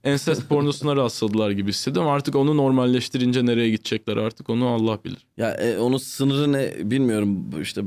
ensest 0.03 0.49
pornosuna 0.49 0.95
rastladılar 1.03 1.51
gibi 1.51 1.69
hissediyorum. 1.69 2.11
Artık 2.11 2.35
onu 2.35 2.57
normalleştirince 2.57 3.45
nereye 3.45 3.69
gidecekler 3.69 4.17
artık 4.17 4.49
onu 4.49 4.67
Allah 4.67 4.99
bilir. 5.05 5.25
Ya 5.37 5.51
e, 5.51 5.77
onun 5.77 5.97
sınırı 5.97 6.53
ne 6.53 6.73
bilmiyorum 6.91 7.45
işte 7.61 7.81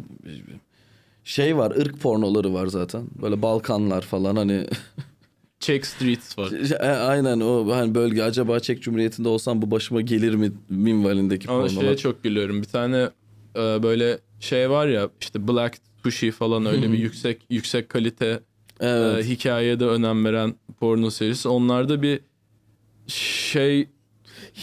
şey 1.25 1.57
var 1.57 1.71
ırk 1.71 2.01
pornoları 2.01 2.55
var 2.55 2.67
zaten. 2.67 3.07
Böyle 3.23 3.43
Balkanlar 3.43 4.03
falan 4.03 4.37
hani 4.37 4.67
Czech 5.61 5.85
Streets 5.85 6.39
var. 6.39 6.53
E, 6.81 6.87
Aynen 6.87 7.41
o 7.41 7.73
hani 7.75 7.95
bölge 7.95 8.23
acaba 8.23 8.61
Çek 8.61 8.83
Cumhuriyeti'nde 8.83 9.29
olsam 9.29 9.63
bu 9.63 9.71
başıma 9.71 10.01
gelir 10.01 10.35
mi 10.35 10.53
minvalindeki 10.69 11.51
Ama 11.51 11.61
pornolar. 11.67 11.81
şeye 11.81 11.97
çok 11.97 12.23
gülüyorum. 12.23 12.63
Bir 12.63 12.69
tane 12.69 13.09
e, 13.57 13.83
böyle 13.83 14.19
şey 14.43 14.71
var 14.71 14.87
ya 14.89 15.11
işte 15.21 15.49
Black 15.49 15.79
Tushy 16.03 16.31
falan 16.31 16.67
öyle 16.67 16.93
bir 16.93 16.99
yüksek 16.99 17.41
yüksek 17.51 17.89
kalite 17.89 18.41
Evet. 18.81 19.25
e, 19.25 19.29
hikayeye 19.29 19.81
de 19.81 19.85
önem 19.87 20.25
veren 20.25 20.55
porno 20.81 21.11
serisi. 21.11 21.49
Onlarda 21.49 22.03
bir 22.03 22.21
şey 23.07 23.89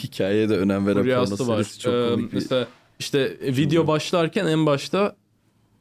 Hikayeye 0.03 0.49
de 0.49 0.57
önem 0.57 0.87
veren 0.87 1.03
porno 1.03 1.47
var. 1.47 1.63
serisi 1.63 1.79
çok 1.79 1.93
E, 1.93 2.09
komik 2.09 2.29
bir... 2.31 2.35
Mesela 2.35 2.67
işte 2.99 3.37
video 3.41 3.87
başlarken 3.87 4.45
en 4.45 4.65
başta 4.65 5.15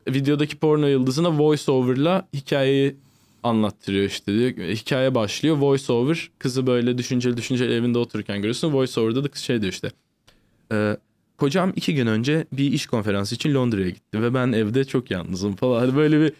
videodaki 0.09 0.57
porno 0.57 0.87
yıldızına 0.87 1.39
voice 1.39 1.73
over'la 1.73 2.29
hikayeyi 2.35 2.97
anlattırıyor 3.43 4.05
işte 4.05 4.33
diyor. 4.35 4.51
Hikaye 4.75 5.15
başlıyor. 5.15 5.57
Voice 5.57 5.93
over 5.93 6.31
kızı 6.39 6.66
böyle 6.66 6.99
düşünceli 6.99 7.37
düşünceli 7.37 7.75
evinde 7.75 7.99
otururken 7.99 8.37
görüyorsun. 8.37 8.73
Voice 8.73 9.01
over'da 9.01 9.25
da 9.25 9.29
kız 9.29 9.43
şey 9.43 9.61
diyor 9.62 9.73
işte. 9.73 9.91
"Ee, 10.73 10.97
kocam 11.39 11.73
iki 11.77 11.94
gün 11.94 12.06
önce 12.06 12.47
bir 12.52 12.73
iş 12.73 12.86
konferansı 12.86 13.35
için 13.35 13.55
Londra'ya 13.55 13.90
gitti 13.90 14.23
ve 14.23 14.35
ben 14.35 14.52
evde 14.52 14.85
çok 14.85 15.10
yalnızım 15.10 15.56
falan. 15.56 15.81
Hani 15.81 15.97
böyle 15.97 16.20
bir 16.20 16.32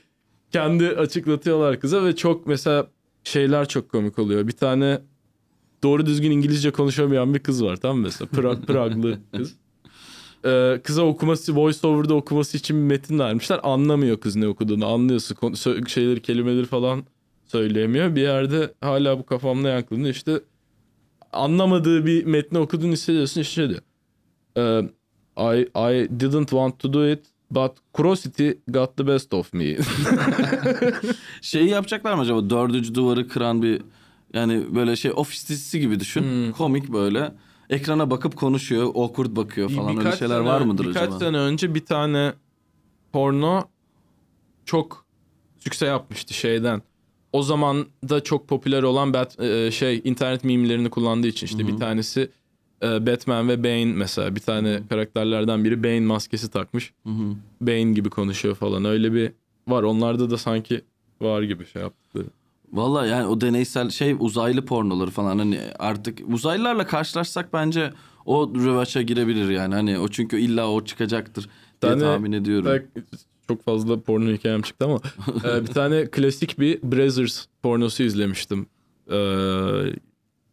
kendi 0.53 0.89
açıklatıyorlar 0.89 1.81
kıza 1.81 2.05
ve 2.05 2.17
çok 2.17 2.47
mesela 2.47 2.87
şeyler 3.25 3.69
çok 3.69 3.89
komik 3.89 4.19
oluyor. 4.19 4.47
Bir 4.49 4.53
tane 4.53 5.01
doğru 5.83 6.07
düzgün 6.07 6.31
İngilizce 6.31 6.71
konuşamayan 6.71 7.35
bir 7.35 7.39
kız 7.39 7.65
var 7.65 7.77
tamam 7.77 7.97
mı 7.97 8.03
mesela? 8.03 8.29
Prag, 8.29 8.63
Praglı 8.67 9.19
kız. 9.37 9.55
Ee, 10.45 10.81
kıza 10.85 11.03
okuması, 11.03 11.57
voice 11.57 11.87
over'da 11.87 12.15
okuması 12.15 12.57
için 12.57 12.77
bir 12.77 12.83
metin 12.83 13.19
vermişler. 13.19 13.61
Anlamıyor 13.63 14.21
kız 14.21 14.37
ne 14.37 14.49
okuduğunu. 14.49 14.87
Anlıyorsun. 14.87 15.55
Şeyleri, 15.87 16.23
kelimeleri 16.23 16.67
falan 16.67 17.05
söyleyemiyor. 17.47 18.15
Bir 18.17 18.21
yerde 18.21 18.75
hala 18.81 19.19
bu 19.19 19.27
kafamda 19.27 19.69
yankılanıyor. 19.69 20.11
İşte 20.11 20.41
anlamadığı 21.33 22.07
bir 22.07 22.25
metni 22.25 22.59
okuduğunu 22.59 22.93
hissediyorsun. 22.93 23.41
İşte 23.41 23.55
şey 23.55 23.69
diyor. 23.69 23.81
I, 24.57 25.67
I 25.75 26.09
didn't 26.21 26.49
want 26.51 26.79
to 26.79 26.93
do 26.93 27.07
it 27.11 27.27
but 27.51 27.73
curiosity 27.97 28.51
got 28.71 28.97
the 28.97 29.07
best 29.07 29.35
of 29.35 29.53
me. 29.53 29.65
Şeyi 31.41 31.69
yapacaklar 31.69 32.15
mı 32.15 32.21
acaba? 32.23 32.51
Dördüncü 32.51 32.95
duvarı 32.95 33.29
kıran 33.29 33.63
bir 33.63 33.83
yani 34.35 34.75
böyle 34.75 34.97
şey 34.97 35.13
ofis 35.15 35.49
dizisi 35.49 35.81
gibi 35.81 36.01
düşün. 36.01 36.23
Hmm. 36.23 36.53
Komik 36.53 36.89
böyle. 36.93 37.33
Ekrana 37.71 38.11
bakıp 38.11 38.37
konuşuyor, 38.37 38.87
awkward 38.95 39.37
bakıyor 39.37 39.71
falan 39.71 39.89
öyle 39.89 40.01
Birkaç 40.01 40.19
şeyler 40.19 40.37
sene- 40.37 40.47
var 40.47 40.61
mıdır 40.61 40.85
birkaç 40.85 41.03
acaba? 41.03 41.19
sene 41.19 41.37
önce 41.39 41.75
bir 41.75 41.87
tane 41.87 42.33
porno 43.13 43.65
çok 44.65 45.07
sükse 45.59 45.87
yapmıştı 45.87 46.35
şeyden. 46.35 46.83
O 47.33 47.43
zaman 47.43 47.87
da 48.09 48.23
çok 48.23 48.49
popüler 48.49 48.83
olan 48.83 49.13
Bat, 49.13 49.43
şey 49.73 50.01
internet 50.05 50.45
mimlerini 50.45 50.91
kullandığı 50.91 51.27
için 51.27 51.47
işte 51.47 51.69
bir 51.69 51.77
tanesi 51.77 52.31
Batman 52.83 53.49
ve 53.49 53.65
Bane 53.65 53.85
mesela 53.85 54.35
bir 54.37 54.41
tane 54.41 54.81
karakterlerden 54.89 55.65
biri 55.65 55.83
Bane 55.85 56.01
maskesi 56.01 56.51
takmış. 56.51 56.93
Hı 57.05 57.11
hı. 57.11 57.35
Bane 57.61 57.93
gibi 57.93 58.11
konuşuyor 58.11 58.55
falan. 58.55 58.85
Öyle 58.85 59.13
bir 59.13 59.33
var. 59.69 59.83
Onlarda 59.83 60.31
da 60.31 60.39
sanki 60.39 60.81
var 61.21 61.43
gibi 61.43 61.67
şey 61.67 61.83
yaptıkları. 61.83 62.27
Valla 62.73 63.07
yani 63.07 63.27
o 63.27 63.41
deneysel 63.41 63.91
şey 63.91 64.17
uzaylı 64.21 64.65
pornoları 64.65 65.11
falan 65.11 65.39
hani 65.39 65.61
artık 65.79 66.19
uzaylılarla 66.29 66.87
karşılaşsak 66.87 67.53
bence 67.53 67.93
o 68.27 68.53
rövaşa 68.55 69.03
girebilir 69.03 69.49
yani 69.49 69.75
hani 69.75 69.99
o 69.99 70.09
çünkü 70.09 70.39
illa 70.39 70.71
o 70.71 70.85
çıkacaktır 70.85 71.49
diye 71.83 71.93
tane- 71.93 72.03
tahmin 72.03 72.33
ediyorum. 72.33 72.67
Belki 72.67 73.07
çok 73.49 73.65
fazla 73.65 74.01
porno 74.01 74.31
hikayem 74.33 74.63
çıktı 74.63 74.85
ama 74.85 75.01
e, 75.45 75.63
bir 75.63 75.67
tane 75.67 76.07
klasik 76.11 76.59
bir 76.61 76.83
Brazzers 76.83 77.47
pornosu 77.63 78.03
izlemiştim. 78.03 78.67
E, 79.11 79.17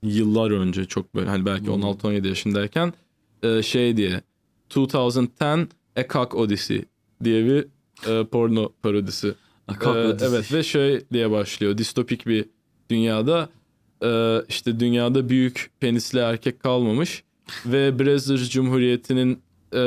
yıllar 0.03 0.51
önce 0.51 0.85
çok 0.85 1.15
böyle 1.15 1.29
hani 1.29 1.45
belki 1.45 1.65
16-17 1.65 2.27
yaşındayken 2.27 2.93
e, 3.43 3.61
şey 3.63 3.97
diye 3.97 4.21
2010 4.69 5.69
A 5.95 6.07
Cock 6.09 6.35
Odyssey 6.35 6.85
diye 7.23 7.45
bir 7.45 7.65
e, 8.09 8.25
porno 8.25 8.69
parodisi. 8.83 9.33
A 9.67 9.73
Cock 9.73 9.95
Ee, 9.95 9.99
Odyssey. 9.99 10.27
evet 10.29 10.53
ve 10.53 10.63
şey 10.63 11.01
diye 11.13 11.31
başlıyor. 11.31 11.77
Distopik 11.77 12.27
bir 12.27 12.45
dünyada 12.89 13.49
e, 14.03 14.41
işte 14.49 14.79
dünyada 14.79 15.29
büyük 15.29 15.71
penisli 15.79 16.19
erkek 16.19 16.59
kalmamış 16.59 17.23
ve 17.65 17.99
Brazzers 17.99 18.49
Cumhuriyeti'nin 18.49 19.31
e, 19.73 19.77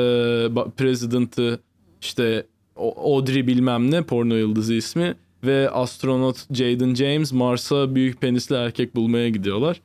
president'ı 0.77 1.59
işte 2.01 2.45
Audrey 2.75 3.47
bilmem 3.47 3.91
ne 3.91 4.01
porno 4.03 4.35
yıldızı 4.35 4.73
ismi 4.73 5.15
ve 5.43 5.69
astronot 5.69 6.55
Jaden 6.55 6.95
James 6.95 7.33
Mars'a 7.33 7.95
büyük 7.95 8.21
penisli 8.21 8.55
erkek 8.55 8.95
bulmaya 8.95 9.29
gidiyorlar. 9.29 9.81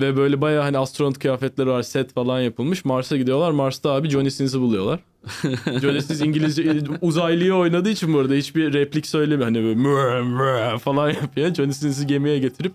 Ve 0.00 0.16
böyle 0.16 0.40
bayağı 0.40 0.62
hani 0.62 0.78
astronot 0.78 1.18
kıyafetleri 1.18 1.68
var 1.68 1.82
set 1.82 2.14
falan 2.14 2.40
yapılmış. 2.40 2.84
Mars'a 2.84 3.16
gidiyorlar. 3.16 3.50
Mars'ta 3.50 3.90
abi 3.90 4.10
Johnny 4.10 4.30
Sins'i 4.30 4.60
buluyorlar. 4.60 5.00
Johnny 5.82 6.00
Sins 6.00 6.20
İngilizce 6.20 6.76
uzaylıyı 7.00 7.54
oynadığı 7.54 7.90
için 7.90 8.12
burada 8.14 8.34
hiçbir 8.34 8.72
replik 8.72 9.06
söylemiyor. 9.06 9.48
Hani 9.48 9.62
böyle 9.62 9.74
mö, 9.74 10.22
mö 10.24 10.78
falan 10.78 11.08
yapıyor. 11.10 11.54
Johnny 11.54 11.72
Sins'i 11.72 12.06
gemiye 12.06 12.38
getirip 12.38 12.72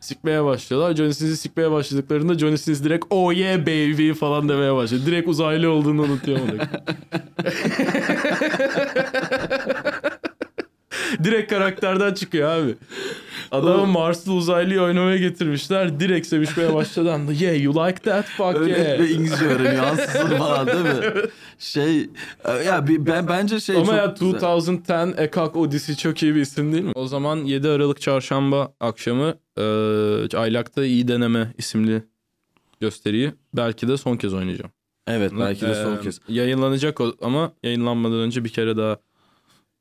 sikmeye 0.00 0.44
başlıyorlar. 0.44 0.96
Johnny 0.96 1.14
Sins'i 1.14 1.36
sikmeye 1.36 1.70
başladıklarında 1.70 2.38
Johnny 2.38 2.58
Sins 2.58 2.84
direkt 2.84 3.06
oh 3.10 3.32
yeah 3.32 3.60
baby 3.60 4.12
falan 4.12 4.48
demeye 4.48 4.74
başlıyor. 4.74 5.06
Direkt 5.06 5.28
uzaylı 5.28 5.70
olduğunu 5.70 6.02
unutuyor 6.02 6.38
direkt 11.24 11.50
karakterden 11.50 12.14
çıkıyor 12.14 12.48
abi. 12.50 12.74
Adamı 13.52 13.86
Marslı 13.86 14.32
uzaylıyı 14.32 14.80
oynamaya 14.80 15.16
getirmişler. 15.16 16.00
Direkt 16.00 16.26
sevişmeye 16.26 16.74
başladı 16.74 17.12
anda. 17.12 17.32
Yeah 17.32 17.62
you 17.62 17.86
like 17.86 18.02
that 18.02 18.24
fuck 18.26 18.56
Öyle 18.56 18.78
yeah. 18.78 18.98
ve 18.98 19.10
İngilizce 19.10 19.44
öğreniyor 19.44 19.84
ansızın 19.84 20.36
falan 20.38 20.66
değil 20.66 20.84
mi? 20.84 21.22
Şey 21.58 22.10
ya 22.66 22.84
ben 22.88 23.28
bence 23.28 23.60
şey 23.60 23.76
Ama 23.76 23.84
çok 23.86 23.94
ya 23.94 24.06
güzel. 24.20 24.28
2010 24.28 25.12
A 25.12 25.30
Cock 25.30 25.56
Odyssey 25.56 25.94
çok 25.94 26.22
iyi 26.22 26.34
bir 26.34 26.40
isim 26.40 26.72
değil 26.72 26.84
mi? 26.84 26.92
O 26.94 27.06
zaman 27.06 27.36
7 27.36 27.68
Aralık 27.68 28.00
çarşamba 28.00 28.72
akşamı 28.80 29.34
e, 29.56 29.62
Aylak'ta 30.36 30.84
iyi 30.84 31.08
deneme 31.08 31.52
isimli 31.58 32.02
gösteriyi 32.80 33.32
belki 33.54 33.88
de 33.88 33.96
son 33.96 34.16
kez 34.16 34.34
oynayacağım. 34.34 34.70
Evet 35.06 35.32
belki 35.40 35.66
de 35.66 35.74
son 35.74 35.96
E, 35.96 36.00
kez. 36.00 36.20
Yayınlanacak 36.28 36.98
ama 37.22 37.52
yayınlanmadan 37.62 38.18
önce 38.18 38.44
bir 38.44 38.48
kere 38.48 38.76
daha 38.76 38.96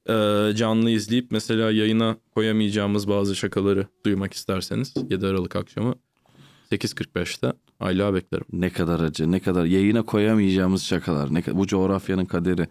e, 0.10 0.56
canlı 0.56 0.90
izleyip 0.90 1.32
mesela 1.32 1.72
yayına 1.72 2.18
koyamayacağımız 2.36 3.08
bazı 3.08 3.36
şakaları 3.36 3.88
duymak 4.06 4.34
isterseniz 4.34 4.94
7 5.10 5.28
Aralık 5.28 5.56
akşamı 5.56 5.96
8.45'te 6.72 7.54
Ayla 7.80 8.14
beklerim. 8.14 8.46
Ne 8.54 8.70
kadar 8.70 9.00
acı, 9.00 9.32
ne 9.32 9.40
kadar 9.40 9.66
yayına 9.66 10.02
koyamayacağımız 10.02 10.84
şakalar. 10.84 11.34
Ne 11.34 11.44
bu 11.54 11.68
coğrafyanın 11.68 12.26
kaderi. 12.26 12.68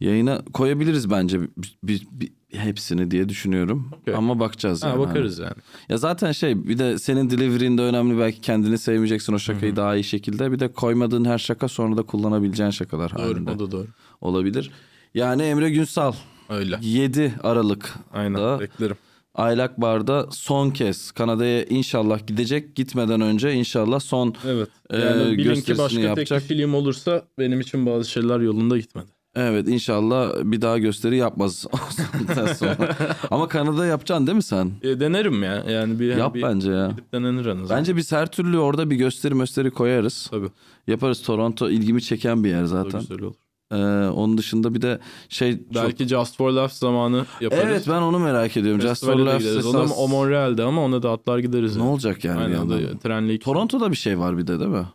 Yayına 0.00 0.42
koyabiliriz 0.52 1.10
bence 1.10 1.40
bir, 1.42 1.78
bir- 1.84 2.06
bir- 2.10 2.32
hepsini 2.52 3.10
diye 3.10 3.28
düşünüyorum. 3.28 3.90
Okey. 4.00 4.14
Ama 4.14 4.40
bakacağız 4.40 4.84
Ha, 4.84 4.88
yani. 4.88 4.98
bakarız 4.98 5.38
yani. 5.38 5.54
Ya 5.88 5.96
zaten 5.96 6.32
şey 6.32 6.68
bir 6.68 6.78
de 6.78 6.98
senin 6.98 7.30
delivery'inde 7.30 7.82
önemli 7.82 8.18
belki 8.18 8.40
kendini 8.40 8.78
sevmeyeceksin 8.78 9.32
o 9.32 9.38
şakayı 9.38 9.76
daha 9.76 9.94
iyi 9.96 10.04
şekilde. 10.04 10.52
Bir 10.52 10.58
de 10.58 10.72
koymadığın 10.72 11.24
her 11.24 11.38
şaka 11.38 11.68
sonra 11.68 11.96
da 11.96 12.02
kullanabileceğin 12.02 12.70
şakalar 12.70 13.12
Doğru, 13.12 13.22
halinde 13.22 13.50
o 13.50 13.58
da 13.58 13.70
doğru. 13.70 13.86
olabilir. 14.20 14.70
Yani 15.14 15.42
Emre 15.42 15.70
Günsal 15.70 16.12
Öyle. 16.50 16.78
7 16.82 17.34
Aralık 17.42 17.94
Aynen 18.12 18.60
beklerim. 18.60 18.96
Aylak 19.34 19.80
Bar'da 19.80 20.26
son 20.30 20.70
kez 20.70 21.10
Kanada'ya 21.12 21.64
inşallah 21.64 22.26
gidecek. 22.26 22.76
Gitmeden 22.76 23.20
önce 23.20 23.52
inşallah 23.52 24.00
son 24.00 24.34
Evet. 24.46 24.68
Ee, 24.90 24.98
Yani 24.98 25.38
bilin 25.38 25.60
ki 25.60 25.78
başka 25.78 26.00
yapacak. 26.00 26.42
film 26.42 26.74
olursa 26.74 27.22
benim 27.38 27.60
için 27.60 27.86
bazı 27.86 28.10
şeyler 28.10 28.40
yolunda 28.40 28.78
gitmedi. 28.78 29.06
Evet 29.38 29.68
inşallah 29.68 30.32
bir 30.44 30.60
daha 30.60 30.78
gösteri 30.78 31.16
yapmaz 31.16 31.54
sonra. 32.58 32.96
Ama 33.30 33.48
Kanada 33.48 33.86
yapacaksın 33.86 34.26
değil 34.26 34.36
mi 34.36 34.42
sen? 34.42 34.70
E, 34.82 35.00
denerim 35.00 35.42
ya. 35.42 35.64
Yani 35.68 36.00
bir, 36.00 36.16
Yap 36.16 36.34
bir 36.34 36.42
bence 36.42 36.70
ya. 36.72 36.88
gidip 36.90 37.12
denenir 37.12 37.46
en 37.46 37.56
azından. 37.56 37.78
Bence 37.78 37.96
biz 37.96 38.12
her 38.12 38.26
türlü 38.32 38.58
orada 38.58 38.90
bir 38.90 38.96
gösteri 38.96 39.34
gösteri 39.34 39.70
koyarız. 39.70 40.26
Tabii. 40.30 40.48
Yaparız. 40.86 41.22
Toronto 41.22 41.70
ilgimi 41.70 42.02
çeken 42.02 42.44
bir 42.44 42.48
yer 42.50 42.64
Zaten. 42.64 42.90
zaten. 42.90 43.00
Güzel 43.00 43.20
olur. 43.22 43.34
Ee, 43.72 43.76
onun 44.14 44.38
dışında 44.38 44.74
bir 44.74 44.82
de 44.82 44.98
şey 45.28 45.52
çok- 45.58 45.74
Belki 45.74 46.08
Just 46.08 46.36
for 46.36 46.50
Laughs 46.50 46.78
zamanı 46.78 47.26
yaparız. 47.40 47.64
Evet 47.66 47.84
ben 47.88 48.02
onu 48.02 48.18
merak 48.18 48.56
ediyorum. 48.56 48.80
Just 48.80 49.04
for 49.04 49.12
Festivale 49.12 49.30
Laughs 49.30 49.46
esas- 49.46 49.66
Ona, 49.76 49.94
o 49.94 50.08
Montreal'de 50.08 50.62
ama 50.62 50.84
ona 50.84 51.02
da 51.02 51.10
atlar 51.10 51.38
gideriz. 51.38 51.76
Ne 51.76 51.82
yani. 51.82 51.92
olacak 51.92 52.24
yani 52.24 52.38
bir 52.38 52.44
Aynen 52.44 52.70
da 52.70 52.98
trenle 52.98 53.38
Toronto'da 53.38 53.90
bir 53.90 53.96
şey 53.96 54.18
var 54.18 54.38
bir 54.38 54.46
de 54.46 54.60
değil 54.60 54.70
mi? 54.70 54.86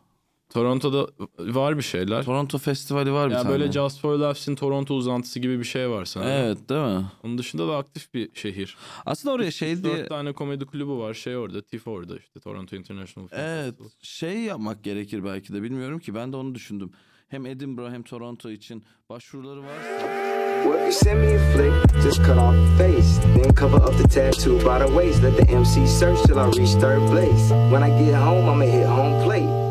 Toronto'da 0.49 1.07
var 1.39 1.77
bir 1.77 1.81
şeyler. 1.84 2.23
Toronto 2.26 2.57
Festivali 2.57 3.11
var 3.14 3.30
bir 3.30 3.35
ya 3.35 3.41
tane. 3.41 3.52
böyle 3.52 3.72
Just 3.72 4.02
for 4.02 4.18
Laughs'in 4.19 4.56
Toronto 4.56 4.93
uzantısı 4.95 5.39
gibi 5.39 5.60
bir 5.60 5.64
şey 5.64 5.89
var 5.89 6.06
sanırım. 6.06 6.31
Evet 6.31 6.69
değil 6.69 6.81
mi? 6.98 7.06
Onun 7.23 7.38
dışında 7.38 7.68
da 7.68 7.77
aktif 7.77 8.14
bir 8.14 8.30
şehir. 8.34 8.77
Aslında 9.06 9.35
oraya 9.35 9.52
şey 9.52 9.84
diye... 9.84 9.98
Dört 9.98 10.10
tane 10.10 10.34
komedi 10.34 10.65
kulübü 10.65 10.91
var. 10.91 11.14
Şey 11.14 11.38
orada, 11.38 11.61
TIFF 11.61 11.88
orada 11.88 12.18
işte 12.18 12.39
Toronto 12.39 12.76
International 12.76 13.27
Film 13.27 13.39
Evet 13.39 13.65
Festival. 13.69 13.89
şey 14.02 14.39
yapmak 14.39 14.84
gerekir 14.84 15.23
belki 15.23 15.53
de 15.53 15.64
bilmiyorum 15.64 15.99
ki 15.99 16.15
ben 16.15 16.34
de 16.34 16.38
onu 16.38 16.56
düşündüm. 16.56 16.91
Hem 17.31 17.45
Edinburgh 17.45 17.91
hem 17.93 18.03
Toronto 18.03 18.49
için 18.49 18.83
başvuruları 19.09 19.63
varsa 19.63 20.21
Well, 20.63 20.75
if 20.75 20.81
you 20.81 20.91
send 20.91 21.19
me 21.21 21.35
a 21.35 21.39
flick, 21.53 22.03
just 22.03 22.23
cut 22.23 22.37
off 22.37 22.55
the 22.55 22.83
face. 22.83 23.19
Then 23.35 23.53
cover 23.55 23.77
up 23.77 23.97
the 23.97 24.07
tattoo 24.07 24.57
by 24.57 24.79
the 24.79 24.87
waist. 24.87 25.23
Let 25.23 25.37
the 25.37 25.55
MC 25.55 25.87
search 25.87 26.21
till 26.23 26.37
I 26.37 26.45
reach 26.45 26.75
third 26.81 27.09
place. 27.09 27.51
When 27.71 27.83
I 27.83 27.89
get 28.05 28.13
home, 28.15 28.49
I'ma 28.49 28.65
hit 28.65 28.85
home 28.85 29.23
plate. 29.23 29.70